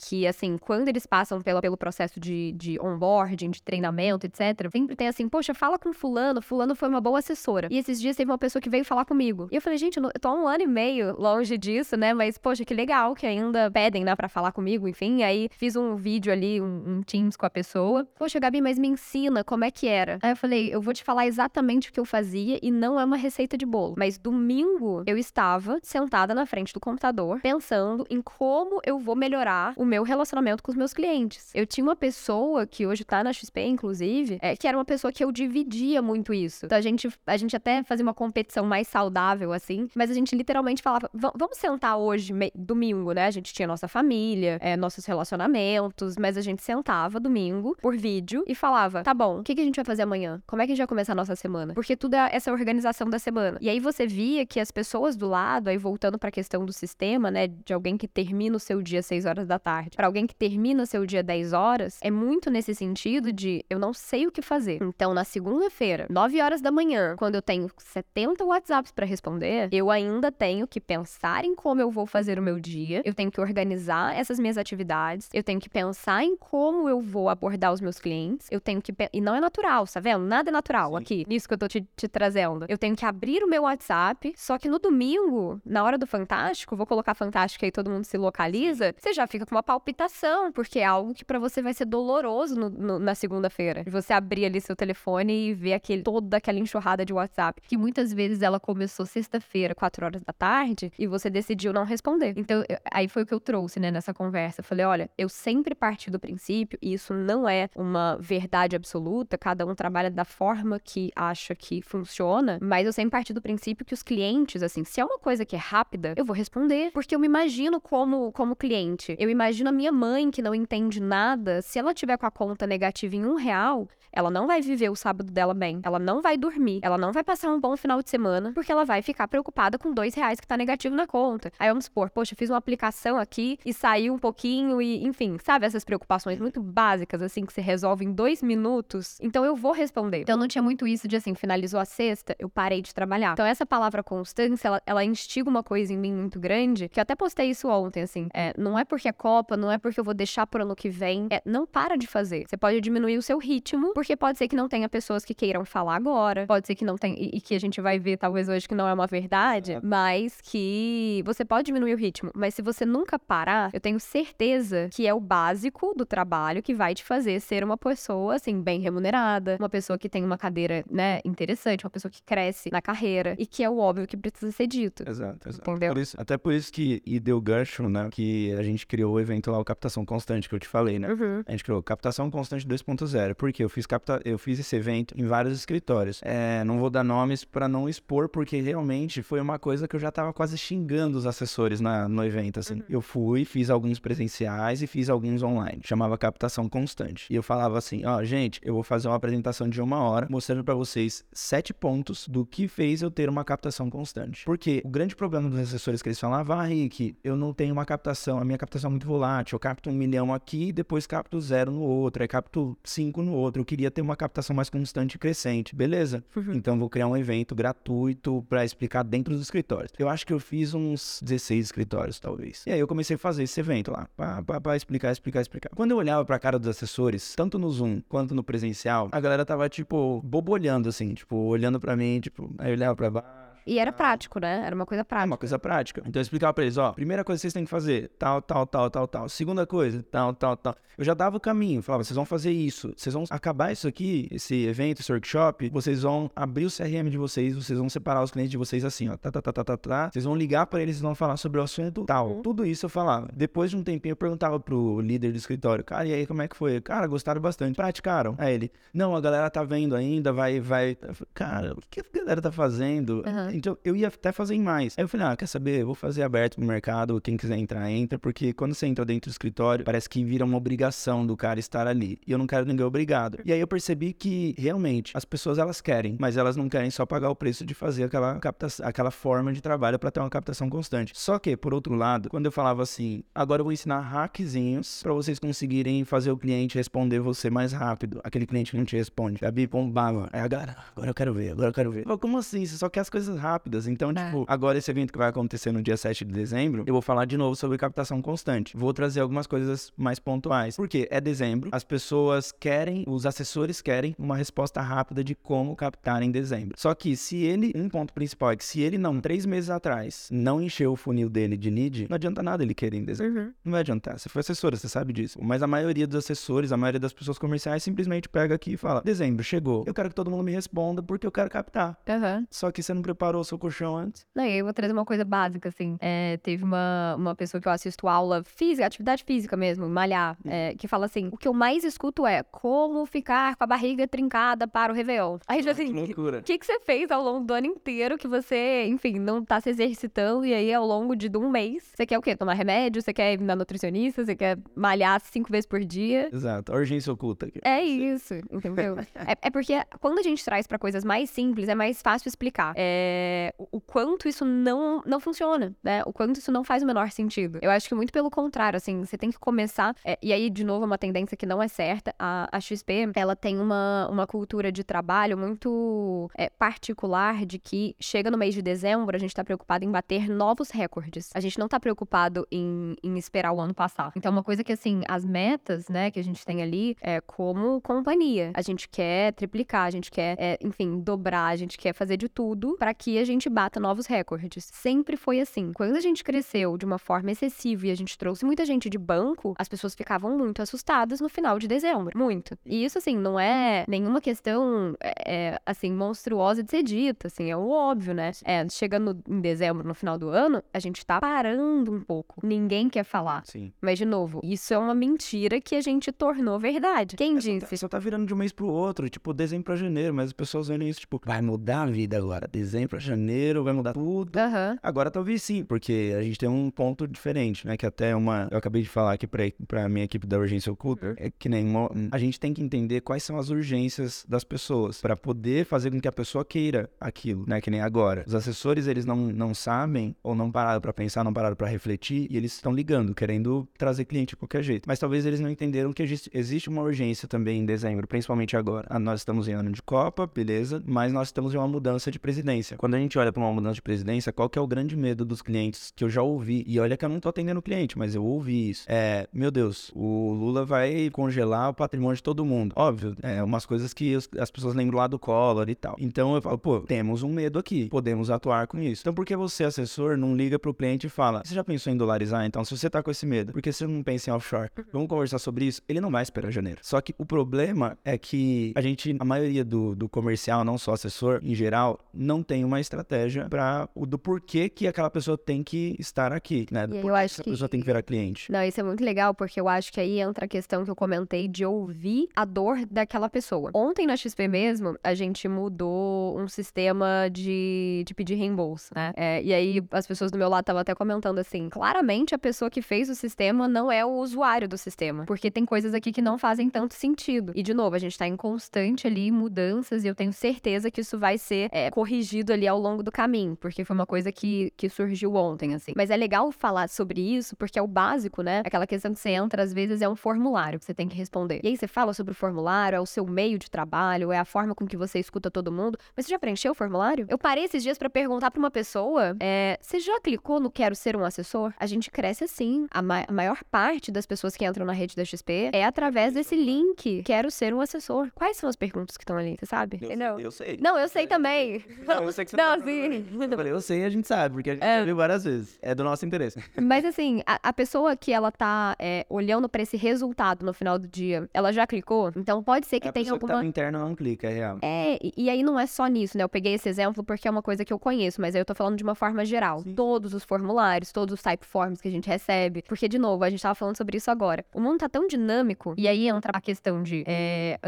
que, 0.00 0.26
assim, 0.26 0.58
quando 0.58 0.88
eles 0.88 1.06
passam 1.06 1.40
pela, 1.40 1.60
pelo 1.60 1.76
processo 1.76 2.20
de, 2.20 2.52
de 2.52 2.78
onboarding, 2.80 3.50
de 3.50 3.62
treinamento, 3.62 4.26
etc., 4.26 4.70
sempre 4.70 4.96
tem 4.96 5.08
assim, 5.08 5.28
poxa, 5.28 5.54
fala 5.54 5.78
com 5.78 5.92
fulano, 5.92 6.42
fulano 6.42 6.74
foi 6.74 6.88
uma 6.88 7.00
boa 7.00 7.18
assessora. 7.18 7.68
E 7.70 7.78
esses 7.78 8.00
dias 8.00 8.16
teve 8.16 8.30
uma 8.30 8.38
pessoa 8.38 8.60
que 8.60 8.70
veio 8.70 8.84
falar 8.84 9.04
comigo. 9.04 9.48
E 9.50 9.56
eu 9.56 9.62
falei, 9.62 9.78
gente, 9.78 9.98
eu 9.98 10.10
tô 10.20 10.28
há 10.28 10.34
um 10.34 10.46
ano 10.46 10.64
e 10.64 10.66
meio 10.66 11.14
longe 11.18 11.56
disso, 11.56 11.96
né? 11.96 12.12
Mas, 12.12 12.38
poxa, 12.38 12.64
que 12.64 12.74
legal 12.74 13.14
que 13.14 13.26
ainda 13.26 13.70
pedem, 13.70 14.04
né, 14.04 14.14
pra 14.14 14.28
falar 14.28 14.52
comigo, 14.52 14.88
enfim. 14.88 15.22
Aí 15.22 15.48
fiz 15.52 15.76
um 15.76 15.94
vídeo 15.94 16.32
ali, 16.32 16.60
um, 16.60 16.98
um 16.98 17.02
Teams 17.02 17.36
com 17.36 17.46
a 17.46 17.50
pessoa. 17.50 18.06
Poxa, 18.18 18.38
Gabi, 18.38 18.60
mas 18.60 18.78
me 18.78 18.88
ensina 18.88 19.44
como 19.44 19.64
é 19.64 19.70
que 19.70 19.88
era. 19.88 20.18
Aí 20.22 20.32
eu 20.32 20.36
falei, 20.36 20.74
eu 20.74 20.80
vou 20.80 20.92
te 20.92 21.04
falar 21.04 21.26
exatamente 21.26 21.90
o 21.90 21.92
que 21.92 22.00
eu 22.00 22.04
fazia 22.04 22.58
e 22.62 22.70
não 22.70 22.98
é 22.98 23.04
uma 23.04 23.16
receita 23.16 23.56
de 23.56 23.66
bolo. 23.66 23.94
Mas 23.96 24.18
domingo 24.18 25.02
eu 25.06 25.16
estava 25.16 25.78
sentada 25.82 26.34
na 26.34 26.46
frente 26.46 26.72
do 26.72 26.80
computador 26.80 27.40
pensando 27.40 28.06
em 28.10 28.20
como 28.20 28.80
eu 28.84 28.98
vou 28.98 29.16
melhorar 29.16 29.61
o 29.76 29.84
meu 29.84 30.02
relacionamento 30.02 30.62
com 30.62 30.70
os 30.70 30.76
meus 30.76 30.92
clientes. 30.92 31.50
Eu 31.54 31.66
tinha 31.66 31.84
uma 31.84 31.96
pessoa 31.96 32.66
que 32.66 32.86
hoje 32.86 33.04
tá 33.04 33.22
na 33.22 33.32
XP, 33.32 33.60
inclusive, 33.62 34.38
é, 34.40 34.56
que 34.56 34.66
era 34.66 34.76
uma 34.76 34.84
pessoa 34.84 35.12
que 35.12 35.24
eu 35.24 35.30
dividia 35.30 36.02
muito 36.02 36.34
isso. 36.34 36.66
Então 36.66 36.76
a 36.76 36.80
gente, 36.80 37.08
a 37.26 37.36
gente 37.36 37.54
até 37.54 37.82
fazia 37.82 38.02
uma 38.02 38.14
competição 38.14 38.64
mais 38.64 38.88
saudável, 38.88 39.52
assim, 39.52 39.88
mas 39.94 40.10
a 40.10 40.14
gente 40.14 40.34
literalmente 40.34 40.82
falava: 40.82 41.10
vamos 41.12 41.58
sentar 41.58 41.96
hoje, 41.96 42.32
domingo, 42.54 43.12
né? 43.12 43.26
A 43.26 43.30
gente 43.30 43.52
tinha 43.52 43.66
nossa 43.66 43.88
família, 43.88 44.58
é, 44.60 44.76
nossos 44.76 45.04
relacionamentos, 45.04 46.16
mas 46.16 46.36
a 46.36 46.40
gente 46.40 46.62
sentava 46.62 47.20
domingo 47.20 47.76
por 47.80 47.96
vídeo 47.96 48.44
e 48.46 48.54
falava: 48.54 49.02
tá 49.02 49.14
bom, 49.14 49.40
o 49.40 49.42
que, 49.42 49.54
que 49.54 49.60
a 49.60 49.64
gente 49.64 49.76
vai 49.76 49.84
fazer 49.84 50.02
amanhã? 50.02 50.42
Como 50.46 50.60
é 50.60 50.66
que 50.66 50.72
a 50.72 50.74
gente 50.74 50.82
vai 50.82 50.88
começar 50.88 51.12
a 51.12 51.16
nossa 51.16 51.36
semana? 51.36 51.74
Porque 51.74 51.96
tudo 51.96 52.14
é 52.14 52.30
essa 52.32 52.52
organização 52.52 53.08
da 53.08 53.18
semana. 53.18 53.58
E 53.60 53.68
aí 53.68 53.80
você 53.80 54.06
via 54.06 54.46
que 54.46 54.60
as 54.60 54.70
pessoas 54.70 55.16
do 55.16 55.28
lado, 55.28 55.68
aí 55.68 55.76
voltando 55.76 56.18
pra 56.18 56.30
questão 56.30 56.64
do 56.64 56.72
sistema, 56.72 57.30
né, 57.30 57.48
de 57.48 57.72
alguém 57.72 57.96
que 57.96 58.08
termina 58.08 58.56
o 58.56 58.60
seu 58.60 58.82
dia 58.82 59.00
às 59.00 59.06
6 59.06 59.26
horas 59.26 59.46
da 59.46 59.51
da 59.52 59.58
tarde, 59.58 59.96
para 59.96 60.06
alguém 60.06 60.26
que 60.26 60.34
termina 60.34 60.86
seu 60.86 61.04
dia 61.04 61.22
10 61.22 61.52
horas, 61.52 61.98
é 62.02 62.10
muito 62.10 62.50
nesse 62.50 62.74
sentido 62.74 63.32
de 63.32 63.64
eu 63.68 63.78
não 63.78 63.92
sei 63.92 64.26
o 64.26 64.32
que 64.32 64.40
fazer. 64.40 64.78
Então, 64.82 65.12
na 65.12 65.24
segunda-feira, 65.24 66.06
9 66.08 66.40
horas 66.40 66.62
da 66.62 66.70
manhã, 66.70 67.14
quando 67.18 67.34
eu 67.34 67.42
tenho 67.42 67.68
70 67.76 68.44
WhatsApps 68.44 68.92
para 68.92 69.04
responder, 69.04 69.68
eu 69.70 69.90
ainda 69.90 70.32
tenho 70.32 70.66
que 70.66 70.80
pensar 70.80 71.44
em 71.44 71.54
como 71.54 71.80
eu 71.80 71.90
vou 71.90 72.06
fazer 72.06 72.38
o 72.38 72.42
meu 72.42 72.58
dia, 72.58 73.02
eu 73.04 73.12
tenho 73.12 73.30
que 73.30 73.40
organizar 73.40 74.16
essas 74.16 74.38
minhas 74.38 74.56
atividades, 74.56 75.28
eu 75.34 75.42
tenho 75.42 75.60
que 75.60 75.68
pensar 75.68 76.24
em 76.24 76.36
como 76.36 76.88
eu 76.88 77.00
vou 77.00 77.28
abordar 77.28 77.72
os 77.72 77.80
meus 77.80 77.98
clientes, 77.98 78.48
eu 78.50 78.60
tenho 78.60 78.80
que. 78.80 78.94
E 79.12 79.20
não 79.20 79.34
é 79.34 79.40
natural, 79.40 79.86
tá 79.86 80.00
vendo? 80.00 80.24
Nada 80.24 80.50
é 80.50 80.52
natural 80.52 80.92
Sim. 80.92 80.96
aqui, 80.96 81.24
nisso 81.28 81.46
que 81.46 81.54
eu 81.54 81.58
tô 81.58 81.68
te, 81.68 81.86
te 81.96 82.08
trazendo. 82.08 82.64
Eu 82.68 82.78
tenho 82.78 82.96
que 82.96 83.04
abrir 83.04 83.42
o 83.42 83.48
meu 83.48 83.62
WhatsApp, 83.62 84.32
só 84.36 84.56
que 84.56 84.68
no 84.68 84.78
domingo, 84.78 85.60
na 85.64 85.84
hora 85.84 85.98
do 85.98 86.06
Fantástico, 86.06 86.74
vou 86.74 86.86
colocar 86.86 87.14
Fantástico 87.14 87.64
aí 87.64 87.70
todo 87.70 87.90
mundo 87.90 88.04
se 88.04 88.16
localiza, 88.16 88.94
você 88.98 89.12
já 89.12 89.26
fica 89.32 89.46
com 89.46 89.54
uma 89.54 89.62
palpitação, 89.62 90.52
porque 90.52 90.78
é 90.78 90.84
algo 90.84 91.14
que 91.14 91.24
para 91.24 91.38
você 91.38 91.62
vai 91.62 91.72
ser 91.72 91.86
doloroso 91.86 92.54
no, 92.54 92.68
no, 92.68 92.98
na 92.98 93.14
segunda-feira. 93.14 93.82
Você 93.86 94.12
abrir 94.12 94.44
ali 94.44 94.60
seu 94.60 94.76
telefone 94.76 95.48
e 95.48 95.54
ver 95.54 95.72
aquele, 95.72 96.02
toda 96.02 96.36
aquela 96.36 96.58
enxurrada 96.58 97.04
de 97.04 97.12
WhatsApp. 97.12 97.62
Que 97.62 97.76
muitas 97.76 98.12
vezes 98.12 98.42
ela 98.42 98.60
começou 98.60 99.06
sexta-feira, 99.06 99.74
quatro 99.74 100.04
horas 100.04 100.22
da 100.22 100.32
tarde, 100.32 100.92
e 100.98 101.06
você 101.06 101.30
decidiu 101.30 101.72
não 101.72 101.84
responder. 101.84 102.34
Então, 102.36 102.62
eu, 102.68 102.78
aí 102.92 103.08
foi 103.08 103.22
o 103.22 103.26
que 103.26 103.32
eu 103.32 103.40
trouxe, 103.40 103.80
né, 103.80 103.90
nessa 103.90 104.12
conversa. 104.12 104.60
Eu 104.60 104.64
falei, 104.64 104.84
olha, 104.84 105.10
eu 105.16 105.28
sempre 105.28 105.74
parti 105.74 106.10
do 106.10 106.20
princípio, 106.20 106.78
e 106.82 106.92
isso 106.92 107.14
não 107.14 107.48
é 107.48 107.70
uma 107.74 108.18
verdade 108.20 108.76
absoluta, 108.76 109.38
cada 109.38 109.64
um 109.64 109.74
trabalha 109.74 110.10
da 110.10 110.24
forma 110.24 110.78
que 110.78 111.10
acha 111.16 111.54
que 111.54 111.80
funciona, 111.80 112.58
mas 112.60 112.84
eu 112.86 112.92
sempre 112.92 113.12
parti 113.12 113.32
do 113.32 113.40
princípio 113.40 113.86
que 113.86 113.94
os 113.94 114.02
clientes, 114.02 114.62
assim, 114.62 114.84
se 114.84 115.00
é 115.00 115.04
uma 115.04 115.18
coisa 115.18 115.46
que 115.46 115.56
é 115.56 115.58
rápida, 115.58 116.12
eu 116.16 116.24
vou 116.24 116.36
responder, 116.36 116.90
porque 116.92 117.14
eu 117.14 117.18
me 117.18 117.26
imagino 117.26 117.80
como, 117.80 118.30
como 118.32 118.54
cliente. 118.54 119.16
Eu 119.22 119.30
imagino 119.30 119.68
a 119.68 119.72
minha 119.72 119.92
mãe, 119.92 120.32
que 120.32 120.42
não 120.42 120.52
entende 120.52 121.00
nada, 121.00 121.62
se 121.62 121.78
ela 121.78 121.94
tiver 121.94 122.16
com 122.16 122.26
a 122.26 122.30
conta 122.30 122.66
negativa 122.66 123.14
em 123.14 123.24
um 123.24 123.36
real, 123.36 123.86
ela 124.12 124.30
não 124.30 124.48
vai 124.48 124.60
viver 124.60 124.90
o 124.90 124.96
sábado 124.96 125.30
dela 125.30 125.54
bem. 125.54 125.80
Ela 125.84 126.00
não 126.00 126.20
vai 126.20 126.36
dormir. 126.36 126.80
Ela 126.82 126.98
não 126.98 127.12
vai 127.12 127.22
passar 127.22 127.50
um 127.50 127.60
bom 127.60 127.76
final 127.76 128.02
de 128.02 128.10
semana, 128.10 128.52
porque 128.52 128.72
ela 128.72 128.84
vai 128.84 129.00
ficar 129.00 129.28
preocupada 129.28 129.78
com 129.78 129.94
dois 129.94 130.14
reais 130.14 130.40
que 130.40 130.46
tá 130.46 130.56
negativo 130.56 130.96
na 130.96 131.06
conta. 131.06 131.52
Aí 131.56 131.68
vamos 131.68 131.84
supor, 131.84 132.10
poxa, 132.10 132.34
fiz 132.36 132.50
uma 132.50 132.58
aplicação 132.58 133.16
aqui 133.16 133.58
e 133.64 133.72
saiu 133.72 134.12
um 134.12 134.18
pouquinho 134.18 134.82
e, 134.82 135.04
enfim, 135.04 135.38
sabe 135.38 135.66
essas 135.66 135.84
preocupações 135.84 136.40
muito 136.40 136.60
básicas, 136.60 137.22
assim, 137.22 137.46
que 137.46 137.52
se 137.52 137.60
resolve 137.60 138.04
em 138.04 138.12
dois 138.12 138.42
minutos? 138.42 139.18
Então 139.22 139.44
eu 139.44 139.54
vou 139.54 139.72
responder. 139.72 140.22
Então 140.22 140.36
não 140.36 140.48
tinha 140.48 140.62
muito 140.62 140.84
isso 140.84 141.06
de 141.06 141.14
assim, 141.14 141.34
finalizou 141.34 141.78
a 141.78 141.84
sexta, 141.84 142.34
eu 142.40 142.48
parei 142.48 142.82
de 142.82 142.92
trabalhar. 142.92 143.34
Então 143.34 143.46
essa 143.46 143.64
palavra 143.64 144.02
constância, 144.02 144.66
ela, 144.66 144.82
ela 144.84 145.04
instiga 145.04 145.48
uma 145.48 145.62
coisa 145.62 145.92
em 145.92 145.96
mim 145.96 146.12
muito 146.12 146.40
grande, 146.40 146.88
que 146.88 146.98
eu 146.98 147.02
até 147.02 147.14
postei 147.14 147.50
isso 147.50 147.68
ontem, 147.68 148.02
assim. 148.02 148.28
É, 148.34 148.52
não 148.58 148.76
é 148.76 148.84
porque 148.84 149.11
é 149.12 149.14
Copa, 149.14 149.56
não 149.56 149.70
é 149.70 149.78
porque 149.78 150.00
eu 150.00 150.04
vou 150.04 150.14
deixar 150.14 150.46
pro 150.46 150.62
ano 150.62 150.74
que 150.74 150.88
vem. 150.88 151.28
É, 151.30 151.42
não 151.44 151.66
para 151.66 151.96
de 151.96 152.06
fazer. 152.06 152.44
Você 152.48 152.56
pode 152.56 152.80
diminuir 152.80 153.16
o 153.18 153.22
seu 153.22 153.38
ritmo, 153.38 153.92
porque 153.94 154.16
pode 154.16 154.38
ser 154.38 154.48
que 154.48 154.56
não 154.56 154.68
tenha 154.68 154.88
pessoas 154.88 155.24
que 155.24 155.34
queiram 155.34 155.64
falar 155.64 155.96
agora, 155.96 156.46
pode 156.46 156.66
ser 156.66 156.74
que 156.74 156.84
não 156.84 156.96
tenha, 156.96 157.16
e, 157.18 157.36
e 157.36 157.40
que 157.40 157.54
a 157.54 157.60
gente 157.60 157.80
vai 157.80 157.98
ver 157.98 158.16
talvez 158.16 158.48
hoje 158.48 158.66
que 158.66 158.74
não 158.74 158.88
é 158.88 158.92
uma 158.92 159.06
verdade, 159.06 159.78
mas 159.82 160.40
que 160.40 161.22
você 161.24 161.44
pode 161.44 161.66
diminuir 161.66 161.94
o 161.94 161.96
ritmo. 161.96 162.30
Mas 162.34 162.54
se 162.54 162.62
você 162.62 162.84
nunca 162.84 163.18
parar, 163.18 163.70
eu 163.72 163.80
tenho 163.80 164.00
certeza 164.00 164.88
que 164.90 165.06
é 165.06 165.12
o 165.12 165.20
básico 165.20 165.94
do 165.94 166.06
trabalho 166.06 166.62
que 166.62 166.74
vai 166.74 166.94
te 166.94 167.04
fazer 167.04 167.40
ser 167.40 167.62
uma 167.62 167.76
pessoa, 167.76 168.36
assim, 168.36 168.60
bem 168.60 168.80
remunerada, 168.80 169.56
uma 169.58 169.68
pessoa 169.68 169.98
que 169.98 170.08
tem 170.08 170.24
uma 170.24 170.38
cadeira, 170.38 170.84
né, 170.90 171.20
interessante, 171.24 171.84
uma 171.84 171.90
pessoa 171.90 172.10
que 172.10 172.22
cresce 172.22 172.70
na 172.70 172.80
carreira, 172.80 173.34
e 173.38 173.46
que 173.46 173.62
é 173.62 173.68
o 173.68 173.78
óbvio 173.78 174.06
que 174.06 174.16
precisa 174.16 174.52
ser 174.52 174.66
dito. 174.66 175.04
Exato, 175.08 175.48
exato. 175.48 175.70
Entendeu? 175.70 175.92
Por 175.92 176.00
isso, 176.00 176.16
até 176.18 176.38
por 176.38 176.52
isso 176.52 176.72
que, 176.72 177.02
e 177.04 177.20
deu 177.20 177.40
gancho, 177.40 177.88
né, 177.88 178.08
que 178.10 178.52
a 178.52 178.62
gente 178.62 178.86
criou 178.86 179.01
o 179.04 179.20
evento 179.20 179.50
lá, 179.50 179.58
o 179.58 179.64
Captação 179.64 180.04
Constante, 180.04 180.48
que 180.48 180.54
eu 180.54 180.58
te 180.58 180.68
falei, 180.68 180.98
né? 180.98 181.12
Uhum. 181.12 181.42
A 181.46 181.50
gente 181.52 181.64
criou 181.64 181.82
Captação 181.82 182.30
Constante 182.30 182.66
2.0, 182.66 183.34
porque 183.34 183.64
eu 183.64 183.68
fiz, 183.68 183.86
capta... 183.86 184.20
eu 184.24 184.38
fiz 184.38 184.58
esse 184.58 184.76
evento 184.76 185.14
em 185.18 185.26
vários 185.26 185.56
escritórios. 185.56 186.20
É, 186.22 186.64
não 186.64 186.78
vou 186.78 186.90
dar 186.90 187.04
nomes 187.04 187.44
para 187.44 187.68
não 187.68 187.88
expor, 187.88 188.28
porque 188.28 188.60
realmente 188.60 189.22
foi 189.22 189.40
uma 189.40 189.58
coisa 189.58 189.86
que 189.88 189.96
eu 189.96 190.00
já 190.00 190.10
tava 190.10 190.32
quase 190.32 190.56
xingando 190.56 191.18
os 191.18 191.26
assessores 191.26 191.80
na, 191.80 192.08
no 192.08 192.24
evento, 192.24 192.60
assim. 192.60 192.74
Uhum. 192.74 192.84
Eu 192.88 193.00
fui, 193.00 193.44
fiz 193.44 193.70
alguns 193.70 193.98
presenciais 193.98 194.82
e 194.82 194.86
fiz 194.86 195.08
alguns 195.08 195.42
online. 195.42 195.80
Chamava 195.84 196.16
Captação 196.18 196.68
Constante. 196.68 197.26
E 197.30 197.34
eu 197.34 197.42
falava 197.42 197.78
assim, 197.78 198.04
ó, 198.04 198.18
oh, 198.18 198.24
gente, 198.24 198.60
eu 198.62 198.74
vou 198.74 198.82
fazer 198.82 199.08
uma 199.08 199.16
apresentação 199.16 199.68
de 199.68 199.80
uma 199.80 199.98
hora, 200.02 200.26
mostrando 200.30 200.64
para 200.64 200.74
vocês 200.74 201.24
sete 201.32 201.72
pontos 201.72 202.28
do 202.28 202.44
que 202.44 202.68
fez 202.68 203.02
eu 203.02 203.10
ter 203.10 203.28
uma 203.28 203.44
captação 203.44 203.90
constante. 203.90 204.44
Porque 204.44 204.82
o 204.84 204.88
grande 204.88 205.16
problema 205.16 205.48
dos 205.48 205.58
assessores 205.58 206.02
que 206.02 206.08
eles 206.08 206.20
falavam, 206.20 206.58
ah, 206.58 206.64
Rick, 206.64 207.16
eu 207.22 207.36
não 207.36 207.52
tenho 207.52 207.72
uma 207.72 207.84
captação, 207.84 208.38
a 208.38 208.44
minha 208.44 208.58
captação 208.58 208.91
muito 208.92 209.06
volátil, 209.06 209.56
eu 209.56 209.60
capto 209.60 209.90
um 209.90 209.92
milhão 209.92 210.32
aqui, 210.32 210.72
depois 210.72 211.06
capto 211.06 211.40
zero 211.40 211.70
no 211.70 211.80
outro, 211.80 212.22
aí 212.22 212.28
capto 212.28 212.76
cinco 212.84 213.22
no 213.22 213.32
outro. 213.32 213.60
Eu 213.60 213.64
queria 213.64 213.90
ter 213.90 214.00
uma 214.00 214.16
captação 214.16 214.54
mais 214.54 214.70
constante 214.70 215.14
e 215.14 215.18
crescente. 215.18 215.74
Beleza. 215.74 216.24
Uhum. 216.36 216.52
Então 216.54 216.78
vou 216.78 216.88
criar 216.88 217.08
um 217.08 217.16
evento 217.16 217.54
gratuito 217.54 218.44
para 218.48 218.64
explicar 218.64 219.02
dentro 219.02 219.32
dos 219.32 219.42
escritórios. 219.42 219.92
Eu 219.98 220.08
acho 220.08 220.26
que 220.26 220.32
eu 220.32 220.38
fiz 220.38 220.74
uns 220.74 221.20
16 221.22 221.66
escritórios, 221.66 222.20
talvez. 222.20 222.62
E 222.66 222.70
aí 222.70 222.78
eu 222.78 222.86
comecei 222.86 223.16
a 223.16 223.18
fazer 223.18 223.42
esse 223.42 223.58
evento 223.58 223.90
lá, 223.90 224.08
para 224.16 224.76
explicar, 224.76 225.10
explicar, 225.10 225.40
explicar. 225.40 225.70
Quando 225.74 225.92
eu 225.92 225.96
olhava 225.96 226.24
pra 226.24 226.38
cara 226.38 226.58
dos 226.58 226.68
assessores, 226.68 227.34
tanto 227.34 227.58
no 227.58 227.70
Zoom 227.70 228.00
quanto 228.08 228.34
no 228.34 228.44
presencial, 228.44 229.08
a 229.10 229.20
galera 229.20 229.44
tava, 229.44 229.68
tipo, 229.68 230.20
bobolhando, 230.22 230.88
assim, 230.88 231.14
tipo, 231.14 231.36
olhando 231.36 231.80
para 231.80 231.96
mim, 231.96 232.20
tipo, 232.20 232.54
aí 232.58 232.70
eu 232.70 232.76
olhava 232.76 232.96
pra 232.96 233.10
baixo 233.10 233.41
e 233.66 233.78
era 233.78 233.92
prático, 233.92 234.40
né? 234.40 234.62
Era 234.64 234.74
uma 234.74 234.86
coisa 234.86 235.04
prática. 235.04 235.26
Uma 235.26 235.36
coisa 235.36 235.58
prática. 235.58 236.02
Então 236.06 236.20
eu 236.20 236.22
explicava 236.22 236.52
pra 236.52 236.64
eles, 236.64 236.76
ó, 236.76 236.92
primeira 236.92 237.24
coisa 237.24 237.38
que 237.38 237.42
vocês 237.42 237.52
têm 237.52 237.64
que 237.64 237.70
fazer, 237.70 238.10
tal, 238.18 238.42
tal, 238.42 238.66
tal, 238.66 238.90
tal, 238.90 239.08
tal. 239.08 239.28
Segunda 239.28 239.66
coisa, 239.66 240.04
tal, 240.10 240.34
tal, 240.34 240.56
tal. 240.56 240.76
Eu 240.96 241.04
já 241.04 241.14
dava 241.14 241.36
o 241.36 241.40
caminho, 241.40 241.82
falava, 241.82 242.04
vocês 242.04 242.14
vão 242.14 242.24
fazer 242.24 242.50
isso, 242.50 242.92
vocês 242.96 243.14
vão 243.14 243.24
acabar 243.30 243.72
isso 243.72 243.88
aqui, 243.88 244.28
esse 244.30 244.66
evento, 244.66 245.00
esse 245.00 245.10
workshop, 245.10 245.70
vocês 245.70 246.02
vão 246.02 246.30
abrir 246.36 246.66
o 246.66 246.70
CRM 246.70 247.08
de 247.08 247.16
vocês, 247.16 247.54
vocês 247.54 247.78
vão 247.78 247.88
separar 247.88 248.22
os 248.22 248.30
clientes 248.30 248.50
de 248.50 248.58
vocês 248.58 248.84
assim, 248.84 249.08
ó, 249.08 249.16
tá, 249.16 249.30
tá, 249.30 249.40
tá, 249.40 249.52
tá, 249.52 249.64
tá, 249.64 249.76
tá. 249.76 250.10
Vocês 250.12 250.24
vão 250.24 250.36
ligar 250.36 250.66
para 250.66 250.82
eles 250.82 250.98
e 250.98 251.02
vão 251.02 251.14
falar 251.14 251.36
sobre 251.36 251.58
o 251.60 251.62
assunto 251.62 252.04
tal. 252.04 252.28
Uhum. 252.28 252.42
Tudo 252.42 252.66
isso 252.66 252.86
eu 252.86 252.90
falava. 252.90 253.28
Depois 253.34 253.70
de 253.70 253.76
um 253.76 253.82
tempinho 253.82 254.12
eu 254.12 254.16
perguntava 254.16 254.60
pro 254.60 255.00
líder 255.00 255.32
do 255.32 255.38
escritório, 255.38 255.82
cara, 255.82 256.06
e 256.06 256.12
aí 256.12 256.26
como 256.26 256.42
é 256.42 256.48
que 256.48 256.56
foi? 256.56 256.80
Cara, 256.80 257.06
gostaram 257.06 257.40
bastante, 257.40 257.74
praticaram. 257.74 258.34
Aí 258.38 258.54
ele, 258.54 258.72
não, 258.92 259.16
a 259.16 259.20
galera 259.20 259.48
tá 259.48 259.64
vendo 259.64 259.94
ainda, 259.94 260.32
vai, 260.32 260.60
vai. 260.60 260.96
Falei, 261.00 261.30
cara, 261.32 261.72
o 261.72 261.82
que 261.90 262.00
a 262.00 262.18
galera 262.18 262.42
tá 262.42 262.52
fazendo? 262.52 263.22
Uhum. 263.26 263.51
Então, 263.52 263.76
eu 263.84 263.94
ia 263.94 264.08
até 264.08 264.32
fazer 264.32 264.58
mais. 264.58 264.94
Aí 264.96 265.04
eu 265.04 265.08
falei, 265.08 265.26
ah, 265.26 265.36
quer 265.36 265.46
saber? 265.46 265.80
Eu 265.80 265.86
vou 265.86 265.94
fazer 265.94 266.22
aberto 266.22 266.60
no 266.60 266.66
mercado, 266.66 267.20
quem 267.20 267.36
quiser 267.36 267.56
entrar, 267.56 267.90
entra, 267.90 268.18
porque 268.18 268.52
quando 268.52 268.74
você 268.74 268.86
entra 268.86 269.04
dentro 269.04 269.30
do 269.30 269.32
escritório, 269.32 269.84
parece 269.84 270.08
que 270.08 270.24
vira 270.24 270.44
uma 270.44 270.56
obrigação 270.56 271.26
do 271.26 271.36
cara 271.36 271.58
estar 271.58 271.86
ali. 271.86 272.18
E 272.26 272.32
eu 272.32 272.38
não 272.38 272.46
quero 272.46 272.66
ninguém 272.66 272.84
obrigado. 272.84 273.38
E 273.44 273.52
aí 273.52 273.60
eu 273.60 273.66
percebi 273.66 274.12
que, 274.12 274.54
realmente, 274.58 275.12
as 275.16 275.24
pessoas, 275.24 275.58
elas 275.58 275.80
querem, 275.80 276.16
mas 276.18 276.36
elas 276.36 276.56
não 276.56 276.68
querem 276.68 276.90
só 276.90 277.04
pagar 277.04 277.30
o 277.30 277.36
preço 277.36 277.64
de 277.64 277.74
fazer 277.74 278.04
aquela 278.04 278.38
captação, 278.38 278.86
aquela 278.86 279.10
forma 279.10 279.52
de 279.52 279.60
trabalho 279.60 279.98
para 279.98 280.10
ter 280.10 280.20
uma 280.20 280.30
captação 280.30 280.68
constante. 280.68 281.12
Só 281.14 281.38
que, 281.38 281.56
por 281.56 281.74
outro 281.74 281.94
lado, 281.94 282.28
quando 282.28 282.46
eu 282.46 282.52
falava 282.52 282.82
assim, 282.82 283.22
agora 283.34 283.60
eu 283.60 283.64
vou 283.64 283.72
ensinar 283.72 284.00
hackzinhos 284.00 285.02
para 285.02 285.12
vocês 285.12 285.38
conseguirem 285.38 286.04
fazer 286.04 286.30
o 286.30 286.36
cliente 286.36 286.78
responder 286.78 287.20
você 287.20 287.50
mais 287.50 287.72
rápido. 287.72 288.20
Aquele 288.24 288.46
cliente 288.46 288.70
que 288.70 288.76
não 288.76 288.84
te 288.84 288.96
responde. 288.96 289.38
Gabi, 289.40 289.66
bombava. 289.66 290.28
Aí 290.32 290.40
agora, 290.40 290.76
agora 290.94 291.10
eu 291.10 291.14
quero 291.14 291.34
ver, 291.34 291.52
agora 291.52 291.68
eu 291.68 291.72
quero 291.72 291.90
ver. 291.90 292.04
Como 292.18 292.38
assim? 292.38 292.64
Você 292.64 292.76
só 292.76 292.88
quer 292.88 293.00
as 293.00 293.10
coisas 293.10 293.36
rápidas. 293.42 293.86
Então, 293.86 294.10
é. 294.10 294.14
tipo, 294.14 294.44
agora 294.46 294.78
esse 294.78 294.90
evento 294.90 295.12
que 295.12 295.18
vai 295.18 295.28
acontecer 295.28 295.72
no 295.72 295.82
dia 295.82 295.96
7 295.96 296.24
de 296.24 296.32
dezembro, 296.32 296.84
eu 296.86 296.92
vou 296.92 297.02
falar 297.02 297.24
de 297.24 297.36
novo 297.36 297.56
sobre 297.56 297.76
captação 297.76 298.22
constante. 298.22 298.76
Vou 298.76 298.94
trazer 298.94 299.20
algumas 299.20 299.46
coisas 299.46 299.92
mais 299.96 300.18
pontuais. 300.18 300.76
Porque 300.76 301.08
é 301.10 301.20
dezembro, 301.20 301.70
as 301.72 301.84
pessoas 301.84 302.52
querem, 302.52 303.04
os 303.06 303.26
assessores 303.26 303.82
querem 303.82 304.14
uma 304.18 304.36
resposta 304.36 304.80
rápida 304.80 305.24
de 305.24 305.34
como 305.34 305.74
captar 305.74 306.22
em 306.22 306.30
dezembro. 306.30 306.76
Só 306.78 306.94
que 306.94 307.16
se 307.16 307.36
ele, 307.36 307.72
um 307.74 307.88
ponto 307.88 308.12
principal 308.12 308.52
é 308.52 308.56
que 308.56 308.64
se 308.64 308.80
ele 308.80 308.96
não, 308.96 309.20
três 309.20 309.44
meses 309.44 309.70
atrás, 309.70 310.28
não 310.30 310.62
encheu 310.62 310.92
o 310.92 310.96
funil 310.96 311.28
dele 311.28 311.56
de 311.56 311.70
lead, 311.70 312.06
não 312.08 312.14
adianta 312.14 312.42
nada 312.42 312.62
ele 312.62 312.74
querer 312.74 312.98
em 312.98 313.04
dezembro. 313.04 313.40
Uhum. 313.40 313.52
Não 313.64 313.72
vai 313.72 313.80
adiantar. 313.80 314.18
Você 314.18 314.28
foi 314.28 314.40
assessora, 314.40 314.76
você 314.76 314.88
sabe 314.88 315.12
disso. 315.12 315.38
Mas 315.42 315.62
a 315.62 315.66
maioria 315.66 316.06
dos 316.06 316.16
assessores, 316.16 316.70
a 316.72 316.76
maioria 316.76 317.00
das 317.00 317.12
pessoas 317.12 317.38
comerciais 317.38 317.82
simplesmente 317.82 318.28
pega 318.28 318.54
aqui 318.54 318.74
e 318.74 318.76
fala: 318.76 319.02
dezembro, 319.02 319.42
chegou. 319.42 319.84
Eu 319.86 319.94
quero 319.94 320.08
que 320.08 320.14
todo 320.14 320.30
mundo 320.30 320.42
me 320.42 320.52
responda 320.52 321.02
porque 321.02 321.26
eu 321.26 321.32
quero 321.32 321.50
captar. 321.50 321.98
Uhum. 322.08 322.46
Só 322.50 322.70
que 322.70 322.82
você 322.82 322.92
não 322.94 323.02
preparou 323.02 323.31
o 323.38 323.44
seu 323.44 323.58
colchão 323.58 323.96
antes. 323.96 324.26
Não, 324.34 324.44
eu 324.44 324.64
vou 324.64 324.72
trazer 324.72 324.92
uma 324.92 325.04
coisa 325.04 325.24
básica, 325.24 325.68
assim. 325.68 325.96
É, 326.00 326.38
teve 326.38 326.64
uma, 326.64 327.14
uma 327.16 327.34
pessoa 327.34 327.60
que 327.60 327.68
eu 327.68 327.72
assisto 327.72 328.08
aula 328.08 328.42
física, 328.44 328.86
atividade 328.86 329.24
física 329.24 329.56
mesmo, 329.56 329.88
malhar, 329.88 330.36
hum. 330.44 330.50
é, 330.50 330.74
que 330.74 330.88
fala 330.88 331.06
assim: 331.06 331.28
o 331.32 331.36
que 331.36 331.48
eu 331.48 331.52
mais 331.52 331.84
escuto 331.84 332.26
é 332.26 332.42
como 332.42 333.04
ficar 333.06 333.56
com 333.56 333.64
a 333.64 333.66
barriga 333.66 334.06
trincada 334.06 334.66
para 334.66 334.92
o 334.92 334.96
Réveillon. 334.96 335.38
Aí, 335.46 335.58
tipo 335.58 335.70
assim, 335.70 336.02
o 336.02 336.42
que, 336.42 336.58
que 336.58 336.66
você 336.66 336.80
fez 336.80 337.10
ao 337.10 337.22
longo 337.22 337.44
do 337.44 337.54
ano 337.54 337.66
inteiro 337.66 338.18
que 338.18 338.28
você, 338.28 338.86
enfim, 338.86 339.18
não 339.18 339.44
tá 339.44 339.60
se 339.60 339.70
exercitando 339.70 340.44
e 340.44 340.54
aí 340.54 340.72
ao 340.72 340.86
longo 340.86 341.14
de 341.14 341.30
um 341.36 341.50
mês, 341.50 341.92
você 341.94 342.06
quer 342.06 342.18
o 342.18 342.22
quê? 342.22 342.36
Tomar 342.36 342.54
remédio? 342.54 343.02
Você 343.02 343.12
quer 343.12 343.34
ir 343.34 343.40
na 343.40 343.56
nutricionista? 343.56 344.24
Você 344.24 344.34
quer 344.34 344.58
malhar 344.74 345.20
cinco 345.20 345.50
vezes 345.50 345.66
por 345.66 345.80
dia? 345.84 346.28
Exato, 346.32 346.72
a 346.72 346.76
urgência 346.76 347.12
oculta. 347.12 347.46
Aqui. 347.46 347.60
É 347.64 347.82
isso, 347.82 348.34
entendeu? 348.50 348.98
é, 349.14 349.36
é, 349.42 349.50
porque 349.50 349.74
quando 350.00 350.18
a 350.18 350.22
gente 350.22 350.44
traz 350.44 350.66
para 350.66 350.78
coisas 350.78 351.04
mais 351.04 351.30
simples, 351.30 351.68
é 351.68 351.74
mais 351.74 352.00
fácil 352.02 352.28
explicar 352.28 352.72
é, 352.76 353.21
o, 353.58 353.68
o, 353.72 353.80
quanto 353.80 354.28
isso 354.28 354.44
não, 354.44 355.02
não 355.06 355.20
funciona, 355.20 355.74
né? 355.82 356.02
O 356.04 356.12
quanto 356.12 356.36
isso 356.36 356.52
não 356.52 356.64
faz 356.64 356.82
o 356.82 356.86
menor 356.86 357.10
sentido. 357.10 357.58
Eu 357.62 357.70
acho 357.70 357.88
que 357.88 357.94
muito 357.94 358.12
pelo 358.12 358.30
contrário, 358.30 358.76
assim, 358.76 359.04
você 359.04 359.16
tem 359.16 359.30
que 359.30 359.38
começar, 359.38 359.94
é, 360.04 360.18
e 360.22 360.32
aí, 360.32 360.50
de 360.50 360.64
novo, 360.64 360.84
é 360.84 360.86
uma 360.86 360.98
tendência 360.98 361.36
que 361.36 361.46
não 361.46 361.62
é 361.62 361.68
certa. 361.68 362.14
A, 362.18 362.48
a 362.50 362.60
XP, 362.60 363.12
ela 363.14 363.36
tem 363.36 363.58
uma, 363.58 364.08
uma 364.10 364.26
cultura 364.26 364.70
de 364.70 364.84
trabalho 364.84 365.36
muito 365.36 366.30
é, 366.36 366.48
particular 366.48 367.44
de 367.46 367.58
que 367.58 367.94
chega 368.00 368.30
no 368.30 368.38
mês 368.38 368.54
de 368.54 368.62
dezembro, 368.62 369.14
a 369.14 369.18
gente 369.18 369.34
tá 369.34 369.44
preocupado 369.44 369.84
em 369.84 369.90
bater 369.90 370.28
novos 370.28 370.70
recordes. 370.70 371.30
A 371.34 371.40
gente 371.40 371.58
não 371.58 371.68
tá 371.68 371.78
preocupado 371.78 372.46
em, 372.50 372.94
em 373.02 373.18
esperar 373.18 373.52
o 373.52 373.60
ano 373.60 373.74
passar. 373.74 374.12
Então, 374.16 374.32
uma 374.32 374.42
coisa 374.42 374.62
que, 374.64 374.72
assim, 374.72 375.02
as 375.08 375.24
metas, 375.24 375.88
né, 375.88 376.10
que 376.10 376.18
a 376.18 376.24
gente 376.24 376.44
tem 376.44 376.62
ali 376.62 376.96
é 377.00 377.20
como 377.20 377.80
companhia. 377.80 378.50
A 378.54 378.62
gente 378.62 378.88
quer 378.88 379.32
triplicar, 379.32 379.86
a 379.86 379.90
gente 379.90 380.10
quer, 380.10 380.36
é, 380.38 380.58
enfim, 380.62 381.00
dobrar, 381.00 381.46
a 381.46 381.56
gente 381.56 381.78
quer 381.78 381.92
fazer 381.92 382.16
de 382.16 382.28
tudo 382.28 382.76
para 382.78 382.92
que 382.94 383.11
a 383.18 383.24
gente 383.24 383.48
bata 383.48 383.78
novos 383.80 384.06
recordes. 384.06 384.68
Sempre 384.72 385.16
foi 385.16 385.40
assim. 385.40 385.72
Quando 385.72 385.96
a 385.96 386.00
gente 386.00 386.22
cresceu 386.22 386.76
de 386.76 386.84
uma 386.84 386.98
forma 386.98 387.30
excessiva 387.30 387.86
e 387.86 387.90
a 387.90 387.94
gente 387.94 388.16
trouxe 388.16 388.44
muita 388.44 388.64
gente 388.64 388.88
de 388.88 388.98
banco, 388.98 389.54
as 389.58 389.68
pessoas 389.68 389.94
ficavam 389.94 390.36
muito 390.36 390.62
assustadas 390.62 391.20
no 391.20 391.28
final 391.28 391.58
de 391.58 391.66
dezembro. 391.66 392.16
Muito. 392.16 392.56
E 392.64 392.84
isso, 392.84 392.98
assim, 392.98 393.16
não 393.16 393.38
é 393.38 393.84
nenhuma 393.88 394.20
questão, 394.20 394.94
é, 395.00 395.52
é 395.52 395.60
assim, 395.66 395.92
monstruosa 395.92 396.62
de 396.62 396.70
ser 396.70 396.82
dita, 396.82 397.26
assim, 397.26 397.50
é 397.50 397.56
o 397.56 397.68
óbvio, 397.68 398.14
né? 398.14 398.32
É, 398.44 398.68
chegando 398.68 399.18
em 399.28 399.40
dezembro, 399.40 399.86
no 399.86 399.94
final 399.94 400.18
do 400.18 400.28
ano, 400.28 400.62
a 400.72 400.78
gente 400.78 401.04
tá 401.04 401.20
parando 401.20 401.92
um 401.92 402.00
pouco. 402.00 402.44
Ninguém 402.46 402.88
quer 402.88 403.04
falar. 403.04 403.42
Sim. 403.44 403.72
Mas, 403.80 403.98
de 403.98 404.04
novo, 404.04 404.40
isso 404.42 404.72
é 404.72 404.78
uma 404.78 404.94
mentira 404.94 405.60
que 405.60 405.74
a 405.74 405.80
gente 405.80 406.12
tornou 406.12 406.58
verdade. 406.58 407.16
Quem 407.16 407.36
é, 407.36 407.38
disse? 407.38 407.60
Só 407.60 407.66
tá, 407.66 407.76
só 407.76 407.88
tá 407.88 407.98
virando 407.98 408.26
de 408.26 408.34
um 408.34 408.36
mês 408.36 408.52
pro 408.52 408.66
outro, 408.66 409.08
tipo, 409.08 409.32
dezembro 409.32 409.64
pra 409.64 409.76
janeiro, 409.76 410.14
mas 410.14 410.26
as 410.26 410.32
pessoas 410.32 410.68
vendo 410.68 410.84
isso, 410.84 411.00
tipo, 411.00 411.20
vai 411.24 411.40
mudar 411.42 411.82
a 411.82 411.86
vida 411.86 412.16
agora. 412.16 412.48
Dezembro 412.48 412.90
pra 412.90 412.98
janeiro, 413.04 413.64
vai 413.64 413.72
mudar 413.72 413.92
tudo. 413.92 414.36
Uhum. 414.38 414.78
Agora 414.82 415.10
talvez 415.10 415.42
sim, 415.42 415.64
porque 415.64 416.14
a 416.16 416.22
gente 416.22 416.38
tem 416.38 416.48
um 416.48 416.70
ponto 416.70 417.06
diferente, 417.06 417.66
né? 417.66 417.76
Que 417.76 417.86
até 417.86 418.14
uma. 418.14 418.48
Eu 418.50 418.58
acabei 418.58 418.82
de 418.82 418.88
falar 418.88 419.12
aqui 419.12 419.26
pra, 419.26 419.44
pra 419.66 419.88
minha 419.88 420.04
equipe 420.04 420.26
da 420.26 420.38
urgência 420.38 420.72
oculta. 420.72 421.08
Uhum. 421.08 421.14
É 421.16 421.30
que 421.30 421.48
nem. 421.48 421.72
A 422.10 422.18
gente 422.18 422.38
tem 422.38 422.52
que 422.52 422.62
entender 422.62 423.00
quais 423.00 423.22
são 423.22 423.38
as 423.38 423.48
urgências 423.50 424.24
das 424.28 424.44
pessoas 424.44 425.00
para 425.00 425.16
poder 425.16 425.64
fazer 425.64 425.90
com 425.90 426.00
que 426.00 426.08
a 426.08 426.12
pessoa 426.12 426.44
queira 426.44 426.90
aquilo, 427.00 427.44
né? 427.46 427.60
Que 427.60 427.70
nem 427.70 427.80
agora. 427.80 428.24
Os 428.26 428.34
assessores, 428.34 428.86
eles 428.86 429.04
não, 429.04 429.16
não 429.16 429.54
sabem 429.54 430.14
ou 430.22 430.34
não 430.34 430.50
pararam 430.50 430.80
para 430.80 430.92
pensar, 430.92 431.24
não 431.24 431.32
pararam 431.32 431.56
para 431.56 431.68
refletir 431.68 432.26
e 432.30 432.36
eles 432.36 432.54
estão 432.54 432.72
ligando, 432.72 433.14
querendo 433.14 433.68
trazer 433.76 434.04
cliente 434.04 434.30
de 434.30 434.36
qualquer 434.36 434.62
jeito. 434.62 434.86
Mas 434.86 434.98
talvez 434.98 435.26
eles 435.26 435.40
não 435.40 435.50
entenderam 435.50 435.92
que 435.92 436.02
existe 436.02 436.68
uma 436.68 436.82
urgência 436.82 437.28
também 437.28 437.60
em 437.60 437.66
dezembro, 437.66 438.06
principalmente 438.06 438.56
agora. 438.56 438.86
Ah, 438.90 438.98
nós 438.98 439.20
estamos 439.20 439.48
em 439.48 439.52
ano 439.52 439.70
de 439.70 439.82
Copa, 439.82 440.26
beleza, 440.26 440.82
mas 440.86 441.12
nós 441.12 441.28
estamos 441.28 441.54
em 441.54 441.56
uma 441.56 441.68
mudança 441.68 442.10
de 442.10 442.18
presidência. 442.18 442.76
Quando 442.82 442.94
a 442.94 442.98
gente 442.98 443.16
olha 443.16 443.32
para 443.32 443.40
uma 443.40 443.52
mudança 443.52 443.76
de 443.76 443.82
presidência, 443.82 444.32
qual 444.32 444.50
que 444.50 444.58
é 444.58 444.60
o 444.60 444.66
grande 444.66 444.96
medo 444.96 445.24
dos 445.24 445.40
clientes 445.40 445.92
que 445.94 446.02
eu 446.02 446.10
já 446.10 446.20
ouvi? 446.20 446.64
E 446.66 446.80
olha 446.80 446.96
que 446.96 447.04
eu 447.04 447.08
não 447.08 447.20
tô 447.20 447.28
atendendo 447.28 447.60
o 447.60 447.62
cliente, 447.62 447.96
mas 447.96 448.12
eu 448.12 448.24
ouvi 448.24 448.70
isso. 448.70 448.84
É, 448.88 449.28
meu 449.32 449.52
Deus, 449.52 449.92
o 449.94 450.32
Lula 450.32 450.64
vai 450.64 451.08
congelar 451.10 451.70
o 451.70 451.74
patrimônio 451.74 452.16
de 452.16 452.22
todo 452.24 452.44
mundo. 452.44 452.72
Óbvio, 452.74 453.14
é 453.22 453.40
umas 453.40 453.64
coisas 453.64 453.94
que 453.94 454.16
as 454.36 454.50
pessoas 454.50 454.74
lembram 454.74 454.98
lá 454.98 455.06
do 455.06 455.16
Collor 455.16 455.70
e 455.70 455.76
tal. 455.76 455.94
Então 455.96 456.34
eu 456.34 456.42
falo, 456.42 456.58
pô, 456.58 456.80
temos 456.80 457.22
um 457.22 457.32
medo 457.32 457.56
aqui, 457.56 457.88
podemos 457.88 458.30
atuar 458.30 458.66
com 458.66 458.80
isso. 458.80 459.02
Então 459.02 459.14
por 459.14 459.24
que 459.24 459.36
você, 459.36 459.62
assessor, 459.62 460.16
não 460.16 460.34
liga 460.34 460.58
pro 460.58 460.74
cliente 460.74 461.06
e 461.06 461.08
fala, 461.08 461.40
você 461.44 461.54
já 461.54 461.62
pensou 461.62 461.92
em 461.92 461.96
dolarizar? 461.96 462.44
Então 462.46 462.64
se 462.64 462.76
você 462.76 462.90
tá 462.90 463.00
com 463.00 463.12
esse 463.12 463.24
medo, 463.24 463.52
por 463.52 463.62
que 463.62 463.72
você 463.72 463.86
não 463.86 464.02
pensa 464.02 464.28
em 464.28 464.32
offshore? 464.32 464.70
Vamos 464.92 465.06
conversar 465.06 465.38
sobre 465.38 465.66
isso? 465.66 465.80
Ele 465.88 466.00
não 466.00 466.10
vai 466.10 466.24
esperar 466.24 466.50
janeiro. 466.50 466.80
Só 466.82 467.00
que 467.00 467.14
o 467.16 467.24
problema 467.24 467.96
é 468.04 468.18
que 468.18 468.72
a 468.74 468.80
gente, 468.80 469.14
a 469.20 469.24
maioria 469.24 469.64
do, 469.64 469.94
do 469.94 470.08
comercial, 470.08 470.64
não 470.64 470.76
só 470.76 470.94
assessor, 470.94 471.38
em 471.44 471.54
geral, 471.54 472.00
não 472.12 472.42
tem 472.42 472.64
uma 472.71 472.71
estratégia 472.80 473.46
para 473.48 473.88
o 473.94 474.06
do 474.06 474.18
porquê 474.18 474.68
que 474.68 474.86
aquela 474.86 475.10
pessoa 475.10 475.36
tem 475.36 475.62
que 475.62 475.96
estar 475.98 476.32
aqui, 476.32 476.66
né? 476.70 476.86
Do 476.86 476.96
eu 476.96 477.14
acho 477.14 477.42
que 477.42 477.50
a 477.50 477.52
pessoa 477.52 477.68
tem 477.68 477.80
que 477.80 477.86
virar 477.86 478.02
cliente. 478.02 478.50
Não, 478.50 478.62
isso 478.62 478.80
é 478.80 478.82
muito 478.82 479.04
legal, 479.04 479.34
porque 479.34 479.60
eu 479.60 479.68
acho 479.68 479.92
que 479.92 480.00
aí 480.00 480.20
entra 480.20 480.44
a 480.44 480.48
questão 480.48 480.84
que 480.84 480.90
eu 480.90 480.96
comentei 480.96 481.48
de 481.48 481.64
ouvir 481.64 482.28
a 482.34 482.44
dor 482.44 482.84
daquela 482.90 483.28
pessoa. 483.28 483.70
Ontem 483.74 484.06
na 484.06 484.16
XP 484.16 484.48
mesmo, 484.48 484.96
a 485.02 485.14
gente 485.14 485.48
mudou 485.48 486.38
um 486.38 486.48
sistema 486.48 487.28
de, 487.30 488.04
de 488.06 488.14
pedir 488.14 488.34
reembolso, 488.34 488.92
né? 488.94 489.12
É, 489.16 489.42
e 489.42 489.52
aí 489.52 489.82
as 489.90 490.06
pessoas 490.06 490.30
do 490.30 490.38
meu 490.38 490.48
lado 490.48 490.62
estavam 490.62 490.80
até 490.80 490.94
comentando 490.94 491.38
assim: 491.38 491.68
claramente 491.68 492.34
a 492.34 492.38
pessoa 492.38 492.70
que 492.70 492.82
fez 492.82 493.08
o 493.08 493.14
sistema 493.14 493.68
não 493.68 493.90
é 493.90 494.04
o 494.04 494.10
usuário 494.10 494.68
do 494.68 494.78
sistema, 494.78 495.24
porque 495.26 495.50
tem 495.50 495.64
coisas 495.64 495.94
aqui 495.94 496.12
que 496.12 496.22
não 496.22 496.38
fazem 496.38 496.68
tanto 496.70 496.94
sentido. 496.94 497.52
E 497.54 497.62
de 497.62 497.74
novo, 497.74 497.96
a 497.96 497.98
gente 497.98 498.16
tá 498.16 498.26
em 498.26 498.36
constante 498.36 499.06
ali 499.06 499.30
mudanças 499.30 500.04
e 500.04 500.08
eu 500.08 500.14
tenho 500.14 500.32
certeza 500.32 500.90
que 500.90 501.00
isso 501.00 501.18
vai 501.18 501.38
ser 501.38 501.68
é, 501.72 501.90
corrigido 501.90 502.52
ali 502.52 502.61
ao 502.66 502.78
longo 502.78 503.02
do 503.02 503.12
caminho, 503.12 503.56
porque 503.56 503.84
foi 503.84 503.94
uma 503.94 504.06
coisa 504.06 504.30
que, 504.32 504.72
que 504.76 504.88
surgiu 504.88 505.34
ontem, 505.34 505.74
assim. 505.74 505.92
Mas 505.96 506.10
é 506.10 506.16
legal 506.16 506.50
falar 506.52 506.88
sobre 506.88 507.20
isso, 507.20 507.56
porque 507.56 507.78
é 507.78 507.82
o 507.82 507.86
básico, 507.86 508.42
né? 508.42 508.62
Aquela 508.64 508.86
questão 508.86 509.12
que 509.12 509.20
você 509.20 509.30
entra, 509.30 509.62
às 509.62 509.72
vezes, 509.72 510.02
é 510.02 510.08
um 510.08 510.16
formulário 510.16 510.78
que 510.78 510.84
você 510.84 510.94
tem 510.94 511.08
que 511.08 511.16
responder. 511.16 511.60
E 511.62 511.68
aí 511.68 511.76
você 511.76 511.86
fala 511.86 512.12
sobre 512.14 512.32
o 512.32 512.34
formulário, 512.34 512.96
é 512.96 513.00
o 513.00 513.06
seu 513.06 513.26
meio 513.26 513.58
de 513.58 513.70
trabalho, 513.70 514.32
é 514.32 514.38
a 514.38 514.44
forma 514.44 514.74
com 514.74 514.86
que 514.86 514.96
você 514.96 515.18
escuta 515.18 515.50
todo 515.50 515.72
mundo. 515.72 515.98
Mas 516.16 516.26
você 516.26 516.32
já 516.32 516.38
preencheu 516.38 516.72
o 516.72 516.74
formulário? 516.74 517.26
Eu 517.28 517.38
parei 517.38 517.64
esses 517.64 517.82
dias 517.82 517.98
para 517.98 518.10
perguntar 518.10 518.50
para 518.50 518.58
uma 518.58 518.70
pessoa: 518.70 519.36
é, 519.40 519.78
você 519.80 520.00
já 520.00 520.20
clicou 520.20 520.60
no 520.60 520.70
Quero 520.70 520.94
Ser 520.94 521.16
um 521.16 521.24
Assessor? 521.24 521.72
A 521.78 521.86
gente 521.86 522.10
cresce 522.10 522.44
assim. 522.44 522.86
A, 522.90 523.02
ma 523.02 523.24
a 523.26 523.32
maior 523.32 523.62
parte 523.70 524.10
das 524.10 524.26
pessoas 524.26 524.56
que 524.56 524.64
entram 524.64 524.84
na 524.84 524.92
rede 524.92 525.14
da 525.16 525.24
XP 525.24 525.70
é 525.72 525.84
através 525.84 526.34
desse 526.34 526.54
link: 526.54 527.22
Quero 527.24 527.50
Ser 527.50 527.74
um 527.74 527.80
Assessor. 527.80 528.30
Quais 528.34 528.56
são 528.56 528.68
as 528.68 528.76
perguntas 528.76 529.16
que 529.16 529.22
estão 529.22 529.36
ali, 529.36 529.56
você 529.58 529.66
sabe? 529.66 529.98
Eu, 530.02 530.16
não. 530.16 530.40
eu 530.40 530.50
sei. 530.50 530.78
Não, 530.80 530.98
eu 530.98 531.08
sei 531.08 531.26
também. 531.26 531.84
Não, 532.06 532.24
eu 532.24 532.32
sei 532.32 532.44
que 532.44 532.50
você 532.52 532.56
não, 532.62 532.78
tá 532.78 532.84
sim. 532.84 533.26
Eu 533.40 533.56
falei, 533.56 533.72
eu 533.72 533.80
sei, 533.80 534.04
a 534.04 534.10
gente 534.10 534.28
sabe, 534.28 534.54
porque 534.54 534.70
a 534.70 534.74
gente 534.74 534.84
é. 534.84 535.04
viu 535.04 535.16
várias 535.16 535.44
vezes. 535.44 535.78
É 535.80 535.94
do 535.94 536.04
nosso 536.04 536.24
interesse. 536.24 536.62
Mas 536.80 537.04
assim, 537.04 537.42
a, 537.46 537.58
a 537.62 537.72
pessoa 537.72 538.16
que 538.16 538.32
ela 538.32 538.52
tá 538.52 538.94
é, 538.98 539.26
olhando 539.28 539.68
para 539.68 539.82
esse 539.82 539.96
resultado 539.96 540.64
no 540.64 540.72
final 540.72 540.98
do 540.98 541.08
dia, 541.08 541.48
ela 541.52 541.72
já 541.72 541.86
clicou? 541.86 542.32
Então 542.36 542.62
pode 542.62 542.86
ser 542.86 543.00
que 543.00 543.08
é 543.08 543.12
tenha 543.12 543.32
alguma. 543.32 543.48
Que 543.48 543.54
tá 543.54 543.62
no 543.62 543.68
interno 543.68 543.98
não 543.98 544.14
clica, 544.14 544.48
é 544.48 544.52
real. 544.52 544.78
É, 544.82 545.18
e, 545.22 545.32
e, 545.36 545.50
aí 545.50 545.62
não 545.62 545.78
é 545.78 545.86
só 545.86 546.06
nisso, 546.06 546.36
né? 546.36 546.44
Eu 546.44 546.48
peguei 546.48 546.74
esse 546.74 546.88
exemplo 546.88 547.24
porque 547.24 547.48
é 547.48 547.50
uma 547.50 547.62
coisa 547.62 547.84
que 547.84 547.92
eu 547.92 547.98
conheço, 547.98 548.40
mas 548.40 548.54
aí 548.54 548.60
eu 548.60 548.64
tô 548.64 548.74
falando 548.74 548.96
de 548.96 549.04
uma 549.04 549.14
forma 549.14 549.44
geral. 549.44 549.82
Sim. 549.82 549.94
Todos 549.94 550.34
os 550.34 550.44
formulários, 550.44 551.12
todos 551.12 551.34
os 551.34 551.42
type 551.42 551.64
forms 551.64 552.00
que 552.00 552.08
a 552.08 552.10
gente 552.10 552.28
recebe. 552.28 552.82
Porque, 552.82 553.08
de 553.08 553.18
novo, 553.18 553.44
a 553.44 553.50
gente 553.50 553.62
tava 553.62 553.74
falando 553.74 553.96
sobre 553.96 554.16
isso 554.16 554.30
agora. 554.30 554.64
O 554.74 554.80
mundo 554.80 554.98
tá 554.98 555.08
tão 555.08 555.26
dinâmico, 555.26 555.94
e 555.96 556.08
aí 556.08 556.28
entra 556.28 556.52
a 556.54 556.60
questão 556.60 557.02
de 557.02 557.24
é, 557.26 557.78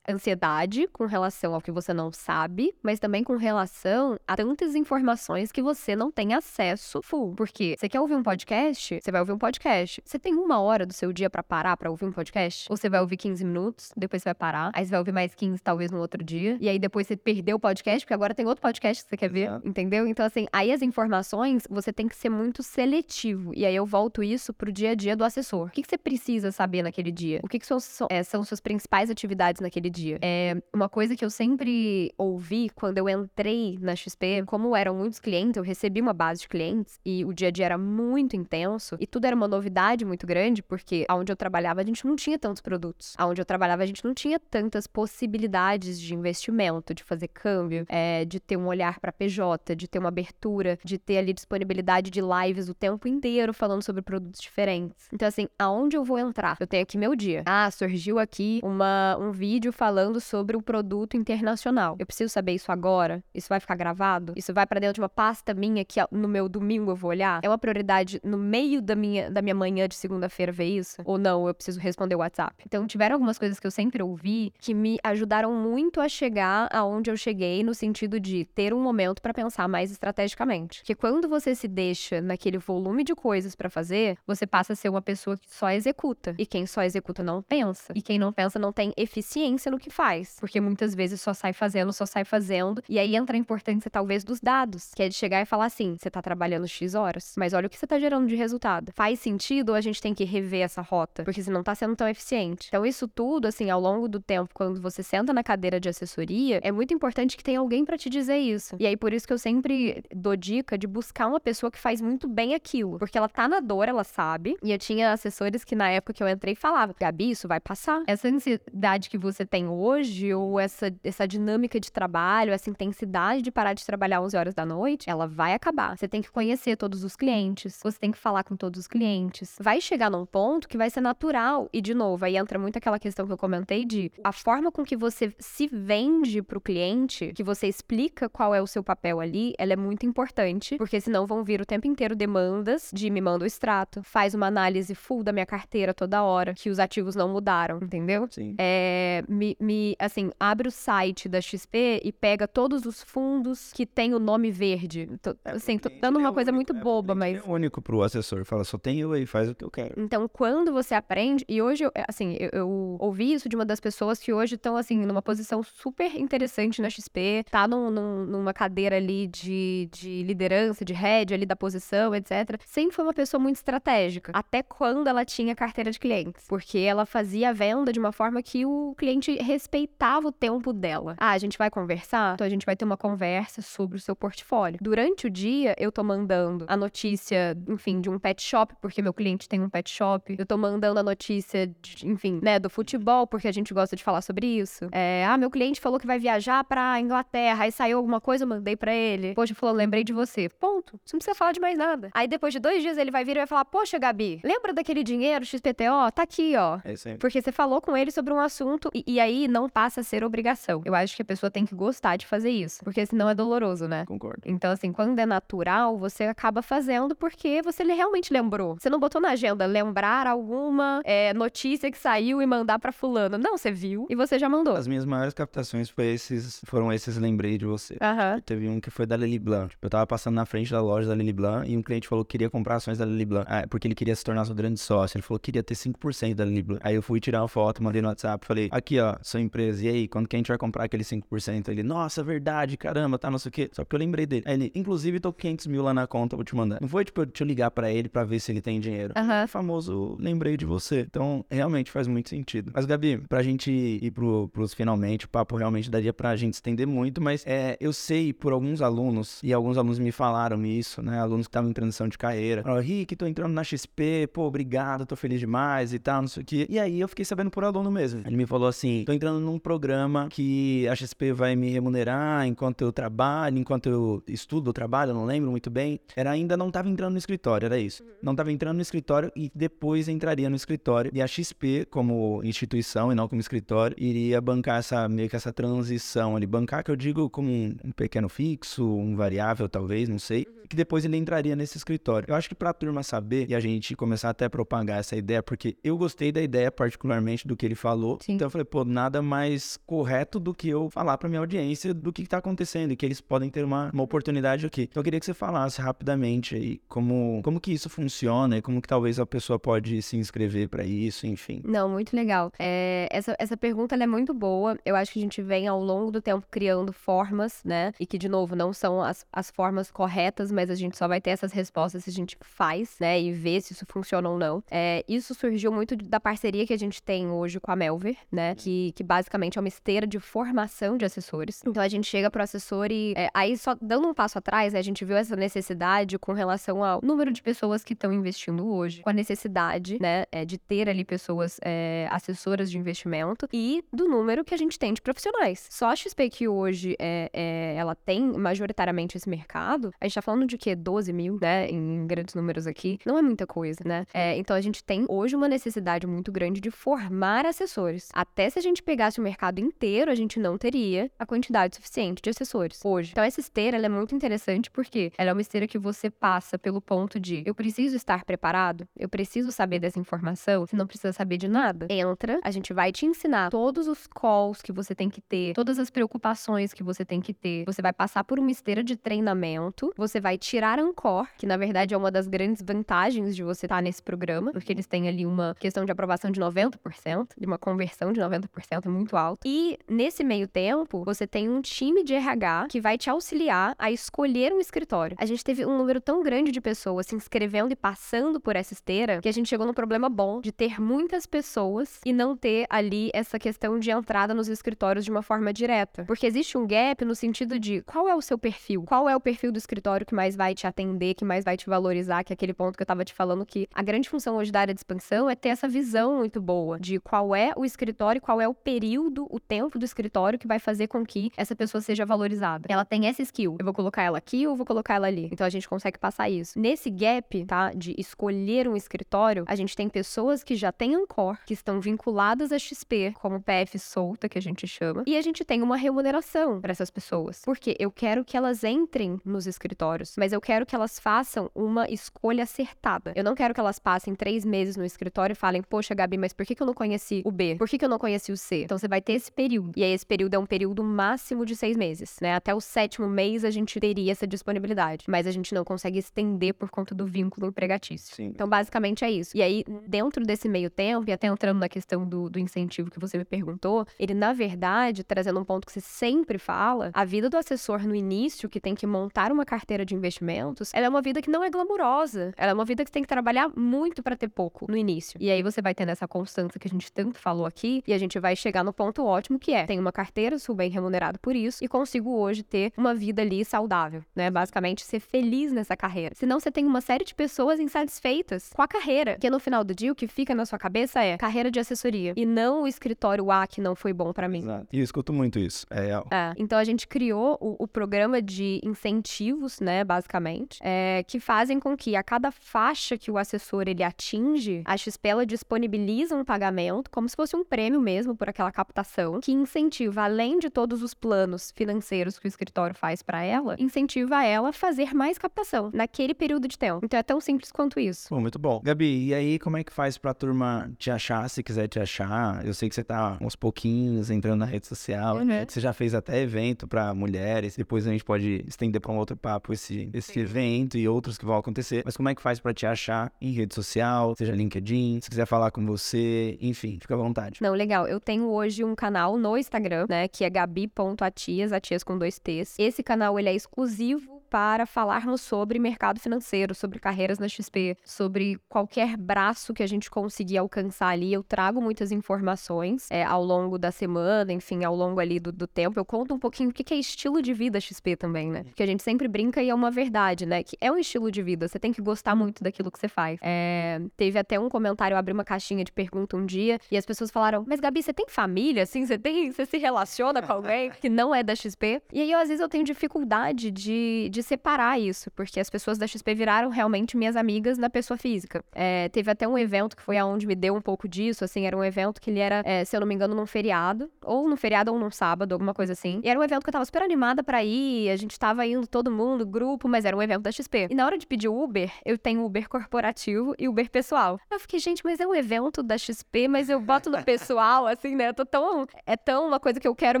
ansiedade 0.08 0.86
com 0.88 1.06
relação 1.06 1.54
ao 1.54 1.60
que 1.60 1.70
você 1.70 1.92
não 1.92 2.12
sabe, 2.12 2.74
mas 2.82 2.98
também 2.98 3.24
com 3.24 3.36
relação 3.36 4.17
a 4.26 4.36
tantas 4.36 4.74
informações 4.74 5.52
que 5.52 5.62
você 5.62 5.94
não 5.94 6.10
tem 6.10 6.34
acesso 6.34 7.00
full. 7.02 7.34
Porque 7.34 7.76
você 7.78 7.88
quer 7.88 8.00
ouvir 8.00 8.14
um 8.14 8.22
podcast? 8.22 8.98
Você 9.00 9.10
vai 9.10 9.20
ouvir 9.20 9.32
um 9.32 9.38
podcast. 9.38 10.02
Você 10.04 10.18
tem 10.18 10.34
uma 10.34 10.60
hora 10.60 10.86
do 10.86 10.92
seu 10.92 11.12
dia 11.12 11.30
para 11.30 11.42
parar 11.42 11.76
para 11.76 11.90
ouvir 11.90 12.06
um 12.06 12.12
podcast? 12.12 12.66
Ou 12.70 12.76
você 12.76 12.88
vai 12.88 13.00
ouvir 13.00 13.16
15 13.16 13.44
minutos, 13.44 13.92
depois 13.96 14.22
você 14.22 14.28
vai 14.28 14.34
parar, 14.34 14.70
aí 14.74 14.84
você 14.84 14.90
vai 14.90 14.98
ouvir 14.98 15.12
mais 15.12 15.34
15 15.34 15.62
talvez 15.62 15.90
no 15.90 15.98
outro 15.98 16.22
dia, 16.24 16.56
e 16.60 16.68
aí 16.68 16.78
depois 16.78 17.06
você 17.06 17.16
perdeu 17.16 17.56
o 17.56 17.60
podcast, 17.60 18.04
porque 18.04 18.14
agora 18.14 18.34
tem 18.34 18.46
outro 18.46 18.62
podcast 18.62 19.04
que 19.04 19.10
você 19.10 19.16
quer 19.16 19.30
ver, 19.30 19.48
Exato. 19.48 19.68
entendeu? 19.68 20.06
Então 20.06 20.24
assim, 20.24 20.46
aí 20.52 20.72
as 20.72 20.82
informações, 20.82 21.64
você 21.68 21.92
tem 21.92 22.08
que 22.08 22.16
ser 22.16 22.28
muito 22.28 22.62
seletivo. 22.62 23.52
E 23.54 23.64
aí 23.64 23.74
eu 23.74 23.86
volto 23.86 24.22
isso 24.22 24.52
pro 24.52 24.72
dia 24.72 24.90
a 24.90 24.94
dia 24.94 25.16
do 25.16 25.24
assessor. 25.24 25.68
O 25.68 25.70
que, 25.70 25.82
que 25.82 25.88
você 25.88 25.98
precisa 25.98 26.52
saber 26.52 26.82
naquele 26.82 27.10
dia? 27.10 27.40
O 27.42 27.48
que, 27.48 27.58
que 27.58 27.66
são, 27.66 27.78
é, 28.10 28.22
são 28.22 28.44
suas 28.44 28.60
principais 28.60 29.10
atividades 29.10 29.60
naquele 29.60 29.90
dia? 29.90 30.18
É 30.22 30.56
uma 30.72 30.88
coisa 30.88 31.16
que 31.16 31.24
eu 31.24 31.30
sempre 31.30 32.12
ouvi 32.16 32.70
quando 32.74 32.98
eu 32.98 33.08
entrei 33.08 33.78
na 33.80 33.94
XP, 34.08 34.44
como 34.46 34.74
eram 34.74 34.94
muitos 34.94 35.18
clientes, 35.18 35.56
eu 35.56 35.62
recebi 35.62 36.00
uma 36.00 36.12
base 36.12 36.40
de 36.40 36.48
clientes 36.48 36.98
e 37.04 37.24
o 37.24 37.32
dia 37.32 37.48
a 37.48 37.50
dia 37.50 37.66
era 37.66 37.78
muito 37.78 38.36
intenso 38.36 38.96
e 39.00 39.06
tudo 39.06 39.26
era 39.26 39.36
uma 39.36 39.48
novidade 39.48 40.04
muito 40.04 40.26
grande, 40.26 40.62
porque 40.62 41.06
onde 41.10 41.30
eu 41.30 41.36
trabalhava 41.36 41.80
a 41.80 41.84
gente 41.84 42.06
não 42.06 42.16
tinha 42.16 42.38
tantos 42.38 42.60
produtos. 42.62 43.14
Onde 43.20 43.40
eu 43.40 43.44
trabalhava 43.44 43.82
a 43.82 43.86
gente 43.86 44.04
não 44.04 44.14
tinha 44.14 44.38
tantas 44.38 44.86
possibilidades 44.86 46.00
de 46.00 46.14
investimento, 46.14 46.94
de 46.94 47.02
fazer 47.02 47.28
câmbio, 47.28 47.84
é, 47.88 48.24
de 48.24 48.40
ter 48.40 48.56
um 48.56 48.66
olhar 48.66 48.98
para 49.00 49.12
PJ, 49.12 49.76
de 49.76 49.88
ter 49.88 49.98
uma 49.98 50.08
abertura, 50.08 50.78
de 50.84 50.98
ter 50.98 51.18
ali 51.18 51.32
disponibilidade 51.32 52.10
de 52.10 52.20
lives 52.20 52.68
o 52.68 52.74
tempo 52.74 53.06
inteiro 53.06 53.52
falando 53.52 53.82
sobre 53.82 54.02
produtos 54.02 54.40
diferentes. 54.40 55.08
Então, 55.12 55.28
assim, 55.28 55.48
aonde 55.58 55.96
eu 55.96 56.04
vou 56.04 56.18
entrar? 56.18 56.56
Eu 56.60 56.66
tenho 56.66 56.82
aqui 56.82 56.96
meu 56.96 57.14
dia. 57.14 57.42
Ah, 57.46 57.70
surgiu 57.70 58.18
aqui 58.18 58.60
uma, 58.62 59.16
um 59.18 59.30
vídeo 59.30 59.72
falando 59.72 60.20
sobre 60.20 60.56
um 60.56 60.60
produto 60.60 61.16
internacional. 61.16 61.96
Eu 61.98 62.06
preciso 62.06 62.32
saber 62.32 62.52
isso 62.52 62.70
agora? 62.72 63.22
Isso 63.34 63.48
vai 63.48 63.60
ficar 63.60 63.76
gravado? 63.76 63.97
Isso 64.36 64.52
vai 64.54 64.66
para 64.66 64.80
dentro 64.80 64.94
de 64.94 65.00
uma 65.00 65.08
pasta 65.08 65.54
minha 65.54 65.84
que 65.84 66.00
no 66.10 66.28
meu 66.28 66.48
domingo 66.48 66.90
eu 66.90 66.96
vou 66.96 67.10
olhar? 67.10 67.40
É 67.42 67.48
uma 67.48 67.58
prioridade 67.58 68.20
no 68.22 68.38
meio 68.38 68.80
da 68.80 68.94
minha, 68.94 69.30
da 69.30 69.42
minha 69.42 69.54
manhã 69.54 69.88
de 69.88 69.94
segunda-feira 69.94 70.52
ver 70.52 70.66
isso? 70.66 71.02
Ou 71.04 71.18
não, 71.18 71.46
eu 71.46 71.54
preciso 71.54 71.80
responder 71.80 72.14
o 72.14 72.18
WhatsApp? 72.18 72.54
Então, 72.64 72.86
tiveram 72.86 73.14
algumas 73.14 73.38
coisas 73.38 73.58
que 73.58 73.66
eu 73.66 73.70
sempre 73.70 74.02
ouvi 74.02 74.52
que 74.58 74.74
me 74.74 74.98
ajudaram 75.02 75.52
muito 75.52 76.00
a 76.00 76.08
chegar 76.08 76.68
aonde 76.72 77.10
eu 77.10 77.16
cheguei 77.16 77.62
no 77.62 77.74
sentido 77.74 78.20
de 78.20 78.44
ter 78.44 78.72
um 78.72 78.80
momento 78.80 79.20
para 79.20 79.34
pensar 79.34 79.68
mais 79.68 79.90
estrategicamente. 79.90 80.82
Que 80.84 80.94
quando 80.94 81.28
você 81.28 81.54
se 81.54 81.68
deixa 81.68 82.20
naquele 82.20 82.58
volume 82.58 83.04
de 83.04 83.14
coisas 83.14 83.54
para 83.54 83.68
fazer, 83.68 84.18
você 84.26 84.46
passa 84.46 84.72
a 84.72 84.76
ser 84.76 84.88
uma 84.88 85.02
pessoa 85.02 85.36
que 85.36 85.52
só 85.52 85.70
executa. 85.70 86.34
E 86.38 86.46
quem 86.46 86.66
só 86.66 86.82
executa 86.82 87.22
não 87.22 87.42
pensa. 87.42 87.92
E 87.94 88.02
quem 88.02 88.18
não 88.18 88.32
pensa 88.32 88.58
não 88.58 88.72
tem 88.72 88.92
eficiência 88.96 89.70
no 89.70 89.78
que 89.78 89.90
faz. 89.90 90.36
Porque 90.40 90.60
muitas 90.60 90.94
vezes 90.94 91.20
só 91.20 91.32
sai 91.32 91.52
fazendo, 91.52 91.92
só 91.92 92.06
sai 92.06 92.24
fazendo. 92.24 92.82
E 92.88 92.98
aí 92.98 93.16
entra 93.16 93.36
a 93.36 93.38
importância, 93.38 93.87
talvez, 93.90 94.24
dos 94.24 94.40
dados. 94.40 94.92
Que 94.94 95.04
é 95.04 95.08
de 95.08 95.14
chegar 95.14 95.40
e 95.40 95.44
falar 95.44 95.66
assim: 95.66 95.96
você 95.98 96.10
tá 96.10 96.20
trabalhando 96.22 96.66
X 96.66 96.94
horas, 96.94 97.34
mas 97.36 97.52
olha 97.52 97.66
o 97.66 97.70
que 97.70 97.78
você 97.78 97.86
tá 97.86 97.98
gerando 97.98 98.26
de 98.26 98.36
resultado. 98.36 98.92
Faz 98.94 99.20
sentido 99.20 99.70
ou 99.70 99.74
a 99.74 99.80
gente 99.80 100.00
tem 100.00 100.14
que 100.14 100.24
rever 100.24 100.62
essa 100.62 100.82
rota? 100.82 101.24
Porque 101.24 101.42
se 101.42 101.50
não 101.50 101.62
tá 101.62 101.74
sendo 101.74 101.96
tão 101.96 102.08
eficiente. 102.08 102.68
Então, 102.68 102.84
isso 102.84 103.06
tudo, 103.08 103.46
assim, 103.46 103.70
ao 103.70 103.80
longo 103.80 104.08
do 104.08 104.20
tempo, 104.20 104.50
quando 104.54 104.80
você 104.80 105.02
senta 105.02 105.32
na 105.32 105.42
cadeira 105.42 105.80
de 105.80 105.88
assessoria, 105.88 106.60
é 106.62 106.72
muito 106.72 106.92
importante 106.92 107.36
que 107.36 107.44
tenha 107.44 107.60
alguém 107.60 107.84
para 107.84 107.96
te 107.96 108.08
dizer 108.10 108.38
isso. 108.38 108.76
E 108.78 108.86
aí, 108.86 108.96
por 108.96 109.12
isso 109.12 109.26
que 109.26 109.32
eu 109.32 109.38
sempre 109.38 110.02
dou 110.14 110.36
dica 110.36 110.76
de 110.76 110.86
buscar 110.86 111.26
uma 111.26 111.40
pessoa 111.40 111.70
que 111.70 111.78
faz 111.78 112.00
muito 112.00 112.28
bem 112.28 112.54
aquilo. 112.54 112.98
Porque 112.98 113.16
ela 113.16 113.28
tá 113.28 113.48
na 113.48 113.60
dor, 113.60 113.88
ela 113.88 114.04
sabe. 114.04 114.56
E 114.62 114.72
eu 114.72 114.78
tinha 114.78 115.12
assessores 115.12 115.64
que 115.64 115.74
na 115.74 115.90
época 115.90 116.12
que 116.12 116.22
eu 116.22 116.28
entrei 116.28 116.54
falavam: 116.54 116.94
Gabi, 116.98 117.30
isso 117.30 117.48
vai 117.48 117.60
passar. 117.60 118.02
Essa 118.06 118.28
ansiedade 118.28 119.10
que 119.10 119.18
você 119.18 119.44
tem 119.44 119.68
hoje, 119.68 120.32
ou 120.34 120.58
essa, 120.58 120.92
essa 121.02 121.26
dinâmica 121.26 121.78
de 121.78 121.90
trabalho, 121.90 122.52
essa 122.52 122.70
intensidade 122.70 123.42
de 123.42 123.50
parar 123.50 123.72
de 123.72 123.77
trabalhar 123.84 124.20
11 124.20 124.36
horas 124.36 124.54
da 124.54 124.64
noite, 124.64 125.08
ela 125.08 125.26
vai 125.26 125.54
acabar. 125.54 125.96
Você 125.96 126.08
tem 126.08 126.22
que 126.22 126.30
conhecer 126.30 126.76
todos 126.76 127.04
os 127.04 127.16
clientes, 127.16 127.80
você 127.82 127.98
tem 127.98 128.12
que 128.12 128.18
falar 128.18 128.44
com 128.44 128.56
todos 128.56 128.80
os 128.80 128.86
clientes. 128.86 129.56
Vai 129.60 129.80
chegar 129.80 130.10
num 130.10 130.26
ponto 130.26 130.68
que 130.68 130.76
vai 130.76 130.90
ser 130.90 131.00
natural. 131.00 131.68
E, 131.72 131.80
de 131.80 131.94
novo, 131.94 132.24
aí 132.24 132.36
entra 132.36 132.58
muito 132.58 132.76
aquela 132.76 132.98
questão 132.98 133.26
que 133.26 133.32
eu 133.32 133.38
comentei 133.38 133.84
de 133.84 134.10
a 134.22 134.32
forma 134.32 134.70
com 134.70 134.84
que 134.84 134.96
você 134.96 135.34
se 135.38 135.66
vende 135.66 136.42
pro 136.42 136.60
cliente, 136.60 137.32
que 137.34 137.42
você 137.42 137.66
explica 137.66 138.28
qual 138.28 138.54
é 138.54 138.62
o 138.62 138.66
seu 138.66 138.82
papel 138.82 139.20
ali, 139.20 139.54
ela 139.58 139.72
é 139.72 139.76
muito 139.76 140.06
importante, 140.06 140.76
porque 140.76 141.00
senão 141.00 141.26
vão 141.26 141.44
vir 141.44 141.60
o 141.60 141.66
tempo 141.66 141.86
inteiro 141.86 142.14
demandas 142.14 142.90
de 142.92 143.10
me 143.10 143.20
manda 143.20 143.44
o 143.44 143.46
extrato, 143.46 144.02
faz 144.02 144.34
uma 144.34 144.46
análise 144.46 144.94
full 144.94 145.22
da 145.22 145.32
minha 145.32 145.46
carteira 145.46 145.92
toda 145.94 146.22
hora, 146.22 146.54
que 146.54 146.70
os 146.70 146.78
ativos 146.78 147.14
não 147.14 147.28
mudaram, 147.28 147.78
entendeu? 147.82 148.26
Sim. 148.30 148.54
É, 148.58 149.22
me, 149.28 149.56
me, 149.60 149.96
assim, 149.98 150.30
abre 150.38 150.68
o 150.68 150.70
site 150.70 151.28
da 151.28 151.40
XP 151.40 152.00
e 152.04 152.12
pega 152.12 152.46
todos 152.46 152.84
os 152.86 153.02
fundos 153.02 153.57
que 153.72 153.86
tem 153.86 154.14
o 154.14 154.18
nome 154.18 154.50
verde. 154.50 155.08
Tô, 155.22 155.36
assim, 155.44 155.78
tô 155.78 155.88
dando 156.00 156.18
uma 156.18 156.32
coisa 156.32 156.52
muito 156.52 156.72
boba, 156.74 157.14
mas... 157.14 157.38
É 157.38 157.48
único 157.48 157.80
pro 157.80 158.02
assessor. 158.02 158.44
Fala, 158.44 158.64
só 158.64 158.78
tem 158.78 159.00
eu 159.00 159.12
aí, 159.12 159.26
faz 159.26 159.48
o 159.48 159.54
que 159.54 159.64
eu 159.64 159.70
quero. 159.70 159.94
Então, 159.96 160.28
quando 160.28 160.72
você 160.72 160.94
aprende, 160.94 161.44
e 161.48 161.60
hoje, 161.60 161.84
assim, 162.06 162.36
eu, 162.38 162.50
eu 162.52 162.96
ouvi 163.00 163.32
isso 163.32 163.48
de 163.48 163.56
uma 163.56 163.64
das 163.64 163.80
pessoas 163.80 164.18
que 164.18 164.32
hoje 164.32 164.54
estão, 164.54 164.76
assim, 164.76 165.04
numa 165.04 165.22
posição 165.22 165.62
super 165.62 166.14
interessante 166.16 166.80
na 166.80 166.90
XP, 166.90 167.44
tá 167.50 167.66
num, 167.66 167.90
num, 167.90 168.24
numa 168.24 168.52
cadeira 168.52 168.96
ali 168.96 169.26
de, 169.26 169.88
de 169.92 170.22
liderança, 170.22 170.84
de 170.84 170.92
head 170.92 171.32
ali 171.34 171.46
da 171.46 171.56
posição, 171.56 172.14
etc. 172.14 172.60
Sempre 172.64 172.94
foi 172.94 173.04
uma 173.04 173.14
pessoa 173.14 173.40
muito 173.40 173.56
estratégica, 173.56 174.32
até 174.34 174.62
quando 174.62 175.06
ela 175.06 175.24
tinha 175.24 175.54
carteira 175.54 175.90
de 175.90 175.98
clientes, 175.98 176.46
porque 176.48 176.78
ela 176.78 177.06
fazia 177.06 177.50
a 177.50 177.52
venda 177.52 177.92
de 177.92 177.98
uma 177.98 178.12
forma 178.12 178.42
que 178.42 178.64
o 178.64 178.94
cliente 178.96 179.36
respeitava 179.36 180.28
o 180.28 180.32
tempo 180.32 180.72
dela. 180.72 181.16
Ah, 181.18 181.30
a 181.30 181.38
gente 181.38 181.58
vai 181.58 181.70
conversar? 181.70 182.34
Então 182.34 182.46
a 182.46 182.50
gente 182.50 182.66
vai 182.66 182.76
ter 182.76 182.84
uma 182.84 182.96
conversa 182.96 183.47
sobre 183.62 183.96
o 183.96 184.00
seu 184.00 184.14
portfólio. 184.14 184.78
Durante 184.80 185.26
o 185.26 185.30
dia, 185.30 185.74
eu 185.78 185.90
tô 185.90 186.02
mandando 186.02 186.64
a 186.68 186.76
notícia, 186.76 187.56
enfim, 187.68 188.00
de 188.00 188.10
um 188.10 188.18
pet 188.18 188.42
shop, 188.42 188.74
porque 188.80 189.00
meu 189.00 189.12
cliente 189.12 189.48
tem 189.48 189.60
um 189.60 189.68
pet 189.68 189.90
shop. 189.90 190.36
Eu 190.38 190.46
tô 190.46 190.56
mandando 190.56 191.00
a 191.00 191.02
notícia, 191.02 191.66
de, 191.80 192.06
enfim, 192.06 192.40
né, 192.42 192.58
do 192.58 192.70
futebol, 192.70 193.26
porque 193.26 193.48
a 193.48 193.52
gente 193.52 193.72
gosta 193.72 193.96
de 193.96 194.04
falar 194.04 194.22
sobre 194.22 194.46
isso. 194.46 194.88
É, 194.92 195.24
ah, 195.26 195.36
meu 195.36 195.50
cliente 195.50 195.80
falou 195.80 195.98
que 195.98 196.06
vai 196.06 196.18
viajar 196.18 196.62
pra 196.64 197.00
Inglaterra, 197.00 197.64
aí 197.64 197.72
saiu 197.72 197.98
alguma 197.98 198.20
coisa, 198.20 198.44
eu 198.44 198.48
mandei 198.48 198.76
pra 198.76 198.92
ele. 198.92 199.34
Poxa, 199.34 199.54
falou, 199.54 199.74
lembrei 199.74 200.04
de 200.04 200.12
você. 200.12 200.48
Ponto. 200.48 200.98
Você 201.04 201.16
não 201.16 201.18
precisa 201.18 201.34
falar 201.34 201.52
de 201.52 201.60
mais 201.60 201.76
nada. 201.76 202.10
Aí 202.14 202.26
depois 202.28 202.52
de 202.52 202.60
dois 202.60 202.82
dias 202.82 202.98
ele 202.98 203.10
vai 203.10 203.24
vir 203.24 203.32
e 203.32 203.40
vai 203.40 203.46
falar, 203.46 203.64
poxa, 203.64 203.98
Gabi, 203.98 204.40
lembra 204.44 204.72
daquele 204.72 205.02
dinheiro 205.02 205.44
XPTO? 205.44 206.12
Tá 206.14 206.22
aqui, 206.22 206.54
ó. 206.56 206.80
É 206.84 206.92
isso 206.92 207.08
aí. 207.08 207.16
Porque 207.16 207.40
você 207.40 207.52
falou 207.52 207.80
com 207.80 207.96
ele 207.96 208.10
sobre 208.10 208.32
um 208.32 208.40
assunto 208.40 208.90
e, 208.94 209.04
e 209.06 209.20
aí 209.20 209.48
não 209.48 209.68
passa 209.68 210.00
a 210.00 210.04
ser 210.04 210.24
obrigação. 210.24 210.82
Eu 210.84 210.94
acho 210.94 211.16
que 211.16 211.22
a 211.22 211.24
pessoa 211.24 211.50
tem 211.50 211.64
que 211.64 211.74
gostar 211.74 212.16
de 212.16 212.26
fazer 212.26 212.50
isso, 212.50 212.82
porque 212.84 213.04
senão 213.04 213.28
é 213.28 213.34
doloroso, 213.38 213.86
né? 213.86 214.04
Concordo. 214.04 214.42
Então, 214.44 214.70
assim, 214.70 214.92
quando 214.92 215.18
é 215.18 215.24
natural, 215.24 215.96
você 215.96 216.24
acaba 216.24 216.60
fazendo 216.60 217.14
porque 217.14 217.62
você 217.62 217.82
realmente 217.84 218.32
lembrou. 218.32 218.76
Você 218.78 218.90
não 218.90 218.98
botou 218.98 219.20
na 219.20 219.30
agenda 219.30 219.64
lembrar 219.64 220.26
alguma 220.26 221.00
é, 221.04 221.32
notícia 221.32 221.90
que 221.90 221.96
saiu 221.96 222.42
e 222.42 222.46
mandar 222.46 222.78
pra 222.78 222.92
fulano. 222.92 223.38
Não, 223.38 223.56
você 223.56 223.70
viu 223.70 224.06
e 224.10 224.14
você 224.14 224.38
já 224.38 224.48
mandou. 224.48 224.74
As 224.74 224.86
minhas 224.86 225.04
maiores 225.04 225.32
captações 225.32 225.88
foi 225.88 226.06
esses, 226.06 226.60
foram 226.66 226.92
esses 226.92 227.16
lembrei 227.16 227.56
de 227.56 227.64
você. 227.64 227.96
Aham. 228.00 228.40
Teve 228.44 228.68
um 228.68 228.80
que 228.80 228.90
foi 228.90 229.06
da 229.06 229.16
Lili 229.16 229.38
Blanc. 229.38 229.70
Tipo, 229.70 229.86
eu 229.86 229.90
tava 229.90 230.06
passando 230.06 230.34
na 230.34 230.44
frente 230.44 230.70
da 230.70 230.80
loja 230.80 231.08
da 231.08 231.14
Lili 231.14 231.32
Blanc 231.32 231.70
e 231.70 231.76
um 231.76 231.82
cliente 231.82 232.08
falou 232.08 232.24
que 232.24 232.32
queria 232.32 232.50
comprar 232.50 232.76
ações 232.76 232.98
da 232.98 233.04
Lili 233.04 233.24
Blanc. 233.24 233.46
Ah, 233.48 233.64
porque 233.68 233.86
ele 233.86 233.94
queria 233.94 234.14
se 234.14 234.24
tornar 234.24 234.44
seu 234.44 234.54
grande 234.54 234.80
sócio. 234.80 235.16
Ele 235.16 235.22
falou 235.22 235.38
que 235.38 235.46
queria 235.46 235.62
ter 235.62 235.74
5% 235.74 236.34
da 236.34 236.44
Lili 236.44 236.62
Blanc. 236.62 236.80
Aí 236.84 236.94
eu 236.94 237.02
fui 237.02 237.20
tirar 237.20 237.42
uma 237.42 237.48
foto, 237.48 237.82
mandei 237.82 238.02
no 238.02 238.08
WhatsApp, 238.08 238.46
falei, 238.46 238.68
aqui 238.70 238.98
ó, 239.00 239.16
sua 239.22 239.40
empresa, 239.40 239.84
e 239.84 239.88
aí, 239.88 240.08
quando 240.08 240.28
que 240.28 240.36
a 240.36 240.38
gente 240.38 240.48
vai 240.48 240.58
comprar 240.58 240.84
aquele 240.84 241.04
5%? 241.04 241.68
Ele, 241.68 241.82
nossa, 241.82 242.22
verdade, 242.22 242.76
caramba, 242.76 243.18
tá, 243.18 243.27
não 243.30 243.38
sei 243.38 243.50
o 243.50 243.52
quê. 243.52 243.70
Só 243.72 243.84
que 243.84 243.94
eu 243.94 243.98
lembrei 243.98 244.26
dele. 244.26 244.44
Aí 244.46 244.54
ele, 244.54 244.72
inclusive, 244.74 245.20
tô 245.20 245.32
com 245.32 245.38
500 245.38 245.66
mil 245.66 245.82
lá 245.82 245.94
na 245.94 246.06
conta, 246.06 246.36
vou 246.36 246.44
te 246.44 246.54
mandar. 246.54 246.80
Não 246.80 246.88
foi, 246.88 247.04
tipo, 247.04 247.20
eu 247.22 247.26
te 247.26 247.44
ligar 247.44 247.70
pra 247.70 247.90
ele 247.90 248.08
pra 248.08 248.24
ver 248.24 248.40
se 248.40 248.52
ele 248.52 248.60
tem 248.60 248.80
dinheiro. 248.80 249.14
O 249.44 249.48
famoso 249.48 250.16
lembrei 250.18 250.56
de 250.56 250.64
você. 250.64 251.00
Então, 251.00 251.44
realmente 251.50 251.90
faz 251.90 252.06
muito 252.06 252.28
sentido. 252.28 252.72
Mas, 252.74 252.86
Gabi, 252.86 253.18
pra 253.28 253.42
gente 253.42 253.70
ir 253.70 254.10
pro, 254.10 254.48
pros 254.48 254.74
finalmente, 254.74 255.26
o 255.26 255.28
papo 255.28 255.56
realmente 255.56 255.90
daria 255.90 256.12
pra 256.12 256.36
gente 256.36 256.54
estender 256.54 256.86
muito, 256.86 257.20
mas 257.20 257.44
é, 257.46 257.76
eu 257.80 257.92
sei 257.92 258.32
por 258.32 258.52
alguns 258.52 258.80
alunos, 258.80 259.40
e 259.42 259.52
alguns 259.52 259.76
alunos 259.76 259.98
me 259.98 260.12
falaram 260.12 260.64
isso, 260.64 261.02
né? 261.02 261.18
Alunos 261.20 261.46
que 261.46 261.50
estavam 261.50 261.70
em 261.70 261.72
transição 261.72 262.08
de 262.08 262.18
carreira. 262.18 262.62
Falaram, 262.62 262.82
Rick, 262.82 263.16
tô 263.16 263.26
entrando 263.26 263.52
na 263.52 263.64
XP, 263.64 264.28
pô, 264.32 264.42
obrigado, 264.42 265.06
tô 265.06 265.16
feliz 265.16 265.40
demais 265.40 265.92
e 265.92 265.98
tal, 265.98 266.22
não 266.22 266.28
sei 266.28 266.42
o 266.42 266.46
quê. 266.46 266.66
E 266.68 266.78
aí 266.78 267.00
eu 267.00 267.08
fiquei 267.08 267.24
sabendo 267.24 267.50
por 267.50 267.64
aluno 267.64 267.90
mesmo. 267.90 268.22
Ele 268.26 268.36
me 268.36 268.46
falou 268.46 268.68
assim: 268.68 269.04
tô 269.04 269.12
entrando 269.12 269.40
num 269.40 269.58
programa 269.58 270.28
que 270.30 270.86
a 270.88 270.94
XP 270.94 271.32
vai 271.32 271.56
me 271.56 271.70
remunerar 271.70 272.46
enquanto 272.46 272.82
eu 272.82 272.92
trabalho, 272.92 273.17
enquanto 273.54 273.88
eu 273.88 274.22
estudo 274.26 274.68
ou 274.68 274.72
trabalho, 274.72 275.14
não 275.14 275.24
lembro 275.24 275.50
muito 275.50 275.70
bem. 275.70 276.00
Era 276.16 276.30
ainda 276.30 276.56
não 276.56 276.70
tava 276.70 276.88
entrando 276.88 277.12
no 277.12 277.18
escritório, 277.18 277.66
era 277.66 277.78
isso. 277.78 278.04
Não 278.22 278.34
tava 278.34 278.52
entrando 278.52 278.76
no 278.76 278.82
escritório 278.82 279.32
e 279.34 279.50
depois 279.54 280.08
entraria 280.08 280.48
no 280.48 280.56
escritório. 280.56 281.10
E 281.14 281.20
a 281.20 281.26
XP, 281.26 281.86
como 281.90 282.40
instituição 282.44 283.10
e 283.10 283.14
não 283.14 283.28
como 283.28 283.40
escritório, 283.40 283.96
iria 283.98 284.40
bancar 284.40 284.78
essa 284.78 285.08
meio 285.08 285.28
que 285.28 285.36
essa 285.36 285.52
transição 285.52 286.36
ali. 286.36 286.46
Bancar, 286.46 286.84
que 286.84 286.90
eu 286.90 286.96
digo 286.96 287.28
como 287.28 287.50
um, 287.50 287.92
pequeno 287.94 288.28
fixo, 288.28 288.84
um 288.84 289.16
variável, 289.16 289.68
talvez, 289.68 290.08
não 290.08 290.18
sei. 290.18 290.46
Que 290.68 290.76
depois 290.76 291.04
ele 291.04 291.16
entraria 291.16 291.56
nesse 291.56 291.78
escritório. 291.78 292.26
Eu 292.28 292.34
acho 292.34 292.48
que 292.48 292.54
pra 292.54 292.74
turma 292.74 293.02
saber 293.02 293.48
e 293.48 293.54
a 293.54 293.60
gente 293.60 293.96
começar 293.96 294.30
até 294.30 294.44
a 294.44 294.50
propagar 294.50 295.00
essa 295.00 295.16
ideia, 295.16 295.42
porque 295.42 295.76
eu 295.82 295.96
gostei 295.96 296.30
da 296.30 296.42
ideia 296.42 296.70
particularmente 296.70 297.48
do 297.48 297.56
que 297.56 297.64
ele 297.64 297.74
falou. 297.74 298.18
Sim. 298.20 298.34
Então 298.34 298.46
eu 298.46 298.50
falei, 298.50 298.66
pô, 298.66 298.84
nada 298.84 299.22
mais 299.22 299.78
correto 299.86 300.38
do 300.38 300.52
que 300.52 300.68
eu 300.68 300.90
falar 300.90 301.16
pra 301.16 301.28
minha 301.28 301.40
audiência 301.40 301.94
do 301.94 302.12
que, 302.12 302.22
que 302.22 302.28
tá 302.28 302.38
acontecendo. 302.38 302.92
E 302.92 302.96
que 302.96 303.07
eles 303.08 303.20
podem 303.20 303.50
ter 303.50 303.64
uma, 303.64 303.90
uma 303.92 304.02
oportunidade 304.02 304.66
aqui. 304.66 304.82
Então 304.82 305.00
eu 305.00 305.04
queria 305.04 305.18
que 305.18 305.26
você 305.26 305.34
falasse 305.34 305.80
rapidamente 305.80 306.54
aí 306.54 306.80
como, 306.88 307.40
como 307.42 307.60
que 307.60 307.72
isso 307.72 307.88
funciona 307.88 308.58
e 308.58 308.62
como 308.62 308.80
que 308.80 308.88
talvez 308.88 309.18
a 309.18 309.26
pessoa 309.26 309.58
pode 309.58 310.00
se 310.02 310.16
inscrever 310.16 310.68
para 310.68 310.84
isso, 310.84 311.26
enfim. 311.26 311.62
Não, 311.64 311.88
muito 311.88 312.14
legal. 312.14 312.52
É, 312.58 313.08
essa, 313.10 313.34
essa 313.38 313.56
pergunta 313.56 313.94
é 313.94 314.06
muito 314.06 314.32
boa. 314.34 314.78
Eu 314.84 314.94
acho 314.94 315.12
que 315.12 315.18
a 315.18 315.22
gente 315.22 315.42
vem 315.42 315.66
ao 315.66 315.82
longo 315.82 316.10
do 316.10 316.20
tempo 316.20 316.46
criando 316.50 316.92
formas, 316.92 317.62
né? 317.64 317.92
E 317.98 318.06
que, 318.06 318.18
de 318.18 318.28
novo, 318.28 318.54
não 318.54 318.72
são 318.72 319.02
as, 319.02 319.26
as 319.32 319.50
formas 319.50 319.90
corretas, 319.90 320.52
mas 320.52 320.70
a 320.70 320.74
gente 320.74 320.96
só 320.96 321.08
vai 321.08 321.20
ter 321.20 321.30
essas 321.30 321.52
respostas 321.52 322.04
se 322.04 322.10
a 322.10 322.12
gente 322.12 322.36
faz, 322.40 322.96
né? 323.00 323.20
E 323.20 323.32
ver 323.32 323.60
se 323.60 323.72
isso 323.72 323.86
funciona 323.88 324.28
ou 324.28 324.38
não. 324.38 324.62
É, 324.70 325.04
isso 325.08 325.34
surgiu 325.34 325.72
muito 325.72 325.96
da 325.96 326.20
parceria 326.20 326.66
que 326.66 326.72
a 326.72 326.78
gente 326.78 327.02
tem 327.02 327.30
hoje 327.30 327.58
com 327.58 327.70
a 327.70 327.76
Melver, 327.76 328.16
né? 328.30 328.54
Que, 328.54 328.92
que 328.92 329.02
basicamente 329.02 329.58
é 329.58 329.60
uma 329.60 329.68
esteira 329.68 330.06
de 330.06 330.18
formação 330.18 330.96
de 330.96 331.04
assessores. 331.04 331.62
Então 331.66 331.82
a 331.82 331.88
gente 331.88 332.06
chega 332.06 332.30
pro 332.30 332.42
assessor 332.42 332.88
e 332.90 332.97
é, 333.16 333.28
aí 333.34 333.56
só 333.56 333.76
dando 333.80 334.08
um 334.08 334.14
passo 334.14 334.38
atrás, 334.38 334.72
né, 334.72 334.78
a 334.78 334.82
gente 334.82 335.04
viu 335.04 335.16
essa 335.16 335.36
necessidade 335.36 336.18
com 336.18 336.32
relação 336.32 336.84
ao 336.84 337.00
número 337.02 337.32
de 337.32 337.42
pessoas 337.42 337.84
que 337.84 337.92
estão 337.92 338.12
investindo 338.12 338.66
hoje, 338.68 339.02
com 339.02 339.10
a 339.10 339.12
necessidade, 339.12 339.98
né, 340.00 340.24
é, 340.30 340.44
de 340.44 340.58
ter 340.58 340.88
ali 340.88 341.04
pessoas 341.04 341.58
é, 341.62 342.08
assessoras 342.10 342.70
de 342.70 342.78
investimento 342.78 343.48
e 343.52 343.84
do 343.92 344.08
número 344.08 344.44
que 344.44 344.54
a 344.54 344.58
gente 344.58 344.78
tem 344.78 344.92
de 344.92 345.00
profissionais. 345.00 345.66
Só 345.70 345.90
a 345.90 345.96
XP 345.96 346.30
que 346.30 346.48
hoje 346.48 346.96
é, 346.98 347.30
é, 347.32 347.74
ela 347.76 347.94
tem 347.94 348.22
majoritariamente 348.22 349.16
esse 349.16 349.28
mercado, 349.28 349.92
a 350.00 350.04
gente 350.06 350.14
tá 350.14 350.22
falando 350.22 350.46
de 350.46 350.56
que 350.56 350.74
12 350.74 351.12
mil, 351.12 351.38
né, 351.40 351.68
em 351.68 352.06
grandes 352.06 352.34
números 352.34 352.66
aqui, 352.66 352.98
não 353.04 353.18
é 353.18 353.22
muita 353.22 353.46
coisa, 353.46 353.80
né? 353.84 354.06
É, 354.12 354.36
então 354.36 354.56
a 354.56 354.60
gente 354.60 354.82
tem 354.82 355.04
hoje 355.08 355.34
uma 355.36 355.48
necessidade 355.48 356.06
muito 356.06 356.30
grande 356.30 356.60
de 356.60 356.70
formar 356.70 357.46
assessores. 357.46 358.08
Até 358.12 358.50
se 358.50 358.58
a 358.58 358.62
gente 358.62 358.82
pegasse 358.82 359.20
o 359.20 359.22
mercado 359.22 359.58
inteiro, 359.58 360.10
a 360.10 360.14
gente 360.14 360.38
não 360.38 360.56
teria 360.56 361.10
a 361.18 361.26
quantidade 361.26 361.76
suficiente 361.76 362.22
de 362.22 362.30
assessores 362.30 362.80
Então 363.12 363.24
essa 363.24 363.40
esteira 363.40 363.76
é 363.76 363.88
muito 363.88 364.14
interessante 364.14 364.70
porque 364.70 365.12
ela 365.18 365.30
é 365.30 365.32
uma 365.32 365.42
esteira 365.42 365.66
que 365.66 365.78
você 365.78 366.10
passa 366.10 366.58
pelo 366.58 366.80
ponto 366.80 367.20
de 367.20 367.42
eu 367.44 367.54
preciso 367.54 367.96
estar 367.96 368.24
preparado, 368.24 368.86
eu 368.98 369.08
preciso 369.08 369.52
saber 369.52 369.78
dessa 369.78 369.98
informação, 369.98 370.66
você 370.66 370.76
não 370.76 370.86
precisa 370.86 371.12
saber 371.12 371.36
de 371.36 371.48
nada. 371.48 371.86
Entra, 371.90 372.40
a 372.42 372.50
gente 372.50 372.72
vai 372.72 372.92
te 372.92 373.06
ensinar 373.06 373.50
todos 373.50 373.86
os 373.88 374.06
calls 374.06 374.62
que 374.62 374.72
você 374.72 374.94
tem 374.94 375.08
que 375.08 375.20
ter, 375.20 375.54
todas 375.54 375.78
as 375.78 375.90
preocupações 375.90 376.72
que 376.72 376.82
você 376.82 377.04
tem 377.04 377.20
que 377.20 377.34
ter. 377.34 377.64
Você 377.64 377.82
vai 377.82 377.92
passar 377.92 378.24
por 378.24 378.38
uma 378.38 378.50
esteira 378.50 378.82
de 378.82 378.96
treinamento, 378.96 379.92
você 379.96 380.20
vai 380.20 380.38
tirar 380.38 380.78
Ancor, 380.78 381.26
que 381.36 381.46
na 381.46 381.56
verdade 381.56 381.94
é 381.94 381.96
uma 381.96 382.10
das 382.10 382.26
grandes 382.26 382.62
vantagens 382.62 383.34
de 383.34 383.42
você 383.42 383.66
estar 383.66 383.82
nesse 383.82 384.02
programa, 384.02 384.52
porque 384.52 384.72
eles 384.72 384.86
têm 384.86 385.08
ali 385.08 385.26
uma 385.26 385.54
questão 385.58 385.84
de 385.84 385.92
aprovação 385.92 386.30
de 386.30 386.40
90%, 386.40 387.28
de 387.38 387.46
uma 387.46 387.58
conversão 387.58 388.12
de 388.12 388.20
90% 388.20 388.86
é 388.86 388.88
muito 388.88 389.16
alto. 389.16 389.40
E 389.44 389.78
nesse 389.88 390.22
meio 390.22 390.46
tempo, 390.46 391.04
você 391.04 391.26
tem 391.26 391.48
um 391.48 391.60
time 391.60 392.02
de 392.04 392.14
RH 392.14 392.67
que 392.68 392.80
vai 392.80 392.98
te 392.98 393.10
auxiliar 393.10 393.74
a 393.78 393.90
escolher 393.90 394.52
um 394.52 394.60
escritório. 394.60 395.16
A 395.18 395.26
gente 395.26 395.42
teve 395.42 395.64
um 395.64 395.76
número 395.76 396.00
tão 396.00 396.22
grande 396.22 396.52
de 396.52 396.60
pessoas 396.60 397.06
se 397.06 397.14
inscrevendo 397.14 397.72
e 397.72 397.76
passando 397.76 398.40
por 398.40 398.54
essa 398.54 398.72
esteira 398.72 399.20
que 399.20 399.28
a 399.28 399.32
gente 399.32 399.48
chegou 399.48 399.66
no 399.66 399.74
problema 399.74 400.08
bom 400.08 400.40
de 400.40 400.52
ter 400.52 400.80
muitas 400.80 401.26
pessoas 401.26 402.00
e 402.04 402.12
não 402.12 402.36
ter 402.36 402.66
ali 402.68 403.10
essa 403.14 403.38
questão 403.38 403.78
de 403.78 403.90
entrada 403.90 404.34
nos 404.34 404.48
escritórios 404.48 405.04
de 405.04 405.10
uma 405.10 405.22
forma 405.22 405.52
direta. 405.52 406.04
Porque 406.04 406.26
existe 406.26 406.56
um 406.56 406.66
gap 406.66 407.04
no 407.04 407.14
sentido 407.14 407.58
de 407.58 407.82
qual 407.82 408.08
é 408.08 408.14
o 408.14 408.20
seu 408.20 408.38
perfil? 408.38 408.84
Qual 408.84 409.08
é 409.08 409.16
o 409.16 409.20
perfil 409.20 409.50
do 409.50 409.58
escritório 409.58 410.06
que 410.06 410.14
mais 410.14 410.36
vai 410.36 410.54
te 410.54 410.66
atender, 410.66 411.14
que 411.14 411.24
mais 411.24 411.44
vai 411.44 411.56
te 411.56 411.68
valorizar, 411.68 412.22
que 412.22 412.32
é 412.32 412.34
aquele 412.34 412.52
ponto 412.52 412.76
que 412.76 412.82
eu 412.82 412.86
tava 412.86 413.04
te 413.04 413.14
falando 413.14 413.46
que 413.46 413.66
a 413.74 413.82
grande 413.82 414.08
função 414.08 414.36
hoje 414.36 414.52
da 414.52 414.60
área 414.60 414.74
de 414.74 414.80
expansão 414.80 415.30
é 415.30 415.34
ter 415.34 415.48
essa 415.48 415.68
visão 415.68 416.16
muito 416.18 416.40
boa 416.40 416.78
de 416.78 417.00
qual 417.00 417.34
é 417.34 417.52
o 417.56 417.64
escritório, 417.64 418.20
qual 418.20 418.40
é 418.40 418.48
o 418.48 418.54
período, 418.54 419.26
o 419.30 419.40
tempo 419.40 419.78
do 419.78 419.84
escritório 419.84 420.38
que 420.38 420.46
vai 420.46 420.58
fazer 420.58 420.88
com 420.88 421.04
que 421.04 421.30
essa 421.36 421.54
pessoa 421.56 421.80
seja 421.80 422.04
valorizada. 422.04 422.57
Ela 422.68 422.84
tem 422.84 423.06
essa 423.06 423.22
skill. 423.22 423.56
Eu 423.58 423.64
vou 423.64 423.74
colocar 423.74 424.02
ela 424.02 424.18
aqui 424.18 424.46
ou 424.46 424.56
vou 424.56 424.66
colocar 424.66 424.94
ela 424.94 425.06
ali. 425.06 425.28
Então 425.32 425.46
a 425.46 425.50
gente 425.50 425.68
consegue 425.68 425.98
passar 425.98 426.28
isso. 426.28 426.58
Nesse 426.58 426.90
gap, 426.90 427.44
tá, 427.44 427.72
de 427.72 427.94
escolher 427.98 428.68
um 428.68 428.76
escritório, 428.76 429.44
a 429.46 429.54
gente 429.54 429.76
tem 429.76 429.88
pessoas 429.88 430.42
que 430.42 430.56
já 430.56 430.72
têm 430.72 430.94
Ancor, 430.94 431.38
que 431.46 431.54
estão 431.54 431.80
vinculadas 431.80 432.52
a 432.52 432.58
XP, 432.58 433.14
como 433.20 433.40
PF 433.40 433.78
solta, 433.78 434.28
que 434.28 434.38
a 434.38 434.42
gente 434.42 434.66
chama, 434.66 435.02
e 435.06 435.16
a 435.16 435.22
gente 435.22 435.44
tem 435.44 435.62
uma 435.62 435.76
remuneração 435.76 436.60
para 436.60 436.72
essas 436.72 436.90
pessoas. 436.90 437.42
Porque 437.44 437.76
eu 437.78 437.90
quero 437.90 438.24
que 438.24 438.36
elas 438.36 438.64
entrem 438.64 439.20
nos 439.24 439.46
escritórios, 439.46 440.14
mas 440.16 440.32
eu 440.32 440.40
quero 440.40 440.66
que 440.66 440.74
elas 440.74 440.98
façam 440.98 441.50
uma 441.54 441.88
escolha 441.88 442.44
acertada. 442.44 443.12
Eu 443.14 443.24
não 443.24 443.34
quero 443.34 443.54
que 443.54 443.60
elas 443.60 443.78
passem 443.78 444.14
três 444.14 444.44
meses 444.44 444.76
no 444.76 444.84
escritório 444.84 445.32
e 445.32 445.36
falem, 445.36 445.62
poxa, 445.62 445.94
Gabi, 445.94 446.16
mas 446.16 446.32
por 446.32 446.44
que, 446.44 446.60
eu 446.60 446.66
não 446.66 446.74
conheci 446.74 447.22
o 447.24 447.30
B? 447.30 447.56
Por 447.56 447.68
que, 447.68 447.78
que 447.78 447.84
eu 447.84 447.88
não 447.88 447.98
conheci 447.98 448.32
o 448.32 448.36
C? 448.36 448.64
Então 448.64 448.78
você 448.78 448.88
vai 448.88 449.00
ter 449.00 449.14
esse 449.14 449.30
período. 449.30 449.72
E 449.76 449.84
aí 449.84 449.92
esse 449.92 450.06
período 450.06 450.34
é 450.34 450.38
um 450.38 450.46
período 450.46 450.82
máximo 450.82 451.44
de 451.44 451.54
seis 451.54 451.76
meses, 451.76 452.16
né? 452.20 452.34
Até 452.48 452.54
o 452.54 452.62
sétimo 452.62 453.06
mês 453.06 453.44
a 453.44 453.50
gente 453.50 453.78
teria 453.78 454.10
essa 454.10 454.26
disponibilidade, 454.26 455.04
mas 455.06 455.26
a 455.26 455.30
gente 455.30 455.52
não 455.52 455.62
consegue 455.64 455.98
estender 455.98 456.54
por 456.54 456.70
conta 456.70 456.94
do 456.94 457.04
vínculo 457.04 457.48
empregatício. 457.48 458.16
Sim. 458.16 458.28
Então, 458.28 458.48
basicamente 458.48 459.04
é 459.04 459.10
isso. 459.10 459.36
E 459.36 459.42
aí, 459.42 459.62
dentro 459.86 460.24
desse 460.24 460.48
meio 460.48 460.70
tempo, 460.70 461.10
e 461.10 461.12
até 461.12 461.26
entrando 461.26 461.58
na 461.58 461.68
questão 461.68 462.06
do, 462.06 462.30
do 462.30 462.38
incentivo 462.38 462.90
que 462.90 462.98
você 462.98 463.18
me 463.18 463.24
perguntou, 463.26 463.86
ele, 463.98 464.14
na 464.14 464.32
verdade, 464.32 465.04
trazendo 465.04 465.38
um 465.38 465.44
ponto 465.44 465.66
que 465.66 465.72
você 465.72 465.82
sempre 465.82 466.38
fala, 466.38 466.90
a 466.94 467.04
vida 467.04 467.28
do 467.28 467.36
assessor 467.36 467.86
no 467.86 467.94
início, 467.94 468.48
que 468.48 468.58
tem 468.58 468.74
que 468.74 468.86
montar 468.86 469.30
uma 469.30 469.44
carteira 469.44 469.84
de 469.84 469.94
investimentos, 469.94 470.70
ela 470.72 470.86
é 470.86 470.88
uma 470.88 471.02
vida 471.02 471.20
que 471.20 471.28
não 471.28 471.44
é 471.44 471.50
glamurosa. 471.50 472.32
Ela 472.34 472.52
é 472.52 472.54
uma 472.54 472.64
vida 472.64 472.82
que 472.82 472.88
você 472.88 472.94
tem 472.94 473.02
que 473.02 473.08
trabalhar 473.10 473.50
muito 473.54 474.02
para 474.02 474.16
ter 474.16 474.28
pouco 474.28 474.64
no 474.70 474.76
início. 474.78 475.18
E 475.20 475.30
aí 475.30 475.42
você 475.42 475.60
vai 475.60 475.74
tendo 475.74 475.90
essa 475.90 476.08
constância 476.08 476.58
que 476.58 476.66
a 476.66 476.70
gente 476.70 476.90
tanto 476.90 477.18
falou 477.18 477.44
aqui, 477.44 477.82
e 477.86 477.92
a 477.92 477.98
gente 477.98 478.18
vai 478.18 478.34
chegar 478.34 478.64
no 478.64 478.72
ponto 478.72 479.04
ótimo 479.04 479.38
que 479.38 479.52
é: 479.52 479.66
tenho 479.66 479.82
uma 479.82 479.92
carteira, 479.92 480.38
sou 480.38 480.54
bem 480.54 480.70
remunerado 480.70 481.18
por 481.18 481.36
isso, 481.36 481.62
e 481.62 481.68
consigo 481.68 482.16
hoje 482.16 482.37
ter 482.42 482.72
uma 482.76 482.94
vida 482.94 483.22
ali 483.22 483.44
saudável, 483.44 484.02
né? 484.14 484.30
Basicamente, 484.30 484.84
ser 484.84 485.00
feliz 485.00 485.52
nessa 485.52 485.76
carreira. 485.76 486.14
Senão 486.14 486.40
você 486.40 486.50
tem 486.50 486.64
uma 486.64 486.80
série 486.80 487.04
de 487.04 487.14
pessoas 487.14 487.60
insatisfeitas 487.60 488.50
com 488.54 488.62
a 488.62 488.68
carreira, 488.68 489.16
que 489.18 489.30
no 489.30 489.40
final 489.40 489.64
do 489.64 489.74
dia 489.74 489.92
o 489.92 489.94
que 489.94 490.06
fica 490.06 490.34
na 490.34 490.46
sua 490.46 490.58
cabeça 490.58 491.02
é 491.02 491.16
carreira 491.16 491.50
de 491.50 491.58
assessoria 491.58 492.12
e 492.16 492.24
não 492.24 492.62
o 492.62 492.68
escritório 492.68 493.30
A 493.30 493.46
que 493.46 493.60
não 493.60 493.74
foi 493.74 493.92
bom 493.92 494.12
para 494.12 494.28
mim. 494.28 494.40
Exato. 494.40 494.66
E 494.72 494.78
eu 494.78 494.84
escuto 494.84 495.12
muito 495.12 495.38
isso. 495.38 495.66
É 495.70 495.80
real. 495.80 496.06
É, 496.10 496.32
então 496.36 496.58
a 496.58 496.64
gente 496.64 496.86
criou 496.86 497.36
o, 497.40 497.56
o 497.64 497.68
programa 497.68 498.20
de 498.22 498.60
incentivos, 498.62 499.60
né, 499.60 499.84
basicamente, 499.84 500.58
é, 500.62 501.04
que 501.06 501.20
fazem 501.20 501.58
com 501.58 501.76
que 501.76 501.96
a 501.96 502.02
cada 502.02 502.30
faixa 502.30 502.96
que 502.96 503.10
o 503.10 503.18
assessor 503.18 503.64
ele 503.66 503.82
atinge, 503.82 504.62
a 504.64 504.76
XP 504.76 505.08
ela 505.08 505.26
disponibiliza 505.26 506.14
um 506.14 506.24
pagamento, 506.24 506.90
como 506.90 507.08
se 507.08 507.16
fosse 507.16 507.36
um 507.36 507.44
prêmio 507.44 507.80
mesmo 507.80 508.16
por 508.16 508.28
aquela 508.28 508.52
captação, 508.52 509.20
que 509.20 509.32
incentiva, 509.32 510.02
além 510.02 510.38
de 510.38 510.50
todos 510.50 510.82
os 510.82 510.94
planos 510.94 511.52
financeiros 511.54 512.18
que 512.18 512.27
o 512.28 512.30
escritório 512.30 512.74
faz 512.74 513.02
para 513.02 513.22
ela, 513.24 513.56
incentiva 513.58 514.24
ela 514.24 514.50
a 514.50 514.52
fazer 514.52 514.94
mais 514.94 515.18
captação 515.18 515.70
naquele 515.72 516.14
período 516.14 516.46
de 516.46 516.58
tempo. 516.58 516.80
Então 516.84 516.98
é 516.98 517.02
tão 517.02 517.20
simples 517.20 517.50
quanto 517.50 517.80
isso. 517.80 518.08
Pô, 518.08 518.20
muito 518.20 518.38
bom. 518.38 518.60
Gabi, 518.62 519.06
e 519.08 519.14
aí 519.14 519.38
como 519.38 519.56
é 519.56 519.64
que 519.64 519.72
faz 519.72 519.96
pra 519.98 520.12
turma 520.14 520.70
te 520.78 520.90
achar, 520.90 521.28
se 521.28 521.42
quiser 521.42 521.68
te 521.68 521.78
achar? 521.80 522.44
Eu 522.46 522.54
sei 522.54 522.68
que 522.68 522.74
você 522.74 522.84
tá 522.84 523.16
uns 523.20 523.34
pouquinhos 523.36 524.10
entrando 524.10 524.40
na 524.40 524.46
rede 524.46 524.66
social, 524.66 525.16
Uhum. 525.16 525.24
né? 525.24 525.46
Você 525.48 525.60
já 525.60 525.72
fez 525.72 525.94
até 525.94 526.20
evento 526.20 526.66
pra 526.68 526.94
mulheres, 526.94 527.56
depois 527.56 527.86
a 527.86 527.90
gente 527.90 528.04
pode 528.04 528.44
estender 528.46 528.80
pra 528.80 528.92
um 528.92 528.96
outro 528.98 529.16
papo 529.16 529.52
esse, 529.52 529.90
esse 529.92 530.18
evento 530.18 530.76
e 530.76 530.88
outros 530.88 531.16
que 531.18 531.24
vão 531.24 531.36
acontecer. 531.36 531.82
Mas 531.84 531.96
como 531.96 532.08
é 532.08 532.14
que 532.14 532.22
faz 532.22 532.38
pra 532.40 532.52
te 532.52 532.66
achar 532.66 533.12
em 533.20 533.32
rede 533.32 533.54
social, 533.54 534.14
seja 534.16 534.34
LinkedIn, 534.34 535.00
se 535.02 535.08
quiser 535.08 535.26
falar 535.26 535.50
com 535.50 535.64
você, 535.64 536.36
enfim, 536.40 536.78
fica 536.80 536.94
à 536.94 536.96
vontade. 536.96 537.40
Não, 537.42 537.52
legal. 537.54 537.86
Eu 537.86 538.00
tenho 538.00 538.28
hoje 538.30 538.64
um 538.64 538.74
canal 538.74 539.16
no 539.16 539.36
Instagram, 539.36 539.86
né, 539.88 540.08
que 540.08 540.24
é 540.24 540.30
gabi.atias, 540.30 541.52
atias 541.52 541.82
com 541.82 541.96
dois 541.98 542.17
T's. 542.18 542.54
Esse 542.58 542.82
canal, 542.82 543.18
ele 543.18 543.28
é 543.28 543.34
exclusivo 543.34 544.17
para 544.28 544.66
falarmos 544.66 545.20
sobre 545.20 545.58
mercado 545.58 546.00
financeiro, 546.00 546.54
sobre 546.54 546.78
carreiras 546.78 547.18
na 547.18 547.28
XP, 547.28 547.76
sobre 547.84 548.38
qualquer 548.48 548.96
braço 548.96 549.54
que 549.54 549.62
a 549.62 549.66
gente 549.66 549.90
conseguir 549.90 550.38
alcançar 550.38 550.88
ali. 550.88 551.12
Eu 551.12 551.22
trago 551.22 551.60
muitas 551.60 551.90
informações 551.92 552.88
é, 552.90 553.04
ao 553.04 553.24
longo 553.24 553.58
da 553.58 553.70
semana, 553.70 554.32
enfim, 554.32 554.64
ao 554.64 554.74
longo 554.74 555.00
ali 555.00 555.18
do, 555.18 555.32
do 555.32 555.46
tempo. 555.46 555.78
Eu 555.78 555.84
conto 555.84 556.14
um 556.14 556.18
pouquinho 556.18 556.50
o 556.50 556.52
que 556.52 556.64
que 556.64 556.74
é 556.74 556.76
estilo 556.76 557.22
de 557.22 557.32
vida 557.32 557.60
XP 557.60 557.96
também, 557.96 558.30
né? 558.30 558.44
Porque 558.44 558.62
a 558.62 558.66
gente 558.66 558.82
sempre 558.82 559.08
brinca 559.08 559.42
e 559.42 559.50
é 559.50 559.54
uma 559.54 559.70
verdade, 559.70 560.26
né? 560.26 560.42
Que 560.42 560.56
é 560.60 560.70
um 560.70 560.76
estilo 560.76 561.10
de 561.10 561.22
vida. 561.22 561.48
Você 561.48 561.58
tem 561.58 561.72
que 561.72 561.80
gostar 561.80 562.14
muito 562.14 562.42
daquilo 562.42 562.70
que 562.70 562.78
você 562.78 562.88
faz. 562.88 563.18
É, 563.22 563.80
teve 563.96 564.18
até 564.18 564.38
um 564.38 564.48
comentário, 564.48 564.94
eu 564.94 564.98
abri 564.98 565.12
uma 565.12 565.24
caixinha 565.24 565.64
de 565.64 565.72
pergunta 565.72 566.16
um 566.16 566.26
dia 566.26 566.58
e 566.70 566.76
as 566.76 566.84
pessoas 566.84 567.10
falaram: 567.10 567.44
Mas 567.46 567.60
Gabi, 567.60 567.82
você 567.82 567.92
tem 567.92 568.06
família? 568.08 568.62
Assim, 568.62 568.84
você 568.84 568.98
tem. 568.98 569.30
Você 569.30 569.46
se 569.46 569.58
relaciona 569.58 570.22
com 570.22 570.32
alguém 570.32 570.70
que 570.70 570.88
não 570.88 571.14
é 571.14 571.22
da 571.22 571.34
XP? 571.34 571.82
E 571.92 572.00
aí, 572.00 572.10
eu, 572.10 572.18
às 572.18 572.28
vezes, 572.28 572.40
eu 572.40 572.48
tenho 572.48 572.64
dificuldade 572.64 573.50
de, 573.50 574.08
de 574.10 574.17
de 574.18 574.22
separar 574.24 574.80
isso, 574.80 575.10
porque 575.12 575.38
as 575.38 575.48
pessoas 575.48 575.78
da 575.78 575.86
XP 575.86 576.12
viraram 576.12 576.50
realmente 576.50 576.96
minhas 576.96 577.14
amigas 577.14 577.56
na 577.56 577.70
pessoa 577.70 577.96
física. 577.96 578.44
É, 578.52 578.88
teve 578.88 579.08
até 579.08 579.28
um 579.28 579.38
evento 579.38 579.76
que 579.76 579.82
foi 579.82 579.96
aonde 579.96 580.26
me 580.26 580.34
deu 580.34 580.56
um 580.56 580.60
pouco 580.60 580.88
disso, 580.88 581.24
assim, 581.24 581.46
era 581.46 581.56
um 581.56 581.62
evento 581.62 582.00
que 582.00 582.10
ele 582.10 582.18
era, 582.18 582.42
é, 582.44 582.64
se 582.64 582.76
eu 582.76 582.80
não 582.80 582.86
me 582.86 582.94
engano, 582.94 583.14
num 583.14 583.26
feriado, 583.26 583.88
ou 584.02 584.28
num 584.28 584.36
feriado 584.36 584.72
ou 584.72 584.78
num 584.78 584.90
sábado, 584.90 585.32
alguma 585.32 585.54
coisa 585.54 585.72
assim. 585.72 586.00
E 586.02 586.08
era 586.08 586.18
um 586.18 586.22
evento 586.22 586.42
que 586.42 586.48
eu 586.48 586.52
tava 586.52 586.64
super 586.64 586.82
animada 586.82 587.22
para 587.22 587.44
ir, 587.44 587.90
a 587.90 587.96
gente 587.96 588.18
tava 588.18 588.44
indo 588.44 588.66
todo 588.66 588.90
mundo, 588.90 589.24
grupo, 589.24 589.68
mas 589.68 589.84
era 589.84 589.96
um 589.96 590.02
evento 590.02 590.22
da 590.22 590.32
XP. 590.32 590.66
E 590.68 590.74
na 590.74 590.84
hora 590.84 590.98
de 590.98 591.06
pedir 591.06 591.28
Uber, 591.28 591.70
eu 591.84 591.96
tenho 591.96 592.24
Uber 592.24 592.48
corporativo 592.48 593.36
e 593.38 593.48
Uber 593.48 593.70
pessoal. 593.70 594.18
Eu 594.28 594.40
fiquei, 594.40 594.58
gente, 594.58 594.82
mas 594.84 594.98
é 594.98 595.06
um 595.06 595.14
evento 595.14 595.62
da 595.62 595.78
XP, 595.78 596.26
mas 596.26 596.48
eu 596.48 596.60
boto 596.60 596.90
no 596.90 597.02
pessoal, 597.04 597.66
assim, 597.68 597.94
né? 597.94 598.08
Eu 598.08 598.14
tô 598.14 598.26
tão. 598.26 598.66
É 598.84 598.96
tão 598.96 599.28
uma 599.28 599.38
coisa 599.38 599.60
que 599.60 599.68
eu 599.68 599.76
quero 599.76 600.00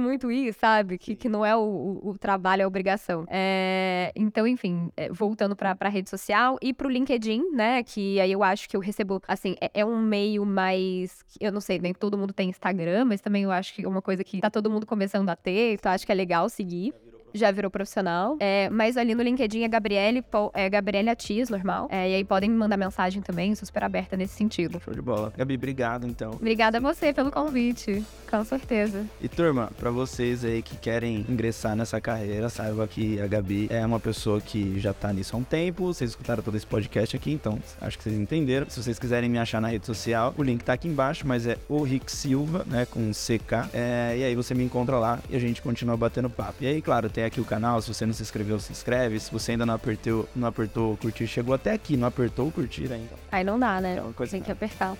muito 0.00 0.32
ir, 0.32 0.52
sabe? 0.54 0.98
Que, 0.98 1.14
que 1.14 1.28
não 1.28 1.46
é 1.46 1.54
o, 1.54 1.60
o, 1.60 2.10
o 2.10 2.18
trabalho, 2.18 2.62
é 2.62 2.64
a 2.64 2.68
obrigação. 2.68 3.24
É, 3.28 4.07
então, 4.14 4.46
enfim, 4.46 4.90
é, 4.96 5.10
voltando 5.10 5.56
pra, 5.56 5.74
pra 5.74 5.88
rede 5.88 6.10
social 6.10 6.58
e 6.62 6.72
pro 6.72 6.88
LinkedIn, 6.88 7.50
né? 7.52 7.82
Que 7.82 8.20
aí 8.20 8.32
eu 8.32 8.42
acho 8.42 8.68
que 8.68 8.76
eu 8.76 8.80
recebo, 8.80 9.20
assim, 9.26 9.54
é, 9.60 9.70
é 9.74 9.84
um 9.84 9.98
meio 10.00 10.44
mais. 10.44 11.24
Eu 11.40 11.52
não 11.52 11.60
sei, 11.60 11.78
nem 11.78 11.92
todo 11.92 12.18
mundo 12.18 12.32
tem 12.32 12.48
Instagram, 12.50 13.04
mas 13.06 13.20
também 13.20 13.44
eu 13.44 13.50
acho 13.50 13.74
que 13.74 13.84
é 13.84 13.88
uma 13.88 14.02
coisa 14.02 14.22
que 14.24 14.40
tá 14.40 14.50
todo 14.50 14.70
mundo 14.70 14.86
começando 14.86 15.28
a 15.28 15.36
ter, 15.36 15.74
então 15.74 15.92
acho 15.92 16.04
que 16.06 16.12
é 16.12 16.14
legal 16.14 16.48
seguir 16.48 16.92
já 17.32 17.50
virou 17.50 17.70
profissional. 17.70 18.36
É, 18.40 18.68
mas 18.70 18.96
ali 18.96 19.14
no 19.14 19.22
LinkedIn 19.22 19.62
é 19.62 19.68
Gabriele, 19.68 20.24
é 20.54 20.68
Gabriele 20.68 21.10
Atis, 21.10 21.48
normal. 21.48 21.88
É, 21.90 22.10
e 22.10 22.14
aí 22.14 22.24
podem 22.24 22.50
me 22.50 22.56
mandar 22.56 22.76
mensagem 22.76 23.22
também, 23.22 23.54
sou 23.54 23.66
super 23.66 23.84
aberta 23.84 24.16
nesse 24.16 24.34
sentido. 24.34 24.80
Show 24.80 24.94
de 24.94 25.02
bola. 25.02 25.32
Gabi, 25.36 25.54
obrigado 25.54 26.06
então. 26.06 26.32
Obrigada 26.32 26.78
a 26.78 26.80
você 26.80 27.12
pelo 27.12 27.30
convite, 27.30 28.04
com 28.30 28.44
certeza. 28.44 29.04
E 29.20 29.28
turma, 29.28 29.70
para 29.78 29.90
vocês 29.90 30.44
aí 30.44 30.62
que 30.62 30.76
querem 30.76 31.24
ingressar 31.28 31.76
nessa 31.76 32.00
carreira, 32.00 32.48
saiba 32.48 32.86
que 32.86 33.20
a 33.20 33.26
Gabi 33.26 33.68
é 33.70 33.84
uma 33.84 34.00
pessoa 34.00 34.40
que 34.40 34.78
já 34.78 34.92
tá 34.92 35.12
nisso 35.12 35.36
há 35.36 35.38
um 35.38 35.44
tempo. 35.44 35.86
Vocês 35.86 36.10
escutaram 36.10 36.42
todo 36.42 36.56
esse 36.56 36.66
podcast 36.66 37.16
aqui, 37.16 37.32
então 37.32 37.58
acho 37.80 37.96
que 37.98 38.04
vocês 38.04 38.18
entenderam. 38.18 38.68
Se 38.68 38.82
vocês 38.82 38.98
quiserem 38.98 39.28
me 39.28 39.38
achar 39.38 39.60
na 39.60 39.68
rede 39.68 39.86
social, 39.86 40.34
o 40.36 40.42
link 40.42 40.62
tá 40.62 40.72
aqui 40.72 40.88
embaixo, 40.88 41.26
mas 41.26 41.46
é 41.46 41.56
o 41.68 41.82
Rick 41.82 42.10
Silva, 42.10 42.64
né, 42.66 42.86
com 42.86 43.10
CK. 43.10 43.68
É, 43.72 44.16
e 44.18 44.24
aí 44.24 44.34
você 44.34 44.54
me 44.54 44.64
encontra 44.64 44.98
lá 44.98 45.18
e 45.28 45.36
a 45.36 45.38
gente 45.38 45.62
continua 45.62 45.96
batendo 45.96 46.30
papo. 46.30 46.62
E 46.62 46.66
aí, 46.66 46.82
claro, 46.82 47.08
tem 47.08 47.17
aqui 47.24 47.40
o 47.40 47.44
canal. 47.44 47.80
Se 47.80 47.92
você 47.92 48.06
não 48.06 48.12
se 48.12 48.22
inscreveu, 48.22 48.58
se 48.58 48.72
inscreve. 48.72 49.18
Se 49.20 49.30
você 49.30 49.52
ainda 49.52 49.66
não 49.66 49.74
apertou, 49.74 50.28
não 50.34 50.48
apertou 50.48 50.96
curtir, 50.96 51.26
chegou 51.26 51.54
até 51.54 51.72
aqui, 51.72 51.96
não 51.96 52.08
apertou 52.08 52.48
o 52.48 52.52
curtir 52.52 52.92
ainda. 52.92 53.14
Aí 53.30 53.44
não 53.44 53.58
dá, 53.58 53.80
né? 53.80 53.98
É 53.98 54.26
tem 54.26 54.42
que 54.42 54.52
apertar. 54.52 54.96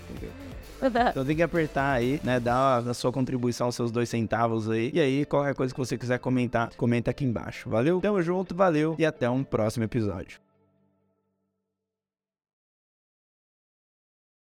Então 1.10 1.24
tem 1.24 1.34
que 1.34 1.42
apertar 1.42 1.92
aí, 1.92 2.20
né? 2.22 2.38
Dar 2.38 2.78
a 2.88 2.94
sua 2.94 3.10
contribuição, 3.10 3.70
seus 3.72 3.90
dois 3.90 4.08
centavos 4.08 4.70
aí. 4.70 4.90
E 4.94 5.00
aí, 5.00 5.24
qualquer 5.24 5.54
coisa 5.54 5.74
que 5.74 5.78
você 5.78 5.98
quiser 5.98 6.18
comentar, 6.18 6.70
comenta 6.76 7.10
aqui 7.10 7.24
embaixo. 7.24 7.68
Valeu? 7.68 8.00
Tamo 8.00 8.22
junto, 8.22 8.54
valeu 8.54 8.94
e 8.98 9.04
até 9.04 9.28
um 9.28 9.42
próximo 9.42 9.84
episódio. 9.84 10.47